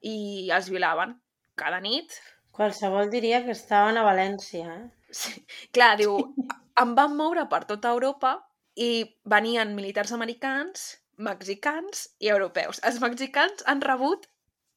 i 0.00 0.48
els 0.52 0.70
violaven 0.72 1.16
cada 1.56 1.80
nit. 1.80 2.12
Qualsevol 2.56 3.10
diria 3.12 3.42
que 3.44 3.52
estaven 3.52 3.98
a 4.00 4.04
València, 4.06 4.66
eh? 4.72 4.86
Sí. 5.12 5.42
Clar, 5.76 5.94
diu, 6.00 6.16
em 6.82 6.94
van 6.96 7.16
moure 7.16 7.46
per 7.50 7.64
tota 7.68 7.92
Europa 7.94 8.36
i 8.76 9.04
venien 9.28 9.74
militars 9.76 10.12
americans, 10.16 10.86
mexicans 11.16 12.08
i 12.20 12.32
europeus. 12.32 12.80
Els 12.84 13.00
mexicans 13.00 13.64
han 13.68 13.80
rebut 13.84 14.26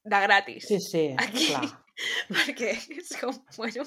de 0.07 0.21
gratis. 0.23 0.67
Sí, 0.67 0.79
sí, 0.79 1.05
Aquí. 1.19 1.49
clar. 1.49 1.67
Perquè 2.33 2.73
és 2.97 3.09
com, 3.19 3.35
bueno, 3.57 3.85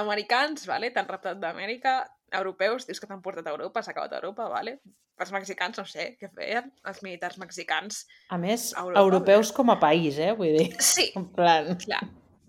americans, 0.00 0.66
vale, 0.70 0.90
t'han 0.94 1.08
raptat 1.10 1.40
d'Amèrica, 1.42 1.96
europeus, 2.34 2.86
dius 2.88 3.00
que 3.02 3.06
t'han 3.10 3.22
portat 3.22 3.46
a 3.46 3.52
Europa, 3.54 3.82
s'ha 3.82 3.92
acabat 3.94 4.12
a 4.14 4.20
Europa, 4.22 4.48
vale? 4.50 4.78
Els 5.20 5.30
mexicans, 5.30 5.76
no 5.78 5.84
sé, 5.86 6.08
què 6.18 6.26
feien? 6.34 6.72
Els 6.90 7.02
militars 7.06 7.36
mexicans. 7.38 8.00
A 8.34 8.38
més, 8.40 8.72
Europa, 8.74 9.04
europeus 9.04 9.52
com 9.54 9.70
a 9.70 9.76
país, 9.78 10.18
eh? 10.18 10.32
Vull 10.34 10.56
dir, 10.56 10.70
Sí, 10.82 11.10
en 11.20 11.28
plan... 11.36 11.70
clar, 11.84 12.00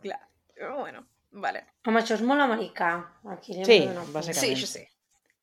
clar. 0.01 0.21
Però 0.55 0.79
bueno, 0.79 1.03
vale. 1.43 1.65
Home, 1.85 2.01
això 2.01 2.15
és 2.17 2.23
molt 2.25 2.41
americà. 2.41 2.95
Aquí 3.35 3.53
Sí, 3.59 3.81
punts. 3.85 4.09
bàsicament. 4.15 4.41
Sí, 4.41 4.53
això 4.55 4.71
sí. 4.71 4.85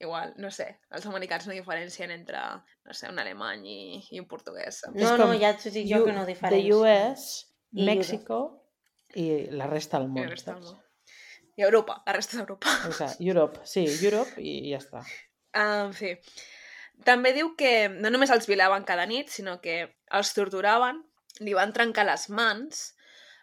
Igual, 0.03 0.33
no 0.43 0.49
sé, 0.51 0.67
els 0.91 1.05
americans 1.07 1.47
no 1.47 1.55
diferencien 1.55 2.11
entre, 2.11 2.41
no 2.89 2.95
sé, 2.97 3.07
un 3.13 3.21
alemany 3.23 3.69
i, 3.71 3.83
i 4.17 4.19
un 4.19 4.27
portuguès. 4.27 4.81
No, 4.97 5.13
no, 5.21 5.29
ja 5.39 5.53
t'ho 5.55 5.71
dic 5.71 5.87
jo 5.87 6.01
que 6.09 6.17
no 6.17 6.25
The 6.27 6.33
diferència. 6.33 6.75
US, 6.75 7.29
I 7.71 7.87
México 7.87 8.41
i 9.19 9.27
la 9.51 9.67
resta 9.71 9.99
del 9.99 10.09
I 10.09 10.15
món, 10.15 10.25
la 10.25 10.31
resta 10.35 10.55
del 10.55 10.63
món. 10.65 10.81
I 11.57 11.67
Europa, 11.67 11.99
la 12.07 12.13
resta 12.17 12.39
d'Europa. 12.39 12.73
Sigui, 12.89 13.29
Europe, 13.29 13.61
sí, 13.69 13.85
Europe 14.01 14.41
i 14.41 14.73
ja 14.73 14.81
està. 14.83 15.05
En 15.53 15.91
fi. 15.93 16.15
També 17.05 17.35
diu 17.37 17.51
que 17.59 17.91
no 17.93 18.09
només 18.09 18.31
els 18.33 18.47
violaven 18.49 18.87
cada 18.89 19.05
nit, 19.05 19.29
sinó 19.29 19.59
que 19.61 19.75
els 20.17 20.31
torturaven, 20.33 21.03
li 21.45 21.53
van 21.53 21.75
trencar 21.77 22.07
les 22.09 22.29
mans 22.33 22.95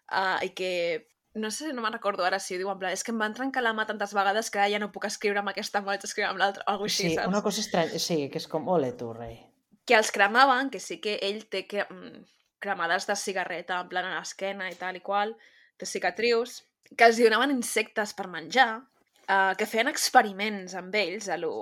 uh, 0.09 0.39
i 0.41 0.49
que 0.57 0.71
no 1.37 1.51
sé, 1.53 1.69
no 1.73 1.83
me'n 1.83 1.93
recordo 1.93 2.25
ara 2.25 2.39
si 2.41 2.55
ho 2.55 2.57
diu 2.57 2.71
en 2.71 2.79
plan, 2.81 2.95
és 2.95 3.03
que 3.05 3.13
em 3.13 3.19
van 3.21 3.35
trencar 3.37 3.61
la 3.61 3.75
mà 3.77 3.85
tantes 3.85 4.15
vegades 4.17 4.49
que 4.49 4.65
ja 4.71 4.79
no 4.81 4.89
puc 4.91 5.05
escriure 5.05 5.43
amb 5.43 5.51
aquesta 5.51 5.83
mà, 5.85 5.93
haig 5.93 6.01
d'escriure 6.01 6.31
amb 6.31 6.41
l'altra, 6.41 6.65
o 6.65 6.71
alguna 6.73 6.89
així, 6.89 7.11
Sí, 7.11 7.13
saps? 7.15 7.29
una 7.29 7.43
cosa 7.45 7.61
estranya, 7.61 8.01
sí, 8.01 8.17
que 8.33 8.41
és 8.41 8.47
com, 8.49 8.65
ole 8.67 8.89
tu, 8.97 9.11
rei. 9.13 9.37
Que 9.85 9.99
els 9.99 10.09
cremaven, 10.15 10.71
que 10.73 10.81
sí 10.81 10.97
que 11.03 11.19
ell 11.21 11.43
té 11.49 11.67
que, 11.69 11.85
mm, 11.85 12.25
cremades 12.59 13.05
de 13.07 13.15
cigarreta 13.15 13.79
en 13.79 13.89
plan 13.93 14.09
a 14.09 14.17
l'esquena 14.17 14.69
i 14.71 14.75
tal 14.75 14.97
i 14.97 15.03
qual, 15.05 15.35
de 15.79 15.85
cicatrius, 15.87 16.63
que 16.97 17.05
els 17.05 17.17
donaven 17.21 17.51
insectes 17.53 18.13
per 18.17 18.27
menjar, 18.27 18.81
uh, 19.29 19.53
que 19.57 19.65
feien 19.69 19.87
experiments 19.91 20.75
amb 20.75 20.95
ells 20.95 21.29
a 21.29 21.37
lo, 21.37 21.53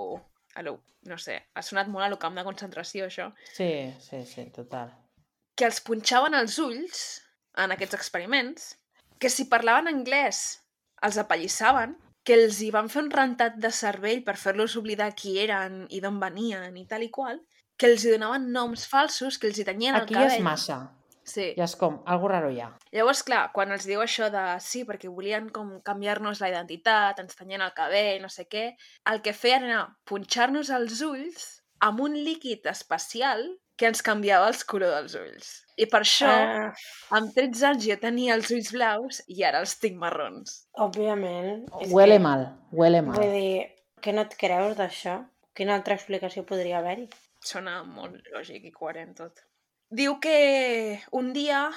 a 0.56 0.62
lo, 0.62 0.78
no 1.08 1.18
sé, 1.20 1.38
ha 1.54 1.62
sonat 1.62 1.88
molt 1.92 2.04
a 2.06 2.08
lo 2.12 2.18
camp 2.18 2.34
de 2.38 2.44
concentració, 2.46 3.06
això, 3.06 3.30
Sí, 3.54 3.70
sí, 4.00 4.24
sí, 4.26 4.48
total. 4.54 4.90
que 5.58 5.66
els 5.66 5.80
punxaven 5.82 6.34
els 6.38 6.58
ulls 6.62 7.22
en 7.58 7.72
aquests 7.74 7.94
experiments, 7.98 8.76
que 9.18 9.28
si 9.30 9.48
parlaven 9.50 9.88
anglès 9.90 10.60
els 11.02 11.16
apallissaven, 11.18 11.96
que 12.24 12.34
els 12.34 12.60
hi 12.62 12.68
van 12.70 12.88
fer 12.92 13.02
un 13.02 13.10
rentat 13.10 13.56
de 13.56 13.70
cervell 13.72 14.20
per 14.22 14.36
fer-los 14.36 14.76
oblidar 14.76 15.14
qui 15.16 15.38
eren 15.42 15.86
i 15.90 16.00
d'on 16.00 16.18
venien 16.20 16.76
i 16.76 16.84
tal 16.86 17.02
i 17.02 17.08
qual, 17.10 17.40
que 17.78 17.86
els 17.90 18.04
hi 18.04 18.12
donaven 18.12 18.50
noms 18.52 18.86
falsos, 18.86 19.38
que 19.38 19.46
els 19.48 19.58
hi 19.58 19.64
tenyien 19.64 19.94
el 19.96 20.02
Aquí 20.02 20.14
ja 20.14 20.20
cabell. 20.26 20.36
és 20.36 20.44
massa. 20.44 20.78
Sí. 21.28 21.50
Ja 21.58 21.66
és 21.68 21.74
com, 21.76 22.00
algo 22.08 22.30
raro 22.32 22.48
ja. 22.54 22.70
Llavors, 22.94 23.22
clar, 23.26 23.50
quan 23.52 23.72
els 23.74 23.84
diu 23.86 24.00
això 24.00 24.30
de 24.32 24.44
sí, 24.64 24.84
perquè 24.88 25.10
volien 25.12 25.50
com 25.52 25.74
canviar-nos 25.84 26.40
la 26.40 26.48
identitat, 26.48 27.20
ens 27.20 27.36
tenyien 27.36 27.60
el 27.66 27.74
cabell, 27.76 28.22
no 28.24 28.30
sé 28.32 28.46
què, 28.48 28.70
el 29.12 29.20
que 29.22 29.34
feien 29.36 29.68
era 29.68 29.82
punxar-nos 30.08 30.70
els 30.72 31.02
ulls 31.04 31.48
amb 31.84 32.00
un 32.00 32.16
líquid 32.16 32.64
especial 32.72 33.44
que 33.78 33.86
ens 33.86 34.00
canviava 34.02 34.48
els 34.50 34.64
color 34.66 34.90
dels 34.90 35.12
ulls. 35.14 35.50
I 35.78 35.86
per 35.86 36.00
això, 36.02 36.26
Ah, 36.26 36.72
amb 37.14 37.30
13 37.36 37.62
anys 37.68 37.84
jo 37.86 37.96
tenia 38.02 38.34
els 38.34 38.50
ulls 38.50 38.72
blaus 38.74 39.20
i 39.30 39.44
ara 39.46 39.60
els 39.62 39.76
tinc 39.78 39.94
marrons. 40.00 40.64
òbviament. 40.74 41.68
és 41.82 41.92
Huele 41.92 42.16
que, 42.16 42.24
mal, 42.24 42.46
huele 42.72 43.02
mal. 43.02 43.14
Vull 43.20 43.30
dir, 43.36 43.66
que 44.02 44.12
no 44.12 44.22
et 44.26 44.34
creus 44.40 44.74
d'això? 44.76 45.20
Quina 45.54 45.76
altra 45.76 45.94
explicació 45.94 46.44
podria 46.46 46.78
haver-hi? 46.78 47.06
Sona 47.44 47.84
molt 47.84 48.18
lògic 48.34 48.64
i 48.64 48.72
coherent 48.72 49.14
tot. 49.14 49.44
Diu 49.90 50.18
que 50.20 51.00
un 51.16 51.32
dia 51.32 51.68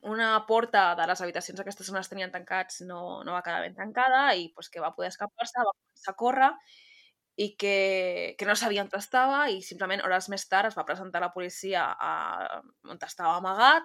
una 0.00 0.46
porta 0.48 0.94
de 0.96 1.06
les 1.06 1.20
habitacions 1.20 1.60
aquestes 1.60 1.90
on 1.92 1.98
es 2.00 2.08
tenien 2.08 2.30
tancats 2.32 2.80
no, 2.88 3.22
no 3.24 3.34
va 3.36 3.42
quedar 3.44 3.60
ben 3.66 3.76
tancada 3.76 4.22
i 4.34 4.48
pues, 4.54 4.70
que 4.72 4.80
va 4.80 4.94
poder 4.96 5.10
escapar-se, 5.12 5.60
va 5.60 5.74
començar 5.74 6.14
a 6.14 6.20
córrer 6.22 6.50
i 7.40 7.50
que, 7.60 8.34
que 8.38 8.48
no 8.48 8.56
sabia 8.56 8.82
on 8.82 8.88
estava 8.96 9.42
i 9.52 9.60
simplement 9.62 10.02
hores 10.04 10.30
més 10.32 10.46
tard 10.48 10.70
es 10.70 10.78
va 10.78 10.86
presentar 10.88 11.20
a 11.20 11.26
la 11.28 11.34
policia 11.34 11.84
a, 11.92 12.14
on 12.88 12.98
estava 13.04 13.36
amagat 13.36 13.84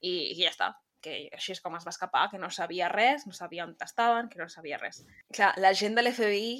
i, 0.00 0.30
i 0.30 0.38
ja 0.38 0.54
està 0.54 0.70
que 1.00 1.16
així 1.34 1.54
és 1.54 1.60
com 1.64 1.74
es 1.76 1.86
va 1.86 1.94
escapar, 1.94 2.26
que 2.30 2.38
no 2.38 2.50
sabia 2.52 2.90
res, 2.92 3.24
no 3.26 3.32
sabia 3.32 3.64
on 3.64 3.72
estaven, 3.80 4.28
que 4.28 4.36
no 4.36 4.48
sabia 4.52 4.76
res. 4.76 5.00
Clar, 5.32 5.54
la 5.56 5.72
gent 5.72 5.96
de 5.96 6.04
l'FBI, 6.04 6.50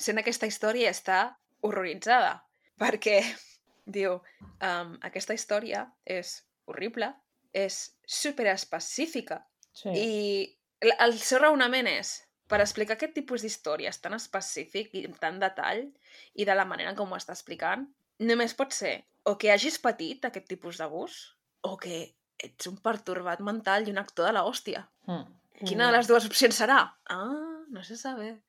sent 0.00 0.20
aquesta 0.20 0.48
història, 0.48 0.88
està 0.88 1.18
horroritzada, 1.60 2.38
perquè 2.80 3.18
diu, 3.84 4.20
um, 4.60 4.94
aquesta 5.02 5.34
història 5.36 5.84
és 6.04 6.38
horrible, 6.66 7.12
és 7.52 7.94
superespecífica, 8.06 9.44
Sí. 9.74 9.90
i 9.90 10.92
el 11.02 11.16
seu 11.18 11.40
raonament 11.42 11.88
és, 11.90 12.22
per 12.46 12.60
explicar 12.60 12.94
aquest 12.94 13.14
tipus 13.16 13.42
d'històries 13.42 13.98
tan 14.02 14.14
específic 14.14 14.92
i 14.94 15.04
amb 15.08 15.16
tant 15.18 15.40
detall 15.42 15.86
i 16.34 16.44
de 16.44 16.54
la 16.54 16.66
manera 16.68 16.94
com 16.94 17.10
ho 17.10 17.16
està 17.18 17.34
explicant, 17.34 17.86
només 18.20 18.54
pot 18.54 18.72
ser 18.76 19.00
o 19.24 19.36
que 19.40 19.50
hagis 19.50 19.80
patit 19.82 20.24
aquest 20.24 20.46
tipus 20.46 20.78
d'abús 20.78 21.16
o 21.64 21.76
que 21.80 22.14
ets 22.44 22.68
un 22.68 22.76
pertorbat 22.84 23.40
mental 23.40 23.88
i 23.88 23.94
un 23.94 23.98
actor 23.98 24.28
de 24.28 24.34
la 24.36 24.44
hòstia. 24.44 24.84
Mm. 25.08 25.24
Quina 25.64 25.88
de 25.88 25.96
les 25.96 26.10
dues 26.10 26.26
opcions 26.28 26.56
serà? 26.60 26.80
Ah, 27.08 27.64
no 27.70 27.82
se 27.82 27.96
sabe. 27.96 28.42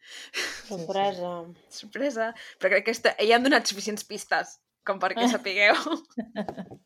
Sorpresa. 0.67 1.31
Sorpresa. 1.79 2.31
Però 2.59 2.73
crec 2.73 2.85
que 2.85 2.95
esta... 2.97 3.15
ja 3.21 3.37
han 3.37 3.45
donat 3.45 3.69
suficients 3.69 4.03
pistes 4.03 4.57
com 4.85 4.99
perquè 5.01 5.27
sapigueu. 5.31 5.75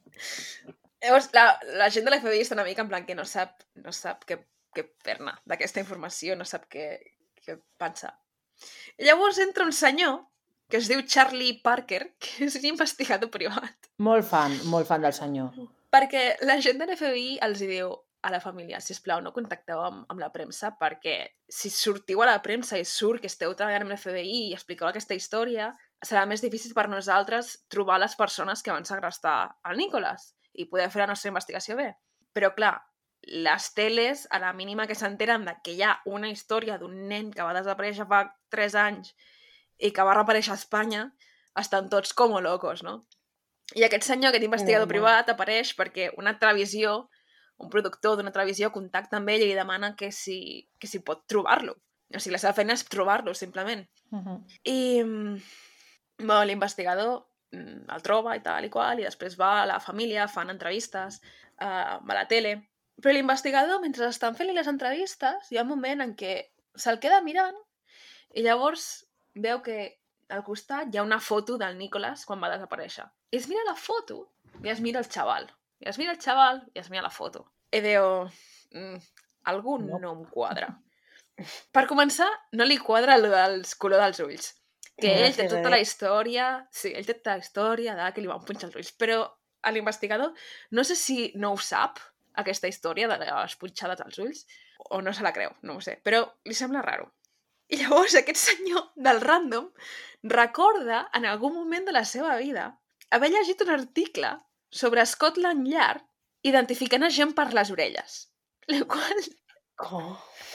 Llavors, 1.03 1.29
la, 1.35 1.45
la 1.79 1.87
gent 1.93 2.07
de 2.07 2.11
l'FBI 2.11 2.41
està 2.43 2.57
una 2.57 2.65
mica 2.67 2.83
en 2.83 2.89
plan 2.91 3.05
que 3.07 3.15
no 3.15 3.23
sap, 3.27 3.61
no 3.79 3.93
sap 3.95 4.25
què, 4.27 4.39
què 4.75 4.83
fer-ne 5.05 5.31
d'aquesta 5.47 5.79
informació, 5.83 6.35
no 6.35 6.47
sap 6.47 6.65
què, 6.71 6.89
què 7.45 7.55
pensar. 7.79 8.11
I 8.99 9.07
llavors 9.07 9.39
entra 9.39 9.63
un 9.63 9.71
senyor 9.75 10.17
que 10.69 10.77
es 10.81 10.89
diu 10.91 11.01
Charlie 11.07 11.55
Parker, 11.63 12.01
que 12.21 12.49
és 12.49 12.59
un 12.59 12.67
investigador 12.73 13.31
privat, 13.33 13.89
Molt 14.03 14.27
fan, 14.27 14.57
molt 14.69 14.87
fan 14.91 15.05
del 15.07 15.15
senyor. 15.15 15.55
perquè 15.89 16.35
la 16.45 16.59
gent 16.61 16.77
de 16.83 16.85
l'FBI 16.89 17.39
els 17.47 17.63
diu 17.63 17.95
a 18.21 18.29
la 18.33 18.41
família, 18.43 18.81
si 18.83 18.93
plau, 18.99 19.21
no 19.23 19.31
contacteu 19.31 19.79
amb, 19.79 20.03
amb 20.11 20.19
la 20.19 20.27
premsa 20.33 20.73
perquè 20.75 21.15
si 21.47 21.71
sortiu 21.71 22.19
a 22.21 22.27
la 22.27 22.41
premsa 22.43 22.75
i 22.77 22.83
surt 22.83 23.23
que 23.23 23.31
esteu 23.31 23.53
treballant 23.55 23.85
amb 23.87 23.93
l'FBI 23.95 24.49
i 24.49 24.53
expliqueu 24.57 24.89
aquesta 24.89 25.15
història, 25.15 25.69
serà 26.05 26.25
més 26.25 26.41
difícil 26.41 26.73
per 26.75 26.87
nosaltres 26.89 27.55
trobar 27.71 27.99
les 27.99 28.15
persones 28.15 28.63
que 28.63 28.71
van 28.71 28.87
segrestar 28.87 29.55
el 29.69 29.77
Nicolas 29.77 30.33
i 30.53 30.67
poder 30.69 30.89
fer 30.93 31.03
la 31.03 31.09
nostra 31.11 31.31
investigació 31.31 31.75
bé. 31.79 31.91
Però, 32.33 32.53
clar, 32.55 32.77
les 33.27 33.73
teles, 33.75 34.25
a 34.31 34.39
la 34.39 34.53
mínima 34.53 34.87
que 34.87 34.95
s'enteren 34.95 35.45
de 35.45 35.55
que 35.63 35.75
hi 35.75 35.83
ha 35.83 35.97
una 36.07 36.29
història 36.31 36.77
d'un 36.79 36.95
nen 37.09 37.33
que 37.35 37.43
va 37.43 37.55
desaparèixer 37.57 38.07
fa 38.07 38.23
3 38.55 38.77
anys 38.85 39.13
i 39.79 39.91
que 39.95 40.05
va 40.05 40.15
reaparèixer 40.15 40.53
a 40.55 40.59
Espanya, 40.59 41.09
estan 41.59 41.89
tots 41.91 42.13
com 42.15 42.37
locos, 42.43 42.83
no? 42.83 43.03
I 43.75 43.85
aquest 43.85 44.07
senyor, 44.07 44.31
aquest 44.31 44.47
investigador 44.47 44.87
Normal. 44.87 44.95
privat, 44.95 45.29
apareix 45.29 45.75
perquè 45.77 46.09
una 46.17 46.37
televisió, 46.39 47.09
un 47.59 47.69
productor 47.69 48.17
d'una 48.17 48.33
televisió 48.33 48.71
contacta 48.71 49.19
amb 49.19 49.29
ell 49.29 49.43
i 49.43 49.51
li 49.51 49.57
demana 49.57 49.93
que 49.99 50.11
si, 50.15 50.67
que 50.79 50.87
si 50.87 51.03
pot 51.05 51.27
trobar-lo. 51.27 51.75
O 52.09 52.17
sigui, 52.17 52.33
la 52.33 52.41
seva 52.41 52.55
feina 52.57 52.73
és 52.73 52.87
trobar-lo, 52.89 53.35
simplement. 53.37 53.83
Uh 54.09 54.19
-huh. 54.19 54.37
I 54.63 55.03
mm, 55.03 55.35
bueno, 56.19 56.43
l'investigador 56.45 57.25
mm, 57.51 57.89
el 57.95 58.01
troba 58.05 58.35
i 58.37 58.41
tal 58.45 58.65
i 58.65 58.69
qual, 58.69 58.99
i 58.99 59.07
després 59.07 59.37
va 59.39 59.61
a 59.61 59.67
la 59.69 59.79
família, 59.79 60.27
fan 60.27 60.49
entrevistes, 60.53 61.21
va 61.59 61.97
a 61.97 62.17
la 62.17 62.27
tele. 62.27 62.55
Però 62.99 63.13
l'investigador, 63.15 63.79
mentre 63.81 64.07
estan 64.11 64.35
fent-li 64.35 64.53
les 64.55 64.67
entrevistes, 64.67 65.51
hi 65.51 65.57
ha 65.57 65.63
un 65.63 65.71
moment 65.71 66.01
en 66.03 66.15
què 66.19 66.33
se'l 66.75 66.99
queda 66.99 67.21
mirant 67.23 67.55
i 68.35 68.43
llavors 68.45 69.05
veu 69.35 69.61
que 69.63 69.77
al 70.29 70.43
costat 70.45 70.91
hi 70.93 70.99
ha 70.99 71.03
una 71.05 71.19
foto 71.19 71.57
del 71.57 71.77
Nicolas 71.77 72.25
quan 72.27 72.43
va 72.43 72.51
desaparèixer. 72.51 73.07
I 73.31 73.37
es 73.39 73.47
mira 73.49 73.63
la 73.65 73.75
foto 73.75 74.27
i 74.63 74.69
es 74.69 74.81
mira 74.83 74.99
el 74.99 75.07
xaval. 75.09 75.47
I 75.79 75.89
es 75.89 75.97
mira 75.97 76.11
el 76.13 76.19
xaval 76.21 76.61
i 76.75 76.79
es 76.79 76.89
mira 76.91 77.03
la 77.07 77.09
foto. 77.13 77.45
I 77.71 77.79
diu, 77.81 78.27
mm, 78.75 78.99
algú 79.49 79.79
No. 79.79 79.97
no 79.99 80.11
em 80.17 80.25
quadra. 80.29 80.69
Per 81.71 81.85
començar, 81.87 82.29
no 82.51 82.65
li 82.65 82.77
quadra 82.77 83.15
el 83.15 83.29
dels 83.31 83.75
color 83.75 84.01
dels 84.03 84.19
ulls. 84.19 84.49
Que 85.01 85.11
ell 85.25 85.35
té 85.35 85.47
tota 85.51 85.71
la 85.71 85.79
història... 85.81 86.49
Sí, 86.71 86.91
ell 86.95 87.07
té 87.07 87.15
tota 87.19 87.37
la 87.37 87.43
història 87.43 87.95
de 87.97 88.07
que 88.15 88.23
li 88.23 88.31
van 88.31 88.43
punxar 88.45 88.69
els 88.69 88.79
ulls. 88.79 88.91
Però 88.99 89.21
a 89.61 89.73
l'investigador, 89.75 90.33
no 90.75 90.85
sé 90.87 90.97
si 90.99 91.29
no 91.39 91.53
ho 91.53 91.61
sap, 91.61 91.99
aquesta 92.39 92.69
història 92.71 93.09
de 93.11 93.17
les 93.21 93.55
punxades 93.59 94.03
als 94.03 94.19
ulls, 94.23 94.43
o 94.89 95.01
no 95.03 95.13
se 95.13 95.25
la 95.25 95.33
creu, 95.35 95.55
no 95.67 95.77
ho 95.77 95.83
sé. 95.83 95.97
Però 96.03 96.21
li 96.47 96.55
sembla 96.57 96.83
raro. 96.85 97.09
I 97.69 97.81
llavors 97.81 98.15
aquest 98.17 98.39
senyor 98.41 98.87
del 98.97 99.19
random 99.21 99.67
recorda 100.35 101.03
en 101.13 101.27
algun 101.29 101.53
moment 101.53 101.85
de 101.85 101.93
la 101.93 102.05
seva 102.07 102.37
vida 102.39 102.71
haver 103.13 103.29
llegit 103.33 103.61
un 103.65 103.73
article 103.75 104.31
sobre 104.71 105.05
Scotland 105.05 105.67
Yard 105.69 106.05
identificant 106.49 107.05
a 107.05 107.11
gent 107.13 107.35
per 107.37 107.51
les 107.53 107.69
orelles. 107.75 108.23
La 108.69 108.85
qual 108.89 109.21
Com? 109.79 110.09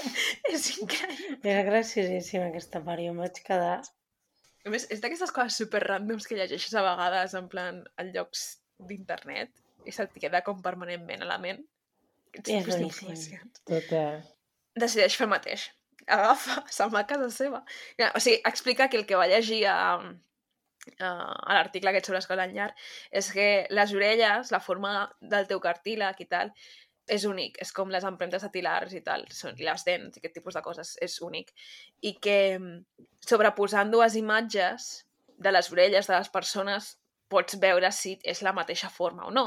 és 0.53 0.67
increïble. 0.77 1.39
És 1.49 1.63
graciosíssima 1.69 2.51
aquesta 2.51 2.83
part, 2.85 3.01
jo 3.01 3.15
em 3.15 3.23
vaig 3.25 3.41
quedar... 3.47 3.79
A 4.65 4.73
més, 4.73 4.87
és 4.93 5.03
d'aquestes 5.03 5.33
coses 5.35 5.59
super 5.61 5.83
randoms 5.85 6.27
que 6.29 6.39
llegeixes 6.39 6.75
a 6.77 6.83
vegades 6.87 7.37
en 7.37 7.49
plan 7.53 7.83
en 8.01 8.13
llocs 8.15 8.45
d'internet 8.89 9.53
i 9.85 9.93
se't 9.93 10.17
queda 10.21 10.41
com 10.47 10.63
permanentment 10.65 11.25
a 11.25 11.29
la 11.29 11.39
ment. 11.41 11.61
Aquests 12.33 12.53
És 12.55 12.69
boníssim. 12.71 13.51
Total. 13.69 14.23
Decideix 14.81 15.17
fer 15.19 15.27
el 15.29 15.35
mateix. 15.35 15.67
Agafa, 16.17 16.63
se'n 16.77 16.93
va 16.95 17.05
a 17.05 17.09
casa 17.09 17.29
seva. 17.33 17.61
O 18.11 18.23
sigui, 18.23 18.41
explica 18.49 18.89
que 18.89 19.01
el 19.01 19.07
que 19.09 19.19
va 19.21 19.29
llegir 19.31 19.61
a, 19.71 19.77
a, 20.01 21.11
a 21.11 21.59
l'article 21.59 21.93
aquest 21.93 22.11
sobre 22.11 22.23
Scotland 22.25 22.57
Yard 22.57 22.87
és 23.23 23.31
que 23.37 23.49
les 23.71 23.95
orelles, 23.97 24.53
la 24.55 24.63
forma 24.65 24.97
del 25.21 25.49
teu 25.51 25.63
cartílag 25.65 26.21
i 26.25 26.29
tal, 26.31 26.53
és 27.11 27.25
únic, 27.29 27.59
és 27.61 27.73
com 27.77 27.91
les 27.93 28.05
empremtes 28.09 28.45
dactilars 28.47 28.95
i 28.97 29.03
tal, 29.05 29.27
són, 29.33 29.57
i 29.61 29.67
les 29.67 29.85
dents 29.85 30.17
i 30.17 30.23
aquest 30.23 30.37
tipus 30.39 30.57
de 30.57 30.63
coses, 30.65 30.95
és 31.05 31.19
únic. 31.25 31.53
I 32.03 32.15
que 32.23 32.39
mm, 32.59 33.07
sobreposant 33.27 33.93
dues 33.93 34.17
imatges 34.21 35.05
de 35.37 35.53
les 35.53 35.71
orelles 35.73 36.09
de 36.09 36.17
les 36.17 36.31
persones 36.33 36.95
pots 37.29 37.59
veure 37.61 37.91
si 37.93 38.17
és 38.25 38.43
la 38.47 38.55
mateixa 38.57 38.91
forma 38.93 39.29
o 39.29 39.33
no. 39.35 39.47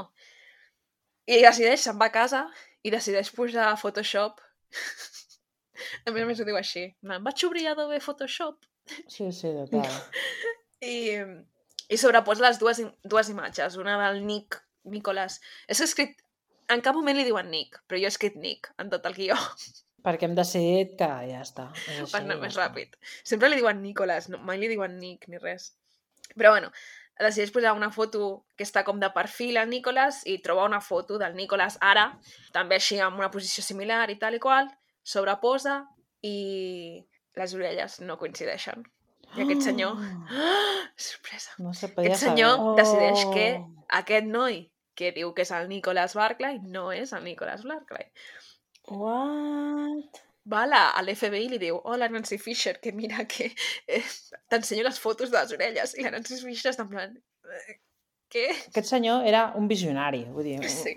I 1.28 1.42
decideix, 1.44 1.84
se'n 1.84 2.00
va 2.00 2.12
a 2.12 2.16
casa 2.16 2.46
i 2.84 2.94
decideix 2.94 3.34
posar 3.36 3.72
a 3.72 3.78
Photoshop 3.80 4.40
a 6.08 6.12
més 6.12 6.24
a 6.24 6.28
més 6.30 6.40
ho 6.40 6.46
diu 6.48 6.58
així. 6.58 6.86
en 6.88 7.10
plan, 7.10 7.24
Vaig 7.24 7.44
obrir 7.48 7.68
Adobe 7.68 8.00
Photoshop 8.04 8.66
Sí, 9.08 9.32
sí, 9.32 9.50
total. 9.52 9.90
i, 10.82 11.18
i 11.90 12.00
sobreposa 12.00 12.46
les 12.46 12.60
dues, 12.62 12.82
dues 13.04 13.32
imatges. 13.34 13.76
Una 13.82 13.98
del 14.06 14.24
Nick, 14.26 14.62
Nicolas. 14.84 15.42
És 15.68 15.84
escrit... 15.84 16.16
En 16.74 16.82
cap 16.84 16.96
moment 16.96 17.16
li 17.16 17.24
diuen 17.24 17.50
Nick, 17.52 17.82
però 17.88 18.00
jo 18.00 18.10
he 18.10 18.14
escrit 18.14 18.36
Nick 18.36 18.72
en 18.82 18.90
tot 18.92 19.06
el 19.08 19.16
guió, 19.16 19.38
Perquè 20.08 20.28
hem 20.28 20.36
decidit 20.38 20.94
que 21.00 21.08
ja 21.28 21.42
està. 21.44 21.66
És 21.98 22.12
per 22.14 22.22
anar 22.22 22.38
més 22.40 22.56
ràpid. 22.56 22.94
Sempre 23.28 23.50
li 23.50 23.58
diuen 23.60 23.82
Nicolas, 23.84 24.30
no, 24.32 24.38
mai 24.46 24.60
li 24.62 24.70
diuen 24.72 24.94
Nick 25.02 25.28
ni 25.28 25.40
res. 25.42 25.74
Però 26.38 26.54
bueno, 26.54 26.70
decideix 27.20 27.52
posar 27.52 27.74
una 27.76 27.90
foto 27.92 28.46
que 28.56 28.64
està 28.64 28.86
com 28.88 29.02
de 29.02 29.10
perfil 29.12 29.58
al 29.60 29.68
Nicolas 29.68 30.22
i 30.30 30.38
troba 30.46 30.68
una 30.70 30.80
foto 30.86 31.18
del 31.20 31.36
Nicolas 31.36 31.80
ara, 31.82 32.06
també 32.56 32.78
així 32.78 33.02
amb 33.04 33.20
una 33.20 33.32
posició 33.34 33.66
similar 33.66 34.06
i 34.14 34.20
tal 34.22 34.38
i 34.38 34.40
qual, 34.40 34.70
sobreposa 35.04 35.82
i 36.24 37.04
les 37.36 37.58
orelles 37.58 38.00
no 38.06 38.20
coincideixen. 38.22 38.86
I 39.36 39.44
aquest 39.44 39.66
senyor... 39.66 39.98
Ah, 40.32 40.88
sorpresa! 41.10 41.58
No 41.60 41.74
se 41.74 41.90
podia 41.92 42.14
Aquest 42.14 42.30
senyor 42.30 42.56
Oh. 42.64 42.76
decideix 42.80 43.26
que 43.34 43.48
aquest 44.00 44.30
noi 44.30 44.62
que 44.98 45.14
diu 45.16 45.34
que 45.38 45.46
és 45.46 45.54
el 45.56 45.70
Nicolas 45.72 46.18
Barclay 46.18 46.60
no 46.78 46.90
és 46.92 47.14
el 47.14 47.26
Nicolas 47.28 47.66
Barclay. 47.68 48.10
What? 48.88 50.24
va 50.48 50.64
a 50.64 51.02
l'FBI 51.04 51.46
i 51.46 51.50
li 51.52 51.60
diu 51.60 51.80
hola 51.84 52.08
Nancy 52.10 52.38
Fisher, 52.40 52.78
que 52.80 52.94
mira 52.96 53.26
que 53.28 53.50
eh, 53.88 54.04
t'ensenyo 54.50 54.86
les 54.88 55.00
fotos 55.00 55.32
de 55.32 55.42
les 55.42 55.52
orelles 55.58 55.96
i 55.98 56.06
la 56.06 56.14
Nancy 56.16 56.40
Fisher 56.44 56.72
està 56.72 56.86
en 56.86 56.92
plan 56.94 57.18
eh, 57.18 57.76
què? 58.32 58.46
Aquest 58.70 58.92
senyor 58.92 59.28
era 59.28 59.52
un 59.60 59.68
visionari, 59.68 60.24
vull 60.32 60.48
dir, 60.48 60.60
Sí, 60.72 60.96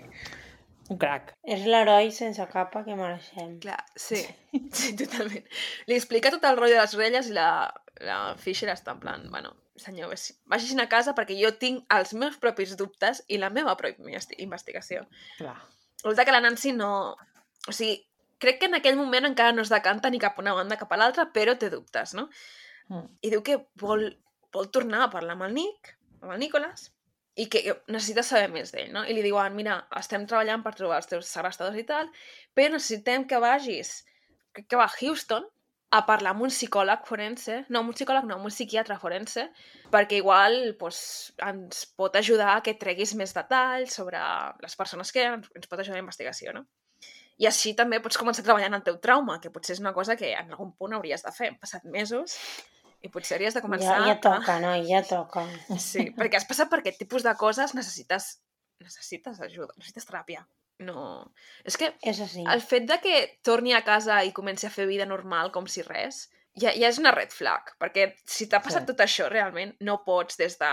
un 0.91 0.99
crac. 0.99 1.33
És 1.47 1.63
l'heroi 1.67 2.11
sense 2.15 2.43
capa 2.51 2.83
que 2.87 2.95
mereixem. 2.99 3.57
clar, 3.63 3.79
sí, 3.95 4.23
sí, 4.79 4.95
totalment. 4.99 5.47
Li 5.87 5.95
explica 5.99 6.31
tot 6.33 6.47
el 6.47 6.59
rotllo 6.59 6.75
de 6.75 6.83
les 6.83 6.95
orelles 6.99 7.31
i 7.31 7.37
la, 7.37 7.49
la 8.03 8.19
Fisher 8.39 8.71
està 8.73 8.95
en 8.95 9.03
plan, 9.03 9.27
bueno, 9.31 9.55
senyor, 9.81 10.13
vagin 10.51 10.83
a 10.83 10.87
casa 10.91 11.15
perquè 11.17 11.35
jo 11.39 11.51
tinc 11.61 11.83
els 11.93 12.13
meus 12.13 12.37
propis 12.41 12.75
dubtes 12.79 13.23
i 13.27 13.39
la 13.41 13.51
meva 13.53 13.75
pròpia 13.79 13.99
investi- 13.99 14.37
investigació. 14.45 15.03
Clar. 15.39 15.57
Resulta 16.03 16.25
que 16.25 16.35
la 16.35 16.41
Nancy 16.41 16.73
no... 16.77 16.91
O 17.69 17.73
sigui, 17.75 17.99
crec 18.41 18.57
que 18.61 18.69
en 18.71 18.79
aquell 18.79 18.97
moment 18.97 19.27
encara 19.29 19.53
no 19.53 19.61
es 19.61 19.69
decanta 19.69 20.09
ni 20.09 20.19
cap 20.21 20.39
una 20.41 20.55
banda 20.57 20.79
cap 20.79 20.91
a 20.93 20.97
l'altra, 20.97 21.27
però 21.35 21.53
té 21.59 21.69
dubtes, 21.69 22.15
no? 22.17 22.27
Mm. 22.89 23.05
I 23.21 23.33
diu 23.35 23.43
que 23.45 23.59
vol, 23.81 24.07
vol 24.55 24.71
tornar 24.73 25.05
a 25.05 25.11
parlar 25.13 25.37
amb 25.37 25.45
el 25.45 25.53
Nick, 25.59 25.93
amb 26.23 26.33
el 26.33 26.41
Nicholas, 26.41 26.89
i 27.39 27.47
que 27.51 27.61
necessita 27.87 28.23
saber 28.25 28.49
més 28.51 28.73
d'ell, 28.73 28.89
no? 28.95 29.05
I 29.05 29.13
li 29.15 29.23
diuen, 29.23 29.53
mira, 29.55 29.77
estem 29.99 30.25
treballant 30.27 30.65
per 30.65 30.73
trobar 30.75 30.99
els 30.99 31.09
teus 31.11 31.29
segrestadors 31.29 31.79
i 31.79 31.85
tal, 31.87 32.09
però 32.57 32.73
necessitem 32.73 33.27
que 33.29 33.39
vagis, 33.43 34.01
crec 34.55 34.67
que 34.73 34.79
va 34.79 34.89
a 34.89 34.95
Houston, 34.97 35.45
a 35.91 36.05
parlar 36.07 36.31
amb 36.31 36.45
un 36.45 36.51
psicòleg 36.53 37.03
forense, 37.07 37.57
no, 37.67 37.81
amb 37.81 37.91
un 37.91 37.95
psicòleg 37.97 38.27
no, 38.27 38.37
amb 38.37 38.47
un 38.47 38.53
psiquiatre 38.53 38.95
forense, 38.99 39.43
perquè 39.91 40.21
igual 40.21 40.75
pues, 40.79 40.99
ens 41.43 41.83
pot 41.99 42.15
ajudar 42.15 42.53
a 42.53 42.61
que 42.63 42.77
treguis 42.79 43.11
més 43.19 43.35
detalls 43.35 43.97
sobre 43.99 44.21
les 44.63 44.77
persones 44.79 45.11
que 45.11 45.25
ens, 45.33 45.49
ens 45.51 45.67
pot 45.67 45.83
ajudar 45.83 45.97
a 45.97 45.99
la 45.99 46.05
investigació, 46.05 46.55
no? 46.55 46.63
I 47.41 47.47
així 47.49 47.73
també 47.75 47.99
pots 47.99 48.19
començar 48.21 48.45
en 48.53 48.77
el 48.77 48.83
teu 48.85 48.99
trauma, 49.03 49.39
que 49.43 49.51
potser 49.51 49.75
és 49.75 49.81
una 49.83 49.93
cosa 49.93 50.15
que 50.15 50.31
en 50.31 50.53
algun 50.53 50.71
punt 50.77 50.93
hauries 50.93 51.25
de 51.25 51.31
fer. 51.33 51.49
Han 51.49 51.59
passat 51.59 51.83
mesos 51.89 52.37
i 53.01 53.09
potser 53.09 53.35
hauries 53.35 53.57
de 53.57 53.63
començar 53.65 53.97
Ja, 53.97 54.13
ja 54.13 54.17
toca, 54.21 54.59
no? 54.61 54.75
Ja 54.87 55.01
toca. 55.03 55.47
Sí, 55.81 56.11
perquè 56.17 56.37
has 56.37 56.47
passat 56.47 56.69
per 56.69 56.79
aquest 56.83 57.01
tipus 57.01 57.25
de 57.25 57.33
coses, 57.39 57.73
necessites, 57.75 58.35
necessites 58.79 59.41
ajuda, 59.41 59.73
necessites 59.75 60.07
teràpia. 60.07 60.45
No... 60.81 61.33
És 61.67 61.77
que 61.77 61.91
És 62.01 62.19
així. 62.23 62.43
el 62.49 62.61
fet 62.65 62.87
de 62.89 62.97
que 63.03 63.17
torni 63.45 63.73
a 63.77 63.83
casa 63.85 64.23
i 64.25 64.31
comenci 64.33 64.65
a 64.67 64.73
fer 64.73 64.87
vida 64.89 65.05
normal 65.05 65.51
com 65.53 65.67
si 65.69 65.83
res, 65.85 66.23
ja, 66.57 66.71
ja 66.73 66.89
és 66.89 66.99
una 66.99 67.13
red 67.15 67.31
flag, 67.31 67.75
perquè 67.79 68.09
si 68.25 68.47
t'ha 68.49 68.59
passat 68.65 68.83
Sí. 68.87 68.91
tot 68.93 69.03
això 69.05 69.29
realment, 69.29 69.75
no 69.79 70.01
pots 70.05 70.37
des 70.41 70.57
de... 70.59 70.71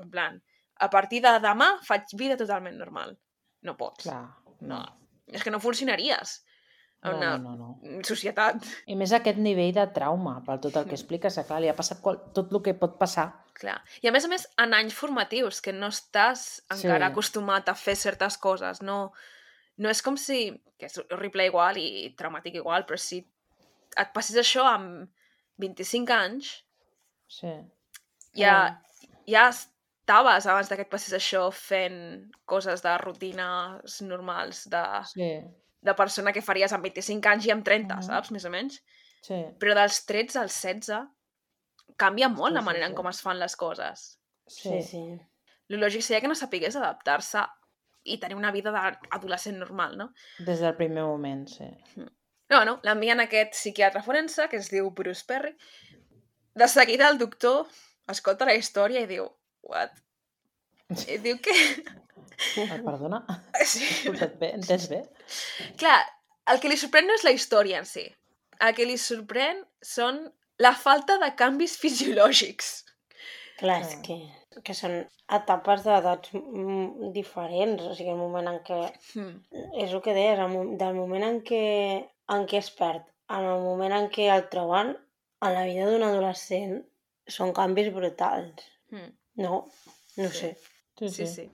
En 0.00 0.08
plan, 0.10 0.38
a 0.80 0.88
partir 0.88 1.20
de 1.20 1.34
demà 1.44 1.72
faig 1.84 2.14
vida 2.16 2.36
totalment 2.40 2.78
normal. 2.78 3.16
No 3.62 3.76
pots. 3.76 4.06
Clar. 4.06 4.22
No. 4.60 4.80
És 5.28 5.42
que 5.44 5.50
no 5.50 5.60
funcionaries 5.60 6.38
No, 7.02 7.16
una 7.16 7.36
no, 7.38 7.52
no, 7.56 7.76
no. 7.82 8.02
societat. 8.06 8.62
I 8.86 8.94
més 8.94 9.10
aquest 9.16 9.38
nivell 9.42 9.72
de 9.74 9.86
trauma, 9.94 10.36
per 10.46 10.60
tot 10.62 10.76
el 10.78 10.84
que 10.86 10.94
expliques, 10.98 11.34
que 11.34 11.44
clar, 11.48 11.60
li 11.64 11.68
ha 11.70 11.74
passat 11.74 11.98
qual... 12.04 12.20
tot 12.36 12.52
el 12.54 12.62
que 12.62 12.74
pot 12.78 12.94
passar. 13.00 13.28
Clar. 13.58 13.80
I 14.02 14.08
a 14.08 14.12
més 14.14 14.24
a 14.24 14.30
més, 14.30 14.44
en 14.62 14.72
anys 14.78 14.94
formatius, 14.94 15.60
que 15.60 15.72
no 15.74 15.88
estàs 15.90 16.62
encara 16.70 17.08
Sí. 17.08 17.12
acostumat 17.12 17.68
a 17.68 17.74
fer 17.74 17.96
certes 17.98 18.38
coses, 18.38 18.80
no, 18.86 19.12
no 19.82 19.90
és 19.90 20.02
com 20.02 20.16
si, 20.16 20.44
que 20.78 20.86
és 20.86 20.98
horrible 21.10 21.46
igual 21.50 21.76
i 21.82 22.14
traumàtic 22.18 22.54
igual, 22.62 22.86
però 22.86 22.96
si 22.98 23.18
et 23.98 24.12
passis 24.14 24.38
això 24.40 24.64
amb 24.70 25.10
25 25.58 26.14
anys, 26.14 26.52
Sí. 27.28 27.50
ja, 28.38 28.78
ja 29.26 29.48
estaves 29.50 30.46
abans 30.46 30.68
de 30.70 30.76
que 30.76 30.86
et 30.86 30.90
passis 30.92 31.14
això 31.18 31.48
fent 31.52 32.30
coses 32.46 32.82
de 32.82 32.94
rutines 33.02 34.00
normals, 34.06 34.64
de, 34.70 34.84
Sí. 35.12 35.32
De 35.82 35.94
persona 35.98 36.32
que 36.32 36.42
faries 36.42 36.72
amb 36.72 36.84
25 36.86 37.28
anys 37.28 37.46
i 37.46 37.50
amb 37.54 37.64
30, 37.66 37.96
Mhm. 37.96 38.02
saps? 38.06 38.30
Més 38.30 38.44
o 38.44 38.50
menys. 38.50 38.82
Sí. 39.22 39.34
Però 39.58 39.74
dels 39.74 40.04
13 40.06 40.38
als 40.38 40.54
16 40.62 41.08
canvia 41.96 42.28
molt 42.28 42.50
Sí, 42.52 42.54
la 42.54 42.60
sí, 42.60 42.66
manera 42.66 42.86
sí. 42.86 42.90
en 42.92 42.96
com 42.96 43.08
es 43.08 43.20
fan 43.22 43.38
les 43.38 43.56
coses. 43.56 44.18
Sí, 44.46 44.82
sí. 44.82 45.02
El 45.68 45.80
lògic 45.80 46.02
seria 46.02 46.20
que 46.20 46.28
no 46.28 46.34
sapigués 46.34 46.76
adaptar-se 46.76 47.44
i 48.04 48.18
tenir 48.18 48.36
una 48.36 48.50
vida 48.52 48.70
d'adolescent 48.72 49.56
normal, 49.58 49.96
no? 49.96 50.12
Des 50.38 50.60
del 50.60 50.74
primer 50.76 51.04
moment, 51.04 51.46
sí. 51.48 51.64
No, 51.96 52.56
bueno, 52.58 52.80
l'envien 52.82 53.20
a 53.20 53.24
aquest 53.24 53.52
psiquiatre 53.54 54.02
forense, 54.02 54.48
que 54.48 54.56
es 54.56 54.68
diu 54.70 54.90
Bruce 54.90 55.24
Perry. 55.26 55.56
De 56.54 56.68
seguida 56.68 57.08
el 57.08 57.16
doctor 57.18 57.66
escolta 58.08 58.44
la 58.44 58.54
història 58.54 59.00
i 59.00 59.06
diu, 59.06 59.30
what? 59.62 59.90
I 61.08 61.16
diu 61.18 61.38
que... 61.40 61.52
Ah, 62.66 62.78
perdona? 62.84 63.22
Sí. 63.72 63.84
Escolta't 63.86 64.36
bé? 64.40 64.52
Entens 64.58 64.88
bé? 64.90 65.02
Clar, 65.80 65.98
el 66.52 66.60
que 66.62 66.70
li 66.72 66.76
sorprèn 66.80 67.06
no 67.08 67.14
és 67.18 67.24
la 67.26 67.34
història 67.36 67.78
en 67.82 67.86
si. 67.88 68.04
El 68.62 68.74
que 68.76 68.86
li 68.86 68.96
sorprèn 69.00 69.62
són 69.82 70.24
la 70.62 70.72
falta 70.78 71.18
de 71.22 71.28
canvis 71.38 71.76
fisiològics. 71.80 72.72
Clar, 73.60 73.78
és 73.84 73.94
Clar. 73.94 74.02
que, 74.06 74.60
que 74.66 74.74
són 74.74 74.98
etapes 75.32 75.84
d'edats 75.86 76.32
mm, 76.34 77.12
diferents. 77.14 77.84
O 77.88 77.94
sigui, 77.94 78.10
el 78.14 78.20
moment 78.20 78.50
en 78.50 78.58
què... 78.66 78.80
Hmm. 79.14 79.36
És 79.78 79.94
el 79.94 80.02
que 80.04 80.14
deies, 80.16 80.38
el 80.42 80.76
del 80.80 80.98
moment 80.98 81.24
en 81.28 81.40
què, 81.46 81.62
en 82.34 82.46
què 82.50 82.58
es 82.60 82.70
perd, 82.78 83.06
en 83.32 83.46
el 83.48 83.62
moment 83.64 83.94
en 83.96 84.10
què 84.12 84.26
el 84.34 84.48
troben, 84.52 84.94
a 85.42 85.50
la 85.50 85.64
vida 85.66 85.88
d'un 85.90 86.04
adolescent 86.06 86.76
són 87.30 87.54
canvis 87.56 87.88
brutals. 87.94 88.66
Hmm. 88.92 89.10
No? 89.40 89.64
No 90.18 90.28
Sí. 90.28 90.38
sé. 90.42 90.52
Sí, 91.08 91.26
Sí, 91.26 91.26
sí. 91.26 91.44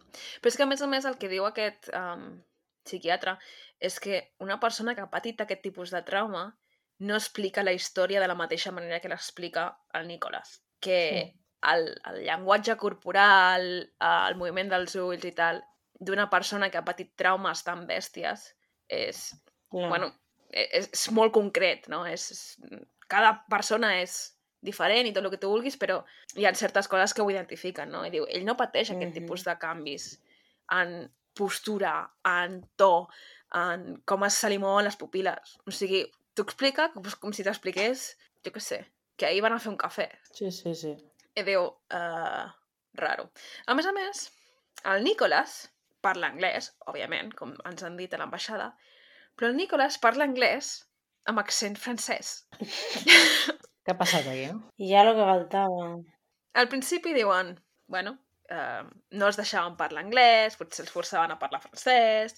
Però 0.40 0.48
és 0.52 0.56
que, 0.56 0.62
a 0.62 0.66
més 0.70 0.82
a 0.82 0.86
més, 0.86 1.04
el 1.08 1.16
que 1.18 1.28
diu 1.28 1.46
aquest 1.48 1.88
um, 1.94 2.42
psiquiatre 2.84 3.36
és 3.80 3.98
que 4.00 4.34
una 4.44 4.58
persona 4.60 4.94
que 4.94 5.00
ha 5.04 5.10
patit 5.10 5.40
aquest 5.40 5.62
tipus 5.62 5.90
de 5.94 6.02
trauma 6.02 6.58
no 7.00 7.14
explica 7.14 7.62
la 7.62 7.72
història 7.72 8.20
de 8.20 8.26
la 8.28 8.34
mateixa 8.34 8.72
manera 8.74 8.98
que 9.00 9.08
l'explica 9.08 9.68
el 9.94 10.08
Nicolas. 10.08 10.62
Que 10.80 10.98
Sí. 11.12 11.40
el, 11.72 11.88
el 12.10 12.22
llenguatge 12.24 12.76
corporal, 12.76 13.92
el 14.00 14.36
moviment 14.36 14.68
dels 14.70 14.94
ulls 14.96 15.24
i 15.24 15.32
tal, 15.32 15.62
d'una 15.98 16.28
persona 16.30 16.70
que 16.70 16.78
ha 16.78 16.84
patit 16.84 17.14
traumes 17.16 17.62
tan 17.64 17.86
bèsties 17.86 18.54
és, 18.88 19.34
Clar. 19.70 19.88
bueno, 19.90 20.12
e- 20.50 20.68
és, 20.78 20.88
és 20.92 21.10
molt 21.10 21.32
concret, 21.32 21.88
no? 21.88 22.04
És, 22.06 22.30
és, 22.30 22.42
cada 23.08 23.44
persona 23.50 23.96
és 24.02 24.37
diferent 24.62 25.06
i 25.06 25.12
tot 25.14 25.24
el 25.24 25.30
que 25.30 25.38
tu 25.38 25.48
vulguis, 25.52 25.76
però 25.78 26.00
hi 26.36 26.44
ha 26.46 26.54
certes 26.54 26.88
coses 26.88 27.14
que 27.14 27.22
ho 27.22 27.30
identifiquen, 27.30 27.90
no? 27.90 28.04
I 28.06 28.10
diu, 28.10 28.26
ell 28.28 28.44
no 28.44 28.56
pateix 28.56 28.90
aquest 28.90 29.12
Mhm. 29.14 29.14
tipus 29.20 29.44
de 29.44 29.56
canvis 29.58 30.20
en 30.72 31.10
postura, 31.34 32.10
en 32.26 32.62
to, 32.76 33.08
en 33.54 34.02
com 34.04 34.24
es 34.24 34.34
se 34.34 34.48
li 34.50 34.58
mouen 34.58 34.84
les 34.84 34.98
pupil·les. 34.98 35.58
O 35.66 35.70
sigui, 35.70 36.02
t'ho 36.34 36.42
explica 36.42 36.90
com, 36.92 37.02
com 37.20 37.32
si 37.32 37.44
t'expliqués, 37.44 38.16
jo 38.44 38.50
què 38.50 38.60
sé, 38.60 38.80
que 39.16 39.26
ahir 39.26 39.40
van 39.42 39.52
a 39.52 39.58
fer 39.58 39.70
un 39.70 39.78
cafè. 39.78 40.08
Sí, 40.32 40.50
sí, 40.50 40.74
sí. 40.74 40.96
I 41.36 41.42
diu, 41.46 41.62
uh, 41.94 42.44
raro. 42.94 43.30
A 43.66 43.74
més 43.74 43.86
a 43.86 43.92
més, 43.92 44.32
el 44.84 45.04
Nicholas 45.04 45.70
parla 46.00 46.28
anglès, 46.32 46.72
òbviament, 46.86 47.32
com 47.34 47.54
ens 47.64 47.82
han 47.82 47.96
dit 47.96 48.12
a 48.14 48.18
l'ambaixada, 48.18 48.72
però 49.36 49.48
el 49.48 49.56
Nicholas 49.56 49.98
parla 49.98 50.24
anglès 50.24 50.84
amb 51.26 51.38
accent 51.38 51.76
francès. 51.78 52.46
Què 53.88 53.94
ha 53.94 54.00
passat 54.02 54.26
aquí, 54.28 54.42
no? 54.52 54.58
I 54.76 54.90
ja 54.90 55.00
el 55.00 55.14
que 55.16 55.24
faltava. 55.24 55.84
Al 56.60 56.66
principi 56.68 57.14
diuen, 57.16 57.54
bueno, 57.88 58.18
eh, 58.52 58.82
no 59.16 59.30
els 59.30 59.38
deixaven 59.40 59.78
parlar 59.78 60.02
anglès, 60.04 60.58
potser 60.60 60.84
els 60.84 60.92
forçaven 60.92 61.32
a 61.32 61.38
parlar 61.40 61.62
francès, 61.62 62.36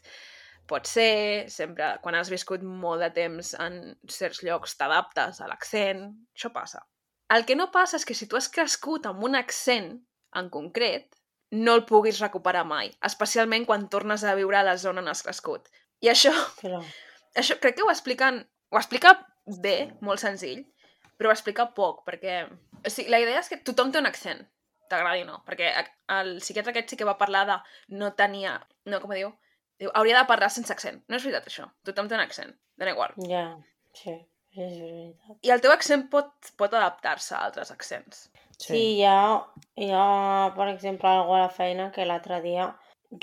pot 0.70 0.86
ser, 0.86 1.50
sempre, 1.50 1.88
quan 2.04 2.14
has 2.14 2.30
viscut 2.30 2.62
molt 2.62 3.02
de 3.02 3.10
temps 3.18 3.50
en 3.66 3.80
certs 4.06 4.44
llocs 4.46 4.78
t'adaptes 4.78 5.42
a 5.42 5.50
l'accent, 5.50 6.06
això 6.38 6.54
passa. 6.54 6.84
El 7.34 7.48
que 7.50 7.58
no 7.58 7.72
passa 7.74 7.98
és 7.98 8.06
que 8.06 8.14
si 8.14 8.30
tu 8.30 8.38
has 8.38 8.46
crescut 8.54 9.10
amb 9.10 9.26
un 9.26 9.34
accent 9.34 9.96
en 10.38 10.54
concret, 10.54 11.10
no 11.50 11.74
el 11.74 11.86
puguis 11.90 12.22
recuperar 12.22 12.62
mai, 12.62 12.94
especialment 13.10 13.66
quan 13.66 13.90
tornes 13.90 14.22
a 14.22 14.38
viure 14.38 14.62
a 14.62 14.66
la 14.70 14.78
zona 14.78 15.02
on 15.02 15.10
has 15.10 15.26
crescut. 15.26 15.66
I 15.98 16.14
això, 16.14 16.30
Clar. 16.62 16.84
això 17.34 17.58
crec 17.58 17.80
que 17.80 17.82
ho 17.82 17.90
expliquen, 17.90 18.44
ho 18.70 18.78
explica 18.78 19.18
bé, 19.58 19.96
molt 19.98 20.22
senzill, 20.22 20.62
però 21.20 21.28
ho 21.28 21.36
explica 21.36 21.68
poc, 21.76 22.00
perquè 22.08 22.46
o 22.48 22.88
sigui, 22.88 23.10
la 23.12 23.20
idea 23.20 23.42
és 23.42 23.52
que 23.52 23.60
tothom 23.60 23.92
té 23.92 24.00
un 24.00 24.08
accent, 24.08 24.40
t'agradi 24.88 25.26
o 25.26 25.28
no, 25.28 25.38
perquè 25.44 25.68
el 26.16 26.38
psiquiatre 26.40 26.72
aquest 26.72 26.94
sí 26.94 26.98
que 26.98 27.08
va 27.08 27.18
parlar 27.20 27.44
de 27.50 27.58
no 28.00 28.14
tenia, 28.16 28.56
no, 28.88 29.02
com 29.02 29.12
diu, 29.12 29.34
diu, 29.80 29.92
hauria 30.00 30.22
de 30.22 30.28
parlar 30.30 30.50
sense 30.52 30.72
accent. 30.72 31.02
No 31.08 31.18
és 31.18 31.26
veritat 31.26 31.48
això, 31.50 31.68
tothom 31.86 32.08
té 32.08 32.16
un 32.16 32.24
accent, 32.24 32.54
dona 32.80 32.94
igual. 32.96 33.12
Ja, 33.28 33.44
sí, 34.00 34.16
és 34.56 34.76
veritat. 34.80 35.38
I 35.44 35.54
el 35.54 35.62
teu 35.64 35.74
accent 35.74 36.08
pot, 36.12 36.32
pot 36.60 36.72
adaptar-se 36.72 37.36
a 37.36 37.44
altres 37.50 37.72
accents. 37.76 38.28
Sí, 38.60 38.80
hi 38.98 39.04
ha, 39.08 39.40
hi 39.80 39.88
ha, 39.92 40.06
per 40.56 40.68
exemple, 40.72 41.08
algú 41.08 41.36
a 41.36 41.44
la 41.46 41.52
feina 41.52 41.90
que 41.94 42.08
l'altre 42.08 42.40
dia 42.44 42.72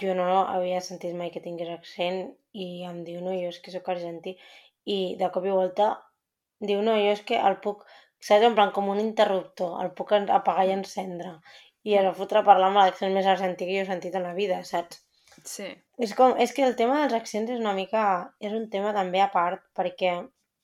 jo 0.01 0.13
no 0.17 0.43
havia 0.43 0.79
sentit 0.85 1.13
mai 1.17 1.29
que 1.33 1.43
tingués 1.43 1.69
accent 1.73 2.25
i 2.53 2.85
em 2.87 3.03
diu, 3.07 3.21
no, 3.25 3.35
jo 3.37 3.51
és 3.51 3.59
que 3.61 3.73
sóc 3.73 3.89
argentí. 3.93 4.37
I 4.87 5.17
de 5.19 5.29
cop 5.33 5.45
i 5.45 5.53
volta 5.53 5.91
diu, 6.59 6.81
no, 6.81 6.95
jo 6.97 7.15
és 7.15 7.23
que 7.27 7.39
el 7.49 7.59
puc, 7.63 7.83
saps, 8.19 8.45
en 8.45 8.55
plan 8.57 8.71
com 8.75 8.89
un 8.93 9.01
interruptor, 9.03 9.75
el 9.83 9.91
puc 9.97 10.13
apagar 10.17 10.67
i 10.67 10.75
encendre. 10.75 11.37
I 11.87 11.97
va 12.03 12.13
fotre 12.13 12.41
a 12.41 12.47
parlar 12.47 12.71
amb 12.71 12.81
l'accent 12.81 13.13
més 13.13 13.27
argentí 13.27 13.65
que 13.65 13.77
jo 13.77 13.83
he 13.83 13.89
sentit 13.91 14.15
en 14.15 14.25
la 14.27 14.33
vida, 14.33 14.63
saps? 14.63 15.03
Sí. 15.45 15.67
És, 16.01 16.13
com, 16.17 16.33
és 16.41 16.51
que 16.51 16.65
el 16.65 16.75
tema 16.75 17.01
dels 17.01 17.13
accents 17.13 17.51
és 17.53 17.61
una 17.61 17.75
mica... 17.77 18.33
És 18.41 18.51
un 18.53 18.69
tema 18.73 18.91
també 18.93 19.21
a 19.21 19.29
part, 19.31 19.61
perquè 19.77 20.17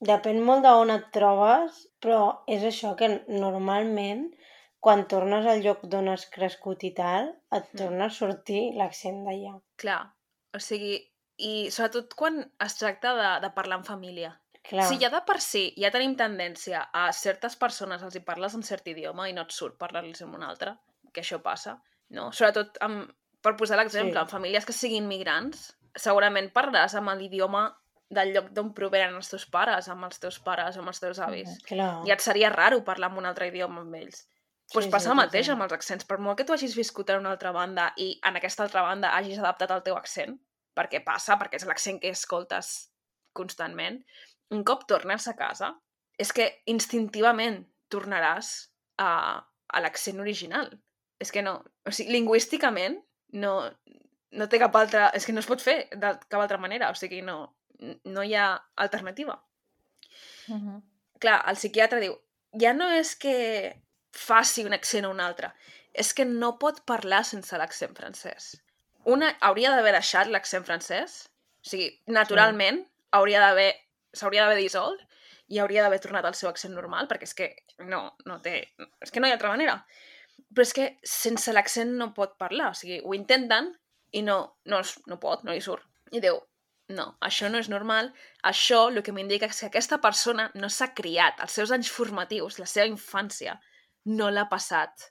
Depèn 0.04 0.40
molt 0.44 0.64
d'on 0.66 0.90
et 0.92 1.04
trobes, 1.14 1.76
però 2.02 2.44
és 2.50 2.64
això 2.66 2.92
que 2.98 3.08
normalment 3.28 4.26
quan 4.84 5.06
tornes 5.08 5.46
al 5.48 5.62
lloc 5.64 5.86
d'on 5.88 6.10
has 6.12 6.26
crescut 6.34 6.82
i 6.84 6.90
tal, 6.98 7.30
et 7.56 7.70
Mm. 7.72 7.78
torna 7.78 8.04
a 8.06 8.10
sortir 8.10 8.74
l'accent 8.76 9.24
d'allà. 9.24 9.54
Clar, 9.80 10.02
o 10.52 10.58
sigui, 10.58 10.98
i 11.38 11.70
sobretot 11.70 12.12
quan 12.14 12.52
es 12.66 12.76
tracta 12.76 13.14
de, 13.20 13.30
de 13.46 13.50
parlar 13.54 13.78
en 13.78 13.84
família. 13.84 14.34
Clar, 14.64 14.86
Si 14.88 14.96
ja 14.98 15.10
de 15.12 15.20
per 15.26 15.40
si 15.44 15.74
ja 15.76 15.90
tenim 15.92 16.14
tendència 16.16 16.86
a 16.92 17.10
certes 17.12 17.54
persones 17.60 18.02
els 18.02 18.14
hi 18.16 18.20
parles 18.24 18.54
en 18.56 18.62
cert 18.64 18.86
idioma 18.88 19.28
i 19.28 19.34
no 19.36 19.42
et 19.44 19.52
surt 19.52 19.76
parlar-los 19.78 20.22
en 20.24 20.32
un 20.34 20.42
altre, 20.42 20.72
que 21.12 21.20
això 21.20 21.40
passa, 21.44 21.76
no? 22.16 22.30
Sobretot, 22.32 22.78
amb, 22.80 23.10
per 23.44 23.56
posar 23.60 23.76
l'exemple, 23.76 24.14
Sí. 24.14 24.18
en 24.24 24.28
famílies 24.28 24.64
que 24.64 24.72
siguin 24.72 25.06
migrants, 25.06 25.76
segurament 25.94 26.50
parlaràs 26.52 26.94
amb 26.96 27.12
l'idioma 27.18 27.76
del 28.08 28.32
lloc 28.32 28.48
d'on 28.56 28.72
provenen 28.74 29.14
els 29.16 29.28
teus 29.30 29.44
pares, 29.46 29.88
amb 29.88 30.04
els 30.04 30.18
teus 30.20 30.38
pares, 30.38 30.76
amb 30.78 30.88
els 30.88 31.00
teus 31.00 31.18
avis. 31.18 31.58
clar. 31.68 32.06
I 32.06 32.10
et 32.12 32.20
seria 32.20 32.48
raro 32.50 32.82
parlar 32.84 33.10
en 33.10 33.18
un 33.18 33.26
altre 33.26 33.48
idioma 33.48 33.80
amb 33.82 33.94
ells. 33.94 34.26
Doncs 34.72 34.86
Sí, 34.86 34.90
passa 34.90 35.04
sí, 35.04 35.10
el 35.10 35.16
mateix 35.16 35.44
sí. 35.46 35.52
amb 35.52 35.62
els 35.62 35.72
accents. 35.72 36.04
Per 36.06 36.18
molt 36.18 36.38
que 36.38 36.44
tu 36.44 36.52
hagis 36.54 36.74
viscut 36.74 37.10
en 37.10 37.18
una 37.20 37.30
altra 37.32 37.52
banda 37.52 37.92
i 37.98 38.18
en 38.24 38.36
aquesta 38.36 38.62
altra 38.62 38.80
banda 38.82 39.10
hagis 39.14 39.38
adaptat 39.38 39.70
el 39.70 39.82
teu 39.82 39.94
accent, 39.96 40.38
perquè 40.74 41.04
passa, 41.04 41.36
perquè 41.38 41.56
és 41.56 41.66
l'accent 41.66 42.00
que 42.00 42.08
escoltes 42.08 42.90
constantment, 43.34 44.04
un 44.54 44.62
cop 44.66 44.86
tornes 44.90 45.28
a 45.28 45.36
casa, 45.38 45.74
és 46.18 46.30
que 46.32 46.48
instintivament 46.70 47.64
tornaràs 47.92 48.52
a, 49.02 49.10
a 49.42 49.82
l'accent 49.82 50.22
original. 50.22 50.70
És 51.22 51.32
que 51.34 51.42
no... 51.42 51.58
O 51.86 51.92
sigui, 51.92 52.14
lingüísticament 52.14 53.00
no, 53.40 53.56
no 54.38 54.48
té 54.48 54.60
cap 54.62 54.76
altra... 54.78 55.10
És 55.14 55.26
que 55.26 55.34
no 55.34 55.42
es 55.42 55.50
pot 55.50 55.62
fer 55.62 55.84
de 55.90 56.14
cap 56.28 56.40
altra 56.40 56.60
manera. 56.62 56.90
O 56.94 56.98
sigui, 56.98 57.22
no, 57.26 57.54
no 58.04 58.22
hi 58.22 58.34
ha 58.38 58.54
alternativa 58.86 59.40
Uh 60.48 60.56
-huh. 60.56 60.82
clar, 61.18 61.42
el 61.48 61.56
psiquiatre 61.56 62.00
diu, 62.00 62.14
ja 62.60 62.72
no 62.72 62.90
és 62.90 63.16
que 63.16 63.82
faci 64.12 64.64
un 64.64 64.72
accent 64.72 65.06
o 65.06 65.10
un 65.10 65.20
altre, 65.20 65.54
és 65.92 66.12
que 66.14 66.24
no 66.24 66.58
pot 66.58 66.84
parlar 66.84 67.24
sense 67.24 67.58
l'accent 67.58 67.96
francès. 67.96 68.62
Una 69.04 69.36
hauria 69.40 69.70
d'haver 69.70 69.92
deixat 69.92 70.28
l'accent 70.28 70.64
francès, 70.64 71.30
o 71.64 71.68
sigui, 71.70 72.02
naturalment 72.06 72.78
sí. 72.82 72.90
hauria 73.10 73.40
d'haver 73.40 73.72
s'hauria 74.14 74.44
d'haver 74.44 74.62
dissolt 74.62 75.02
i 75.52 75.60
hauria 75.60 75.84
d'haver 75.84 76.00
tornat 76.00 76.26
al 76.28 76.36
seu 76.38 76.48
accent 76.48 76.74
normal, 76.74 77.08
perquè 77.10 77.28
és 77.28 77.36
que 77.36 77.50
no, 77.84 78.06
no 78.28 78.40
té... 78.44 78.56
És 79.04 79.12
que 79.12 79.20
no 79.20 79.28
hi 79.28 79.34
ha 79.34 79.38
altra 79.38 79.52
manera. 79.52 79.76
Però 80.54 80.64
és 80.64 80.72
que 80.76 80.88
sense 81.08 81.52
l'accent 81.52 81.92
no 81.98 82.12
pot 82.16 82.38
parlar, 82.40 82.70
o 82.72 82.78
sigui, 82.78 83.00
ho 83.04 83.14
intenten 83.16 83.72
i 84.14 84.22
no, 84.22 84.38
no, 84.70 84.80
no 85.10 85.20
pot, 85.20 85.44
no 85.44 85.52
li 85.52 85.62
surt. 85.64 85.84
I 86.14 86.22
diu, 86.24 86.38
no, 86.94 87.06
això 87.24 87.48
no 87.50 87.60
és 87.60 87.70
normal, 87.72 88.10
això 88.50 88.86
el 88.90 89.02
que 89.04 89.12
m'indica 89.16 89.48
és 89.50 89.60
que 89.60 89.70
aquesta 89.70 89.98
persona 90.04 90.50
no 90.54 90.68
s'ha 90.70 90.92
criat, 90.96 91.40
els 91.40 91.56
seus 91.58 91.72
anys 91.74 91.90
formatius, 91.92 92.60
la 92.60 92.68
seva 92.70 92.88
infància, 92.90 93.58
no 94.04 94.30
l'ha 94.30 94.46
passat 94.50 95.08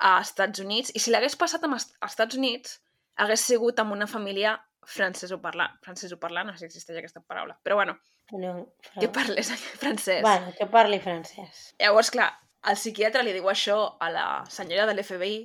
a 0.00 0.16
Estats 0.24 0.62
Units, 0.64 0.94
i 0.96 1.02
si 1.02 1.12
l'hagués 1.12 1.36
passat 1.36 1.64
a 1.66 1.72
Estats 2.08 2.38
Units, 2.40 2.78
hagués 3.20 3.44
sigut 3.44 3.80
amb 3.82 3.92
una 3.92 4.08
família 4.08 4.56
francesoparlant, 4.90 5.78
francesoparlant, 5.84 6.48
no 6.50 6.54
sé 6.56 6.64
si 6.64 6.70
existeix 6.70 6.98
aquesta 7.00 7.22
paraula, 7.22 7.58
però 7.64 7.76
bueno, 7.80 7.98
No, 8.32 8.50
que 8.94 9.08
però... 9.08 9.24
parlés 9.24 9.48
francès. 9.80 10.20
Bueno, 10.22 10.52
que 10.58 10.66
parli 10.70 11.00
francès. 11.02 11.64
Llavors, 11.82 12.12
clar, 12.14 12.28
el 12.70 12.76
psiquiatre 12.78 13.24
li 13.26 13.32
diu 13.34 13.48
això 13.50 13.78
a 13.98 14.10
la 14.14 14.26
senyora 14.48 14.84
de 14.86 14.94
l'FBI 14.94 15.38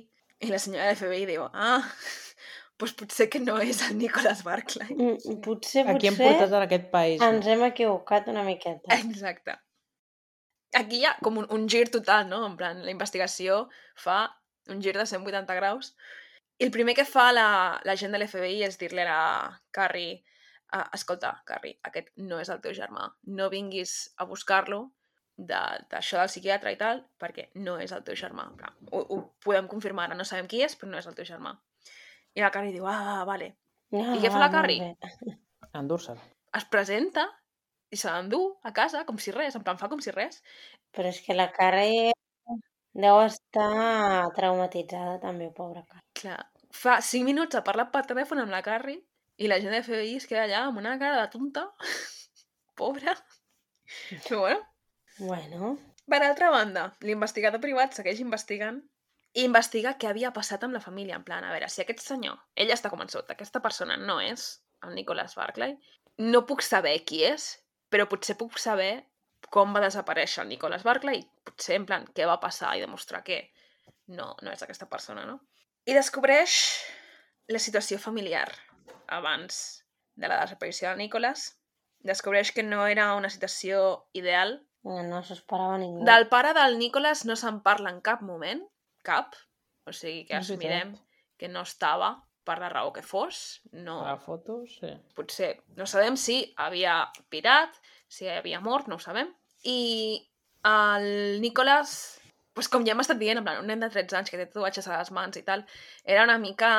i 0.46 0.52
la 0.52 0.60
senyora 0.62 0.92
de 0.92 0.94
l'FBI 0.94 1.24
diu, 1.32 1.48
ah, 1.50 1.80
doncs 2.78 2.94
potser 3.00 3.26
que 3.32 3.40
no 3.42 3.56
és 3.64 3.80
el 3.88 3.96
Nicholas 3.98 4.44
Barclay. 4.46 4.92
Mm, 4.94 5.40
Potser, 5.42 5.86
Aquí 5.90 6.10
hem 6.12 6.14
potser 6.18 6.36
portat 6.36 6.54
en 6.60 6.66
aquest 6.68 6.90
país. 6.92 7.18
no? 7.20 7.30
ens 7.32 7.46
hem 7.50 7.64
equivocat 7.66 8.28
una 8.30 8.44
miqueta. 8.46 8.98
Exacte. 9.00 9.56
Aquí 10.76 11.00
hi 11.00 11.06
ha 11.08 11.16
com 11.24 11.38
un, 11.42 11.46
un 11.56 11.66
gir 11.72 11.88
total, 11.90 12.28
no? 12.28 12.44
En 12.46 12.54
plan, 12.60 12.84
la 12.84 12.92
investigació 12.92 13.64
fa 13.96 14.26
un 14.68 14.82
gir 14.84 14.92
de 14.98 15.06
180 15.08 15.54
graus. 15.58 15.94
I 16.58 16.64
el 16.64 16.70
primer 16.72 16.94
que 16.96 17.04
fa 17.04 17.30
la, 17.36 17.46
la 17.84 17.96
gent 18.00 18.12
de 18.14 18.18
l'FBI 18.20 18.62
és 18.64 18.78
dir-li 18.80 19.02
a 19.02 19.06
la 19.10 19.60
Carrie 19.76 20.22
uh, 20.72 20.86
escolta, 20.96 21.34
Carrie, 21.44 21.76
aquest 21.84 22.12
no 22.16 22.38
és 22.40 22.48
el 22.52 22.62
teu 22.64 22.72
germà. 22.76 23.10
No 23.38 23.50
vinguis 23.52 23.96
a 24.16 24.24
buscar-lo 24.24 24.78
de- 25.36 25.82
d'això 25.90 26.22
del 26.22 26.30
psiquiatre 26.32 26.72
i 26.72 26.78
tal, 26.80 27.02
perquè 27.20 27.50
no 27.60 27.76
és 27.82 27.92
el 27.92 28.02
teu 28.06 28.16
germà. 28.16 28.46
Ho, 28.90 29.02
ho 29.02 29.18
podem 29.44 29.68
confirmar 29.68 30.06
ara, 30.08 30.16
no 30.16 30.24
sabem 30.24 30.48
qui 30.48 30.62
és, 30.64 30.76
però 30.80 30.94
no 30.94 30.98
és 31.02 31.06
el 31.10 31.14
teu 31.18 31.28
germà. 31.28 31.52
I 32.36 32.40
la 32.40 32.50
Carrie 32.54 32.72
diu, 32.72 32.86
ah, 32.88 33.24
vale. 33.28 33.50
Ah, 33.92 34.14
I 34.16 34.22
què 34.24 34.32
fa 34.32 34.40
la 34.40 34.48
Carrie? 34.52 34.94
Endur-se'l. 35.80 36.18
Es 36.56 36.64
presenta 36.72 37.26
i 37.92 38.00
se 38.00 38.08
l'endú 38.10 38.40
a 38.64 38.72
casa, 38.72 39.04
com 39.04 39.20
si 39.20 39.30
res, 39.36 39.54
en 39.60 39.62
plan, 39.66 39.76
fa 39.78 39.90
com 39.92 40.00
si 40.00 40.10
res. 40.10 40.40
Però 40.96 41.12
és 41.12 41.20
que 41.20 41.36
la 41.36 41.50
Carrie 41.52 42.10
deu 42.96 43.20
estar 43.28 44.32
traumatitzada 44.40 45.20
també, 45.20 45.52
pobra 45.52 45.84
Carrie. 45.84 46.05
Clar, 46.16 46.38
fa 46.72 47.00
5 47.04 47.26
minuts 47.28 47.58
ha 47.58 47.64
parlat 47.66 47.92
per 47.92 48.06
telèfon 48.08 48.40
amb 48.42 48.54
la 48.54 48.62
Carrie 48.64 49.02
i 49.36 49.50
la 49.50 49.60
gent 49.60 49.74
de 49.74 49.82
FBI 49.84 50.16
es 50.20 50.28
queda 50.30 50.46
allà 50.46 50.62
amb 50.66 50.80
una 50.80 50.96
cara 51.00 51.20
de 51.20 51.28
tonta. 51.32 51.68
Pobra. 52.80 53.16
Però 54.24 54.40
bueno, 54.40 54.64
Bueno, 55.18 55.78
per 56.04 56.22
altra 56.22 56.50
banda, 56.52 56.90
l'investigador 57.00 57.60
privat 57.62 57.94
segueix 57.96 58.18
investigant 58.20 58.82
i 59.32 59.46
investiga 59.48 59.94
què 59.96 60.10
havia 60.10 60.32
passat 60.36 60.64
amb 60.66 60.76
la 60.76 60.82
família. 60.84 61.16
En 61.16 61.24
plan, 61.24 61.44
a 61.44 61.52
veure, 61.54 61.70
si 61.72 61.80
aquest 61.82 62.02
senyor, 62.04 62.36
ell 62.54 62.72
està 62.74 62.90
convençut, 62.92 63.30
aquesta 63.32 63.62
persona 63.64 63.96
no 63.96 64.18
és 64.20 64.44
el 64.84 64.92
Nicholas 64.98 65.36
Barclay, 65.38 65.72
no 66.20 66.44
puc 66.50 66.64
saber 66.64 66.98
qui 67.08 67.22
és, 67.24 67.48
però 67.88 68.04
potser 68.10 68.36
puc 68.36 68.60
saber 68.60 69.06
com 69.52 69.72
va 69.72 69.80
desaparèixer 69.86 70.44
el 70.44 70.52
Nicholas 70.52 70.84
Barclay, 70.84 71.24
potser 71.48 71.80
en 71.80 71.88
plan 71.88 72.04
què 72.12 72.28
va 72.28 72.40
passar 72.44 72.74
i 72.76 72.84
demostrar 72.84 73.22
que 73.24 73.40
no, 74.12 74.34
no 74.42 74.52
és 74.52 74.64
aquesta 74.66 74.88
persona, 74.92 75.24
no? 75.24 75.40
I 75.86 75.94
descobreix 75.94 76.54
la 77.48 77.60
situació 77.62 77.98
familiar 78.02 78.48
abans 79.06 79.84
de 80.18 80.28
la 80.28 80.40
desaparició 80.42 80.88
del 80.90 80.98
Nicholas. 80.98 81.52
Descobreix 82.06 82.50
que 82.52 82.62
no 82.66 82.86
era 82.86 83.12
una 83.14 83.30
situació 83.30 84.08
ideal. 84.12 84.56
eh, 84.86 85.02
no 85.02 85.22
s'ho 85.22 85.34
esperava 85.34 85.78
ningú. 85.78 86.04
Del 86.06 86.28
pare 86.28 86.52
del 86.54 86.78
Nicholas 86.78 87.24
no 87.26 87.36
se'n 87.36 87.60
parla 87.62 87.90
en 87.90 88.00
cap 88.00 88.20
moment, 88.22 88.62
cap. 89.02 89.34
O 89.86 89.92
sigui 89.92 90.24
que 90.26 90.34
assumirem 90.34 90.96
que 91.38 91.48
no 91.48 91.62
estava 91.62 92.22
per 92.46 92.58
la 92.58 92.68
raó 92.68 92.92
que 92.92 93.02
fos. 93.02 93.60
No, 93.72 94.00
A 94.06 94.16
fotos, 94.18 94.78
sí. 94.80 94.90
potser 95.14 95.62
no 95.76 95.86
sabem 95.86 96.16
si 96.16 96.52
havia 96.56 97.10
pirat, 97.28 97.74
si 98.08 98.28
havia 98.28 98.60
mort, 98.60 98.86
no 98.88 98.96
ho 98.96 99.02
sabem. 99.02 99.32
I 99.64 100.28
el 100.64 101.40
Nicholas, 101.40 102.20
pues 102.56 102.68
com 102.72 102.84
ja 102.86 102.94
hem 102.96 103.02
estat 103.04 103.18
dient, 103.20 103.38
en 103.38 103.44
plan, 103.46 103.60
un 103.60 103.68
nen 103.68 103.82
de 103.84 103.90
13 103.92 104.16
anys 104.18 104.32
que 104.32 104.40
té 104.40 104.46
tatuatges 104.48 104.86
a 104.88 104.96
les 104.98 105.10
mans 105.12 105.36
i 105.36 105.44
tal, 105.46 105.62
era 106.04 106.24
una 106.24 106.38
mica... 106.40 106.70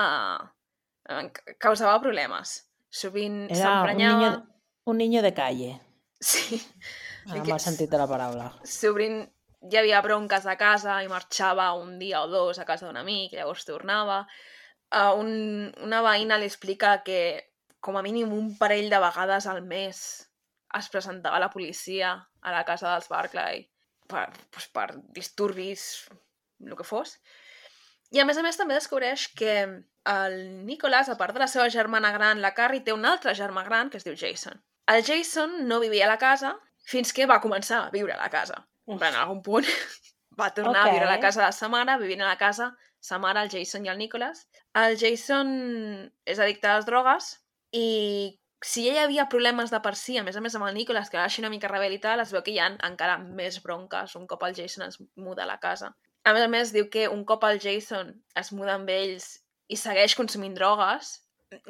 eh, 1.07 1.30
ca- 1.32 1.55
causava 1.61 1.99
problemes. 2.01 2.57
Sovint 2.89 3.43
Era 3.45 3.53
un 3.53 3.61
s'emprenyava... 3.61 4.19
niño, 4.19 4.47
un 4.91 4.97
niño 4.97 5.21
de 5.21 5.34
calle, 5.38 5.82
Sí. 6.19 6.57
en 7.36 7.43
que 7.43 7.51
el 7.53 7.59
sentit 7.61 7.91
de 7.91 7.97
la 8.01 8.07
paraula. 8.09 8.47
Sovint 8.65 9.19
hi 9.69 9.78
havia 9.78 9.99
bronques 10.01 10.45
a 10.49 10.55
casa 10.57 10.95
i 11.03 11.09
marxava 11.11 11.71
un 11.78 11.99
dia 11.99 12.23
o 12.23 12.28
dos 12.32 12.57
a 12.59 12.65
casa 12.65 12.88
d'un 12.88 12.97
amic 12.97 13.34
i 13.34 13.38
llavors 13.38 13.65
tornava. 13.67 14.23
Uh, 14.89 15.13
un, 15.19 15.30
una 15.84 16.01
veïna 16.01 16.38
li 16.39 16.47
explica 16.47 17.01
que 17.03 17.19
com 17.84 17.97
a 17.99 18.03
mínim 18.05 18.32
un 18.34 18.53
parell 18.57 18.89
de 18.89 18.99
vegades 19.03 19.45
al 19.51 19.61
mes 19.67 19.99
es 20.78 20.89
presentava 20.89 21.39
la 21.43 21.49
policia 21.53 22.13
a 22.41 22.51
la 22.55 22.63
casa 22.65 22.93
dels 22.93 23.09
Barclay 23.11 23.65
per, 24.10 24.30
pues, 24.53 24.70
per 24.74 24.88
disturbis, 25.16 26.08
el 26.64 26.76
que 26.78 26.88
fos. 26.88 27.18
I 28.16 28.22
a 28.24 28.26
més 28.28 28.39
a 28.39 28.43
més 28.45 28.58
també 28.60 28.78
descobreix 28.78 29.28
que 29.36 29.53
el 30.08 30.38
Nicholas, 30.66 31.10
a 31.12 31.18
part 31.20 31.36
de 31.36 31.43
la 31.43 31.49
seva 31.51 31.68
germana 31.70 32.14
gran, 32.16 32.41
la 32.41 32.53
Carrie, 32.55 32.86
té 32.86 32.95
un 32.95 33.05
altre 33.05 33.36
germà 33.36 33.66
gran 33.68 33.91
que 33.91 33.99
es 33.99 34.08
diu 34.08 34.16
Jason. 34.16 34.62
El 34.88 35.03
Jason 35.03 35.66
no 35.68 35.82
vivia 35.84 36.05
a 36.08 36.14
la 36.14 36.20
casa 36.22 36.55
fins 36.88 37.12
que 37.12 37.28
va 37.28 37.41
començar 37.43 37.82
a 37.84 37.91
viure 37.91 38.16
a 38.16 38.22
la 38.22 38.30
casa. 38.32 38.62
Plan, 38.88 39.12
en 39.12 39.20
algun 39.20 39.41
punt 39.43 39.68
va 40.39 40.53
tornar 40.55 40.86
a 40.86 40.91
viure 40.93 41.10
a 41.10 41.12
la 41.12 41.20
casa 41.20 41.43
de 41.43 41.51
sa 41.51 41.68
mare, 41.68 41.97
vivint 41.99 42.24
a 42.24 42.30
la 42.30 42.39
casa 42.39 42.72
sa 43.03 43.20
mare, 43.20 43.43
el 43.43 43.51
Jason 43.51 43.86
i 43.86 43.91
el 43.91 43.99
Nicholas. 43.99 44.45
El 44.80 44.95
Jason 44.99 45.49
és 46.26 46.39
addicte 46.39 46.72
a 46.72 46.78
les 46.78 46.88
drogues 46.88 47.34
i 47.76 47.88
si 48.66 48.88
ja 48.88 48.93
hi 48.93 49.03
havia 49.03 49.28
problemes 49.30 49.72
de 49.72 49.80
per 49.86 49.93
si, 49.95 50.18
a 50.18 50.24
més 50.26 50.36
a 50.36 50.41
més 50.41 50.55
amb 50.58 50.66
el 50.68 50.76
Nicholas, 50.76 51.10
que 51.10 51.18
era 51.18 51.26
així 51.28 51.43
una 51.43 51.51
mica 51.53 51.70
rebel 51.70 51.93
i 51.93 51.99
tal, 52.01 52.22
es 52.24 52.34
veu 52.34 52.41
que 52.43 52.51
hi 52.55 52.60
ha 52.60 52.72
encara 52.88 53.18
més 53.22 53.62
bronques 53.64 54.16
un 54.18 54.26
cop 54.28 54.43
el 54.47 54.55
Jason 54.58 54.88
es 54.88 54.97
muda 55.16 55.43
a 55.43 55.49
la 55.49 55.60
casa. 55.62 55.93
A 56.26 56.34
més 56.34 56.43
a 56.43 56.49
més, 56.51 56.74
diu 56.74 56.89
que 56.91 57.08
un 57.08 57.24
cop 57.26 57.45
el 57.47 57.62
Jason 57.64 58.12
es 58.36 58.51
muda 58.51 58.76
amb 58.76 58.89
ells 58.89 59.38
i 59.70 59.78
segueix 59.78 60.16
consumint 60.18 60.58
drogues, 60.58 61.14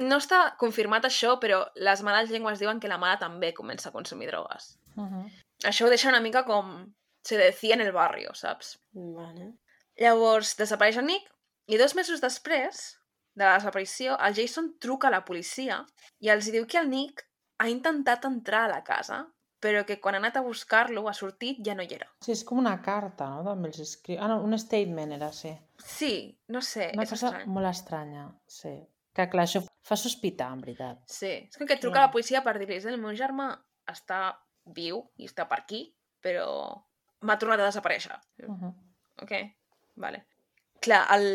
no 0.01 0.17
està 0.17 0.39
confirmat 0.57 1.05
això, 1.05 1.35
però 1.41 1.61
les 1.75 2.01
males 2.05 2.31
llengües 2.31 2.61
diuen 2.61 2.79
que 2.81 2.89
la 2.89 2.97
mare 3.01 3.19
també 3.21 3.51
comença 3.53 3.89
a 3.89 3.93
consumir 3.93 4.31
drogues. 4.31 4.77
Uh 4.95 5.03
-huh. 5.03 5.25
Això 5.65 5.85
ho 5.85 5.89
deixa 5.89 6.09
una 6.09 6.21
mica 6.21 6.45
com 6.45 6.93
se 7.21 7.37
decía 7.37 7.75
en 7.75 7.81
el 7.81 7.91
barrio, 7.91 8.33
saps? 8.33 8.79
Vale. 8.93 9.53
Llavors, 9.97 10.55
desapareix 10.57 10.97
el 10.97 11.05
Nick 11.05 11.29
i 11.67 11.77
dos 11.77 11.95
mesos 11.95 12.21
després 12.21 12.97
de 13.37 13.45
la 13.45 13.55
desaparició, 13.59 14.17
el 14.25 14.35
Jason 14.35 14.73
truca 14.81 15.09
a 15.09 15.13
la 15.13 15.23
policia 15.25 15.83
i 16.25 16.31
els 16.33 16.49
diu 16.53 16.65
que 16.65 16.79
el 16.81 16.89
Nick 16.89 17.25
ha 17.61 17.69
intentat 17.69 18.25
entrar 18.25 18.65
a 18.65 18.73
la 18.75 18.83
casa 18.85 19.25
però 19.59 19.83
que 19.85 19.97
quan 19.99 20.15
ha 20.15 20.19
anat 20.21 20.37
a 20.37 20.43
buscar-lo, 20.45 21.07
ha 21.09 21.13
sortit, 21.17 21.63
ja 21.65 21.73
no 21.75 21.81
hi 21.81 21.95
era. 21.95 22.07
Sí, 22.21 22.31
és 22.35 22.43
com 22.45 22.59
una 22.61 22.75
carta, 22.85 23.29
no? 23.33 23.41
També 23.47 23.71
els 23.71 23.79
escriu... 23.81 24.19
Ah, 24.21 24.29
no, 24.29 24.37
un 24.45 24.53
statement 24.61 25.15
era, 25.17 25.31
sí. 25.33 25.51
Sí, 25.81 26.11
no 26.53 26.61
sé, 26.61 26.91
Una 26.93 27.07
és 27.07 27.13
cosa 27.15 27.31
estrany. 27.31 27.49
molt 27.55 27.69
estranya, 27.71 28.27
sí. 28.45 28.75
Que 29.17 29.25
clar, 29.31 29.47
això 29.47 29.63
fa 29.87 29.97
sospitar, 29.97 30.51
en 30.53 30.61
veritat. 30.61 31.01
Sí, 31.09 31.31
és 31.47 31.57
com 31.57 31.65
que 31.65 31.73
et 31.73 31.81
truca 31.81 31.97
Clar. 31.97 32.05
la 32.05 32.13
policia 32.13 32.43
per 32.45 32.53
dir-li 32.59 32.77
el 32.77 32.99
meu 33.01 33.15
germà 33.17 33.49
està 33.89 34.21
viu 34.77 35.01
i 35.17 35.25
està 35.25 35.47
per 35.49 35.63
aquí, 35.63 35.87
però 36.21 36.47
m'ha 37.25 37.37
tornat 37.41 37.63
a 37.63 37.71
desaparèixer. 37.71 38.19
Uh 38.45 38.53
-huh. 38.53 38.73
Ok, 39.23 39.33
vale. 39.95 40.27
Clar, 40.87 41.03
el, 41.17 41.27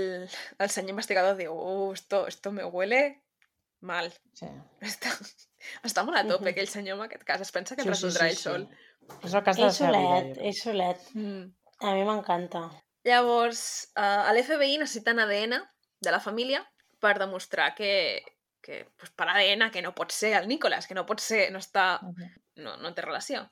el 0.64 0.70
senyor 0.72 0.94
investigador 0.96 1.36
diu, 1.38 1.52
uh, 1.52 1.92
esto, 1.92 2.24
esto 2.30 2.52
me 2.56 2.64
huele 2.64 3.02
mal. 3.84 4.08
Sí. 4.38 4.46
Està, 4.80 5.12
està 5.84 6.04
molt 6.06 6.16
a 6.18 6.24
tope, 6.26 6.44
Mhm. 6.46 6.52
aquell 6.54 6.68
senyor 6.70 6.96
en 6.98 7.04
aquest 7.06 7.24
cas. 7.28 7.40
Es 7.44 7.52
pensa 7.52 7.76
que 7.76 7.82
Sí, 7.82 7.88
el 7.88 7.94
sí, 7.94 8.06
resoldrà 8.06 8.26
sí, 8.28 8.32
ell 8.32 8.36
sí. 8.36 8.42
sol. 8.48 8.68
És 9.22 9.34
el 9.34 9.42
cas 9.44 9.56
de 9.58 9.62
la 9.66 9.68
És 9.68 9.76
seva 9.76 9.98
vida. 9.98 10.42
és 10.48 10.62
solet. 10.62 11.00
Mm. 11.14 11.42
A 11.82 11.92
mi 11.94 12.04
m'encanta. 12.06 12.62
Llavors, 13.04 13.90
uh, 13.96 14.28
a 14.28 14.32
l'FBI 14.32 14.78
necessiten 14.78 15.18
ADN 15.18 15.58
de 16.00 16.10
la 16.14 16.20
família 16.20 16.62
per 17.02 17.18
demostrar 17.18 17.74
que, 17.74 18.22
que 18.62 18.84
pues, 18.96 19.10
per 19.10 19.26
ADN 19.28 19.70
que 19.74 19.82
no 19.82 19.92
pot 19.94 20.12
ser 20.14 20.34
el 20.38 20.46
Nicolas, 20.48 20.86
que 20.86 20.94
no 20.94 21.04
pot 21.04 21.18
ser, 21.20 21.50
no 21.52 21.58
està, 21.58 21.98
Uh 22.02 22.14
-huh. 22.14 22.30
no, 22.62 22.76
no 22.76 22.94
té 22.94 23.02
relació. 23.02 23.50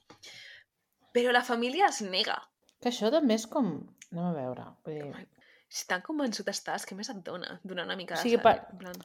Però 1.12 1.32
la 1.32 1.42
família 1.42 1.86
es 1.86 2.00
nega. 2.02 2.38
Que 2.80 2.90
això 2.90 3.10
també 3.10 3.34
és 3.34 3.46
com... 3.46 3.66
Anem 4.12 4.24
a 4.24 4.32
veure. 4.32 4.64
Vull 4.84 4.94
dir, 4.94 5.28
Si 5.70 5.86
tan 5.86 6.02
convençut 6.02 6.48
estàs, 6.50 6.82
què 6.88 6.96
més 6.98 7.08
et 7.12 7.20
dona? 7.26 7.60
Donar 7.62 7.84
una 7.86 7.96
mica 7.98 8.16
de 8.16 8.20
O 8.20 8.22
sigui, 8.26 8.40
sal, 8.40 8.44
per- 8.48 8.78
plan... 8.80 8.96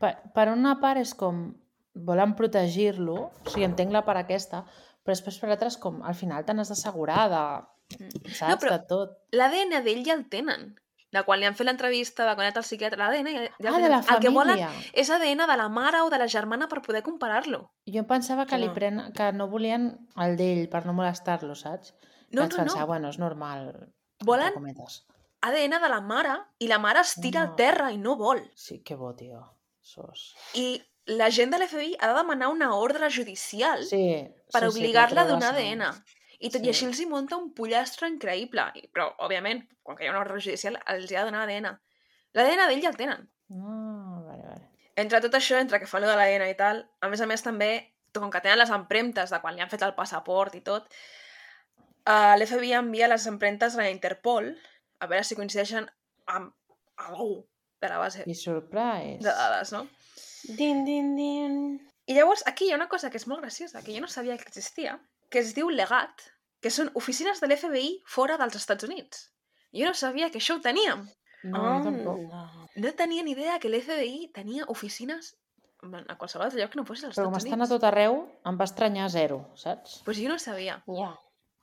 per, 0.00 0.14
per 0.34 0.46
una 0.54 0.78
part 0.80 1.02
és 1.02 1.12
com 1.20 1.50
volen 1.94 2.32
protegir-lo, 2.38 3.18
o 3.28 3.50
sigui, 3.52 3.66
entenc 3.68 3.92
la 3.92 4.00
part 4.06 4.22
aquesta, 4.24 4.62
però 5.04 5.12
després 5.12 5.36
per 5.38 5.50
l'altra 5.52 5.68
és 5.68 5.76
com, 5.82 6.00
al 6.02 6.16
final 6.16 6.46
te 6.48 6.54
n'has 6.56 6.72
d'assegurar 6.72 7.26
de, 7.34 7.42
saps, 8.32 8.62
però- 8.64 8.78
de 8.78 8.88
tot. 8.88 9.12
L'ADN 9.36 9.76
d'ell 9.84 10.02
ja 10.06 10.16
el 10.16 10.24
tenen. 10.32 10.72
De 11.14 11.20
quan 11.22 11.38
li 11.38 11.46
han 11.46 11.54
fet 11.54 11.68
l'entrevista, 11.68 12.24
de 12.26 12.32
quan 12.34 12.42
ha 12.42 12.48
anat 12.48 12.56
al 12.58 12.64
psiquiatre, 12.66 12.98
l'ADN 12.98 13.28
ja, 13.30 13.42
ja 13.62 13.68
el 13.70 13.76
ah, 13.76 13.82
de 13.84 13.90
la 13.92 14.00
El 14.16 14.22
que 14.24 14.32
volen 14.34 14.56
família. 14.58 14.70
és 14.98 15.10
ADN 15.14 15.44
de 15.46 15.56
la 15.60 15.68
mare 15.70 16.00
o 16.02 16.08
de 16.10 16.18
la 16.18 16.26
germana 16.26 16.66
per 16.72 16.80
poder 16.82 17.04
comparar-lo. 17.06 17.60
Jo 17.86 18.02
pensava 18.08 18.48
que, 18.50 18.58
li 18.58 18.66
Clar. 18.72 18.74
pren... 18.80 18.98
que 19.14 19.28
no 19.36 19.46
volien 19.52 19.92
el 20.24 20.34
d'ell 20.40 20.64
per 20.72 20.82
no 20.88 20.96
molestar-lo, 20.96 21.54
saps? 21.54 21.92
No, 22.32 22.40
Vaig 22.42 22.50
no, 22.56 22.64
pensar, 22.64 22.80
no. 22.80 22.86
bueno, 22.90 23.12
és 23.14 23.20
normal. 23.22 23.68
Volen. 24.26 24.58
ADN 25.44 25.78
de 25.82 25.88
la 25.92 26.00
mare 26.00 26.34
i 26.58 26.68
la 26.70 26.78
mare 26.78 27.00
es 27.04 27.14
tira 27.20 27.42
al 27.42 27.48
No. 27.52 27.56
terra 27.56 27.90
i 27.92 27.98
no 27.98 28.16
vol. 28.16 28.40
Sí, 28.54 28.82
que 28.82 28.94
bo, 28.96 29.14
tio. 29.14 29.42
Sos. 29.80 30.34
I 30.54 30.80
la 31.06 31.28
gent 31.30 31.50
de 31.52 31.58
l'FBI 31.58 31.96
ha 32.00 32.08
de 32.08 32.14
demanar 32.16 32.48
una 32.48 32.74
ordre 32.76 33.10
judicial 33.12 33.82
Sí, 33.84 34.24
per 34.52 34.62
sí, 34.64 34.70
sí, 34.70 34.78
obligar-la 34.78 35.22
a 35.22 35.26
treure 35.26 35.40
donar. 35.40 35.54
ADN. 35.54 35.82
I 36.40 36.50
tot 36.50 36.60
Sí. 36.62 36.66
i 36.66 36.70
així 36.70 36.86
els 36.86 37.00
hi 37.00 37.06
munta 37.06 37.36
un 37.36 37.52
pollastre 37.54 38.08
increïble. 38.08 38.64
Però, 38.92 39.10
òbviament, 39.18 39.62
quan 39.82 39.96
que 39.96 40.04
hi 40.04 40.08
ha 40.08 40.10
una 40.14 40.20
ordre 40.24 40.40
judicial, 40.40 40.78
els 40.86 41.10
hi 41.10 41.16
ha 41.16 41.24
de 41.24 41.30
donar 41.30 41.42
ADN. 41.44 41.78
L'ADN 42.34 42.66
d'ell 42.68 42.82
ja 42.82 42.88
el 42.88 42.96
tenen. 42.96 43.28
Ah, 43.50 44.20
vale, 44.26 44.42
vale. 44.48 44.70
Entre 44.96 45.20
tot 45.20 45.34
això, 45.34 45.58
entre 45.60 45.78
que 45.80 45.86
fa 45.86 45.98
allò 45.98 46.08
de 46.08 46.16
l'ADN 46.16 46.48
i 46.50 46.54
tal, 46.56 46.88
a 47.00 47.08
més 47.08 47.20
a 47.20 47.26
més 47.26 47.42
també, 47.42 47.92
com 48.14 48.30
que 48.30 48.40
tenen 48.40 48.58
les 48.58 48.70
empremtes 48.70 49.30
de 49.30 49.40
quan 49.40 49.54
li 49.54 49.60
han 49.60 49.70
fet 49.70 49.82
el 49.82 49.94
passaport 49.94 50.54
i 50.54 50.60
tot, 50.62 50.86
uh, 52.06 52.34
l'FBI 52.38 52.72
envia 52.78 53.08
les 53.08 53.26
empremtes 53.26 53.74
a 53.74 53.82
la 53.82 53.90
Interpol 53.90 54.52
a 55.00 55.06
veure 55.06 55.24
si 55.24 55.34
coincideixen 55.36 55.88
amb 56.26 56.52
algú 56.96 57.44
de 57.80 57.88
la 57.88 57.98
base 57.98 58.24
I 58.26 58.34
surprise. 58.34 59.18
de 59.20 59.32
dades, 59.32 59.72
no? 59.72 59.86
Din, 60.56 60.84
din, 60.84 61.14
din. 61.16 61.80
I 62.06 62.14
llavors 62.14 62.42
aquí 62.46 62.66
hi 62.68 62.72
ha 62.72 62.76
una 62.76 62.88
cosa 62.88 63.10
que 63.10 63.16
és 63.16 63.26
molt 63.26 63.40
graciosa, 63.40 63.82
que 63.82 63.94
jo 63.94 64.00
no 64.00 64.08
sabia 64.08 64.36
que 64.38 64.48
existia, 64.48 64.98
que 65.30 65.38
es 65.40 65.54
diu 65.54 65.68
legat, 65.70 66.22
que 66.60 66.70
són 66.70 66.90
oficines 66.94 67.40
de 67.40 67.48
l'FBI 67.48 68.02
fora 68.06 68.36
dels 68.40 68.56
Estats 68.56 68.84
Units. 68.84 69.30
Jo 69.72 69.86
no 69.88 69.94
sabia 69.94 70.30
que 70.30 70.38
això 70.38 70.56
ho 70.56 70.60
teníem. 70.64 71.06
No, 71.44 71.60
jo 71.60 71.80
tampoc. 71.84 72.20
No 72.76 72.92
tenia 72.96 73.22
ni 73.22 73.32
idea 73.32 73.58
que 73.60 73.68
l'FBI 73.68 74.30
tenia 74.32 74.64
oficines 74.68 75.34
en- 75.82 76.06
a 76.08 76.16
qualsevol 76.16 76.46
altre 76.46 76.60
lloc 76.62 76.70
que 76.72 76.78
no 76.80 76.84
fos 76.86 77.02
als 77.04 77.16
Però 77.18 77.24
com 77.26 77.34
Estats 77.36 77.44
estan 77.44 77.60
a 77.60 77.64
Units. 77.64 77.74
tot 77.74 77.84
arreu, 77.84 78.14
em 78.46 78.56
va 78.60 78.64
estranyar 78.64 79.10
zero, 79.10 79.50
saps? 79.54 80.00
Pues 80.04 80.16
jo 80.18 80.28
no 80.28 80.38
sabia. 80.38 80.82
Ja. 80.86 81.10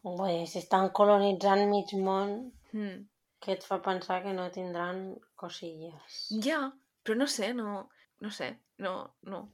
Bé, 0.03 0.45
si 0.47 0.59
estan 0.59 0.89
colonitzant 0.89 1.67
mig 1.69 1.93
món, 1.93 2.51
Mm. 2.73 3.07
Què 3.41 3.55
et 3.57 3.65
fa 3.65 3.79
pensar 3.81 4.21
que 4.23 4.33
no 4.37 4.49
tindran 4.53 5.15
cosilles? 5.35 6.27
Ja, 6.45 6.67
però 7.03 7.17
no 7.17 7.27
sé, 7.27 7.53
no... 7.57 7.89
No 8.21 8.29
sé, 8.29 8.53
no... 8.77 8.93
no 9.25 9.47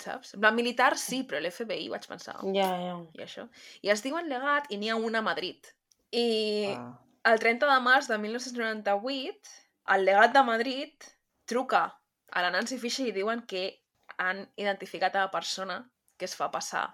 saps? 0.00 0.34
En 0.34 0.40
plan, 0.42 0.54
militar 0.56 0.96
sí, 0.98 1.22
però 1.28 1.38
l'FBI 1.38 1.88
vaig 1.92 2.06
pensar. 2.10 2.36
Ja, 2.56 2.70
ja. 2.80 2.94
I 3.14 3.24
això. 3.26 3.46
I 3.84 3.92
es 3.94 4.02
diuen 4.02 4.26
legat 4.30 4.70
i 4.74 4.78
n'hi 4.80 4.90
ha 4.90 4.96
una 4.98 5.20
a 5.20 5.26
Madrid. 5.26 5.68
I 6.10 6.74
Ah. 6.74 6.98
el 7.30 7.38
30 7.38 7.68
de 7.70 7.80
març 7.84 8.08
de 8.10 8.18
1998, 8.18 9.52
el 9.94 10.04
legat 10.04 10.34
de 10.34 10.42
Madrid 10.42 11.06
truca 11.46 11.84
a 12.32 12.42
la 12.42 12.50
Nancy 12.50 12.78
Fisher 12.78 13.06
i 13.08 13.14
diuen 13.14 13.44
que 13.46 13.64
han 14.18 14.48
identificat 14.56 15.14
a 15.16 15.26
la 15.26 15.30
persona 15.30 15.78
que 16.16 16.24
es 16.24 16.34
fa 16.36 16.50
passar 16.50 16.86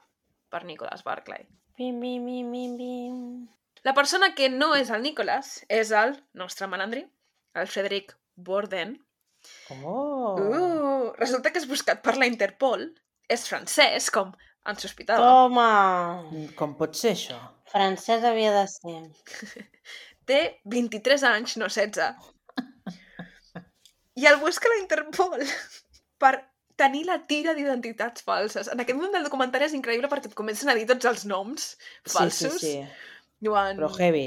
per 0.51 0.65
Nicholas 0.65 1.05
Barclay. 1.05 1.47
Bim, 1.79 2.01
bim, 2.01 2.27
bim, 2.27 2.53
bim, 2.53 2.77
bim. 2.77 3.49
La 3.87 3.95
persona 3.97 4.35
que 4.37 4.51
no 4.53 4.75
és 4.77 4.91
el 4.93 5.03
Nicholas 5.03 5.55
és 5.73 5.93
el 5.97 6.13
nostre 6.37 6.69
malandri, 6.69 7.07
el 7.57 7.69
Frederic 7.71 8.13
Borden. 8.37 8.99
Oh! 9.81 10.37
Uh, 10.37 11.07
resulta 11.17 11.53
que 11.53 11.63
és 11.63 11.69
buscat 11.69 12.03
per 12.05 12.19
la 12.21 12.29
Interpol, 12.29 12.85
és 13.31 13.47
francès, 13.49 14.11
com 14.13 14.35
ens 14.69 14.85
sospitava. 14.85 15.25
Toma! 15.25 15.71
Com 16.59 16.77
pot 16.77 16.99
ser 16.99 17.15
això? 17.17 17.39
Francès 17.73 18.27
havia 18.27 18.53
de 18.59 18.67
ser. 18.69 19.01
Té 20.29 20.41
23 20.69 21.25
anys, 21.31 21.57
no 21.63 21.71
16. 21.73 22.31
I 24.21 24.29
el 24.29 24.41
busca 24.43 24.69
la 24.69 24.81
Interpol 24.83 25.41
per 26.23 26.35
tenir 26.81 27.07
la 27.09 27.21
tira 27.29 27.55
d'identitats 27.57 28.25
falses. 28.25 28.69
En 28.73 28.81
aquest 28.81 28.97
moment 28.99 29.17
del 29.17 29.25
documentari 29.25 29.69
és 29.69 29.77
increïble 29.77 30.09
perquè 30.13 30.31
et 30.31 30.37
comencen 30.37 30.69
a 30.73 30.77
dir 30.77 30.87
tots 30.89 31.09
els 31.09 31.25
noms 31.29 31.73
falsos. 32.09 32.61
Sí, 32.61 32.61
sí, 32.61 32.77
sí. 32.77 33.09
Diuen 33.41 33.79
Però 33.79 33.89
heavy. 33.99 34.27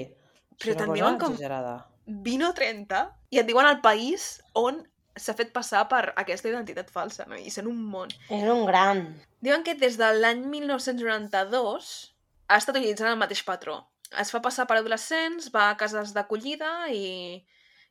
Però 0.60 0.76
te'n 0.78 0.90
cosa 0.90 0.98
diuen 1.00 1.20
com- 1.22 1.36
exagerada. 1.36 1.76
20 2.06 2.50
o 2.50 2.54
30 2.58 3.04
i 3.32 3.40
et 3.40 3.48
diuen 3.48 3.68
el 3.70 3.80
país 3.82 4.42
on 4.60 4.82
s'ha 5.16 5.36
fet 5.38 5.54
passar 5.54 5.86
per 5.88 6.08
aquesta 6.18 6.50
identitat 6.50 6.90
falsa, 6.92 7.26
no? 7.30 7.38
I 7.38 7.52
són 7.54 7.70
un 7.70 7.80
món. 7.86 8.10
És 8.34 8.44
un 8.50 8.66
gran. 8.66 9.06
Diuen 9.46 9.64
que 9.64 9.76
des 9.78 9.98
de 10.02 10.10
l'any 10.18 10.42
1992 10.50 11.90
ha 12.50 12.58
estat 12.58 12.76
utilitzant 12.76 13.12
el 13.12 13.20
mateix 13.22 13.44
patró. 13.46 13.80
Es 14.20 14.32
fa 14.34 14.42
passar 14.42 14.66
per 14.70 14.78
adolescents, 14.78 15.50
va 15.54 15.70
a 15.72 15.78
cases 15.78 16.14
d'acollida 16.14 16.90
i, 16.94 17.38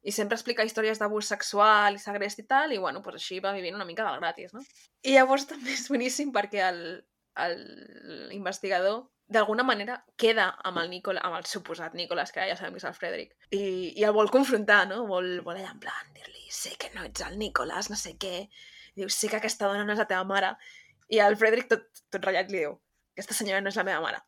i 0.02 0.12
sempre 0.14 0.36
explica 0.38 0.66
històries 0.66 0.98
d'abús 1.00 1.30
sexual 1.30 1.96
i 1.96 2.02
segrest 2.02 2.42
i 2.42 2.46
tal, 2.46 2.74
i 2.74 2.78
bueno, 2.82 3.02
pues 3.02 3.18
així 3.18 3.40
va 3.42 3.54
vivint 3.54 3.78
una 3.78 3.86
mica 3.88 4.06
del 4.06 4.20
gratis, 4.20 4.52
no? 4.54 4.62
I 5.02 5.16
llavors 5.16 5.46
també 5.50 5.74
és 5.74 5.88
boníssim 5.90 6.34
perquè 6.34 6.62
el, 6.68 6.82
el 7.46 8.28
investigador 8.34 9.04
d'alguna 9.28 9.64
manera 9.64 10.04
queda 10.16 10.48
amb 10.64 10.82
el, 10.82 10.90
Nicola, 10.90 11.22
amb 11.24 11.38
el 11.38 11.46
suposat 11.48 11.94
Nicolas, 11.94 12.32
que 12.32 12.44
ja 12.48 12.56
sabem 12.58 12.74
que 12.74 12.82
és 12.82 12.88
el 12.88 12.96
Frederic, 12.98 13.34
i, 13.50 13.62
i 13.96 14.04
el 14.04 14.14
vol 14.16 14.30
confrontar, 14.30 14.84
no? 14.90 15.06
Vol, 15.08 15.40
vol 15.46 15.56
allà 15.56 15.72
en 15.72 15.80
plan 15.82 16.12
dir-li, 16.16 16.46
sé 16.52 16.74
que 16.78 16.90
no 16.96 17.06
ets 17.08 17.24
el 17.26 17.38
Nicolas, 17.40 17.90
no 17.90 17.96
sé 17.96 18.16
què, 18.20 18.48
diu, 18.98 19.08
sé 19.08 19.30
que 19.32 19.38
aquesta 19.40 19.70
dona 19.70 19.86
no 19.86 19.94
és 19.94 20.02
la 20.02 20.08
teva 20.10 20.24
mare, 20.28 20.54
i 21.12 21.20
el 21.22 21.36
Frederic, 21.40 21.68
tot, 21.70 21.86
tot 22.12 22.24
ratllat, 22.24 22.52
li 22.52 22.64
diu, 22.64 22.76
aquesta 23.16 23.36
senyora 23.36 23.62
no 23.64 23.72
és 23.72 23.78
la 23.80 23.86
meva 23.88 24.02
mare. 24.04 24.22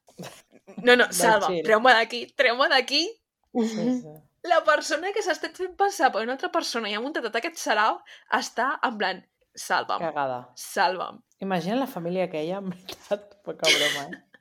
No, 0.84 0.94
no, 0.96 1.08
salva, 1.12 1.50
treu-me 1.66 1.92
d'aquí, 1.96 2.26
treu-me 2.38 2.68
d'aquí. 2.72 3.04
Sí, 3.54 3.84
sí. 4.00 4.14
La 4.44 4.60
persona 4.64 5.12
que 5.14 5.22
s'ha 5.24 5.32
estat 5.32 5.56
fent 5.56 5.72
passar 5.80 6.10
per 6.12 6.20
una 6.24 6.34
altra 6.36 6.50
persona 6.52 6.90
i 6.90 6.96
ha 6.96 7.00
muntat 7.00 7.24
tot 7.24 7.36
aquest 7.38 7.56
sarau 7.60 8.00
està 8.36 8.74
en 8.84 8.98
plan, 9.00 9.22
salva'm, 9.56 10.02
Cagada. 10.02 10.38
salva'm. 10.60 11.22
Imagina 11.40 11.78
la 11.80 11.88
família 11.88 12.28
que 12.30 12.42
ha, 12.44 12.60
en 12.60 12.68
veritat. 12.74 13.38
Poca 13.44 13.70
broma, 13.70 14.04
eh? 14.10 14.33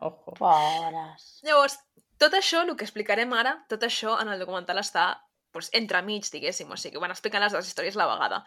Ojo. 0.00 0.34
Pobres. 0.38 1.28
Llavors, 1.46 1.78
tot 2.18 2.34
això, 2.34 2.64
el 2.64 2.74
que 2.76 2.86
explicarem 2.86 3.32
ara, 3.36 3.56
tot 3.70 3.84
això 3.86 4.16
en 4.22 4.30
el 4.32 4.42
documental 4.42 4.80
està 4.82 5.08
pues, 5.54 5.70
entremig, 5.74 6.26
diguéssim, 6.32 6.70
o 6.70 6.78
sigui, 6.78 7.00
van 7.02 7.14
explicant 7.14 7.42
les 7.44 7.54
dues 7.54 7.70
històries 7.70 7.96
a 7.96 8.02
la 8.02 8.08
vegada. 8.12 8.42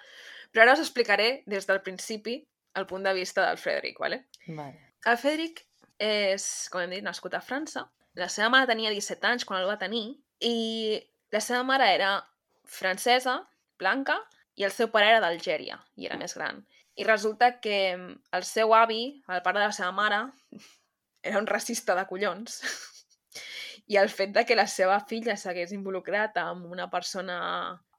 Però 0.52 0.66
ara 0.66 0.76
us 0.78 0.84
explicaré 0.84 1.44
des 1.50 1.68
del 1.68 1.82
principi 1.86 2.42
el 2.76 2.88
punt 2.88 3.04
de 3.04 3.14
vista 3.14 3.46
del 3.48 3.60
Frederic, 3.60 4.00
¿vale? 4.00 4.26
Vale. 4.48 4.92
El 5.06 5.18
Frederic 5.18 5.64
és, 6.02 6.46
com 6.72 6.84
hem 6.84 6.98
dit, 6.98 7.06
nascut 7.06 7.36
a 7.36 7.44
França. 7.44 7.86
La 8.20 8.28
seva 8.32 8.50
mare 8.52 8.68
tenia 8.68 8.92
17 8.92 9.28
anys 9.28 9.48
quan 9.48 9.62
el 9.62 9.70
va 9.70 9.80
tenir 9.80 10.04
i 10.44 11.00
la 11.32 11.40
seva 11.44 11.64
mare 11.64 11.88
era 11.94 12.12
francesa, 12.68 13.38
blanca, 13.80 14.18
i 14.60 14.66
el 14.68 14.74
seu 14.76 14.92
pare 14.92 15.08
era 15.10 15.22
d'Algèria 15.24 15.80
i 15.96 16.08
era 16.10 16.20
més 16.20 16.36
gran. 16.36 16.60
I 17.00 17.08
resulta 17.08 17.54
que 17.64 17.78
el 17.96 18.44
seu 18.48 18.76
avi, 18.76 19.04
el 19.32 19.44
pare 19.46 19.62
de 19.62 19.68
la 19.70 19.76
seva 19.76 19.92
mare, 19.96 20.26
era 21.22 21.40
un 21.40 21.48
racista 21.48 21.96
de 21.96 22.06
collons. 22.10 22.62
I 23.92 23.98
el 23.98 24.10
fet 24.10 24.34
de 24.36 24.46
que 24.48 24.56
la 24.56 24.68
seva 24.70 25.00
filla 25.08 25.36
s'hagués 25.38 25.74
involucrat 25.76 26.38
amb 26.42 26.70
una 26.72 26.88
persona 26.90 27.38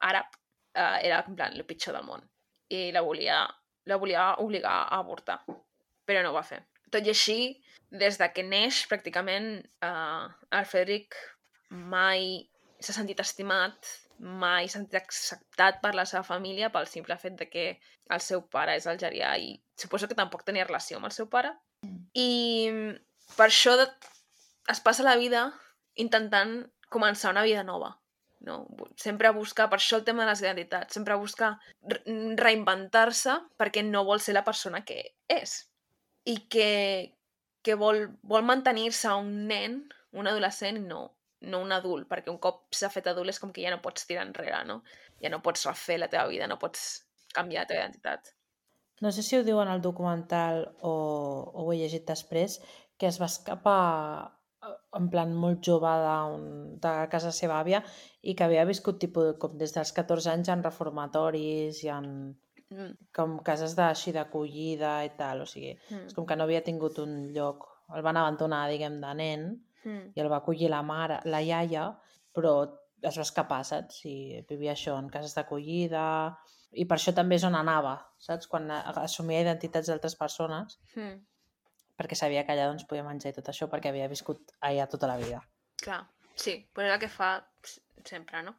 àrab 0.00 0.28
eh, 0.74 0.98
era, 1.08 1.22
en 1.26 1.36
plan, 1.36 1.52
el 1.52 1.66
pitjor 1.68 1.96
del 1.98 2.06
món. 2.06 2.22
I 2.72 2.90
la 2.94 3.02
volia, 3.04 3.42
la 3.86 3.98
volia 4.00 4.32
obligar 4.44 4.76
a 4.86 5.00
avortar. 5.02 5.42
Però 6.06 6.22
no 6.22 6.32
ho 6.32 6.38
va 6.38 6.46
fer. 6.46 6.62
Tot 6.92 7.04
i 7.06 7.12
així, 7.12 7.38
des 7.92 8.18
de 8.20 8.28
que 8.32 8.44
neix, 8.46 8.84
pràcticament, 8.88 9.50
eh, 9.84 10.24
el 10.58 10.68
Frederic 10.68 11.18
mai 11.92 12.48
s'ha 12.82 12.96
sentit 12.96 13.20
estimat, 13.22 13.90
mai 14.18 14.68
s'ha 14.68 14.80
sentit 14.80 14.98
acceptat 15.00 15.80
per 15.82 15.94
la 15.98 16.06
seva 16.08 16.22
família 16.26 16.70
pel 16.72 16.88
simple 16.90 17.16
fet 17.18 17.36
de 17.38 17.48
que 17.50 17.66
el 18.12 18.20
seu 18.20 18.42
pare 18.54 18.74
és 18.78 18.86
algerià 18.90 19.34
i 19.40 19.54
suposo 19.78 20.08
que 20.08 20.18
tampoc 20.18 20.44
tenia 20.46 20.66
relació 20.68 20.98
amb 20.98 21.08
el 21.08 21.14
seu 21.16 21.28
pare. 21.32 21.52
I 22.14 22.28
per 23.36 23.48
això 23.48 23.76
de... 23.80 23.88
es 24.72 24.80
passa 24.80 25.06
la 25.06 25.16
vida 25.20 25.48
intentant 26.00 26.62
començar 26.92 27.32
una 27.32 27.44
vida 27.46 27.64
nova. 27.66 27.96
No? 28.42 28.66
Sempre 28.98 29.30
busca, 29.30 29.68
per 29.70 29.78
això 29.78 30.00
el 30.00 30.04
tema 30.04 30.24
de 30.24 30.32
les 30.32 30.42
identitats, 30.42 30.96
sempre 30.96 31.14
busca 31.14 31.52
re- 31.86 32.02
reinventar-se 32.38 33.36
perquè 33.60 33.84
no 33.86 34.02
vol 34.08 34.20
ser 34.20 34.34
la 34.34 34.44
persona 34.44 34.82
que 34.84 34.98
és. 35.30 35.56
I 36.26 36.36
que, 36.50 37.14
que 37.62 37.76
vol, 37.78 38.08
vol 38.22 38.42
mantenir-se 38.46 39.14
un 39.14 39.46
nen, 39.46 39.78
un 40.18 40.26
adolescent, 40.26 40.82
no, 40.88 41.04
no 41.46 41.62
un 41.62 41.72
adult, 41.74 42.08
perquè 42.10 42.30
un 42.34 42.40
cop 42.42 42.66
s'ha 42.74 42.90
fet 42.90 43.08
adult 43.10 43.30
és 43.30 43.40
com 43.42 43.54
que 43.54 43.62
ja 43.62 43.70
no 43.74 43.82
pots 43.82 44.06
tirar 44.10 44.26
enrere, 44.26 44.64
no? 44.66 44.82
Ja 45.22 45.30
no 45.30 45.42
pots 45.42 45.66
refer 45.68 46.00
la 46.02 46.10
teva 46.10 46.26
vida, 46.30 46.50
no 46.50 46.58
pots 46.58 47.04
canviar 47.34 47.62
la 47.62 47.70
teva 47.70 47.84
identitat. 47.86 48.34
No 49.02 49.10
sé 49.10 49.22
si 49.26 49.34
ho 49.38 49.42
diuen 49.42 49.70
al 49.70 49.82
documental 49.82 50.64
o, 50.78 50.92
o 50.92 51.64
ho 51.64 51.72
he 51.72 51.78
llegit 51.80 52.04
després, 52.06 52.60
que 53.02 53.08
es 53.10 53.18
va 53.20 53.26
escapar 53.26 54.30
eh, 54.62 54.76
en 54.98 55.08
plan 55.10 55.32
molt 55.34 55.58
jove 55.66 55.90
d'un- 56.04 56.76
de 56.82 56.92
casa 57.10 57.32
seva 57.34 57.56
àvia 57.58 57.80
i 58.22 58.36
que 58.38 58.44
havia 58.46 58.64
viscut 58.68 59.00
tipus, 59.02 59.32
com 59.42 59.56
des 59.58 59.72
dels 59.74 59.90
14 59.96 60.30
anys 60.30 60.48
en 60.54 60.62
reformatoris 60.62 61.82
i 61.84 61.88
en 61.90 62.08
Mm. 62.72 62.92
com 63.12 63.34
cases 63.44 63.74
d'així 63.76 64.12
d'acollida 64.14 64.92
i 65.04 65.10
tal, 65.18 65.42
o 65.42 65.46
sigui, 65.46 65.74
Mm. 65.90 66.06
és 66.06 66.14
com 66.16 66.24
que 66.24 66.36
no 66.36 66.44
havia 66.44 66.62
tingut 66.64 66.96
un 67.02 67.32
lloc, 67.34 67.66
el 67.94 68.00
van 68.06 68.16
abandonar, 68.16 68.62
diguem, 68.70 68.96
de 69.00 69.10
nen, 69.14 69.42
Mm. 69.84 70.12
i 70.16 70.20
el 70.22 70.30
va 70.32 70.38
acollir 70.38 70.70
la 70.70 70.80
mare, 70.82 71.18
la 71.24 71.42
iaia, 71.42 71.98
però 72.32 72.70
es 73.02 73.16
va 73.18 73.22
escapar, 73.26 73.62
saps? 73.64 74.06
I 74.06 74.40
vivia 74.48 74.72
això 74.72 74.96
en 74.98 75.10
cases 75.10 75.34
d'acollida, 75.34 76.38
i 76.72 76.86
per 76.86 76.96
això 76.96 77.12
també 77.12 77.34
és 77.36 77.44
on 77.44 77.54
anava, 77.54 78.06
saps? 78.16 78.46
Quan 78.48 78.70
assumia 78.70 79.42
identitats 79.42 79.88
d'altres 79.88 80.16
persones, 80.16 80.78
Mm. 80.96 81.20
Perquè 81.98 82.18
sabia 82.18 82.44
que 82.46 82.54
allà 82.54 82.68
doncs, 82.70 82.86
podia 82.88 83.04
menjar 83.06 83.32
i 83.32 83.36
tot 83.36 83.50
això, 83.52 83.68
perquè 83.70 83.92
havia 83.92 84.10
viscut 84.10 84.54
allà 84.68 84.88
tota 84.90 85.10
la 85.10 85.18
vida. 85.20 85.42
Clar, 85.82 86.02
sí, 86.34 86.56
però 86.74 86.88
és 86.88 86.94
el 86.96 87.02
que 87.02 87.10
fa 87.12 87.32
sempre, 88.08 88.42
no? 88.46 88.56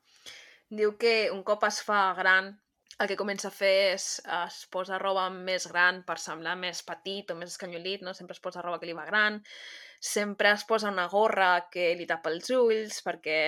Diu 0.74 0.96
que 0.98 1.32
un 1.32 1.44
cop 1.48 1.66
es 1.68 1.82
fa 1.86 2.14
gran, 2.18 2.54
el 3.02 3.10
que 3.10 3.18
comença 3.18 3.50
a 3.50 3.56
fer 3.56 3.74
és 3.96 4.08
es 4.22 4.60
posa 4.74 5.00
roba 5.02 5.26
més 5.34 5.66
gran 5.72 6.04
per 6.08 6.20
semblar 6.22 6.56
més 6.60 6.84
petit 6.86 7.30
o 7.32 7.38
més 7.38 7.56
escanyolit, 7.56 8.06
no? 8.06 8.14
Sempre 8.14 8.38
es 8.38 8.44
posa 8.44 8.62
roba 8.62 8.80
que 8.80 8.90
li 8.90 8.98
va 8.98 9.08
gran, 9.10 9.42
sempre 10.00 10.54
es 10.54 10.64
posa 10.70 10.92
una 10.94 11.08
gorra 11.12 11.68
que 11.74 11.94
li 11.98 12.08
tapa 12.10 12.32
els 12.34 12.50
ulls, 12.54 13.02
perquè 13.06 13.40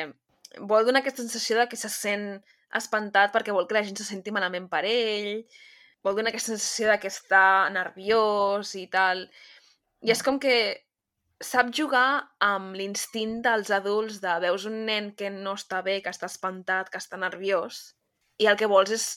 vol 0.60 0.86
donar 0.88 1.02
aquesta 1.02 1.24
sensació 1.24 1.60
de 1.60 1.70
que 1.70 1.80
se 1.80 1.92
sent 1.92 2.30
espantat 2.76 3.34
perquè 3.34 3.54
vol 3.56 3.68
que 3.68 3.78
la 3.78 3.84
gent 3.86 3.98
se 4.00 4.08
senti 4.08 4.34
malament 4.36 4.68
per 4.72 4.84
ell, 4.90 5.46
vol 6.06 6.18
donar 6.18 6.32
aquesta 6.32 6.54
sensació 6.54 6.92
de 6.92 6.98
que 7.02 7.12
està 7.12 7.44
nerviós 7.74 8.76
i 8.78 8.86
tal. 8.94 9.26
I 10.02 10.12
és 10.12 10.24
com 10.24 10.40
que 10.40 10.56
sap 11.44 11.70
jugar 11.76 12.32
amb 12.40 12.76
l'instint 12.76 13.42
dels 13.44 13.72
adults 13.76 14.22
de 14.24 14.34
veus 14.44 14.66
un 14.70 14.86
nen 14.88 15.12
que 15.16 15.30
no 15.30 15.56
està 15.60 15.82
bé, 15.84 16.02
que 16.02 16.10
està 16.10 16.30
espantat, 16.32 16.90
que 16.90 16.98
està 17.02 17.20
nerviós, 17.20 17.96
i 18.40 18.48
el 18.48 18.58
que 18.60 18.68
vols 18.72 18.92
és, 18.96 19.08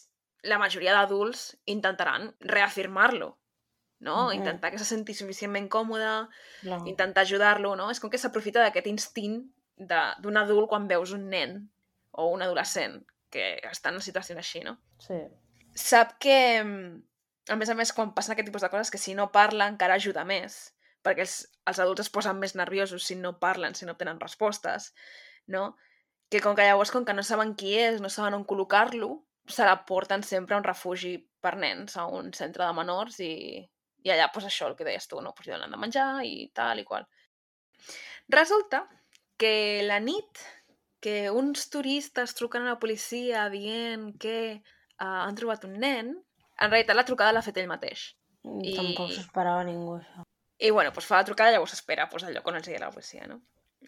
la 0.46 0.58
majoria 0.58 0.92
d'adults 0.94 1.56
intentaran 1.66 2.28
reafirmar-lo, 2.40 3.32
no? 4.00 4.28
Mhm. 4.28 4.34
Intentar 4.38 4.70
que 4.70 4.78
se 4.78 4.84
senti 4.84 5.14
suficientment 5.14 5.68
còmode, 5.68 6.28
Clar. 6.62 6.80
intentar 6.86 7.22
ajudar-lo, 7.22 7.74
no? 7.76 7.90
És 7.90 7.98
com 8.00 8.10
que 8.10 8.18
s'aprofita 8.18 8.62
d'aquest 8.62 8.86
instint 8.86 9.42
de- 9.76 10.14
d'un 10.20 10.36
adult 10.36 10.68
quan 10.68 10.86
veus 10.88 11.12
un 11.12 11.28
nen 11.28 11.70
o 12.12 12.28
un 12.30 12.42
adolescent 12.42 13.04
que 13.30 13.60
està 13.70 13.88
en 13.90 13.94
una 13.98 14.02
situació 14.02 14.36
així, 14.38 14.60
no? 14.60 14.78
Sí. 14.98 15.14
sap 15.74 16.18
que, 16.18 16.64
mm, 16.64 17.02
a 17.50 17.56
més 17.56 17.70
a 17.70 17.76
més, 17.78 17.92
quan 17.96 18.12
passen 18.16 18.34
aquest 18.34 18.48
tipus 18.50 18.64
de 18.64 18.70
coses, 18.72 18.90
que 18.92 19.00
si 19.00 19.14
no 19.18 19.30
parla 19.34 19.68
encara 19.70 19.98
ajuda 19.98 20.24
més, 20.28 20.58
perquè 21.04 21.24
els, 21.24 21.36
els 21.70 21.80
adults 21.84 22.04
es 22.04 22.12
posen 22.12 22.38
més 22.40 22.54
nerviosos 22.58 23.06
si 23.06 23.16
no 23.18 23.38
parlen, 23.40 23.74
si 23.74 23.86
no 23.86 23.94
obtenen 23.96 24.20
respostes, 24.20 24.92
no? 25.46 25.76
Que 26.28 26.42
com 26.44 26.56
que 26.56 26.66
llavors, 26.66 26.92
com 26.92 27.06
que 27.08 27.16
no 27.16 27.24
saben 27.24 27.54
qui 27.56 27.72
és, 27.78 28.02
no 28.04 28.10
saben 28.12 28.36
on 28.36 28.44
col·locar-lo, 28.48 29.10
se 29.48 29.64
la 29.64 29.78
porten 29.88 30.22
sempre 30.26 30.54
a 30.54 30.60
un 30.60 30.66
refugi 30.66 31.14
per 31.40 31.54
nens, 31.56 31.96
a 31.96 32.04
un 32.12 32.32
centre 32.36 32.66
de 32.66 32.74
menors, 32.76 33.18
i, 33.24 33.62
i 34.04 34.12
allà, 34.12 34.28
doncs 34.34 34.50
això, 34.50 34.68
el 34.68 34.76
que 34.76 34.86
deies 34.88 35.08
tu, 35.08 35.22
no? 35.24 35.32
Pues, 35.36 35.48
donen 35.48 35.72
de 35.72 35.80
menjar 35.80 36.10
i 36.26 36.50
tal 36.54 36.82
i 36.82 36.86
qual. 36.88 37.08
Resulta 38.28 38.84
que 39.40 39.80
la 39.86 40.00
nit 40.04 40.42
que 41.00 41.30
uns 41.30 41.68
turistes 41.70 42.34
truquen 42.34 42.66
a 42.66 42.74
la 42.74 42.80
policia 42.82 43.46
dient 43.52 44.10
que 44.20 44.38
uh, 44.58 45.22
han 45.24 45.38
trobat 45.38 45.64
un 45.68 45.78
nen, 45.80 46.16
en 46.60 46.70
realitat 46.70 46.96
la 46.96 47.04
trucada 47.08 47.32
l'ha 47.36 47.42
fet 47.44 47.56
ell 47.62 47.70
mateix. 47.70 48.08
I... 48.44 48.72
I- 48.72 48.76
Tampoc 48.76 49.12
s'esperava 49.14 49.64
ningú, 49.68 49.98
això. 50.00 50.24
I 50.58 50.70
bueno, 50.74 50.90
doncs 50.90 51.06
fa 51.06 51.20
la 51.20 51.26
trucada 51.28 51.52
i 51.52 51.54
llavors 51.54 51.76
espera 51.76 52.08
pues, 52.10 52.24
al 52.26 52.34
lloc 52.34 52.46
on 52.50 52.56
els 52.58 52.66
digui 52.66 52.80
la 52.82 52.90
policia, 52.90 53.26
no? 53.30 53.40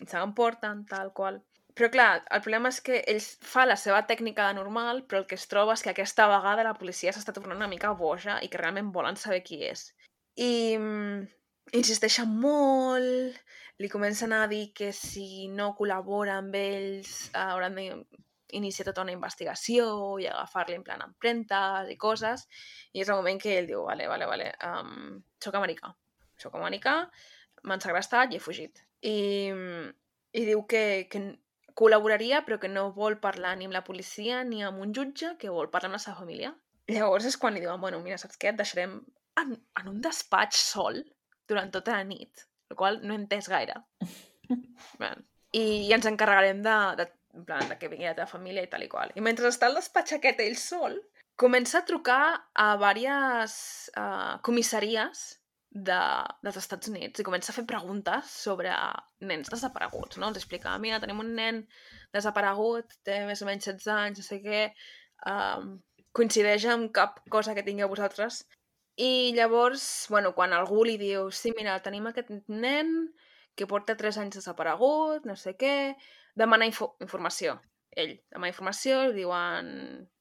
Se 0.06 0.18
l'emporten, 0.18 0.84
tal 0.86 1.10
qual. 1.12 1.40
Però 1.74 1.88
clar, 1.90 2.22
el 2.30 2.42
problema 2.44 2.70
és 2.70 2.78
que 2.86 3.00
ell 3.10 3.18
fa 3.22 3.64
la 3.66 3.76
seva 3.78 4.04
tècnica 4.06 4.46
de 4.48 4.54
normal, 4.58 5.02
però 5.08 5.20
el 5.22 5.26
que 5.26 5.34
es 5.38 5.46
troba 5.50 5.74
és 5.74 5.82
que 5.82 5.90
aquesta 5.90 6.28
vegada 6.30 6.62
la 6.66 6.74
policia 6.78 7.12
s'està 7.14 7.34
tornant 7.34 7.58
una 7.58 7.68
mica 7.70 7.90
boja 7.98 8.38
i 8.42 8.48
que 8.50 8.58
realment 8.58 8.90
volen 8.94 9.18
saber 9.18 9.42
qui 9.46 9.60
és. 9.66 9.88
I 10.38 10.76
mm, 10.78 11.26
insisteixen 11.78 12.30
molt, 12.42 13.38
li 13.82 13.88
comencen 13.90 14.34
a 14.36 14.44
dir 14.50 14.72
que 14.76 14.92
si 14.94 15.48
no 15.48 15.72
col·labora 15.78 16.38
amb 16.38 16.54
ells 16.58 17.30
eh, 17.32 17.38
hauran 17.38 17.78
d'iniciar 18.50 18.86
tota 18.90 19.04
una 19.06 19.14
investigació 19.14 19.88
i 20.20 20.28
agafar-li 20.30 20.76
en 20.76 20.84
plan 20.86 21.02
empremtes 21.06 21.90
i 21.92 21.96
coses, 22.00 22.46
i 22.92 23.04
és 23.04 23.08
el 23.08 23.20
moment 23.20 23.40
que 23.40 23.56
ell 23.58 23.68
diu, 23.70 23.84
vale, 23.88 24.08
vale, 24.10 24.28
vale, 24.30 24.50
um, 24.66 25.20
soc 25.42 25.58
americà, 25.58 25.92
soc 26.40 26.56
americà, 26.58 26.96
m'han 27.64 27.82
segrestat 27.84 28.32
i 28.32 28.38
he 28.38 28.42
fugit. 28.42 28.82
I, 29.06 29.16
i 30.36 30.44
diu 30.46 30.64
que, 30.68 30.84
que 31.12 31.22
col·laboraria 31.80 32.42
però 32.46 32.58
que 32.60 32.68
no 32.68 32.90
vol 32.96 33.18
parlar 33.22 33.54
ni 33.56 33.68
amb 33.68 33.76
la 33.76 33.84
policia 33.86 34.42
ni 34.44 34.64
amb 34.66 34.82
un 34.84 34.92
jutge, 34.96 35.36
que 35.40 35.52
vol 35.52 35.70
parlar 35.72 35.90
amb 35.90 35.98
la 35.98 36.02
seva 36.02 36.18
família. 36.20 36.52
Llavors 36.90 37.28
és 37.28 37.38
quan 37.38 37.54
li 37.54 37.62
diuen, 37.62 37.80
bueno, 37.80 38.00
mira, 38.04 38.18
saps 38.18 38.38
què? 38.40 38.50
Et 38.50 38.58
deixarem 38.58 38.98
en, 39.40 39.56
en 39.80 39.90
un 39.90 40.00
despatx 40.04 40.64
sol 40.72 41.00
durant 41.48 41.70
tota 41.72 41.96
la 41.96 42.06
nit, 42.06 42.46
el 42.70 42.78
qual 42.78 43.00
no 43.04 43.14
he 43.14 43.20
entès 43.20 43.48
gaire. 43.50 43.78
Bé, 45.00 45.10
I, 45.56 45.62
I 45.88 45.94
ens 45.96 46.08
encarregarem 46.10 46.62
de, 46.66 46.76
de, 46.98 47.06
en 47.34 47.44
plan, 47.46 47.66
de 47.68 47.76
que 47.78 47.88
vingui 47.90 48.08
la 48.08 48.16
teva 48.16 48.30
família 48.30 48.64
i 48.64 48.70
tal 48.70 48.84
i 48.84 48.90
qual. 48.90 49.12
I 49.14 49.24
mentre 49.24 49.48
està 49.50 49.68
al 49.68 49.78
despatx 49.78 50.16
aquest 50.16 50.40
ell 50.44 50.56
sol, 50.58 50.96
comença 51.40 51.80
a 51.80 51.86
trucar 51.88 52.22
a 52.58 52.70
diverses 52.76 53.90
uh, 53.96 54.38
comissaries 54.46 55.22
de, 55.70 56.00
dels 56.42 56.58
Estats 56.58 56.90
Units 56.90 57.22
i 57.22 57.26
comença 57.26 57.52
a 57.52 57.56
fer 57.56 57.64
preguntes 57.68 58.32
sobre 58.42 58.74
nens 59.22 59.52
desapareguts, 59.52 60.18
no? 60.18 60.30
Els 60.30 60.40
explica, 60.42 60.74
mira, 60.82 60.98
tenim 61.02 61.22
un 61.22 61.30
nen 61.38 61.62
desaparegut, 62.14 62.98
té 63.06 63.22
més 63.28 63.42
o 63.42 63.48
menys 63.48 63.70
16 63.70 63.92
anys, 63.94 64.20
no 64.20 64.26
sé 64.26 64.40
què, 64.44 64.64
um, 65.30 65.76
coincideix 66.16 66.66
amb 66.72 66.90
cap 66.96 67.22
cosa 67.30 67.54
que 67.54 67.64
tingueu 67.66 67.90
vosaltres. 67.92 68.42
I 69.00 69.32
llavors, 69.36 69.84
bueno, 70.10 70.34
quan 70.36 70.52
algú 70.52 70.82
li 70.84 70.98
diu, 71.00 71.30
sí, 71.30 71.54
mira, 71.56 71.78
tenim 71.84 72.10
aquest 72.10 72.34
nen 72.50 72.90
que 73.56 73.68
porta 73.70 73.96
3 73.96 74.18
anys 74.24 74.40
desaparegut, 74.40 75.24
no 75.28 75.36
sé 75.38 75.54
què, 75.60 75.94
demana 76.38 76.68
info 76.68 76.94
informació. 77.00 77.58
Ell 77.90 78.16
demana 78.30 78.52
informació, 78.52 79.02
li 79.08 79.20
diuen 79.20 79.70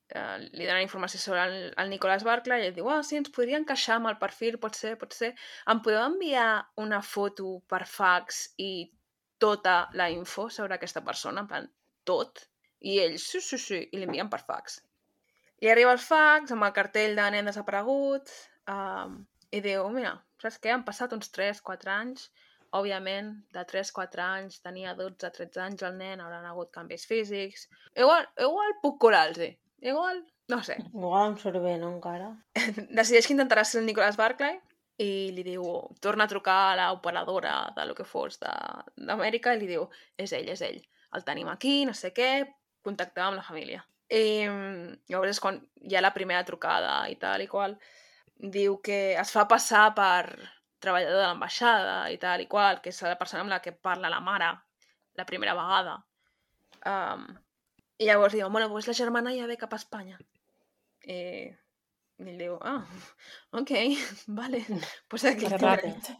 eh, 0.09 0.37
li 0.51 0.65
donen 0.65 0.83
informació 0.83 1.19
sobre 1.21 1.43
el, 1.45 1.57
el 1.77 1.89
Nicolás 1.89 2.25
Barclay 2.27 2.63
i 2.63 2.69
ell 2.69 2.77
diu, 2.77 2.89
ah, 2.91 3.01
sí, 3.05 3.17
ens 3.19 3.31
podria 3.35 3.59
encaixar 3.61 3.99
amb 3.99 4.11
el 4.11 4.19
perfil, 4.21 4.59
pot 4.61 4.77
ser, 4.77 4.95
pot 5.01 5.13
ser. 5.15 5.33
Em 5.69 5.81
podeu 5.85 6.01
enviar 6.05 6.49
una 6.81 7.01
foto 7.05 7.59
per 7.69 7.85
fax 7.87 8.47
i 8.57 8.89
tota 9.39 9.81
la 9.95 10.09
info 10.11 10.49
sobre 10.51 10.75
aquesta 10.75 11.03
persona, 11.05 11.45
en 11.45 11.49
plan, 11.51 11.69
tot? 12.07 12.45
I 12.79 12.99
ell, 13.05 13.17
sí, 13.21 13.41
sí, 13.43 13.59
sí, 13.61 13.81
i 13.91 13.99
l'envien 13.99 14.29
per 14.31 14.41
fax. 14.47 14.81
Li 15.59 15.71
arriba 15.71 15.91
el 15.95 16.01
fax 16.01 16.53
amb 16.55 16.65
el 16.67 16.75
cartell 16.75 17.17
de 17.17 17.25
nen 17.35 17.49
desaparegut 17.49 18.31
um, 18.71 19.17
i 19.51 19.59
diu, 19.63 19.87
mira, 19.91 20.13
saps 20.39 20.59
què? 20.63 20.71
Han 20.71 20.85
passat 20.87 21.15
uns 21.15 21.31
3-4 21.35 21.91
anys, 21.95 22.29
òbviament, 22.75 23.31
de 23.55 23.63
3-4 23.65 24.23
anys, 24.25 24.59
tenia 24.65 24.95
12-13 24.97 25.63
anys 25.65 25.85
el 25.87 25.97
nen, 25.97 26.21
hauran 26.21 26.45
hagut 26.45 26.71
canvis 26.75 27.05
físics. 27.09 27.67
Igual, 27.95 28.27
igual 28.37 28.75
puc 28.83 28.99
curar-los. 29.01 29.55
Igual, 29.81 30.23
no 30.51 30.61
sé. 30.63 30.77
Igual 30.93 31.31
em 31.31 31.37
surt 31.39 31.61
bé, 31.63 31.77
no, 31.81 31.93
encara? 31.95 32.33
Decideix 32.99 33.27
que 33.27 33.35
intentarà 33.35 33.63
ser 33.65 33.81
el 33.81 33.87
Nicolás 33.89 34.19
Barclay 34.19 34.59
i 34.99 35.31
li 35.31 35.43
diu, 35.45 35.63
torna 36.03 36.25
a 36.27 36.31
trucar 36.31 36.59
a 36.73 36.77
l'operadora 36.79 37.53
de 37.75 37.85
lo 37.87 37.95
que 37.95 38.07
fos 38.07 38.39
d'Amèrica 38.41 39.53
i 39.55 39.61
li 39.61 39.69
diu, 39.69 39.87
és 40.19 40.33
ell, 40.35 40.49
és 40.51 40.63
ell. 40.65 40.81
El 41.15 41.23
tenim 41.25 41.47
aquí, 41.49 41.85
no 41.87 41.95
sé 41.95 42.11
què, 42.13 42.43
contactar 42.85 43.29
amb 43.29 43.39
la 43.39 43.45
família. 43.45 43.85
I 44.09 44.43
mm, 44.49 45.07
llavors 45.13 45.37
és 45.37 45.41
quan 45.41 45.61
hi 45.85 45.95
ha 45.95 46.03
la 46.03 46.13
primera 46.13 46.43
trucada 46.45 47.01
i 47.09 47.15
tal 47.21 47.45
i 47.45 47.47
qual. 47.47 47.77
Diu 48.39 48.79
que 48.83 49.15
es 49.19 49.31
fa 49.35 49.45
passar 49.47 49.89
per, 49.95 50.35
treballador 50.83 51.19
de 51.19 51.27
l'ambaixada 51.27 51.95
i 52.13 52.17
tal 52.21 52.41
i 52.43 52.47
qual, 52.51 52.81
que 52.83 52.93
és 52.93 53.01
la 53.05 53.17
persona 53.19 53.43
amb 53.43 53.53
la 53.53 53.61
que 53.63 53.75
parla 53.75 54.11
la 54.11 54.21
mare 54.23 54.53
la 55.19 55.25
primera 55.27 55.55
vegada. 55.57 55.97
Um, 56.87 57.25
I 57.99 58.07
llavors 58.07 58.35
diu, 58.35 58.47
bueno, 58.47 58.69
doncs 58.71 58.87
la 58.87 58.95
germana 58.95 59.35
ja 59.35 59.47
ve 59.49 59.57
cap 59.59 59.73
a 59.75 59.79
Espanya. 59.81 60.19
I, 61.03 61.19
i 62.19 62.31
ell 62.31 62.39
diu, 62.39 62.55
ah, 62.63 62.79
ok, 63.59 63.75
vale, 64.39 64.63
pues 65.11 65.27
aquí 65.27 65.51
ràpid. 65.51 66.13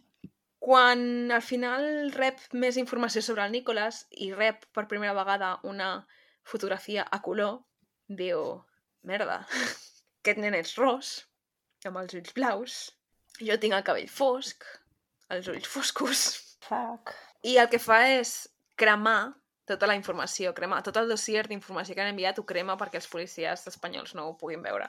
Quan 0.60 1.32
al 1.32 1.40
final 1.40 2.12
rep 2.12 2.42
més 2.52 2.76
informació 2.76 3.22
sobre 3.24 3.46
el 3.46 3.54
Nicolas 3.56 4.02
i 4.26 4.28
rep 4.34 4.66
per 4.76 4.90
primera 4.90 5.16
vegada 5.16 5.54
una 5.64 5.90
fotografia 6.44 7.06
a 7.08 7.22
color, 7.24 7.62
diu, 8.20 8.44
merda, 9.08 9.40
aquest 10.20 10.40
nen 10.44 10.58
és 10.58 10.76
ros, 10.76 11.14
amb 11.88 12.02
els 12.02 12.12
ulls 12.18 12.36
blaus, 12.36 12.80
jo 13.40 13.56
tinc 13.62 13.74
el 13.76 13.84
cabell 13.86 14.08
fosc, 14.10 14.64
els 15.30 15.48
ulls 15.48 15.68
foscos, 15.68 16.24
Fuck. 16.66 17.12
i 17.42 17.56
el 17.62 17.68
que 17.72 17.78
fa 17.82 18.00
és 18.20 18.48
cremar 18.76 19.34
tota 19.70 19.86
la 19.86 19.94
informació, 19.94 20.50
cremar 20.54 20.80
tot 20.82 20.96
el 20.98 21.08
dossier 21.08 21.44
d'informació 21.46 21.94
que 21.94 22.02
han 22.02 22.10
enviat, 22.10 22.38
ho 22.40 22.44
crema 22.46 22.74
perquè 22.76 22.98
els 22.98 23.06
policies 23.10 23.66
espanyols 23.70 24.16
no 24.18 24.24
ho 24.26 24.36
puguin 24.40 24.62
veure. 24.64 24.88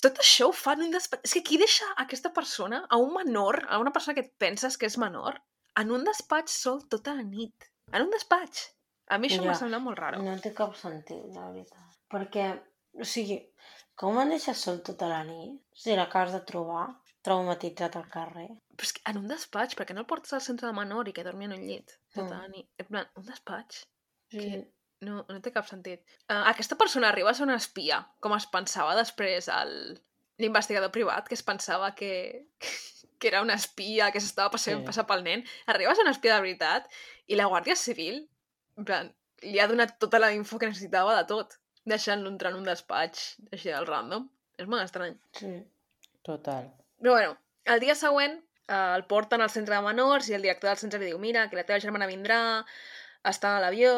Tot 0.00 0.18
això 0.22 0.48
ho 0.48 0.54
fa 0.56 0.72
en 0.76 0.86
un 0.86 0.94
despatx... 0.94 1.24
És 1.28 1.34
que 1.36 1.42
qui 1.44 1.58
deixa 1.60 1.84
aquesta 2.00 2.32
persona, 2.32 2.82
a 2.88 2.96
un 3.00 3.12
menor, 3.14 3.62
a 3.68 3.78
una 3.82 3.92
persona 3.92 4.14
que 4.16 4.24
et 4.24 4.32
penses 4.40 4.76
que 4.80 4.88
és 4.88 4.96
menor, 5.00 5.36
en 5.76 5.92
un 5.92 6.04
despatx 6.08 6.56
sol 6.64 6.82
tota 6.88 7.14
la 7.16 7.24
nit? 7.28 7.68
En 7.92 8.06
un 8.06 8.10
despatx? 8.12 8.70
A 9.12 9.18
mi 9.20 9.28
això 9.28 9.42
Ja. 9.42 9.50
m'ha 9.50 9.58
semblat 9.60 9.82
molt 9.84 9.98
raro. 10.00 10.22
No 10.24 10.38
té 10.40 10.54
cap 10.56 10.74
sentit, 10.76 11.26
la 11.36 11.50
veritat. 11.50 12.00
Perquè, 12.10 12.46
o 13.00 13.04
sigui, 13.04 13.36
com 13.94 14.16
han 14.18 14.32
deixat 14.32 14.56
sol 14.56 14.80
tota 14.82 15.08
la 15.12 15.22
nit? 15.28 15.60
Si 15.76 15.94
l'acabes 15.94 16.32
de 16.32 16.40
trobar 16.48 16.88
traumatitzat 17.26 17.96
al 17.98 18.06
carrer. 18.12 18.46
Però 18.76 18.86
és 18.88 18.92
que 18.96 19.02
en 19.10 19.18
un 19.20 19.26
despatx, 19.30 19.74
perquè 19.78 19.94
no 19.96 20.02
el 20.04 20.08
portes 20.10 20.32
al 20.36 20.44
centre 20.44 20.68
de 20.70 20.76
menor 20.76 21.08
i 21.10 21.14
que 21.16 21.24
dormi 21.26 21.48
en 21.48 21.56
un 21.58 21.66
llit 21.66 21.92
tota 22.14 22.40
Mm. 22.46 22.50
nit? 22.54 22.68
En 22.78 22.86
plan, 22.92 23.06
un 23.18 23.26
despatx? 23.26 23.82
Sí. 24.30 24.38
Que 24.38 24.62
no, 25.06 25.24
no 25.28 25.40
té 25.44 25.52
cap 25.52 25.66
sentit. 25.68 26.00
Uh, 26.30 26.44
aquesta 26.52 26.76
persona 26.80 27.08
arriba 27.10 27.30
a 27.30 27.34
ser 27.34 27.44
una 27.48 27.56
espia, 27.60 27.98
com 28.20 28.32
es 28.36 28.46
pensava 28.52 28.94
després 28.98 29.48
el 29.52 30.00
l'investigador 30.38 30.90
privat, 30.92 31.28
que 31.28 31.34
es 31.34 31.42
pensava 31.42 31.94
que, 31.96 32.46
que 33.18 33.28
era 33.28 33.40
una 33.42 33.54
espia, 33.56 34.10
que 34.12 34.20
s'estava 34.20 34.50
passant 34.52 34.80
Sí. 34.82 34.86
passar 34.86 35.06
pel 35.08 35.22
nen. 35.24 35.44
Arriba 35.66 35.92
a 35.92 35.94
ser 35.96 36.04
una 36.04 36.12
espia 36.16 36.34
de 36.34 36.40
veritat 36.44 36.90
i 37.26 37.36
la 37.38 37.46
Guàrdia 37.48 37.76
Civil, 37.76 38.26
en 38.76 38.84
plan, 38.84 39.12
li 39.42 39.58
ha 39.60 39.66
donat 39.68 39.98
tota 39.98 40.18
la 40.20 40.32
info 40.36 40.58
que 40.58 40.68
necessitava 40.68 41.16
de 41.16 41.24
tot, 41.30 41.56
deixant-lo 41.88 42.28
entrar 42.28 42.50
en 42.52 42.58
un 42.58 42.64
despatx 42.68 43.36
així 43.52 43.70
del 43.72 43.86
random. 43.88 44.28
És 44.58 44.66
molt 44.68 44.82
estrany. 44.84 45.16
sí. 45.32 45.54
Total. 46.26 46.72
Però 47.00 47.12
bueno, 47.16 47.36
el 47.64 47.80
dia 47.80 47.94
següent 47.94 48.38
eh, 48.68 48.94
el 48.96 49.04
porten 49.06 49.42
al 49.42 49.52
centre 49.52 49.76
de 49.76 49.82
menors 49.84 50.28
i 50.30 50.36
el 50.36 50.44
director 50.46 50.70
del 50.70 50.80
centre 50.80 51.00
li 51.00 51.10
diu 51.10 51.20
mira, 51.22 51.46
que 51.50 51.58
la 51.58 51.66
teva 51.68 51.80
germana 51.82 52.08
vindrà, 52.10 52.38
està 53.26 53.56
a 53.56 53.62
l'avió 53.62 53.94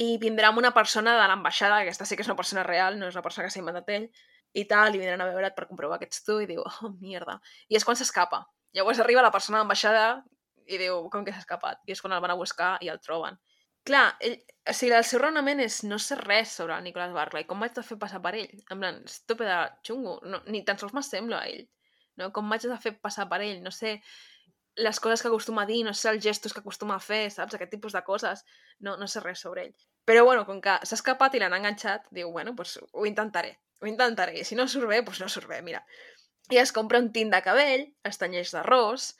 i 0.00 0.16
vindrà 0.22 0.50
amb 0.50 0.60
una 0.62 0.72
persona 0.74 1.14
de 1.18 1.26
l'ambaixada, 1.30 1.80
que 1.82 1.90
aquesta 1.90 2.06
sí 2.08 2.16
que 2.16 2.24
és 2.24 2.30
una 2.30 2.38
persona 2.38 2.64
real, 2.66 2.98
no 2.98 3.08
és 3.10 3.18
una 3.18 3.22
persona 3.26 3.46
que 3.46 3.54
s'ha 3.54 3.62
inventat 3.62 3.90
ell, 3.94 4.08
i 4.54 4.64
tal, 4.70 4.94
i 4.94 5.00
vindran 5.02 5.22
a 5.22 5.28
veure't 5.30 5.54
per 5.54 5.68
comprovar 5.70 5.98
que 6.00 6.08
ets 6.10 6.22
tu, 6.26 6.38
i 6.42 6.48
diu, 6.50 6.62
oh, 6.62 6.92
mierda. 7.02 7.40
I 7.68 7.78
és 7.78 7.86
quan 7.86 7.98
s'escapa. 7.98 8.44
Llavors 8.74 9.00
arriba 9.02 9.22
la 9.22 9.34
persona 9.34 9.58
de 9.58 9.62
l'ambaixada 9.62 10.06
i 10.66 10.78
diu, 10.80 11.04
com 11.12 11.26
que 11.26 11.34
s'ha 11.34 11.42
escapat? 11.44 11.82
I 11.86 11.94
és 11.94 12.02
quan 12.02 12.14
el 12.14 12.22
van 12.24 12.34
a 12.34 12.38
buscar 12.38 12.76
i 12.82 12.90
el 12.90 13.02
troben. 13.02 13.38
Clar, 13.84 14.04
ell, 14.24 14.38
o 14.70 14.72
sigui, 14.72 14.94
el 14.96 15.04
seu 15.04 15.20
raonament 15.20 15.60
és 15.60 15.82
no 15.84 15.98
sé 16.00 16.16
res 16.22 16.54
sobre 16.58 16.78
el 16.78 16.86
Nicolas 16.86 17.12
Barclay, 17.12 17.44
com 17.46 17.60
m'haig 17.60 17.74
de 17.76 17.84
fer 17.84 17.98
passar 18.00 18.22
per 18.24 18.32
ell? 18.38 18.54
En 18.72 18.80
plan, 18.80 19.02
estope 19.04 19.44
de 19.44 19.58
xungo, 19.86 20.16
no, 20.24 20.40
ni 20.48 20.64
tan 20.64 20.80
sols 20.80 20.94
m'assembla 20.96 21.42
a 21.42 21.50
ell 21.52 21.66
no? 22.20 22.30
Com 22.32 22.48
m'haig 22.48 22.66
de 22.70 22.78
fer 22.80 22.94
passar 23.00 23.28
per 23.30 23.42
ell, 23.42 23.60
no 23.64 23.72
sé 23.74 23.98
les 24.76 24.98
coses 24.98 25.22
que 25.22 25.28
acostuma 25.28 25.62
a 25.62 25.66
dir, 25.66 25.84
no 25.86 25.94
sé 25.94 26.10
els 26.10 26.22
gestos 26.22 26.52
que 26.52 26.60
acostuma 26.60 26.96
a 26.96 27.02
fer, 27.02 27.28
saps? 27.30 27.54
Aquest 27.54 27.70
tipus 27.70 27.94
de 27.94 28.02
coses. 28.02 28.42
No, 28.80 28.96
no 28.98 29.06
sé 29.06 29.22
res 29.22 29.44
sobre 29.44 29.68
ell. 29.68 29.74
Però 30.04 30.24
bueno, 30.26 30.42
com 30.48 30.60
que 30.60 30.74
s'ha 30.82 30.98
escapat 30.98 31.36
i 31.36 31.42
l'han 31.42 31.54
enganxat, 31.54 32.08
diu, 32.10 32.32
bueno, 32.34 32.54
pues 32.58 32.76
ho 32.92 33.06
intentaré, 33.06 33.54
ho 33.80 33.86
intentaré. 33.86 34.34
I 34.40 34.44
si 34.44 34.58
no 34.58 34.66
surt 34.68 34.90
bé, 34.90 35.00
doncs 35.06 35.22
no 35.22 35.30
surt 35.30 35.48
bé, 35.48 35.62
mira. 35.62 35.84
I 36.50 36.60
es 36.60 36.74
compra 36.76 37.00
un 37.00 37.12
tint 37.12 37.30
de 37.32 37.40
cabell, 37.46 37.86
es 38.04 38.20
tenyeix 38.20 38.52
d'arròs, 38.52 39.14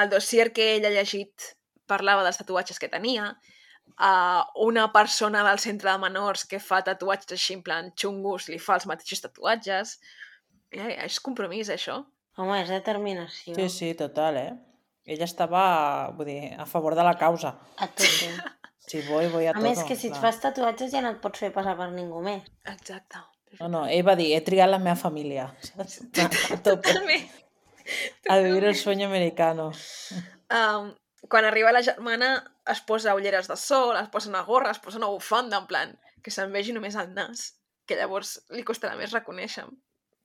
el 0.00 0.08
dossier 0.12 0.52
que 0.56 0.76
ell 0.76 0.86
ha 0.88 0.94
llegit 0.94 1.50
parlava 1.90 2.24
dels 2.24 2.38
tatuatges 2.40 2.80
que 2.80 2.88
tenia, 2.92 3.34
a 3.96 4.46
una 4.60 4.90
persona 4.92 5.44
del 5.46 5.60
centre 5.62 5.90
de 5.90 5.98
menors 6.02 6.44
que 6.48 6.58
fa 6.60 6.82
tatuatges 6.84 7.36
així 7.36 7.54
en 7.56 7.62
plan 7.66 7.92
xungos 7.94 8.48
li 8.50 8.58
fa 8.58 8.78
els 8.78 8.86
mateixos 8.90 9.22
tatuatges. 9.24 9.98
Ja, 10.74 10.88
és 11.04 11.20
compromís, 11.22 11.70
això. 11.72 12.02
Home, 12.36 12.58
és 12.62 12.68
determinació. 12.72 13.54
Sí, 13.56 13.68
sí, 13.72 13.94
total, 13.96 14.36
eh? 14.36 14.52
Ella 15.06 15.24
estava, 15.24 15.62
vull 16.16 16.26
dir, 16.28 16.40
a 16.58 16.66
favor 16.66 16.96
de 16.98 17.04
la 17.06 17.14
causa. 17.16 17.54
A 17.78 17.86
tot. 17.88 18.52
Si 18.86 19.00
voy, 19.08 19.28
voy 19.32 19.46
a, 19.46 19.50
A 19.50 19.54
todo. 19.54 19.64
més, 19.64 19.80
que 19.86 19.96
si 19.98 20.08
et 20.10 20.14
clar. 20.14 20.22
fas 20.28 20.40
tatuatges 20.42 20.92
ja 20.92 21.00
no 21.02 21.10
et 21.14 21.22
pots 21.22 21.40
fer 21.42 21.50
passar 21.54 21.72
per 21.78 21.88
ningú 21.94 22.20
més. 22.22 22.44
Exacte. 22.70 23.22
No, 23.60 23.68
no, 23.72 23.80
ell 23.90 24.04
va 24.06 24.14
dir, 24.18 24.28
he 24.36 24.42
triat 24.46 24.68
la 24.70 24.78
meva 24.82 24.98
família. 25.00 25.48
A. 25.78 25.86
Totalment. 26.68 27.26
A 28.28 28.38
vivir 28.42 28.64
el 28.64 28.76
sueño 28.76 29.06
americano. 29.08 29.70
Um, 30.50 30.92
quan 31.30 31.44
arriba 31.46 31.72
la 31.72 31.82
germana 31.82 32.30
es 32.70 32.80
posa 32.82 33.14
ulleres 33.14 33.48
de 33.48 33.56
sol, 33.56 33.96
es 33.96 34.08
posa 34.10 34.28
una 34.28 34.42
gorra, 34.42 34.72
es 34.72 34.78
posa 34.82 34.98
una 34.98 35.06
bufanda, 35.10 35.58
en 35.58 35.66
plan, 35.70 35.96
que 36.22 36.30
se'n 36.34 36.52
vegi 36.54 36.74
només 36.74 36.98
el 36.98 37.14
nas, 37.14 37.52
que 37.86 37.96
llavors 37.98 38.40
li 38.50 38.62
costarà 38.66 38.94
més 38.98 39.14
reconèixer. 39.14 39.66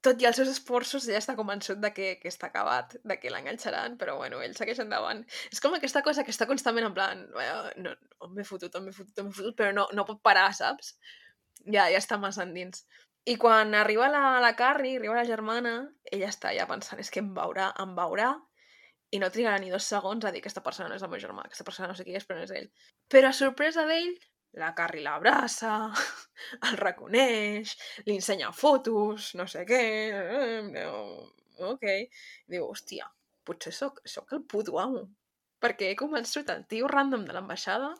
Tot 0.05 0.21
i 0.21 0.25
els 0.25 0.37
seus 0.39 0.49
esforços, 0.49 1.05
ella 1.07 1.19
està 1.21 1.35
convençut 1.37 1.77
de 1.81 1.91
que, 1.93 2.07
que 2.21 2.29
està 2.31 2.47
acabat, 2.49 2.95
de 3.05 3.17
que 3.21 3.29
l'enganxaran, 3.29 3.99
però 4.01 4.15
bueno, 4.17 4.39
ell 4.41 4.55
segueix 4.57 4.79
endavant. 4.81 5.21
És 5.53 5.61
com 5.61 5.75
aquesta 5.77 6.01
cosa 6.07 6.23
que 6.25 6.33
està 6.33 6.47
constantment 6.49 6.87
en 6.87 6.95
plan, 6.97 7.21
"Eh, 7.43 7.51
no, 7.85 7.93
on 8.25 8.33
m'he 8.33 8.45
fotut, 8.47 8.79
m'he 8.81 8.95
fotut, 8.97 9.21
m'he 9.23 9.35
fotut, 9.39 9.55
però 9.59 9.73
no, 9.77 9.87
no 9.93 10.05
pot 10.05 10.21
parar, 10.23 10.47
saps? 10.57 10.95
Ja, 11.75 11.85
ja 11.93 11.99
està 12.01 12.17
massa 12.17 12.43
endins. 12.47 12.85
I 13.29 13.35
quan 13.37 13.75
arriba 13.77 14.07
la, 14.09 14.39
la 14.41 14.55
Carrie, 14.57 14.97
arriba 14.97 15.19
la 15.19 15.25
germana, 15.29 15.75
ella 16.11 16.31
està 16.33 16.55
ja 16.57 16.65
pensant, 16.65 16.99
és 16.99 17.11
que 17.13 17.21
em 17.21 17.29
veurà, 17.37 17.69
em 17.83 17.93
veurà, 17.95 18.31
i 19.11 19.19
no 19.21 19.29
trigarà 19.29 19.59
ni 19.61 19.69
dos 19.69 19.85
segons 19.91 20.25
a 20.25 20.31
dir 20.31 20.41
que 20.41 20.47
aquesta 20.49 20.63
persona 20.65 20.89
no 20.89 20.95
és 20.95 21.03
el 21.05 21.11
meu 21.11 21.19
germà, 21.21 21.43
aquesta 21.45 21.65
persona 21.67 21.89
no 21.91 21.95
sé 21.99 22.05
qui 22.07 22.15
és, 22.17 22.25
però 22.25 22.39
no 22.39 22.47
és 22.47 22.53
ell. 22.57 22.69
Però 23.11 23.29
a 23.29 23.37
sorpresa 23.37 23.85
d'ell, 23.85 24.15
la 24.59 24.73
Carrie 24.75 25.03
l'abraça, 25.03 25.91
el 26.67 26.77
reconeix, 26.79 27.75
li 28.05 28.17
ensenya 28.17 28.51
fotos, 28.55 29.31
no 29.39 29.47
sé 29.47 29.65
què... 29.69 29.81
eh, 30.11 30.91
ok. 31.71 31.87
Diu, 32.51 32.67
hòstia, 32.67 33.07
potser 33.47 33.73
sóc, 33.75 34.01
sóc 34.05 34.33
el 34.35 34.43
puto 34.43 34.79
amo. 34.81 35.07
Perquè 35.61 35.91
he 35.91 35.97
convençut 35.99 36.49
el 36.49 36.65
tio 36.69 36.89
random 36.89 37.27
de 37.27 37.35
l'ambaixada 37.37 37.91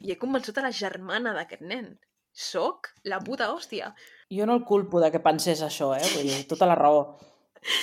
i 0.00 0.12
he 0.12 0.20
convençut 0.20 0.56
a 0.58 0.64
la 0.64 0.72
germana 0.72 1.34
d'aquest 1.36 1.62
nen. 1.62 1.92
Soc 2.32 2.92
la 3.10 3.18
puta 3.20 3.50
hòstia. 3.52 3.90
Jo 4.32 4.46
no 4.46 4.54
el 4.56 4.64
culpo 4.64 5.00
de 5.02 5.10
que 5.12 5.20
pensés 5.22 5.60
això, 5.66 5.90
eh? 5.96 6.06
Vull 6.14 6.30
dir, 6.30 6.44
tota 6.48 6.68
la 6.70 6.78
raó 6.78 7.02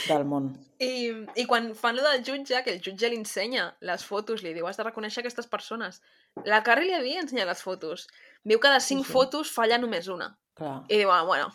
del 0.07 0.25
món. 0.25 0.51
I, 0.81 1.11
I 1.37 1.45
quan 1.49 1.71
fan 1.77 1.97
lo 1.97 2.05
del 2.05 2.23
jutge, 2.25 2.61
que 2.65 2.73
el 2.75 2.81
jutge 2.85 3.09
li 3.09 3.19
ensenya 3.19 3.69
les 3.89 4.05
fotos, 4.05 4.43
li 4.45 4.53
diu, 4.53 4.67
has 4.69 4.77
de 4.77 4.85
reconèixer 4.85 5.23
aquestes 5.23 5.49
persones. 5.49 6.01
La 6.45 6.61
Carrie 6.65 6.89
li 6.91 6.97
havia 6.97 7.23
ensenyat 7.23 7.49
les 7.49 7.63
fotos. 7.65 8.07
Diu 8.47 8.61
que 8.61 8.73
de 8.73 8.81
cinc 8.83 9.05
sí. 9.05 9.11
fotos 9.11 9.53
falla 9.53 9.79
només 9.81 10.09
una. 10.13 10.31
Clar. 10.57 10.79
I 10.89 11.01
diu, 11.01 11.13
ah, 11.13 11.23
bueno, 11.25 11.49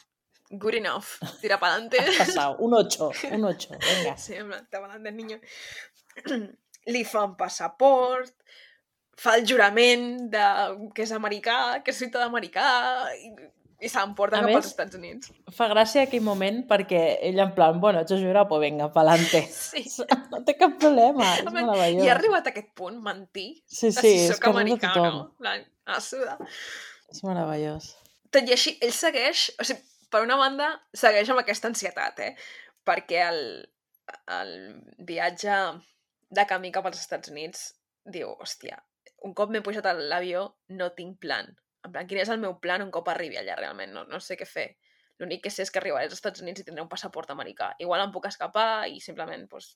good 0.53 0.75
enough, 0.75 1.17
tira 1.41 1.59
pa'lante. 1.63 2.03
Has 2.03 2.19
passat. 2.27 2.59
Un 2.61 2.75
8, 2.79 3.11
un 3.33 3.49
8. 3.51 3.79
Vinga. 3.87 4.17
sí, 4.17 4.35
en 4.35 4.53
plan, 4.71 5.17
niño. 5.17 5.41
li 6.93 7.05
fa 7.07 7.25
un 7.29 7.37
passaport, 7.39 8.35
fa 9.19 9.37
el 9.39 9.47
jurament 9.47 10.29
de 10.33 10.45
que 10.95 11.07
és 11.07 11.13
americà, 11.15 11.81
que 11.85 11.95
és 11.95 12.01
ciutadà 12.03 12.27
americà, 12.27 12.67
i, 13.15 13.31
i 13.83 13.89
s'emporta 13.91 14.39
cap 14.39 14.47
més- 14.47 14.57
als 14.61 14.69
Estats 14.71 14.95
Units. 14.99 15.33
Fa 15.57 15.67
gràcia 15.73 16.05
aquell 16.07 16.23
moment 16.23 16.61
perquè 16.71 17.01
ell 17.29 17.41
en 17.43 17.51
plan, 17.57 17.81
bueno, 17.83 18.01
ets 18.05 18.15
jurat, 18.23 18.47
pues 18.49 18.61
venga, 18.63 18.89
pa'lante. 18.95 19.43
Sí. 19.73 19.83
No 20.31 20.43
té 20.47 20.55
cap 20.61 20.77
problema, 20.81 21.27
és 21.39 21.43
Home, 21.47 21.57
meravellós. 21.61 22.05
I 22.07 22.09
ha 22.13 22.15
arribat 22.17 22.47
a 22.47 22.53
aquest 22.55 22.71
punt, 22.79 23.01
mentir, 23.03 23.49
Sí, 23.67 23.89
de 23.91 23.93
sí, 23.99 24.01
si 24.01 24.13
és 24.29 24.37
sóc 24.37 24.45
que 24.45 24.77
tothom. 24.87 25.17
no. 25.19 25.25
Plan, 25.43 25.65
a 25.87 25.99
suda. 26.01 26.39
És 27.11 27.23
meravellós. 27.27 27.91
Tot 28.33 28.49
i 28.49 28.55
així, 28.55 28.77
ell 28.81 28.95
segueix, 28.97 29.51
o 29.61 29.65
sigui, 29.67 29.83
per 30.13 30.23
una 30.25 30.37
banda, 30.41 30.71
segueix 30.95 31.29
amb 31.33 31.43
aquesta 31.43 31.69
ansietat, 31.69 32.21
eh? 32.25 32.37
Perquè 32.87 33.21
el, 33.29 33.43
el 34.39 34.55
viatge 34.99 35.59
de 36.33 36.47
camí 36.49 36.71
cap 36.73 36.87
als 36.89 37.01
Estats 37.03 37.29
Units 37.33 37.67
diu, 38.09 38.31
hòstia, 38.41 38.79
un 39.27 39.35
cop 39.39 39.51
m'he 39.53 39.61
pujat 39.63 39.87
a 39.87 39.93
l'avió, 39.95 40.47
no 40.75 40.89
tinc 40.97 41.19
plan. 41.23 41.51
En 41.85 41.93
plan, 41.93 42.07
quin 42.07 42.19
és 42.23 42.31
el 42.31 42.39
meu 42.43 42.59
plan 42.63 42.83
un 42.85 42.91
cop 42.95 43.09
arribi 43.11 43.39
allà 43.41 43.57
realment? 43.59 43.93
No, 43.95 44.05
no 44.07 44.21
sé 44.23 44.37
què 44.39 44.47
fer. 44.47 44.69
L'únic 45.19 45.43
que 45.45 45.51
sé 45.51 45.63
és 45.67 45.71
que 45.71 45.79
arribaré 45.81 46.07
als 46.09 46.15
Estats 46.17 46.43
Units 46.43 46.63
i 46.63 46.65
tindré 46.67 46.83
un 46.83 46.91
passaport 46.91 47.31
americà. 47.35 47.73
Igual 47.83 48.05
em 48.05 48.13
puc 48.15 48.27
escapar 48.31 48.87
i 48.89 49.01
simplement 49.01 49.49
pues, 49.51 49.73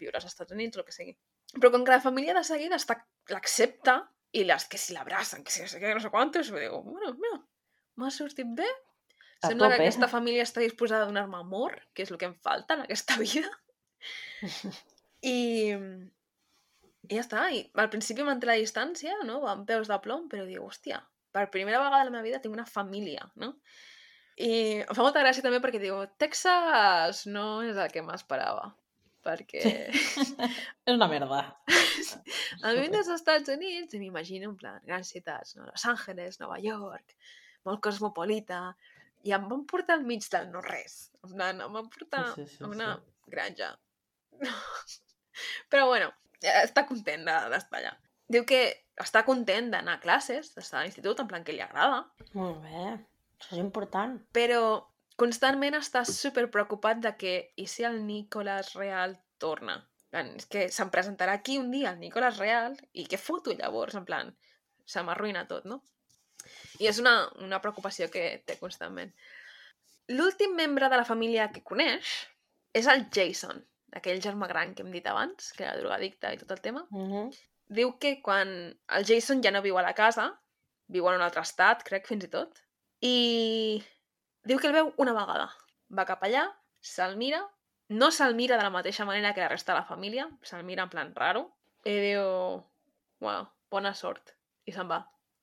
viure 0.00 0.16
als 0.18 0.26
Estats 0.30 0.52
Units 0.56 0.80
el 0.80 0.84
que 0.88 0.92
sigui. 0.96 1.14
Però 1.58 1.70
com 1.74 1.84
que 1.84 1.92
la 1.94 2.00
família 2.00 2.34
de 2.36 2.42
seguida 2.44 2.78
està- 2.80 2.98
l'accepta 3.30 3.98
i 4.32 4.44
les 4.48 4.64
que 4.68 4.78
si 4.80 4.94
l'abracen, 4.96 5.44
que 5.44 5.52
si 5.52 5.60
no 5.62 5.68
sé 5.68 5.80
què, 5.80 5.92
no 5.94 6.00
sé 6.00 6.10
quantos, 6.10 6.48
diu, 6.52 6.78
bueno, 6.86 7.12
mira, 7.20 7.38
m'ha 8.00 8.10
sortit 8.10 8.48
bé. 8.56 8.68
A 9.42 9.48
Sembla 9.50 9.68
que 9.72 9.80
aquesta 9.82 10.08
família 10.08 10.44
està 10.46 10.62
disposada 10.62 11.04
a 11.04 11.10
donar-me 11.10 11.36
amor, 11.40 11.74
que 11.92 12.04
és 12.06 12.10
el 12.14 12.18
que 12.18 12.28
em 12.30 12.34
falta 12.46 12.74
en 12.78 12.84
aquesta 12.86 13.16
vida. 13.24 13.50
I, 15.22 15.36
i 17.10 17.16
ja 17.16 17.22
està. 17.22 17.44
I 17.54 17.64
al 17.78 17.90
principi 17.92 18.24
manté 18.26 18.48
la 18.48 18.56
distància, 18.60 19.18
no? 19.28 19.40
Va 19.44 19.52
amb 19.56 19.66
peus 19.68 19.90
de 19.90 19.98
plom, 20.04 20.28
però 20.32 20.46
diu, 20.48 20.64
hòstia, 20.66 21.02
per 21.32 21.48
primera 21.50 21.78
vegada 21.80 22.02
a 22.02 22.04
la 22.08 22.12
meva 22.14 22.22
vida 22.26 22.40
tinc 22.44 22.54
una 22.54 22.66
família, 22.68 23.24
no? 23.40 23.54
I 24.42 24.52
em 24.82 24.94
fa 24.96 25.02
molta 25.04 25.20
gràcia 25.24 25.44
també 25.44 25.58
perquè 25.64 25.80
diu, 25.82 25.98
Texas 26.20 27.26
no 27.28 27.62
és 27.66 27.76
el 27.76 27.90
que 27.92 28.02
m'esperava. 28.04 28.70
Perquè 29.22 29.60
És 29.94 30.32
una 30.96 31.06
merda. 31.06 31.42
a 32.66 32.72
mi 32.74 32.88
dels 32.90 33.10
Estats 33.14 33.52
Units 33.54 33.94
m'imagino 33.94 34.48
en 34.50 34.56
plan 34.58 34.80
grans 34.88 35.12
ciutats, 35.14 35.54
no? 35.56 35.68
Los 35.68 35.84
Angeles, 35.86 36.40
Nova 36.40 36.56
York, 36.58 37.14
molt 37.68 37.80
cosmopolita, 37.84 38.64
i 39.22 39.30
em 39.36 39.44
van 39.52 39.62
portar 39.70 40.00
al 40.00 40.02
mig 40.08 40.26
del 40.32 40.48
no-res. 40.50 40.96
En 41.22 41.36
plan, 41.36 41.60
em 41.62 41.76
van 41.78 41.86
portar 41.92 42.24
Sí, 42.34 42.48
sí, 42.48 42.56
sí, 42.56 42.64
a 42.64 42.72
una 42.72 42.88
sí. 42.96 43.30
granja. 43.36 43.68
Però 45.70 45.86
bueno, 45.88 46.10
està 46.42 46.82
content 46.88 47.22
de- 47.28 47.38
d'estar 47.52 47.78
allà. 47.78 47.92
Diu 48.32 48.46
que 48.48 48.62
està 49.02 49.24
content 49.26 49.70
d'anar 49.72 49.98
a 49.98 50.02
classes, 50.02 50.52
d'estar 50.54 50.80
a 50.80 50.86
l'institut, 50.86 51.20
en 51.20 51.28
plan 51.30 51.44
que 51.44 51.54
li 51.56 51.62
agrada, 51.64 52.04
Molt 52.38 52.62
bé. 52.64 52.86
Això 53.38 53.56
és 53.56 53.62
important. 53.62 54.18
però 54.32 54.62
constantment 55.20 55.74
està 55.74 56.04
super 56.08 56.48
preocupat 56.50 57.00
de 57.04 57.12
que 57.18 57.32
i 57.56 57.66
si 57.66 57.84
el 57.84 58.04
Nicolás 58.06 58.74
Real 58.78 59.18
torna? 59.38 59.80
En 60.12 60.34
És 60.36 60.46
que 60.46 60.66
se'm 60.68 60.90
presentarà 60.92 61.32
aquí 61.38 61.58
un 61.58 61.70
dia 61.70 61.90
el 61.90 62.00
Nicolás 62.00 62.38
Real 62.38 62.76
i 62.92 63.06
què 63.08 63.18
foto 63.18 63.52
llavors? 63.56 63.94
En 63.94 64.04
plan, 64.04 64.34
se 64.84 65.02
m'arruïna 65.02 65.46
tot, 65.48 65.64
no? 65.64 65.82
I 66.80 66.88
és 66.90 66.98
una, 66.98 67.14
una 67.40 67.60
preocupació 67.64 68.10
que 68.10 68.42
té 68.46 68.58
constantment. 68.60 69.12
L'últim 70.08 70.54
membre 70.58 70.88
de 70.92 70.96
la 71.00 71.06
família 71.08 71.50
que 71.52 71.62
coneix 71.62 72.10
és 72.74 72.86
el 72.86 73.06
Jason, 73.14 73.62
aquell 73.92 74.20
germà 74.20 74.48
gran 74.50 74.74
que 74.74 74.82
hem 74.82 74.92
dit 74.92 75.06
abans, 75.06 75.52
que 75.56 75.64
era 75.64 75.78
drogadicte 75.78 76.32
i 76.34 76.38
tot 76.40 76.50
el 76.50 76.60
tema. 76.60 76.86
Uh 76.90 77.08
-huh. 77.08 77.26
Diu 77.72 77.94
que 78.02 78.18
quan 78.24 78.50
el 78.96 79.06
Jason 79.08 79.40
ja 79.44 79.52
no 79.54 79.62
viu 79.64 79.78
a 79.80 79.84
la 79.86 79.94
casa, 79.96 80.28
viu 80.92 81.08
en 81.08 81.18
un 81.18 81.24
altre 81.24 81.44
estat, 81.46 81.84
crec, 81.86 82.08
fins 82.10 82.26
i 82.26 82.30
tot, 82.32 82.60
i 83.00 83.16
diu 84.48 84.60
que 84.60 84.68
el 84.68 84.76
veu 84.76 84.92
una 85.04 85.14
vegada. 85.16 85.48
Va 85.96 86.06
cap 86.08 86.24
allà, 86.26 86.44
se'l 86.92 87.16
mira, 87.20 87.40
no 88.02 88.10
se'l 88.10 88.36
mira 88.36 88.58
de 88.58 88.66
la 88.66 88.74
mateixa 88.74 89.06
manera 89.08 89.32
que 89.34 89.44
la 89.44 89.50
resta 89.52 89.72
de 89.72 89.80
la 89.80 89.88
família, 89.88 90.28
se'l 90.48 90.66
mira 90.68 90.84
en 90.84 90.92
plan 90.92 91.14
raro, 91.16 91.46
i 91.88 91.96
diu, 92.08 92.26
uau, 93.24 93.48
bona 93.72 93.94
sort, 93.98 94.34
i 94.68 94.74
se'n 94.76 94.90
va. 94.90 95.02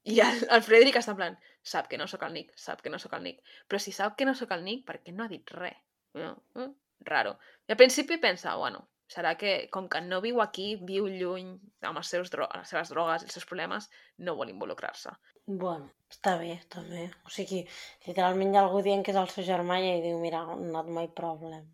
I 0.10 0.22
el, 0.24 0.46
el 0.56 0.64
Frederick 0.66 1.00
està 1.02 1.16
en 1.16 1.20
plan, 1.20 1.40
sap 1.74 1.90
que 1.90 1.98
no 2.00 2.08
sóc 2.08 2.24
el 2.28 2.36
Nick, 2.38 2.54
sap 2.58 2.84
que 2.86 2.94
no 2.94 3.00
sóc 3.02 3.18
el 3.18 3.26
Nick, 3.26 3.42
però 3.68 3.82
si 3.82 3.92
sap 3.96 4.16
que 4.20 4.28
no 4.30 4.36
sóc 4.38 4.54
el 4.56 4.64
Nick, 4.66 4.86
per 4.88 5.00
què 5.04 5.16
no 5.16 5.26
ha 5.26 5.32
dit 5.32 5.52
res? 5.58 5.82
No, 6.18 6.32
eh? 6.62 6.70
Raro. 7.10 7.38
I 7.68 7.74
al 7.76 7.80
principi 7.80 8.18
pensa, 8.18 8.56
bueno, 8.56 8.88
serà 9.10 9.34
que 9.38 9.54
com 9.74 9.90
que 9.90 10.02
no 10.06 10.22
viu 10.22 10.40
aquí, 10.44 10.76
viu 10.86 11.08
lluny 11.10 11.50
amb 11.90 11.98
els 11.98 12.12
seus 12.14 12.30
dro 12.34 12.48
les 12.54 12.70
seves 12.70 12.94
drogues 12.94 13.24
i 13.24 13.30
els 13.30 13.38
seus 13.40 13.48
problemes, 13.50 13.90
no 14.26 14.38
vol 14.38 14.54
involucrar-se. 14.54 15.16
Bueno, 15.50 15.90
està 16.14 16.36
bé, 16.38 16.60
també. 16.70 17.08
O 17.26 17.34
sigui, 17.34 17.64
literalment 18.06 18.54
hi 18.54 18.60
ha 18.60 18.66
algú 18.68 18.84
dient 18.86 19.02
que 19.06 19.16
és 19.16 19.20
el 19.22 19.32
seu 19.34 19.48
germà 19.48 19.80
i 19.82 19.96
diu, 20.06 20.20
mira, 20.22 20.44
not 20.76 20.90
my 20.94 21.08
problem. 21.18 21.66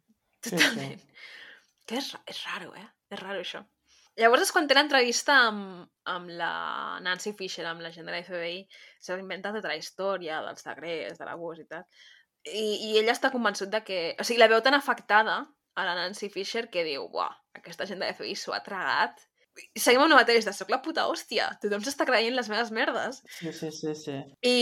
Totalment. 0.46 1.02
sí. 1.02 1.32
Que 1.86 2.00
és, 2.00 2.14
és 2.32 2.38
raro, 2.48 2.72
eh? 2.80 2.88
És 3.14 3.20
raro, 3.20 3.42
això. 3.44 3.62
Llavors 4.18 4.46
és 4.46 4.52
quan 4.56 4.68
té 4.68 4.78
l'entrevista 4.78 5.36
amb, 5.50 5.84
amb 6.08 6.32
la 6.40 6.52
Nancy 7.04 7.34
Fisher, 7.38 7.66
amb 7.68 7.84
la 7.84 7.92
gent 7.92 8.08
de 8.08 8.14
la 8.16 8.22
FBI, 8.24 8.62
s'ha 9.04 9.18
inventat 9.20 9.58
tota 9.58 9.74
la 9.74 9.78
història 9.78 10.40
dels 10.46 10.64
secrets, 10.64 11.20
de 11.20 11.28
l'abús 11.28 11.60
i 11.60 11.68
tal. 11.68 11.84
I, 12.48 12.64
I 12.88 12.98
ella 13.02 13.14
està 13.14 13.32
convençut 13.34 13.70
de 13.74 13.84
que... 13.84 14.00
O 14.22 14.24
sigui, 14.24 14.40
la 14.40 14.50
veu 14.50 14.64
tan 14.64 14.78
afectada 14.78 15.42
a 15.76 15.86
la 15.88 15.96
Nancy 15.96 16.30
Fisher 16.32 16.68
que 16.72 16.84
diu, 16.88 17.08
buah, 17.12 17.32
aquesta 17.60 17.88
gent 17.90 18.02
de 18.02 18.12
FBI 18.14 18.36
s'ho 18.40 18.56
ha 18.56 18.64
tragat. 18.66 19.20
Seguim 19.80 20.02
amb 20.04 20.12
el 20.12 20.20
mateix, 20.20 20.48
de 20.48 20.54
soc 20.56 20.72
la 20.72 20.82
puta 20.84 21.06
hòstia, 21.08 21.50
tothom 21.64 21.84
s'està 21.84 22.08
creient 22.08 22.36
les 22.36 22.50
meves 22.52 22.72
merdes. 22.76 23.22
Sí, 23.38 23.54
sí, 23.56 23.72
sí, 23.72 23.94
sí. 23.96 24.18
I 24.44 24.56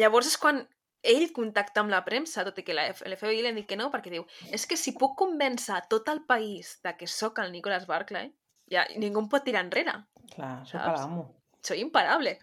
llavors 0.00 0.32
és 0.32 0.38
quan 0.40 0.64
ell 1.04 1.26
contacta 1.36 1.82
amb 1.82 1.92
la 1.92 2.00
premsa, 2.06 2.46
tot 2.46 2.58
i 2.58 2.64
que 2.66 2.74
l'FBI 2.74 3.42
li 3.44 3.50
ha 3.50 3.54
dit 3.54 3.68
que 3.68 3.78
no, 3.78 3.90
perquè 3.92 4.10
diu 4.14 4.24
és 4.50 4.64
que 4.66 4.78
si 4.80 4.94
puc 4.98 5.14
convèncer 5.20 5.82
tot 5.92 6.08
el 6.10 6.24
país 6.26 6.78
de 6.82 6.94
que 6.98 7.06
sóc 7.10 7.38
el 7.44 7.52
Nicholas 7.52 7.86
Barclay, 7.86 8.32
ja 8.72 8.86
ningú 8.96 9.22
em 9.22 9.28
pot 9.30 9.44
tirar 9.44 9.66
enrere. 9.66 9.98
Clar, 10.32 10.56
sóc 10.64 10.80
Saps? 10.80 11.04
l'amo. 11.04 11.26
Soy 11.64 11.84
imparable. 11.84 12.38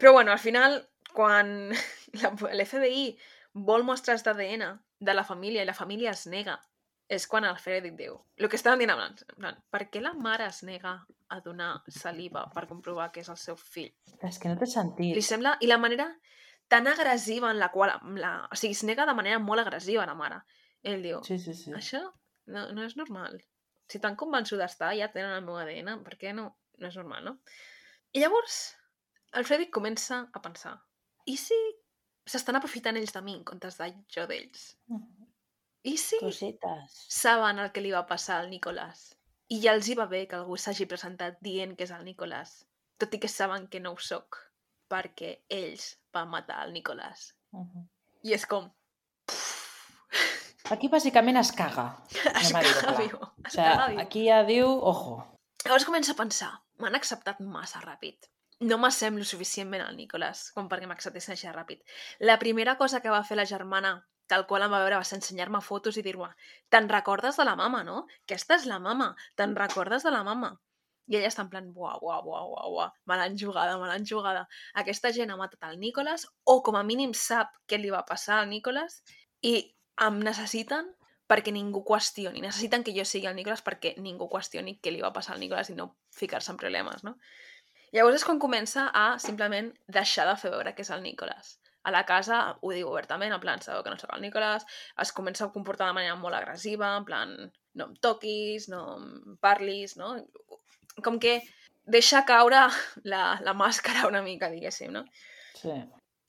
Però 0.00 0.12
bueno, 0.16 0.32
al 0.32 0.40
final, 0.40 0.80
quan 1.12 1.70
l'FBI 2.58 3.06
vol 3.54 3.84
mostres 3.86 4.24
d'ADN 4.24 4.80
de 5.04 5.14
la 5.14 5.24
família 5.24 5.62
i 5.62 5.68
la 5.68 5.76
família 5.76 6.14
es 6.16 6.26
nega, 6.26 6.56
és 7.08 7.26
quan 7.28 7.44
el 7.44 7.56
Frederick 7.60 7.96
diu, 7.98 8.16
el 8.40 8.48
que 8.48 8.56
estàvem 8.56 8.80
dient 8.80 8.94
abans, 8.94 9.24
en 9.28 9.36
plan, 9.36 9.58
per 9.70 9.82
què 9.92 10.00
la 10.00 10.14
mare 10.16 10.46
es 10.48 10.62
nega 10.64 10.94
a 11.28 11.40
donar 11.44 11.82
saliva 11.92 12.46
per 12.54 12.66
comprovar 12.70 13.10
que 13.12 13.20
és 13.20 13.28
el 13.28 13.36
seu 13.40 13.58
fill? 13.60 13.90
És 14.24 14.38
que 14.40 14.48
no 14.48 14.56
té 14.60 14.68
sentit. 14.70 15.12
Li 15.16 15.24
sembla... 15.24 15.56
I 15.60 15.68
la 15.68 15.78
manera 15.80 16.08
tan 16.72 16.88
agressiva 16.88 17.50
en 17.52 17.60
la 17.60 17.70
qual... 17.74 17.92
La, 18.20 18.34
o 18.50 18.56
sigui, 18.56 18.76
es 18.76 18.84
nega 18.88 19.06
de 19.06 19.16
manera 19.16 19.40
molt 19.42 19.64
agressiva 19.66 20.06
la 20.08 20.16
mare. 20.16 20.40
Ell 20.84 21.04
diu, 21.04 21.20
Sí, 21.24 21.38
sí, 21.40 21.54
sí. 21.56 21.72
això 21.76 22.00
no, 22.52 22.66
no 22.72 22.84
és 22.84 22.96
normal. 22.96 23.36
Si 23.90 24.00
tan 24.00 24.16
convençuda 24.16 24.68
està, 24.68 24.94
ja 24.96 25.10
tenen 25.12 25.36
el 25.36 25.44
meu 25.44 25.58
ADN, 25.60 26.00
per 26.06 26.16
què 26.20 26.32
no? 26.36 26.50
No 26.80 26.88
és 26.88 26.96
normal, 26.98 27.24
no? 27.28 27.36
I 28.16 28.22
llavors, 28.22 28.62
el 29.36 29.44
Frederick 29.44 29.72
comença 29.74 30.24
a 30.32 30.40
pensar, 30.42 30.74
i 31.28 31.36
si 31.40 31.56
s'estan 32.28 32.56
aprofitant 32.56 32.96
ells 32.96 33.12
de 33.12 33.20
mi 33.24 33.36
en 33.36 33.44
comptes 33.44 33.76
de 33.80 33.90
jo 34.12 34.24
d'ells? 34.30 34.72
I 35.84 35.96
si 36.00 36.16
Cosites. 36.20 36.94
saben 37.12 37.58
el 37.60 37.70
que 37.72 37.82
li 37.84 37.90
va 37.92 38.06
passar 38.08 38.38
al 38.40 38.48
Nicolàs? 38.50 39.10
I 39.52 39.58
ja 39.60 39.74
els 39.76 39.88
hi 39.88 39.96
va 39.98 40.06
bé 40.08 40.22
que 40.28 40.38
algú 40.38 40.56
s'hagi 40.56 40.86
presentat 40.88 41.36
dient 41.44 41.74
que 41.76 41.84
és 41.84 41.92
el 41.92 42.04
Nicolàs, 42.06 42.54
tot 42.98 43.12
i 43.12 43.20
que 43.20 43.28
saben 43.28 43.66
que 43.68 43.80
no 43.84 43.92
ho 43.92 44.00
sóc, 44.00 44.38
perquè 44.88 45.34
ells 45.52 45.90
van 46.16 46.30
matar 46.32 46.62
el 46.64 46.72
Nicolàs. 46.72 47.34
Mhm. 47.52 47.84
I 48.24 48.32
és 48.38 48.46
com... 48.48 48.70
Aquí 50.72 50.88
bàsicament 50.88 51.36
es 51.36 51.50
caga. 51.52 51.90
Es 52.40 52.48
dir-ho 52.54 52.80
caga 52.80 52.94
viu. 53.02 53.18
O 53.20 53.50
sigui, 53.50 53.56
caga 53.60 53.88
viu. 53.90 54.00
aquí 54.00 54.22
ja 54.30 54.38
diu, 54.48 54.70
ojo. 54.80 55.18
Llavors 55.66 55.84
comença 55.84 56.14
a 56.14 56.16
pensar, 56.16 56.50
m'han 56.80 56.96
acceptat 56.96 57.40
massa 57.44 57.82
ràpid. 57.84 58.30
No 58.64 58.78
m'assemblo 58.80 59.24
suficientment 59.28 59.82
al 59.84 59.96
Nicolàs 59.98 60.46
com 60.56 60.70
perquè 60.70 60.88
m'acceptessin 60.88 61.34
així 61.34 61.52
ràpid. 61.52 61.82
La 62.20 62.38
primera 62.40 62.78
cosa 62.80 63.02
que 63.04 63.12
va 63.12 63.20
fer 63.28 63.36
la 63.36 63.44
germana, 63.44 63.98
tal 64.30 64.46
qual 64.50 64.64
em 64.66 64.72
va 64.72 64.80
veure, 64.82 65.00
va 65.00 65.08
ser 65.08 65.18
ensenyar-me 65.20 65.60
fotos 65.64 65.98
i 66.00 66.04
dir-me 66.06 66.30
te'n 66.72 66.88
recordes 66.90 67.36
de 67.40 67.46
la 67.48 67.56
mama, 67.60 67.82
no? 67.84 68.04
Aquesta 68.24 68.58
és 68.60 68.68
la 68.70 68.78
mama, 68.82 69.12
te'n 69.36 69.56
recordes 69.58 70.06
de 70.06 70.12
la 70.14 70.22
mama? 70.26 70.54
I 71.12 71.18
ella 71.18 71.28
està 71.28 71.44
en 71.44 71.50
plan, 71.52 71.66
buah, 71.76 71.98
buah, 72.00 72.22
buah, 72.24 72.44
buah, 72.48 72.68
buah, 72.72 72.90
me 73.10 73.16
l'han 73.20 73.36
jugada, 73.36 73.76
me 73.80 73.88
l'han 73.90 74.06
jugada. 74.08 74.46
Aquesta 74.80 75.12
gent 75.12 75.34
ha 75.34 75.36
matat 75.36 75.66
el 75.68 75.76
Nicolàs, 75.82 76.24
o 76.48 76.62
com 76.64 76.78
a 76.80 76.84
mínim 76.86 77.12
sap 77.12 77.52
què 77.68 77.76
li 77.80 77.92
va 77.92 78.04
passar 78.08 78.40
al 78.40 78.48
Nicolàs, 78.48 79.02
i 79.44 79.58
em 80.06 80.20
necessiten 80.24 80.88
perquè 81.28 81.52
ningú 81.52 81.82
qüestioni. 81.84 82.40
Necessiten 82.44 82.84
que 82.84 82.94
jo 82.96 83.04
sigui 83.08 83.28
el 83.28 83.36
Nicolàs 83.36 83.64
perquè 83.66 83.94
ningú 84.00 84.30
qüestioni 84.32 84.78
què 84.80 84.92
li 84.92 85.04
va 85.04 85.12
passar 85.12 85.34
al 85.34 85.44
Nicolàs 85.44 85.70
i 85.72 85.76
no 85.76 85.90
ficar-se 86.12 86.52
en 86.52 86.60
problemes, 86.60 87.04
no? 87.04 87.18
Llavors 87.94 88.18
és 88.18 88.24
quan 88.26 88.40
comença 88.42 88.88
a 88.90 89.04
simplement 89.22 89.70
deixar 89.86 90.26
de 90.28 90.34
fer 90.40 90.50
veure 90.56 90.72
que 90.74 90.82
és 90.82 90.90
el 90.90 91.04
Nicolàs. 91.04 91.58
A 91.84 91.92
la 91.92 92.04
casa 92.08 92.38
ho 92.62 92.70
diu 92.72 92.88
obertament, 92.88 93.32
en 93.36 93.40
plan, 93.42 93.60
sabeu 93.60 93.82
que 93.84 93.90
no 93.92 93.98
sóc 94.00 94.12
el 94.16 94.22
Nicolàs, 94.24 94.64
es 95.02 95.12
comença 95.12 95.44
a 95.44 95.52
comportar 95.52 95.90
de 95.90 95.96
manera 95.98 96.14
molt 96.16 96.36
agressiva, 96.38 96.94
en 96.96 97.04
plan, 97.04 97.34
no 97.74 97.88
em 97.90 97.94
toquis, 98.00 98.68
no 98.72 98.80
em 98.96 99.36
parlis, 99.42 99.96
no? 100.00 100.14
Com 101.04 101.18
que 101.20 101.40
deixa 101.84 102.24
caure 102.24 102.62
la, 103.12 103.24
la 103.44 103.52
màscara 103.54 104.06
una 104.08 104.22
mica, 104.24 104.48
diguéssim, 104.50 104.92
no? 104.94 105.04
Sí. 105.58 105.74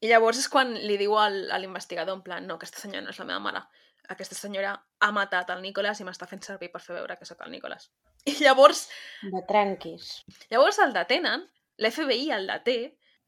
I 0.03 0.09
llavors 0.11 0.41
és 0.43 0.49
quan 0.51 0.73
li 0.75 0.97
diu 0.99 1.15
al, 1.17 1.45
a 1.51 1.57
l'investigador 1.61 2.17
en 2.17 2.21
plan, 2.25 2.45
no, 2.45 2.59
aquesta 2.59 2.81
senyora 2.83 3.05
no 3.07 3.13
és 3.15 3.19
la 3.21 3.25
meva 3.31 3.39
mare. 3.47 3.63
Aquesta 4.11 4.35
senyora 4.37 4.75
ha 5.01 5.11
matat 5.15 5.49
el 5.49 5.63
Nicolàs 5.63 6.01
i 6.01 6.05
m'està 6.05 6.27
fent 6.29 6.43
servir 6.45 6.67
per 6.73 6.81
fer 6.83 6.93
veure 6.99 7.15
que 7.17 7.25
sóc 7.25 7.39
el 7.41 7.53
Nicolàs. 7.55 7.87
I 8.31 8.35
llavors, 8.43 8.83
De 9.23 9.41
tranquis. 9.47 10.11
llavors 10.51 10.77
el 10.83 10.93
detenen, 10.93 11.47
l'FBI 11.79 12.29
el 12.35 12.45
deté 12.51 12.77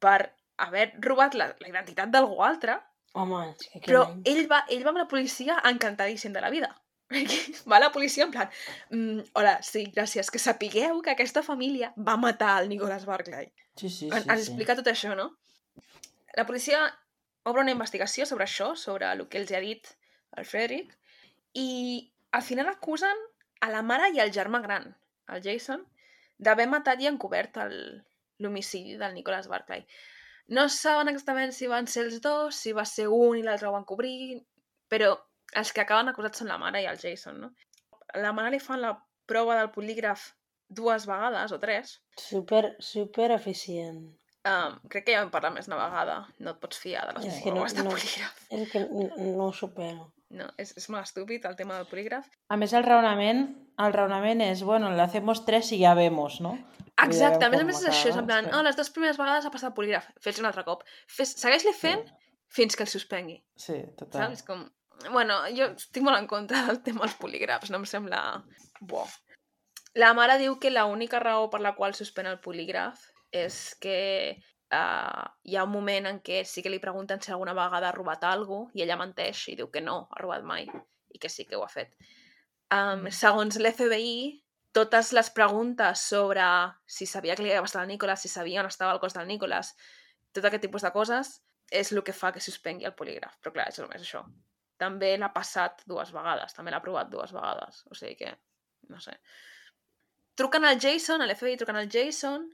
per 0.04 0.20
haver 0.58 0.92
robat 1.06 1.38
la, 1.38 1.52
la 1.62 1.72
identitat 1.72 2.12
d'algú 2.14 2.42
altre, 2.44 2.80
Home, 3.18 3.40
és 3.56 3.70
que 3.74 3.82
però 3.88 4.04
any. 4.06 4.20
ell 4.30 4.44
va, 4.52 4.64
ell 4.74 4.84
va 4.86 4.92
amb 4.94 5.02
la 5.02 5.08
policia 5.10 5.58
encantadíssim 5.70 6.36
de 6.36 6.44
la 6.44 6.52
vida. 6.54 6.70
Va 7.72 7.80
la 7.80 7.92
policia 7.94 8.26
en 8.26 8.32
plan, 8.34 8.50
mm, 8.92 9.30
hola, 9.40 9.54
sí, 9.64 9.86
gràcies, 9.96 10.28
que 10.28 10.42
sapigueu 10.44 11.00
que 11.02 11.14
aquesta 11.14 11.40
família 11.40 11.94
va 11.96 12.18
matar 12.20 12.58
el 12.62 12.68
Nicolás 12.68 13.06
Barclay. 13.08 13.48
Sí, 13.78 13.88
sí, 13.88 13.96
sí. 13.96 14.10
en, 14.10 14.18
ens 14.26 14.42
sí. 14.44 14.50
explica 14.50 14.76
tot 14.76 14.90
això, 14.92 15.14
no? 15.16 15.30
La 16.36 16.46
policia 16.46 16.82
obre 17.48 17.64
una 17.64 17.72
investigació 17.72 18.28
sobre 18.28 18.44
això, 18.44 18.74
sobre 18.76 19.08
el 19.08 19.24
que 19.32 19.40
els 19.40 19.54
ha 19.56 19.64
dit 19.64 19.88
el 20.36 20.46
Frederick, 20.46 20.92
i 21.56 22.12
al 22.36 22.44
final 22.44 22.68
acusen 22.68 23.24
a 23.64 23.72
la 23.72 23.82
mare 23.82 24.12
i 24.14 24.20
al 24.20 24.34
germà 24.36 24.60
gran, 24.66 24.92
el 25.32 25.42
Jason, 25.46 25.88
d'haver 26.38 26.68
matat 26.70 27.00
i 27.02 27.08
encobert 27.10 27.58
l'homicidi 28.44 29.00
del 29.00 29.16
Nicholas 29.16 29.48
Barclay. 29.48 29.88
No 30.50 30.70
saben 30.70 31.10
exactament 31.12 31.52
si 31.54 31.68
van 31.68 31.88
ser 31.92 32.06
els 32.06 32.22
dos, 32.24 32.56
si 32.56 32.72
va 32.72 32.86
ser 32.88 33.08
un 33.12 33.38
i 33.38 33.44
l'altre 33.44 33.68
ho 33.68 33.74
van 33.76 33.84
cobrir, 33.88 34.44
però 34.90 35.14
els 35.54 35.74
que 35.74 35.82
acaben 35.84 36.08
acusats 36.12 36.40
són 36.40 36.48
la 36.48 36.58
mare 36.62 36.82
i 36.82 36.88
el 36.88 36.98
Jason, 37.02 37.42
no? 37.42 37.50
La 38.16 38.32
mare 38.34 38.52
li 38.56 38.60
fan 38.64 38.80
la 38.82 38.94
prova 39.28 39.58
del 39.60 39.72
polígraf 39.76 40.30
dues 40.70 41.06
vegades 41.08 41.52
o 41.52 41.60
tres. 41.60 41.98
Super, 42.20 42.76
super 42.80 43.32
eficient. 43.36 44.06
Um, 44.48 44.78
crec 44.88 45.04
que 45.10 45.12
ja 45.18 45.22
vam 45.26 45.32
parlar 45.32 45.52
més 45.52 45.68
una 45.68 45.76
vegada. 45.82 46.22
No 46.40 46.54
et 46.54 46.60
pots 46.64 46.80
fiar 46.80 47.04
de 47.10 47.18
les 47.18 47.26
És 47.34 47.42
que 47.44 47.50
no- 47.52 47.58
proves 47.60 47.76
de 47.76 47.84
no- 47.84 47.92
polígraf. 47.92 48.38
És 48.50 48.72
que 48.72 48.80
no, 48.88 49.10
no 49.36 49.48
ho 49.50 49.54
supero. 49.54 50.14
No, 50.30 50.48
és, 50.60 50.74
és 50.80 50.90
molt 50.92 51.04
estúpid 51.08 51.44
el 51.48 51.56
tema 51.60 51.76
del 51.78 51.88
polígraf. 51.88 52.26
A 52.52 52.56
més, 52.60 52.72
el 52.76 52.84
raonament, 52.88 53.46
el 53.80 53.94
raonament 53.94 54.42
és, 54.44 54.64
bueno, 54.64 54.92
le 54.92 55.02
hacemos 55.02 55.44
tres 55.46 55.72
y 55.74 55.80
ya 55.80 55.94
vemos, 55.94 56.40
no? 56.42 56.58
Exacte, 57.04 57.46
a 57.46 57.50
més 57.54 57.62
a 57.62 57.66
més 57.68 57.82
és 57.82 57.90
això, 57.92 58.10
és 58.10 58.18
en 58.18 58.26
plan, 58.26 58.48
sí. 58.48 58.54
oh, 58.58 58.64
les 58.66 58.78
dues 58.78 58.90
primeres 58.94 59.20
vegades 59.22 59.46
ha 59.46 59.52
passat 59.54 59.70
el 59.70 59.76
polígraf, 59.78 60.08
fes 60.24 60.40
un 60.42 60.48
altre 60.50 60.64
cop. 60.66 60.82
Fes, 61.06 61.36
Segueix-li 61.38 61.74
fent 61.78 62.02
fins 62.50 62.76
que 62.76 62.86
el 62.88 62.90
suspengui, 62.90 63.38
Sí, 63.60 63.78
total. 64.00 64.34
saps? 64.34 64.44
Com... 64.48 64.66
Bueno, 65.14 65.38
jo 65.54 65.70
estic 65.76 66.02
molt 66.02 66.18
en 66.18 66.26
contra 66.30 66.64
del 66.66 66.82
tema 66.82 67.06
dels 67.06 67.18
polígrafs, 67.22 67.70
no 67.70 67.78
em 67.84 67.86
sembla 67.86 68.22
bo. 68.82 69.06
La 69.98 70.14
mare 70.18 70.40
diu 70.42 70.58
que 70.62 70.74
l'única 70.74 71.22
raó 71.22 71.52
per 71.54 71.62
la 71.62 71.76
qual 71.78 71.94
suspèn 71.98 72.30
el 72.32 72.40
polígraf 72.42 73.04
és 73.34 73.76
que 73.82 74.00
uh, 74.74 75.24
hi 75.44 75.58
ha 75.58 75.66
un 75.68 75.74
moment 75.74 76.10
en 76.10 76.20
què 76.26 76.44
sí 76.46 76.64
que 76.66 76.72
li 76.74 76.82
pregunten 76.82 77.22
si 77.22 77.32
alguna 77.32 77.56
vegada 77.58 77.90
ha 77.90 77.96
robat 77.96 78.26
alguna 78.26 78.72
i 78.74 78.86
ella 78.86 78.98
menteix 79.00 79.48
i 79.52 79.58
diu 79.60 79.70
que 79.74 79.82
no, 79.86 80.08
ha 80.10 80.22
robat 80.22 80.46
mai 80.46 80.66
i 80.66 81.22
que 81.22 81.30
sí 81.30 81.46
que 81.46 81.58
ho 81.58 81.64
ha 81.66 81.72
fet. 81.72 81.94
Um, 82.74 83.08
segons 83.14 83.58
l'FBI, 83.62 84.42
totes 84.76 85.12
les 85.16 85.30
preguntes 85.34 86.02
sobre 86.10 86.44
si 86.86 87.08
sabia 87.10 87.36
que 87.36 87.44
li 87.44 87.52
havia 87.52 87.64
passat 87.66 87.82
al 87.82 87.92
Nicolas, 87.92 88.22
si 88.22 88.32
sabia 88.32 88.62
on 88.62 88.70
estava 88.70 88.94
el 88.94 89.02
cos 89.02 89.16
del 89.18 89.28
Nicolas, 89.28 89.74
tot 90.36 90.46
aquest 90.46 90.68
tipus 90.68 90.86
de 90.86 90.92
coses, 90.94 91.38
és 91.72 91.92
el 91.92 92.04
que 92.04 92.16
fa 92.16 92.32
que 92.32 92.44
suspengui 92.44 92.88
el 92.88 92.96
polígraf. 92.96 93.38
Però 93.42 93.54
clar, 93.56 93.68
és 93.72 93.80
només 93.82 94.04
això. 94.04 94.24
També 94.78 95.16
l'ha 95.18 95.32
passat 95.34 95.82
dues 95.90 96.14
vegades, 96.14 96.54
també 96.54 96.72
l'ha 96.72 96.84
provat 96.84 97.10
dues 97.12 97.34
vegades. 97.34 97.84
O 97.90 97.98
sigui 97.98 98.16
que, 98.20 98.34
no 98.94 99.02
sé. 99.04 99.18
Truquen 100.38 100.68
al 100.70 100.80
Jason, 100.80 101.24
a 101.24 101.28
l'FBI 101.28 101.58
truquen 101.58 101.80
al 101.80 101.90
Jason, 101.92 102.46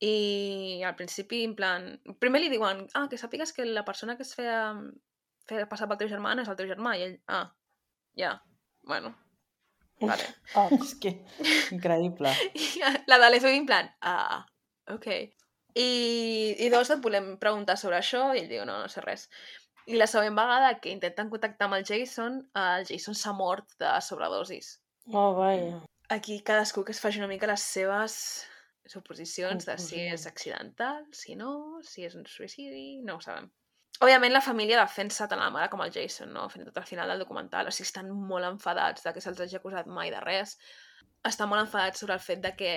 i 0.00 0.80
al 0.86 0.96
principi, 0.96 1.42
en 1.44 1.54
plan... 1.58 1.88
Primer 2.22 2.40
li 2.40 2.50
diuen, 2.52 2.86
ah, 2.94 3.06
que 3.10 3.20
sàpigues 3.20 3.52
que 3.52 3.66
la 3.66 3.84
persona 3.84 4.16
que 4.16 4.24
es 4.24 4.34
feia, 4.38 4.60
feia 5.50 5.68
passar 5.70 5.90
pel 5.90 6.00
teu 6.00 6.10
germà 6.10 6.36
és 6.38 6.48
el 6.48 6.58
teu 6.58 6.70
germà, 6.70 6.96
i 6.96 7.06
ell, 7.08 7.16
ah, 7.34 7.48
ja, 8.16 8.36
bueno, 8.86 9.12
vale. 10.00 10.28
Oh, 10.56 10.68
És 10.78 10.94
que, 11.00 11.12
increïble. 11.76 12.32
I 12.56 12.68
la 13.10 13.18
de 13.20 13.28
l'FBI 13.28 13.58
en 13.60 13.66
plan, 13.68 13.90
ah, 14.00 14.44
ok. 14.94 15.08
I, 15.78 15.88
i 16.64 16.68
dos 16.72 16.90
et 16.90 17.02
volem 17.04 17.34
preguntar 17.38 17.76
sobre 17.78 17.98
això 17.98 18.30
i 18.34 18.42
ell 18.42 18.48
diu, 18.50 18.64
no, 18.66 18.78
no 18.82 18.88
sé 18.88 19.04
res. 19.04 19.28
I 19.88 19.96
la 19.96 20.08
següent 20.10 20.36
vegada 20.36 20.74
que 20.80 20.92
intenten 20.92 21.30
contactar 21.32 21.68
amb 21.68 21.78
el 21.78 21.84
Jason, 21.88 22.40
el 22.60 22.88
Jason 22.88 23.16
s'ha 23.16 23.32
mort 23.36 23.76
de 23.80 23.92
sobredosis. 24.04 24.78
oh, 25.12 25.34
vaja. 25.36 25.82
Aquí 26.08 26.40
cadascú 26.40 26.84
que 26.84 26.92
es 26.92 27.00
faci 27.00 27.20
una 27.20 27.28
mica 27.28 27.46
les 27.46 27.60
seves 27.60 28.14
suposicions 28.88 29.66
de 29.68 29.76
si 29.76 30.00
és 30.08 30.24
accidental, 30.26 31.04
si 31.12 31.36
no, 31.36 31.80
si 31.84 32.06
és 32.08 32.14
un 32.16 32.24
suïcidi, 32.24 33.02
no 33.04 33.18
ho 33.18 33.20
sabem. 33.20 33.50
Òbviament 34.04 34.32
la 34.32 34.42
família 34.44 34.78
defensa 34.78 35.26
tant 35.26 35.40
la 35.42 35.50
mare 35.50 35.68
com 35.72 35.80
el 35.82 35.90
Jason, 35.94 36.30
no? 36.32 36.44
Fins 36.52 36.64
i 36.64 36.68
tot 36.68 36.78
al 36.78 36.86
final 36.86 37.10
del 37.10 37.24
documental. 37.24 37.66
O 37.66 37.74
sigui, 37.74 37.88
estan 37.88 38.12
molt 38.30 38.46
enfadats 38.46 39.02
de 39.02 39.12
que 39.14 39.22
se'ls 39.24 39.40
hagi 39.42 39.58
acusat 39.58 39.90
mai 39.90 40.12
de 40.14 40.20
res. 40.22 40.54
Estan 41.26 41.50
molt 41.50 41.64
enfadats 41.64 41.98
sobre 42.04 42.14
el 42.14 42.22
fet 42.22 42.40
de 42.44 42.54
que, 42.54 42.72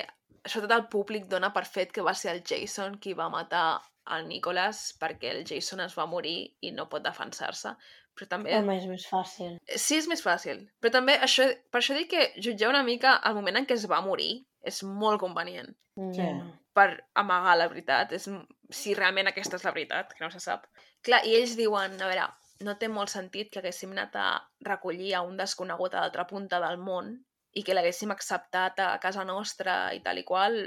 sobretot 0.45 0.77
el 0.79 0.87
públic 0.89 1.27
dona 1.29 1.51
per 1.53 1.67
fet 1.69 1.91
que 1.93 2.01
va 2.05 2.15
ser 2.17 2.33
el 2.33 2.41
Jason 2.47 2.97
qui 2.97 3.13
va 3.13 3.29
matar 3.29 3.81
el 4.15 4.25
Nicholas 4.27 4.95
perquè 4.99 5.29
el 5.35 5.43
Jason 5.45 5.83
es 5.85 5.93
va 5.97 6.07
morir 6.09 6.55
i 6.65 6.71
no 6.73 6.87
pot 6.89 7.03
defensar-se. 7.05 7.75
Però 8.17 8.27
també... 8.27 8.55
Home, 8.57 8.79
és 8.81 8.87
més 8.89 9.05
fàcil. 9.07 9.59
Sí, 9.77 9.99
és 10.01 10.07
més 10.09 10.23
fàcil. 10.25 10.65
Però 10.81 10.91
també, 10.97 11.19
això, 11.21 11.45
per 11.71 11.79
això 11.83 11.95
dic 11.95 12.09
que 12.11 12.25
jutjar 12.41 12.71
una 12.73 12.81
mica 12.87 13.19
el 13.29 13.37
moment 13.37 13.61
en 13.61 13.69
què 13.69 13.77
es 13.77 13.85
va 13.87 14.01
morir 14.03 14.33
és 14.67 14.81
molt 14.83 15.21
convenient 15.21 15.69
Ja. 16.17 16.31
per 16.73 17.03
amagar 17.19 17.55
la 17.57 17.67
veritat, 17.67 18.13
és, 18.15 18.27
si 18.71 18.93
realment 18.95 19.27
aquesta 19.27 19.57
és 19.57 19.63
la 19.67 19.73
veritat, 19.75 20.13
que 20.15 20.23
no 20.23 20.31
se 20.31 20.39
sap. 20.39 20.67
Clar, 21.07 21.23
i 21.25 21.33
ells 21.39 21.55
diuen, 21.57 21.97
a 21.97 22.07
veure, 22.09 22.27
no 22.65 22.77
té 22.77 22.87
molt 22.91 23.09
sentit 23.09 23.49
que 23.51 23.61
haguéssim 23.61 23.93
anat 23.95 24.15
a 24.21 24.27
recollir 24.67 25.15
a 25.17 25.23
un 25.25 25.37
desconegut 25.39 25.95
a 25.95 26.03
l'altra 26.03 26.27
punta 26.29 26.59
del 26.61 26.77
món 26.77 27.15
i 27.57 27.63
que 27.67 27.75
l'haguéssim 27.75 28.13
acceptat 28.13 28.79
a 28.79 28.91
casa 29.03 29.25
nostra 29.27 29.77
i 29.97 30.01
tal 30.05 30.21
i 30.21 30.25
qual. 30.27 30.59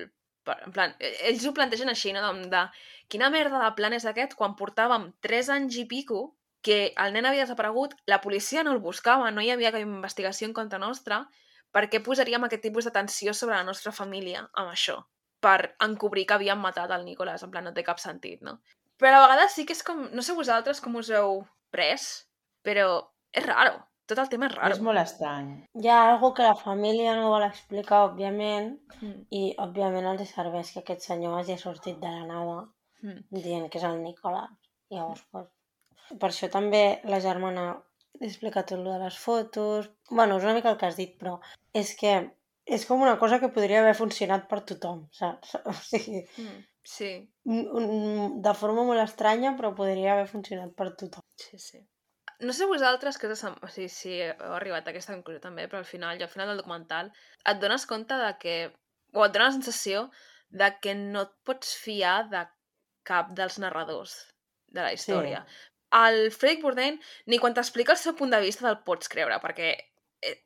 En 0.55 0.75
plan, 0.75 0.97
e- 0.99 1.15
ells 1.31 1.47
ho 1.47 1.55
plantegen 1.57 1.93
així, 1.93 2.13
no? 2.13 2.25
De, 2.27 2.49
de 2.53 2.65
quina 3.09 3.31
merda 3.33 3.63
de 3.63 3.71
plan 3.79 3.95
és 3.97 4.09
aquest 4.11 4.35
quan 4.41 4.59
portàvem 4.59 5.09
3 5.25 5.53
anys 5.55 5.79
i 5.81 5.87
pico 5.95 6.27
que 6.65 6.79
el 7.05 7.15
nen 7.15 7.27
havia 7.29 7.45
desaparegut, 7.45 7.95
la 8.11 8.21
policia 8.25 8.65
no 8.65 8.73
el 8.73 8.83
buscava, 8.85 9.31
no 9.31 9.43
hi 9.45 9.51
havia 9.53 9.73
cap 9.73 9.85
investigació 9.85 10.49
en 10.49 10.55
contra 10.57 10.81
nostra, 10.81 11.25
per 11.75 11.89
què 11.93 12.01
posaríem 12.05 12.47
aquest 12.47 12.63
tipus 12.65 12.89
de 12.89 12.93
tensió 12.95 13.35
sobre 13.35 13.57
la 13.57 13.67
nostra 13.69 13.93
família 13.93 14.47
amb 14.53 14.71
això? 14.73 14.97
Per 15.45 15.75
encobrir 15.87 16.25
que 16.27 16.39
havíem 16.39 16.63
matat 16.65 16.93
el 16.97 17.05
Nicolás, 17.05 17.45
en 17.45 17.53
plan, 17.53 17.69
no 17.69 17.75
té 17.77 17.85
cap 17.85 18.01
sentit, 18.01 18.41
no? 18.47 18.59
Però 19.01 19.11
a 19.11 19.17
la 19.17 19.25
vegada 19.27 19.49
sí 19.53 19.65
que 19.67 19.75
és 19.77 19.83
com... 19.87 20.07
No 20.15 20.23
sé 20.23 20.37
vosaltres 20.37 20.81
com 20.85 20.95
us 21.01 21.11
heu 21.11 21.43
pres, 21.75 22.07
però 22.67 22.87
és 23.35 23.47
raro. 23.47 23.81
Tot 24.07 24.21
el 24.21 24.29
tema 24.29 24.51
és 24.51 24.55
raro. 24.55 24.77
És 24.77 24.83
molt 24.85 25.01
estrany. 25.01 25.49
Hi 25.81 25.89
ha 25.89 26.01
algo 26.11 26.35
que 26.37 26.45
la 26.45 26.57
família 26.61 27.15
no 27.17 27.31
vol 27.33 27.47
explicar, 27.47 28.05
òbviament, 28.11 28.75
Mm, 29.05 29.25
i 29.35 29.43
òbviament 29.65 30.07
els 30.11 30.31
serveix 30.37 30.71
que 30.73 30.83
aquest 30.83 31.07
senyor 31.09 31.39
hagi 31.39 31.57
sortit 31.61 31.99
de 32.03 32.11
la 32.11 32.27
nada 32.29 32.61
mm. 33.03 33.25
dient 33.45 33.67
que 33.71 33.81
és 33.81 33.87
el 33.89 33.99
Nicolás. 34.03 34.53
Llavors, 34.95 35.25
pues, 35.33 35.49
per 36.21 36.31
això 36.31 36.51
també 36.53 36.85
la 37.11 37.21
germana 37.25 37.67
explica 38.21 38.63
tot 38.63 38.81
lo 38.81 38.93
de 38.93 39.01
les 39.03 39.19
fotos... 39.19 39.91
bueno, 40.11 40.39
és 40.39 40.47
una 40.47 40.55
mica 40.55 40.71
el 40.71 40.79
que 40.79 40.87
has 40.87 41.01
dit, 41.01 41.17
però 41.21 41.39
és 41.75 41.95
que 41.99 42.15
és 42.65 42.87
com 42.89 43.03
una 43.03 43.19
cosa 43.21 43.41
que 43.41 43.51
podria 43.53 43.83
haver 43.83 43.97
funcionat 43.99 44.47
per 44.49 44.63
tothom, 44.71 45.05
saps? 45.13 45.57
O 45.71 45.75
sigui, 45.81 46.23
Mm. 46.39 46.63
Sí, 46.85 47.33
un- 47.45 47.69
un- 47.73 48.43
de 48.43 48.53
forma 48.55 48.85
molt 48.85 49.01
estranya, 49.01 49.55
però 49.57 49.75
podria 49.75 50.13
haver 50.13 50.27
funcionat 50.29 50.75
per 50.77 50.91
tothom. 50.97 51.23
sí, 51.37 51.59
sí. 51.59 51.81
No 52.41 52.53
sé 52.53 52.67
vosaltres 52.67 53.17
que 53.19 53.29
us 53.31 53.39
sem- 53.41 53.57
o 53.63 53.69
sigui, 53.69 53.89
si 53.89 54.21
heu 54.21 54.53
arribat 54.55 54.87
a 54.87 54.91
aquesta 54.91 55.15
conclusió 55.15 55.41
també, 55.41 55.69
però 55.69 55.79
al 55.79 55.85
final, 55.87 56.19
i 56.19 56.23
al 56.23 56.29
final 56.29 56.49
del 56.49 56.57
documental, 56.59 57.13
et 57.47 57.61
dones 57.61 57.87
compte 57.87 58.15
de 58.15 58.31
que, 58.39 58.55
o 59.15 59.25
et 59.25 59.33
dona 59.33 59.47
la 59.47 59.53
sensació 59.53 60.11
de 60.51 60.69
que 60.83 60.95
no 60.95 61.23
et 61.23 61.33
pots 61.45 61.75
fiar 61.77 62.29
de 62.31 62.45
cap 63.05 63.31
dels 63.39 63.59
narradors 63.59 64.17
de 64.67 64.81
la 64.83 64.93
història. 64.93 65.45
El 65.93 66.31
Frederick 66.33 66.63
Bourdain, 66.63 67.01
ni 67.27 67.39
quan 67.39 67.55
t'explica 67.55 67.93
el 67.93 67.99
seu 67.99 68.15
punt 68.19 68.31
de 68.35 68.41
vista 68.41 68.67
te'l 68.67 68.83
pots 68.85 69.09
creure, 69.09 69.39
perquè 69.41 69.77
eh, 70.23 70.43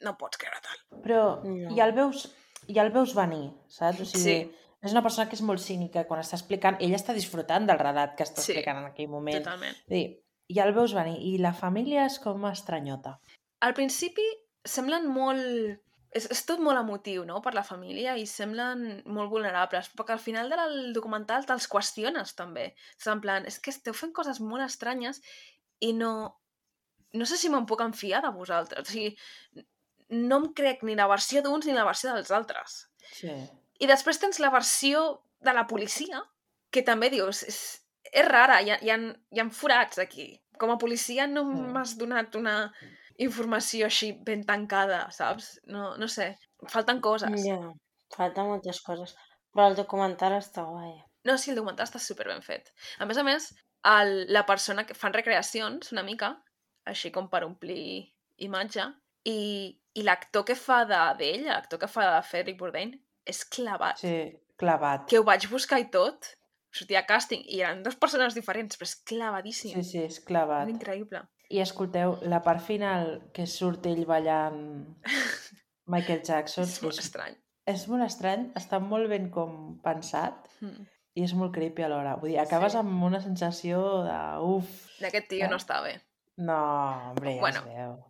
no 0.00 0.16
pots 0.16 0.38
creure 0.38 0.60
tal. 0.62 1.00
Però 1.02 1.22
No. 1.44 1.74
ja 1.76 1.84
el 1.86 1.92
veus, 1.92 2.28
ja 2.68 2.82
el 2.82 2.92
veus 2.92 3.14
venir, 3.14 3.50
saps? 3.68 4.00
O 4.00 4.04
sigui, 4.04 4.22
Sí. 4.22 4.56
És 4.82 4.90
una 4.90 5.02
persona 5.04 5.28
que 5.30 5.36
és 5.38 5.44
molt 5.46 5.62
cínica 5.62 6.02
quan 6.08 6.20
està 6.22 6.36
explicant, 6.38 6.76
ella 6.82 6.98
està 6.98 7.14
disfrutant 7.14 7.68
del 7.68 7.78
relat 7.78 8.16
que 8.18 8.26
està 8.26 8.42
Sí, 8.42 8.50
explicant 8.50 8.82
en 8.82 8.88
aquell 8.90 9.10
moment. 9.12 9.38
Totalment. 9.44 9.78
Dir, 9.88 10.02
ja 10.50 10.66
el 10.66 10.74
veus 10.74 10.94
venir. 10.96 11.20
I 11.22 11.36
la 11.38 11.54
família 11.54 12.08
és 12.08 12.18
com 12.22 12.48
estranyota. 12.50 13.16
Al 13.62 13.76
principi 13.78 14.26
semblen 14.66 15.08
molt... 15.12 15.78
És, 16.12 16.26
és 16.28 16.42
tot 16.44 16.60
molt 16.60 16.76
emotiu, 16.76 17.22
no?, 17.24 17.38
per 17.40 17.54
la 17.56 17.62
família 17.64 18.18
i 18.20 18.26
semblen 18.28 18.82
molt 19.08 19.30
vulnerables, 19.32 19.86
però 19.94 20.04
que 20.10 20.12
al 20.12 20.20
final 20.20 20.50
del 20.52 20.92
documental 20.92 21.46
te'ls 21.48 21.70
qüestiones, 21.72 22.34
també. 22.36 22.66
És 22.98 23.06
en 23.08 23.22
plan, 23.22 23.46
és 23.48 23.56
que 23.62 23.72
esteu 23.72 23.96
fent 23.96 24.12
coses 24.12 24.42
molt 24.44 24.66
estranyes 24.66 25.22
i 25.80 25.94
no... 25.96 26.12
No 27.16 27.24
sé 27.28 27.36
si 27.36 27.48
me'n 27.52 27.64
puc 27.68 27.80
enfiar 27.84 28.20
de 28.24 28.34
vosaltres. 28.34 28.84
O 28.84 28.92
sigui, 28.92 29.14
no 30.12 30.42
em 30.42 30.46
crec 30.56 30.84
ni 30.84 30.94
la 30.96 31.08
versió 31.08 31.40
d'uns 31.44 31.66
ni 31.68 31.74
la 31.76 31.84
versió 31.88 32.12
dels 32.12 32.30
altres. 32.32 32.76
Sí. 33.14 33.32
I 33.82 33.88
després 33.90 34.20
tens 34.22 34.38
la 34.42 34.50
versió 34.54 35.02
de 35.42 35.52
la 35.56 35.66
policia, 35.66 36.20
que 36.72 36.84
també 36.86 37.08
dius, 37.10 37.42
és, 37.50 37.58
és 38.12 38.26
rara, 38.28 38.60
hi 38.62 38.70
ha, 38.70 38.78
hi, 38.80 38.90
ha, 38.94 38.98
hi 39.34 39.40
ha 39.42 39.46
forats 39.50 39.98
aquí. 39.98 40.28
Com 40.60 40.70
a 40.70 40.78
policia 40.78 41.26
no 41.26 41.42
Mm. 41.44 41.72
m'has 41.74 41.96
donat 41.98 42.36
una 42.38 42.56
informació 43.18 43.86
així 43.88 44.12
ben 44.26 44.44
tancada, 44.46 45.06
saps? 45.10 45.58
No, 45.66 45.96
no 45.98 46.08
sé, 46.08 46.30
falten 46.70 47.00
coses. 47.04 47.42
Ja, 47.44 47.58
falta 48.16 48.44
moltes 48.46 48.80
coses. 48.86 49.14
Però 49.52 49.66
el 49.68 49.76
documental 49.76 50.38
està 50.38 50.64
guai. 50.64 50.94
No, 51.28 51.36
sí, 51.38 51.50
el 51.52 51.56
documental 51.58 51.86
està 51.86 52.00
super 52.02 52.26
ben 52.30 52.42
fet. 52.42 52.72
A 52.98 53.06
més 53.06 53.18
a 53.20 53.24
més, 53.26 53.50
el, 53.84 54.26
la 54.32 54.44
persona 54.46 54.86
que 54.86 54.94
fan 54.94 55.12
recreacions, 55.14 55.92
una 55.92 56.02
mica, 56.06 56.32
així 56.86 57.10
com 57.14 57.28
per 57.30 57.44
omplir 57.44 58.08
imatge, 58.42 58.86
i, 59.28 59.38
i 59.94 60.02
l'actor 60.02 60.44
que 60.48 60.56
fa 60.58 60.84
de- 60.88 61.14
d'ell, 61.18 61.44
l'actor 61.50 61.78
que 61.78 61.88
fa 61.90 62.08
de 62.16 62.22
Frederick 62.26 62.58
Bourdain, 62.58 62.94
és 63.26 63.44
clavat. 63.44 63.98
Sí, 63.98 64.38
clavat. 64.56 65.08
que 65.08 65.18
ho 65.18 65.24
vaig 65.24 65.48
buscar 65.50 65.78
i 65.80 65.88
tot, 65.90 66.26
sortia 66.72 67.00
a 67.00 67.06
càsting 67.06 67.42
i 67.46 67.60
eren 67.60 67.82
dues 67.82 67.96
persones 67.96 68.34
diferents, 68.34 68.76
però 68.78 68.88
és 68.88 68.96
clavadíssim. 69.04 69.74
Sí, 69.74 69.82
sí, 69.84 69.98
és 69.98 70.18
És 70.18 70.24
clavat. 70.24 70.68
increïble. 70.68 71.22
I 71.52 71.60
escolteu, 71.60 72.18
la 72.22 72.40
part 72.42 72.62
final 72.64 73.30
que 73.34 73.46
surt 73.46 73.84
ell 73.86 74.06
ballant 74.06 74.96
Michael 75.92 76.22
Jackson 76.24 76.64
És 76.64 76.78
molt 76.82 76.94
és, 76.98 77.04
estrany. 77.04 77.36
és 77.66 77.86
molt 77.88 78.02
estrany, 78.06 78.46
està 78.56 78.78
molt 78.80 79.08
ben 79.08 79.30
com 79.30 79.78
pensat 79.82 80.48
Mm. 80.62 80.86
i 81.14 81.24
és 81.24 81.34
molt 81.34 81.52
creepy 81.52 81.82
alhora. 81.82 82.14
Vull 82.16 82.30
dir, 82.30 82.38
acabes 82.40 82.72
Sí. 82.72 82.78
amb 82.78 83.02
una 83.02 83.20
sensació 83.20 84.02
de 84.04 84.16
uf, 84.40 84.64
Aquest 85.04 85.28
tio 85.28 85.44
Eh? 85.44 85.48
no 85.48 85.56
està 85.56 85.82
bé. 85.82 86.00
no, 86.36 87.10
hombre, 87.10 87.34
ja 87.34 87.40
Bueno. 87.40 87.58
es 87.58 87.64
veu. 87.66 88.04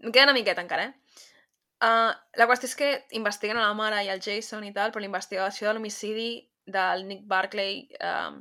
Em 0.00 0.12
queda 0.12 0.24
una 0.24 0.32
miqueta 0.34 0.60
encara, 0.62 0.84
eh? 0.84 0.94
Uh, 1.76 2.12
la 2.40 2.46
qüestió 2.48 2.70
és 2.70 2.76
que 2.78 2.90
investiguen 3.18 3.58
a 3.60 3.66
la 3.66 3.76
mare 3.76 4.00
i 4.06 4.08
al 4.08 4.22
Jason 4.24 4.64
i 4.64 4.72
tal, 4.72 4.92
però 4.92 5.04
la 5.04 5.10
investigació 5.10 5.68
de 5.68 5.74
l'homicidi 5.76 6.30
del 6.72 7.04
Nick 7.08 7.26
Barclay 7.28 7.82
um, 8.00 8.38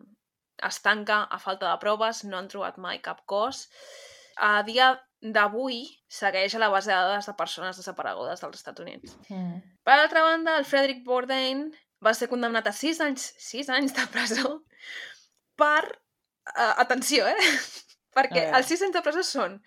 es 0.64 0.80
tanca 0.82 1.26
a 1.28 1.40
falta 1.40 1.68
de 1.68 1.80
proves, 1.82 2.24
no 2.24 2.40
han 2.40 2.48
trobat 2.52 2.80
mai 2.80 3.02
cap 3.03 3.26
cos. 3.28 3.66
A 4.40 4.64
dia 4.68 4.94
d'avui 5.36 5.84
segueix 6.12 6.56
a 6.56 6.62
la 6.62 6.70
base 6.72 6.91
de 6.91 6.95
dades 6.95 7.28
de 7.28 7.36
persones 7.36 7.78
desaparegudes 7.80 8.41
dels 8.41 8.62
Estats 8.62 8.84
Units. 8.84 9.18
Mm. 9.30 9.60
Per 9.84 9.98
altra 9.98 10.24
banda, 10.24 10.57
el 10.60 10.68
Frederick 10.70 11.03
Bourdain 11.06 11.68
va 12.03 12.14
ser 12.14 12.30
condemnat 12.32 12.68
a 12.68 12.76
6 12.76 13.02
anys, 13.03 13.32
6 13.52 13.72
anys 13.80 13.95
de 13.98 14.07
presó 14.16 14.60
per... 15.60 15.84
Uh, 16.45 16.76
atenció, 16.78 17.26
eh? 17.26 17.48
Perquè 18.16 18.52
els 18.53 18.70
6 18.70 18.86
anys 18.86 18.95
de 18.95 19.02
presó 19.03 19.24
són 19.26 19.57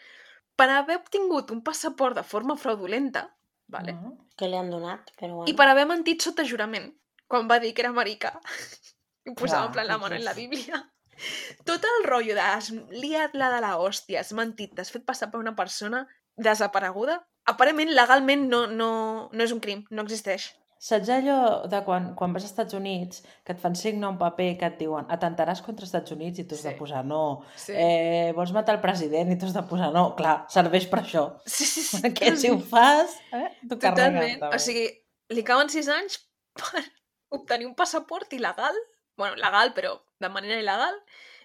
per 0.58 0.68
haver 0.74 0.96
obtingut 0.98 1.50
un 1.54 1.60
passaport 1.66 2.16
de 2.18 2.24
forma 2.26 2.56
fraudulenta, 2.58 3.24
vale? 3.68 3.94
Mm. 3.94 4.14
Que 4.38 4.48
li 4.50 4.58
han 4.58 4.70
donat, 4.72 5.12
però 5.18 5.40
bueno. 5.40 5.48
i 5.50 5.56
per 5.56 5.68
haver 5.70 5.86
mentit 5.90 6.24
sota 6.24 6.46
jurament, 6.46 6.90
quan 7.30 7.48
va 7.50 7.58
dir 7.62 7.74
que 7.74 7.84
era 7.84 7.92
americà. 7.94 8.34
I 9.28 9.34
posava 9.36 9.68
en 9.68 9.74
plan 9.74 9.88
la 9.88 9.98
mano 10.00 10.16
en 10.16 10.24
la 10.24 10.34
Bíblia. 10.36 10.82
Tot 11.68 11.84
el 11.84 12.06
rotllo 12.06 12.36
de 12.38 12.44
has 12.44 12.70
liat 12.94 13.34
la 13.36 13.50
de 13.54 13.58
la 13.64 13.74
hòstia, 13.80 14.22
has 14.22 14.32
mentit, 14.36 14.72
t'has 14.76 14.92
fet 14.94 15.04
passar 15.06 15.28
per 15.32 15.40
una 15.42 15.56
persona 15.58 16.06
desapareguda, 16.38 17.18
aparentment, 17.50 17.90
legalment, 17.96 18.46
no, 18.48 18.66
no, 18.70 18.90
no 19.32 19.44
és 19.44 19.52
un 19.54 19.60
crim, 19.64 19.84
no 19.90 20.04
existeix. 20.06 20.52
Saps 20.78 21.08
allò 21.10 21.66
de 21.66 21.80
quan, 21.82 22.12
quan 22.14 22.32
vas 22.32 22.44
als 22.44 22.52
Estats 22.52 22.74
Units 22.78 23.24
que 23.44 23.52
et 23.52 23.58
fan 23.58 23.74
signar 23.74 24.12
un 24.12 24.18
paper 24.20 24.52
que 24.60 24.66
et 24.70 24.76
diuen 24.78 25.08
atentaràs 25.10 25.62
contra 25.66 25.82
els 25.84 25.90
Estats 25.90 26.12
Units 26.14 26.38
i 26.38 26.44
tu 26.46 26.54
has 26.54 26.62
de 26.62 26.70
Sí. 26.72 26.78
posar 26.78 27.04
no. 27.04 27.42
Sí. 27.56 27.72
Eh, 27.74 28.32
vols 28.36 28.52
matar 28.54 28.76
el 28.76 28.80
president 28.80 29.32
i 29.32 29.38
tu 29.38 29.46
has 29.46 29.54
de 29.56 29.62
posar 29.66 29.90
no. 29.92 30.14
Clar, 30.14 30.44
serveix 30.48 30.86
per 30.88 31.00
això. 31.02 31.24
sí, 31.46 31.64
sí, 31.66 31.82
sí. 31.82 31.98
Perquè 32.04 32.36
si 32.36 32.50
ho 32.54 32.60
fas, 32.60 33.16
eh, 33.32 33.50
carregues. 33.58 33.68
Totalment. 33.74 34.42
O 34.54 34.58
sigui, 34.62 34.86
li 35.34 35.42
caben 35.44 35.68
sis 35.68 35.88
anys 35.88 36.20
per 36.60 36.84
obtenir 37.30 37.66
un 37.66 37.74
passaport 37.74 38.30
il·legal, 38.32 38.74
bueno, 39.18 39.34
legal, 39.36 39.74
però 39.74 39.96
de 40.20 40.28
manera 40.30 40.60
il·legal, 40.62 40.94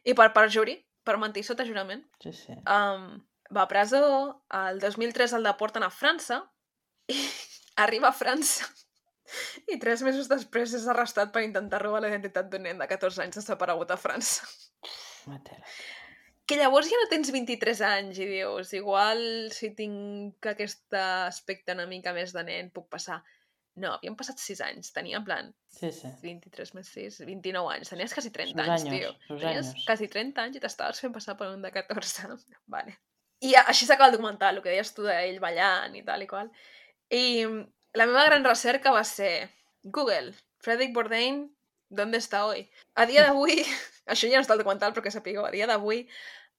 i 0.05 0.13
per 0.13 0.29
perjuri, 0.31 0.77
per 1.03 1.17
mentir 1.17 1.43
sota 1.43 1.65
jurament. 1.65 2.05
Sí, 2.21 2.31
sí. 2.37 2.53
Um, 2.69 3.17
va 3.53 3.63
a 3.65 3.67
presó, 3.67 3.99
el 4.53 4.79
2003 4.79 5.33
el 5.33 5.43
deporten 5.43 5.83
a 5.83 5.89
França, 5.89 6.43
i 7.09 7.17
arriba 7.83 8.09
a 8.09 8.13
França, 8.15 8.69
i 9.71 9.79
tres 9.81 10.03
mesos 10.05 10.29
després 10.31 10.73
és 10.77 10.87
arrestat 10.91 11.33
per 11.33 11.43
intentar 11.45 11.81
robar 11.83 12.01
la 12.03 12.09
identitat 12.13 12.49
d'un 12.51 12.63
nen 12.67 12.81
de 12.81 12.87
14 12.89 13.21
anys 13.25 13.39
desaparegut 13.41 13.91
a 13.91 13.99
França. 13.99 14.47
Matela. 15.29 15.63
Que 16.45 16.57
llavors 16.59 16.89
ja 16.91 16.97
no 16.99 17.07
tens 17.11 17.29
23 17.31 17.79
anys 17.87 18.17
i 18.19 18.25
dius, 18.27 18.73
igual 18.75 19.21
si 19.55 19.69
tinc 19.77 20.43
aquest 20.51 20.91
aspecte 20.99 21.71
una 21.71 21.85
mica 21.87 22.11
més 22.13 22.33
de 22.35 22.43
nen 22.43 22.69
puc 22.75 22.89
passar. 22.91 23.21
No, 23.79 23.95
havien 23.95 24.13
passat 24.19 24.37
6 24.37 24.59
anys, 24.67 24.91
tenia 24.93 25.17
en 25.17 25.23
plan 25.25 25.47
Sí, 25.73 25.89
sí. 25.95 26.11
23 26.21 26.75
més 26.77 26.91
6, 26.93 27.15
29 27.25 27.71
anys. 27.73 27.89
Tenies 27.89 28.13
quasi 28.13 28.29
30 28.35 28.51
Sus 28.53 28.69
anys, 28.69 28.83
años, 28.83 28.99
tio. 28.99 29.39
Tenies 29.39 29.71
años. 29.71 29.85
quasi 29.87 30.07
30 30.13 30.43
anys 30.43 30.59
i 30.59 30.61
t'estaves 30.61 30.99
fent 31.01 31.15
passar 31.15 31.33
per 31.39 31.47
un 31.55 31.63
de 31.63 31.71
14. 31.73 32.27
vale. 32.75 32.93
I 33.41 33.55
així 33.63 33.87
s'acaba 33.87 34.11
el 34.11 34.17
documental, 34.19 34.59
el 34.59 34.63
que 34.63 34.69
deies 34.75 34.93
tu 34.93 35.07
d'ell 35.07 35.39
ballant 35.41 35.95
i 35.97 36.03
tal 36.05 36.21
i 36.21 36.27
qual. 36.29 36.51
I 37.09 37.23
la 37.93 38.05
meva 38.09 38.25
gran 38.25 38.43
recerca 38.43 38.91
va 38.91 39.03
ser 39.03 39.49
Google, 39.83 40.33
Frederick 40.59 40.93
Bourdain, 40.93 41.55
¿dónde 41.89 42.17
está 42.17 42.45
hoy? 42.45 42.69
A 42.95 43.05
dia 43.05 43.23
d'avui, 43.27 43.59
això 44.11 44.29
ja 44.29 44.37
no 44.39 44.43
està 44.45 44.53
al 44.55 44.61
documental, 44.63 44.93
però 44.93 45.03
que 45.03 45.11
sapigueu, 45.13 45.45
a 45.45 45.51
dia 45.51 45.67
d'avui 45.67 46.07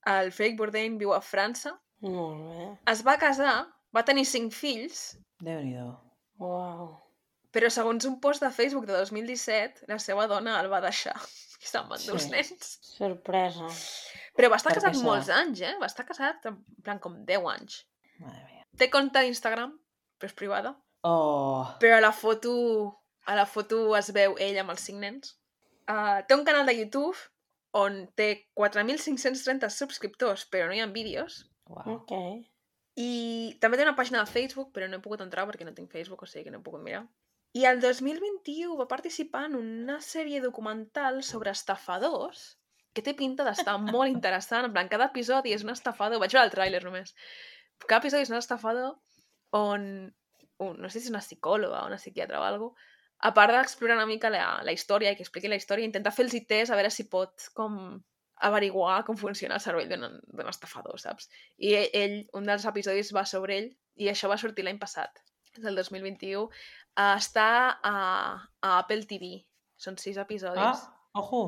el 0.06 0.32
Frederick 0.32 0.58
Bourdain 0.58 0.98
viu 1.00 1.14
a 1.16 1.20
França, 1.24 1.74
Molt 2.04 2.42
bé. 2.44 2.66
es 2.92 3.00
va 3.06 3.16
casar, 3.18 3.54
va 3.96 4.04
tenir 4.04 4.26
cinc 4.28 4.52
fills, 4.52 5.16
Déu-n'hi-do. 5.40 5.88
Uau. 6.44 7.00
però 7.54 7.68
segons 7.70 8.04
un 8.04 8.18
post 8.20 8.42
de 8.42 8.50
Facebook 8.50 8.86
de 8.86 8.92
2017, 8.98 9.86
la 9.88 9.98
seva 10.02 10.26
dona 10.26 10.58
el 10.60 10.68
va 10.70 10.80
deixar 10.84 11.14
i 11.62 11.66
se'n 11.66 11.88
van 11.88 11.98
Sí. 11.98 12.12
nens. 12.30 12.78
Sorpresa. 12.98 13.68
Però 14.36 14.50
va 14.50 14.56
estar 14.58 14.72
Per 14.74 14.80
què 14.80 14.82
casat 14.82 14.96
serà? 14.98 15.04
molts 15.06 15.28
anys, 15.30 15.60
eh? 15.62 15.74
Va 15.80 15.86
estar 15.86 16.04
casat 16.04 16.44
en 16.50 16.56
plan 16.82 16.98
com 16.98 17.14
10 17.24 17.46
anys. 17.54 17.76
Madre 18.18 18.42
mia. 18.50 18.64
Té 18.76 18.88
compte 18.90 19.22
d'Instagram, 19.22 19.72
però 20.18 20.26
és 20.28 20.34
privada. 20.34 20.74
Oh, 21.04 21.68
Però 21.80 21.98
a 21.98 22.00
la 22.00 22.12
foto, 22.16 22.52
a 23.28 23.36
la 23.36 23.44
foto 23.44 23.92
es 23.98 24.08
veu 24.16 24.38
ell 24.40 24.58
amb 24.62 24.72
els 24.72 24.86
cinc 24.88 25.02
nens. 25.02 25.34
Uh, 25.84 26.22
té 26.24 26.36
un 26.36 26.46
canal 26.48 26.64
de 26.64 26.72
YouTube 26.78 27.18
on 27.76 28.06
té 28.16 28.28
4.530 28.56 29.68
subscriptors, 29.74 30.46
però 30.48 30.70
no 30.70 30.76
hi 30.76 30.80
ha 30.80 30.88
vídeos. 30.94 31.44
wow. 31.68 31.98
Ok. 31.98 32.14
I 32.96 33.56
també 33.60 33.76
té 33.76 33.84
una 33.84 33.96
pàgina 33.98 34.22
de 34.22 34.30
Facebook, 34.30 34.70
però 34.72 34.88
no 34.88 35.00
he 35.00 35.04
pogut 35.04 35.20
entrar 35.24 35.44
perquè 35.48 35.66
no 35.66 35.74
tinc 35.74 35.90
Facebook, 35.92 36.22
o 36.22 36.30
sigui 36.30 36.46
que 36.46 36.54
no 36.54 36.62
he 36.62 36.66
pogut 36.66 36.84
mirar. 36.84 37.02
I 37.58 37.66
el 37.70 37.80
2021 37.82 38.76
va 38.78 38.88
participar 38.90 39.44
en 39.48 39.56
una 39.58 40.00
sèrie 40.02 40.40
documental 40.42 41.20
sobre 41.22 41.52
estafadors 41.54 42.54
que 42.94 43.02
té 43.02 43.14
pinta 43.18 43.44
d'estar 43.46 43.76
molt 43.94 44.10
interessant. 44.10 44.68
En 44.68 44.74
plan, 44.74 44.88
cada 44.90 45.10
episodi 45.10 45.52
és 45.54 45.66
un 45.66 45.74
estafador. 45.74 46.22
Vaig 46.22 46.34
veure 46.34 46.46
el 46.48 46.54
tràiler 46.54 46.82
només. 46.86 47.14
Cada 47.84 48.00
episodi 48.00 48.24
és 48.24 48.32
un 48.32 48.38
estafador 48.38 48.94
on, 49.58 49.88
un, 50.62 50.76
no 50.80 50.90
sé 50.90 51.00
si 51.00 51.08
és 51.08 51.14
una 51.14 51.24
psicòloga 51.24 51.82
o 51.82 51.88
una 51.90 51.98
psiquiatra 51.98 52.40
o 52.40 52.44
alguna 52.46 52.90
a 53.24 53.32
part 53.32 53.54
d'explorar 53.54 53.96
una 53.96 54.06
mica 54.06 54.30
la, 54.30 54.60
la 54.66 54.72
història 54.74 55.12
i 55.12 55.16
que 55.16 55.24
expliqui 55.24 55.48
la 55.48 55.56
història, 55.56 55.86
intenta 55.88 56.12
fer 56.12 56.26
els 56.26 56.34
tests 56.48 56.72
a 56.72 56.76
veure 56.76 56.90
si 56.92 57.06
pot 57.08 57.46
com 57.56 57.78
averiguar 58.44 59.04
com 59.06 59.16
funciona 59.16 59.56
el 59.56 59.62
cervell 59.64 59.88
d'un 59.88 60.50
estafador, 60.50 60.98
saps? 61.00 61.30
I 61.56 61.74
ell, 61.78 61.88
ell, 62.00 62.16
un 62.36 62.50
dels 62.50 62.66
episodis 62.68 63.12
va 63.16 63.24
sobre 63.30 63.56
ell 63.60 63.70
i 63.96 64.10
això 64.10 64.28
va 64.28 64.40
sortir 64.40 64.66
l'any 64.66 64.80
passat, 64.82 65.22
és 65.56 65.64
el 65.64 65.78
2021. 65.78 66.42
Uh, 66.44 67.14
està 67.14 67.46
a, 67.78 67.94
a 68.60 68.74
Apple 68.80 69.06
TV. 69.10 69.38
Són 69.80 69.96
sis 69.98 70.18
episodis. 70.20 70.82
Ah, 70.84 71.08
ojo. 71.22 71.44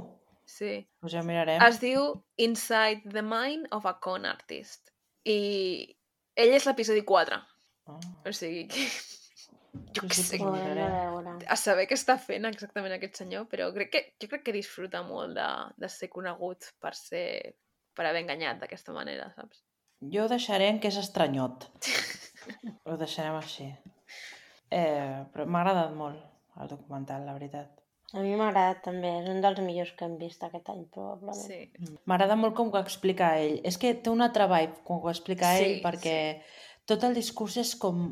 Sí. 0.46 0.78
Pues 1.02 1.12
ja 1.12 1.24
mirarem. 1.26 1.60
Es 1.66 1.80
diu 1.82 2.08
Inside 2.40 3.10
the 3.10 3.22
Mind 3.26 3.68
of 3.74 3.86
a 3.86 3.96
Con 4.02 4.24
Artist. 4.30 4.94
I 5.26 5.38
ell 6.38 6.54
és 6.54 6.66
l'episodi 6.70 7.02
4. 7.04 7.42
Ah. 7.86 8.00
O 8.26 8.34
sigui 8.34 8.66
que... 8.72 8.88
Jo 9.92 10.06
Sí, 10.06 10.08
què 10.08 10.16
sí, 10.16 10.38
sé, 10.38 11.42
a 11.52 11.56
saber 11.60 11.82
què 11.84 11.96
està 11.98 12.14
fent 12.16 12.46
exactament 12.48 12.94
aquest 12.94 13.18
senyor, 13.20 13.44
però 13.50 13.66
crec 13.74 13.90
que, 13.92 14.00
jo 14.22 14.30
crec 14.30 14.46
que 14.46 14.54
disfruta 14.56 15.02
molt 15.04 15.36
de, 15.36 15.48
de 15.76 15.90
ser 15.92 16.08
conegut 16.08 16.70
per 16.80 16.94
ser 16.96 17.26
per 17.96 18.06
haver 18.08 18.22
enganyat 18.24 18.60
d'aquesta 18.62 18.94
manera, 18.96 19.30
saps? 19.36 19.60
Jo 20.12 20.26
ho 20.26 20.30
deixaré 20.32 20.68
en 20.72 20.80
que 20.80 20.88
és 20.92 20.98
estranyot. 21.00 21.68
ho 22.88 22.96
deixarem 23.00 23.36
així. 23.36 23.70
Eh, 24.72 25.24
però 25.32 25.46
m'ha 25.48 25.62
agradat 25.64 25.96
molt 25.96 26.60
el 26.60 26.72
documental, 26.72 27.24
la 27.28 27.36
veritat. 27.36 27.72
A 28.14 28.22
mi 28.22 28.36
m'ha 28.38 28.50
agradat 28.52 28.84
també. 28.84 29.10
És 29.22 29.30
un 29.32 29.40
dels 29.42 29.62
millors 29.64 29.94
que 29.96 30.06
hem 30.06 30.14
vist 30.20 30.44
aquest 30.46 30.68
any, 30.72 30.84
probablement. 30.94 31.40
Sí. 31.40 31.96
M'agrada 32.06 32.36
molt 32.38 32.54
com 32.58 32.70
ho 32.70 32.78
explica 32.78 33.32
ell. 33.40 33.58
És 33.66 33.80
que 33.82 33.96
té 33.98 34.12
una 34.12 34.28
altra 34.30 34.46
vibe 34.52 34.84
quan 34.86 35.02
ho 35.02 35.10
explica 35.10 35.56
Sí, 35.56 35.64
ell, 35.64 35.80
perquè 35.84 36.16
tot 36.88 37.04
el 37.08 37.14
discurs 37.18 37.56
és 37.62 37.74
com... 37.80 38.08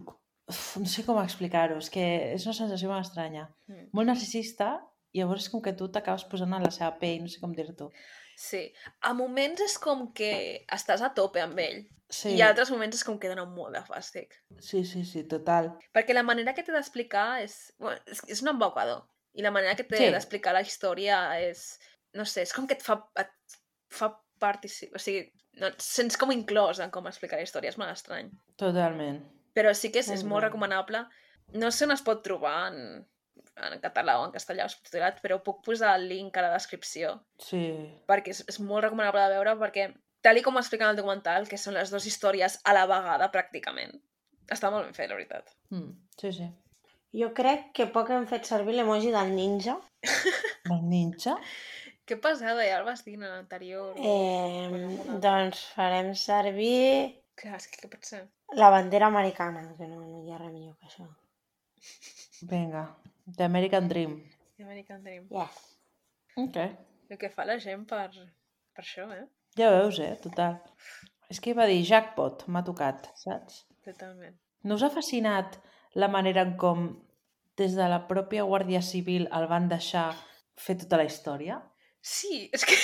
Uf, 0.51 0.65
no 0.77 0.85
sé 0.91 1.07
com 1.07 1.17
explicar-ho, 1.23 1.79
és 1.81 1.89
que 1.89 2.03
és 2.35 2.45
una 2.45 2.53
sensació 2.57 2.91
molt 2.91 3.07
estranya. 3.07 3.47
Mm. 3.71 3.87
Molt 3.97 4.11
narcisista, 4.11 4.75
i 5.15 5.23
llavors 5.23 5.47
és 5.47 5.53
com 5.53 5.63
que 5.65 5.73
tu 5.79 5.89
t'acabes 5.89 6.27
posant 6.29 6.53
en 6.53 6.67
la 6.67 6.73
seva 6.75 6.91
pell, 7.01 7.23
no 7.25 7.31
sé 7.33 7.41
com 7.41 7.55
dir-t'ho. 7.57 7.89
Sí. 8.37 8.61
A 9.07 9.15
moments 9.17 9.63
és 9.65 9.79
com 9.81 10.09
que 10.13 10.33
estàs 10.75 11.01
a 11.07 11.13
tope 11.17 11.41
amb 11.41 11.59
ell, 11.65 11.85
Sí, 12.15 12.35
i 12.37 12.43
a 12.45 12.51
altres 12.51 12.69
moments 12.71 12.99
és 12.99 13.03
com 13.07 13.17
que 13.19 13.31
dona 13.31 13.47
molt 13.49 13.73
de 13.75 13.81
fàstic. 13.87 14.35
sí, 14.61 14.85
sí, 14.85 15.01
sí, 15.09 15.23
total. 15.27 15.71
Perquè 15.97 16.13
la 16.15 16.23
manera 16.23 16.53
que 16.55 16.63
té 16.63 16.71
d'explicar 16.75 17.41
és... 17.43 17.73
Bueno, 17.81 17.99
és, 18.07 18.21
és 18.29 18.43
un 18.45 18.53
embaucador. 18.53 19.01
I 19.35 19.43
la 19.43 19.51
manera 19.51 19.75
que 19.75 19.87
té 19.89 19.97
Sí. 19.97 20.11
d'explicar 20.13 20.53
la 20.55 20.61
història 20.63 21.23
és... 21.41 21.79
No 22.15 22.27
sé, 22.29 22.43
és 22.45 22.53
com 22.53 22.69
que 22.69 22.77
et 22.77 22.85
fa, 22.85 22.99
et 23.19 23.33
fa 23.91 24.13
participar... 24.39 25.01
O 25.01 25.03
sigui, 25.03 25.25
no, 25.61 25.71
et 25.71 25.81
sents 25.85 26.17
com 26.21 26.33
inclòs 26.35 26.81
en 26.83 26.93
com 26.95 27.07
explicar 27.11 27.39
la 27.41 27.47
història. 27.47 27.73
És 27.73 27.79
molt 27.81 27.93
estrany. 27.93 28.31
Totalment. 28.61 29.23
Però 29.55 29.73
sí 29.75 29.91
que 29.95 30.01
és, 30.03 30.11
és 30.11 30.25
molt 30.27 30.45
recomanable. 30.49 31.05
No 31.55 31.71
sé 31.71 31.87
on 31.87 31.95
es 31.95 32.03
pot 32.03 32.23
trobar 32.25 32.73
en, 32.73 33.05
en 33.69 33.77
català 33.83 34.17
o 34.21 34.25
en 34.27 34.33
castellà 34.35 34.67
o 34.67 34.73
subtitulat, 34.73 35.21
però 35.23 35.39
puc 35.45 35.61
posar 35.67 35.93
el 35.99 36.09
link 36.11 36.37
a 36.37 36.43
la 36.43 36.55
descripció 36.55 37.21
Sí. 37.39 37.61
perquè 38.09 38.33
és, 38.35 38.43
és 38.51 38.59
molt 38.61 38.83
recomanable 38.87 39.23
de 39.29 39.37
veure 39.37 39.55
perquè 39.61 39.93
tal 40.25 40.41
i 40.41 40.43
com 40.43 40.57
explica 40.59 40.89
en 40.89 40.95
el 40.95 40.97
documental, 40.97 41.47
que 41.47 41.59
són 41.61 41.77
les 41.77 41.93
dues 41.93 42.07
històries 42.09 42.59
a 42.65 42.73
la 42.73 42.87
vegada 42.89 43.31
pràcticament, 43.31 43.93
està 44.51 44.71
molt 44.73 44.87
ben 44.89 44.97
fet, 44.97 45.11
la 45.11 45.19
veritat. 45.19 45.53
Mm, 45.71 45.91
sí, 46.19 46.33
sí. 46.33 46.49
Jo 47.15 47.29
crec 47.37 47.69
que 47.77 47.87
poc 47.93 48.09
hem 48.11 48.25
fet 48.27 48.49
servir 48.49 48.75
l'emoji 48.75 49.13
del 49.15 49.35
ninja. 49.37 49.77
El 50.73 50.81
ninja? 50.89 51.37
Què 52.05 52.17
passada, 52.21 52.65
ja 52.69 52.79
el 52.81 52.85
vas 52.87 53.03
dir 53.05 53.15
en 53.17 53.25
l'anterior. 53.27 53.95
Eh, 53.97 55.19
doncs 55.25 55.63
farem 55.73 56.11
servir 56.21 57.15
Clar, 57.41 57.57
és 57.57 57.67
que 57.71 57.81
què 57.83 57.89
pot 57.91 58.05
ser? 58.07 58.21
la 58.55 58.69
bandera 58.71 59.09
americana, 59.11 59.63
que 59.79 59.87
no, 59.91 60.03
no 60.05 60.21
hi 60.23 60.33
ha 60.33 60.39
res 60.39 60.53
millor 60.53 60.77
que 60.79 60.91
això. 60.91 61.07
Vinga. 62.51 62.85
The 63.37 63.45
American 63.49 63.89
Dream. 63.89 64.19
The 64.59 64.65
American 64.69 65.03
Dream. 65.03 65.25
Yes. 65.33 65.63
Ok. 66.37 66.59
El 67.09 67.19
que 67.19 67.31
fa 67.33 67.47
la 67.49 67.57
gent 67.63 67.87
per, 67.89 68.05
per 68.77 68.85
això, 68.85 69.09
eh? 69.17 69.25
Ja 69.59 69.71
veus, 69.73 69.99
eh? 70.05 70.13
Total. 70.23 70.61
És 71.33 71.41
que 71.41 71.55
va 71.57 71.67
dir 71.71 71.81
jackpot, 71.89 72.45
m'ha 72.53 72.63
tocat, 72.67 73.09
saps? 73.19 73.65
Totalment. 73.87 74.37
No 74.65 74.77
us 74.77 74.85
ha 74.85 74.93
fascinat 74.93 75.59
la 75.97 76.09
manera 76.13 76.45
en 76.45 76.55
com 76.61 76.89
des 77.59 77.75
de 77.79 77.87
la 77.89 78.03
pròpia 78.09 78.45
Guàrdia 78.49 78.83
Civil 78.83 79.29
el 79.33 79.47
van 79.51 79.69
deixar 79.73 80.09
fer 80.59 80.77
tota 80.81 80.99
la 81.01 81.07
història? 81.09 81.61
Sí, 82.05 82.51
és 82.57 82.65
que 82.69 82.75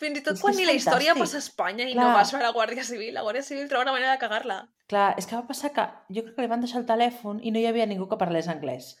fins 0.00 0.18
i 0.18 0.22
tot 0.26 0.34
És 0.34 0.40
quan 0.42 0.56
ni 0.58 0.64
la 0.66 0.72
història 0.74 1.12
fantàstic. 1.14 1.20
passa 1.22 1.36
a 1.38 1.44
Espanya 1.44 1.84
i 1.86 1.92
Clar. 1.94 2.06
no 2.08 2.14
vas 2.16 2.32
a 2.34 2.40
la 2.42 2.50
Guàrdia 2.56 2.82
Civil, 2.88 3.12
la 3.14 3.22
Guàrdia 3.22 3.44
Civil 3.46 3.68
troba 3.70 3.84
una 3.86 3.92
manera 3.94 4.16
de 4.16 4.18
cagar-la. 4.18 4.56
Clar, 4.90 5.12
és 5.20 5.28
que 5.30 5.36
va 5.38 5.44
passar 5.46 5.70
que 5.76 5.84
jo 6.10 6.24
crec 6.26 6.34
que 6.36 6.42
li 6.42 6.50
van 6.50 6.64
deixar 6.64 6.80
el 6.82 6.88
telèfon 6.88 7.38
i 7.46 7.52
no 7.54 7.62
hi 7.62 7.68
havia 7.70 7.86
ningú 7.86 8.08
que 8.10 8.18
parlés 8.18 8.48
anglès. 8.50 8.96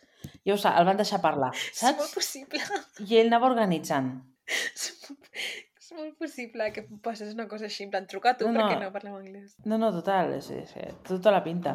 Jo 0.46 0.54
ho 0.54 0.60
sé, 0.62 0.70
el 0.78 0.86
van 0.86 1.00
deixar 1.00 1.18
parlar, 1.24 1.50
És 1.74 1.82
molt 1.82 1.98
saps? 2.04 2.14
possible. 2.14 2.62
I 3.02 3.18
ell 3.18 3.32
anava 3.32 3.50
organitzant. 3.50 4.12
És 4.52 4.92
molt- 5.08 5.28
és 5.82 5.90
molt 5.98 6.14
possible 6.22 6.70
que 6.72 6.86
passés 7.04 7.34
una 7.34 7.48
cosa 7.50 7.66
així, 7.66 7.82
en 7.84 7.90
plan, 7.92 8.06
truca 8.08 8.36
tu 8.38 8.46
No, 8.48 8.54
perquè 8.62 8.78
no. 8.78 8.86
no 8.86 8.92
parlem 8.94 9.18
anglès. 9.18 9.56
No, 9.66 9.76
no, 9.82 9.90
total, 9.92 10.30
és, 10.38 10.46
és, 10.54 10.70
és 10.86 10.94
tota 11.04 11.34
la 11.34 11.42
pinta. 11.44 11.74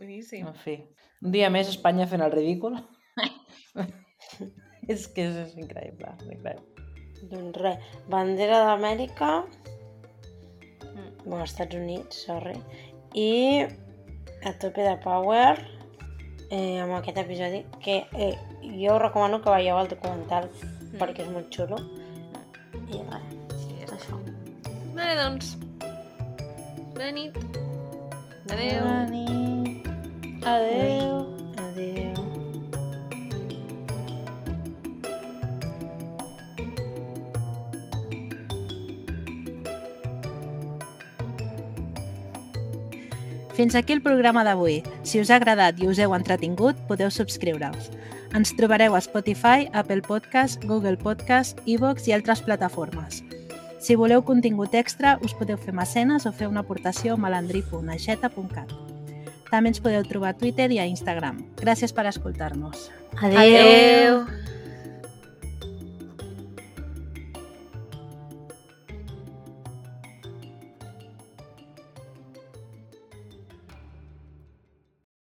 Boníssim. 0.00 0.48
En 0.48 0.56
fi, 0.64 0.78
un 1.22 1.30
dia 1.36 1.50
més 1.52 1.68
Espanya 1.70 2.08
fent 2.10 2.24
el 2.24 2.32
ridícul. 2.34 2.80
és 4.88 5.06
que 5.14 5.28
és, 5.28 5.36
és 5.44 5.52
increïble, 5.60 6.08
és 6.16 6.24
increïble. 6.26 6.56
Doncs 7.30 7.58
res, 7.62 7.78
bandera 8.08 8.58
d'Amèrica, 8.66 9.44
Mm. 10.92 11.24
bueno, 11.24 11.44
Estats 11.44 11.74
Units, 11.74 12.24
sorry, 12.26 12.56
i 13.14 13.62
a 14.44 14.52
tope 14.58 14.82
de 14.82 14.96
power 15.04 15.56
eh, 16.50 16.80
amb 16.82 16.92
aquest 16.98 17.16
episodi, 17.18 17.64
que 17.80 18.06
eh, 18.12 18.36
jo 18.82 18.98
recomano 18.98 19.40
que 19.40 19.50
veieu 19.50 19.78
el 19.78 19.88
documental 19.88 20.50
Mm. 20.50 20.98
perquè 20.98 21.22
és 21.24 21.30
molt 21.30 21.48
xulo. 21.54 21.78
I 22.92 23.00
res, 23.08 23.24
Sí, 23.62 23.76
és 23.84 23.92
això. 23.92 24.18
Vale, 24.94 25.14
doncs. 25.16 25.56
Bona 26.92 27.10
nit. 27.12 27.36
Adéu. 28.50 28.82
Bona 28.82 29.06
nit. 29.08 29.88
Adéu. 30.44 31.24
Adéu. 31.56 32.21
Fins 43.52 43.74
aquí 43.76 43.92
el 43.92 44.00
programa 44.00 44.44
d'avui. 44.44 44.80
Si 45.04 45.20
us 45.20 45.30
ha 45.30 45.36
agradat 45.36 45.80
i 45.82 45.88
us 45.88 45.98
heu 46.00 46.14
entretingut, 46.16 46.78
podeu 46.88 47.10
subscriure-us. 47.12 47.90
Ens 48.32 48.54
trobareu 48.56 48.96
a 48.96 49.00
Spotify, 49.04 49.68
Apple 49.76 50.00
Podcast, 50.06 50.64
Google 50.64 50.96
Podcast, 50.96 51.60
iVoox 51.68 52.08
i 52.08 52.14
altres 52.16 52.40
plataformes. 52.40 53.20
Si 53.82 53.96
voleu 53.98 54.22
contingut 54.24 54.72
extra, 54.78 55.18
us 55.20 55.34
podeu 55.36 55.58
fer 55.60 55.74
mecenes 55.76 56.24
o 56.24 56.32
fer 56.32 56.48
una 56.48 56.62
aportació 56.64 57.18
a 57.18 57.20
malandri.aixeta.cat. 57.20 58.72
També 59.50 59.68
ens 59.68 59.82
podeu 59.84 60.06
trobar 60.08 60.32
a 60.32 60.38
Twitter 60.38 60.70
i 60.72 60.80
a 60.80 60.88
Instagram. 60.88 61.42
Gràcies 61.60 61.92
per 61.92 62.06
escoltar-nos. 62.08 62.88
Adéu. 63.20 63.42
Adéu. 63.42 64.61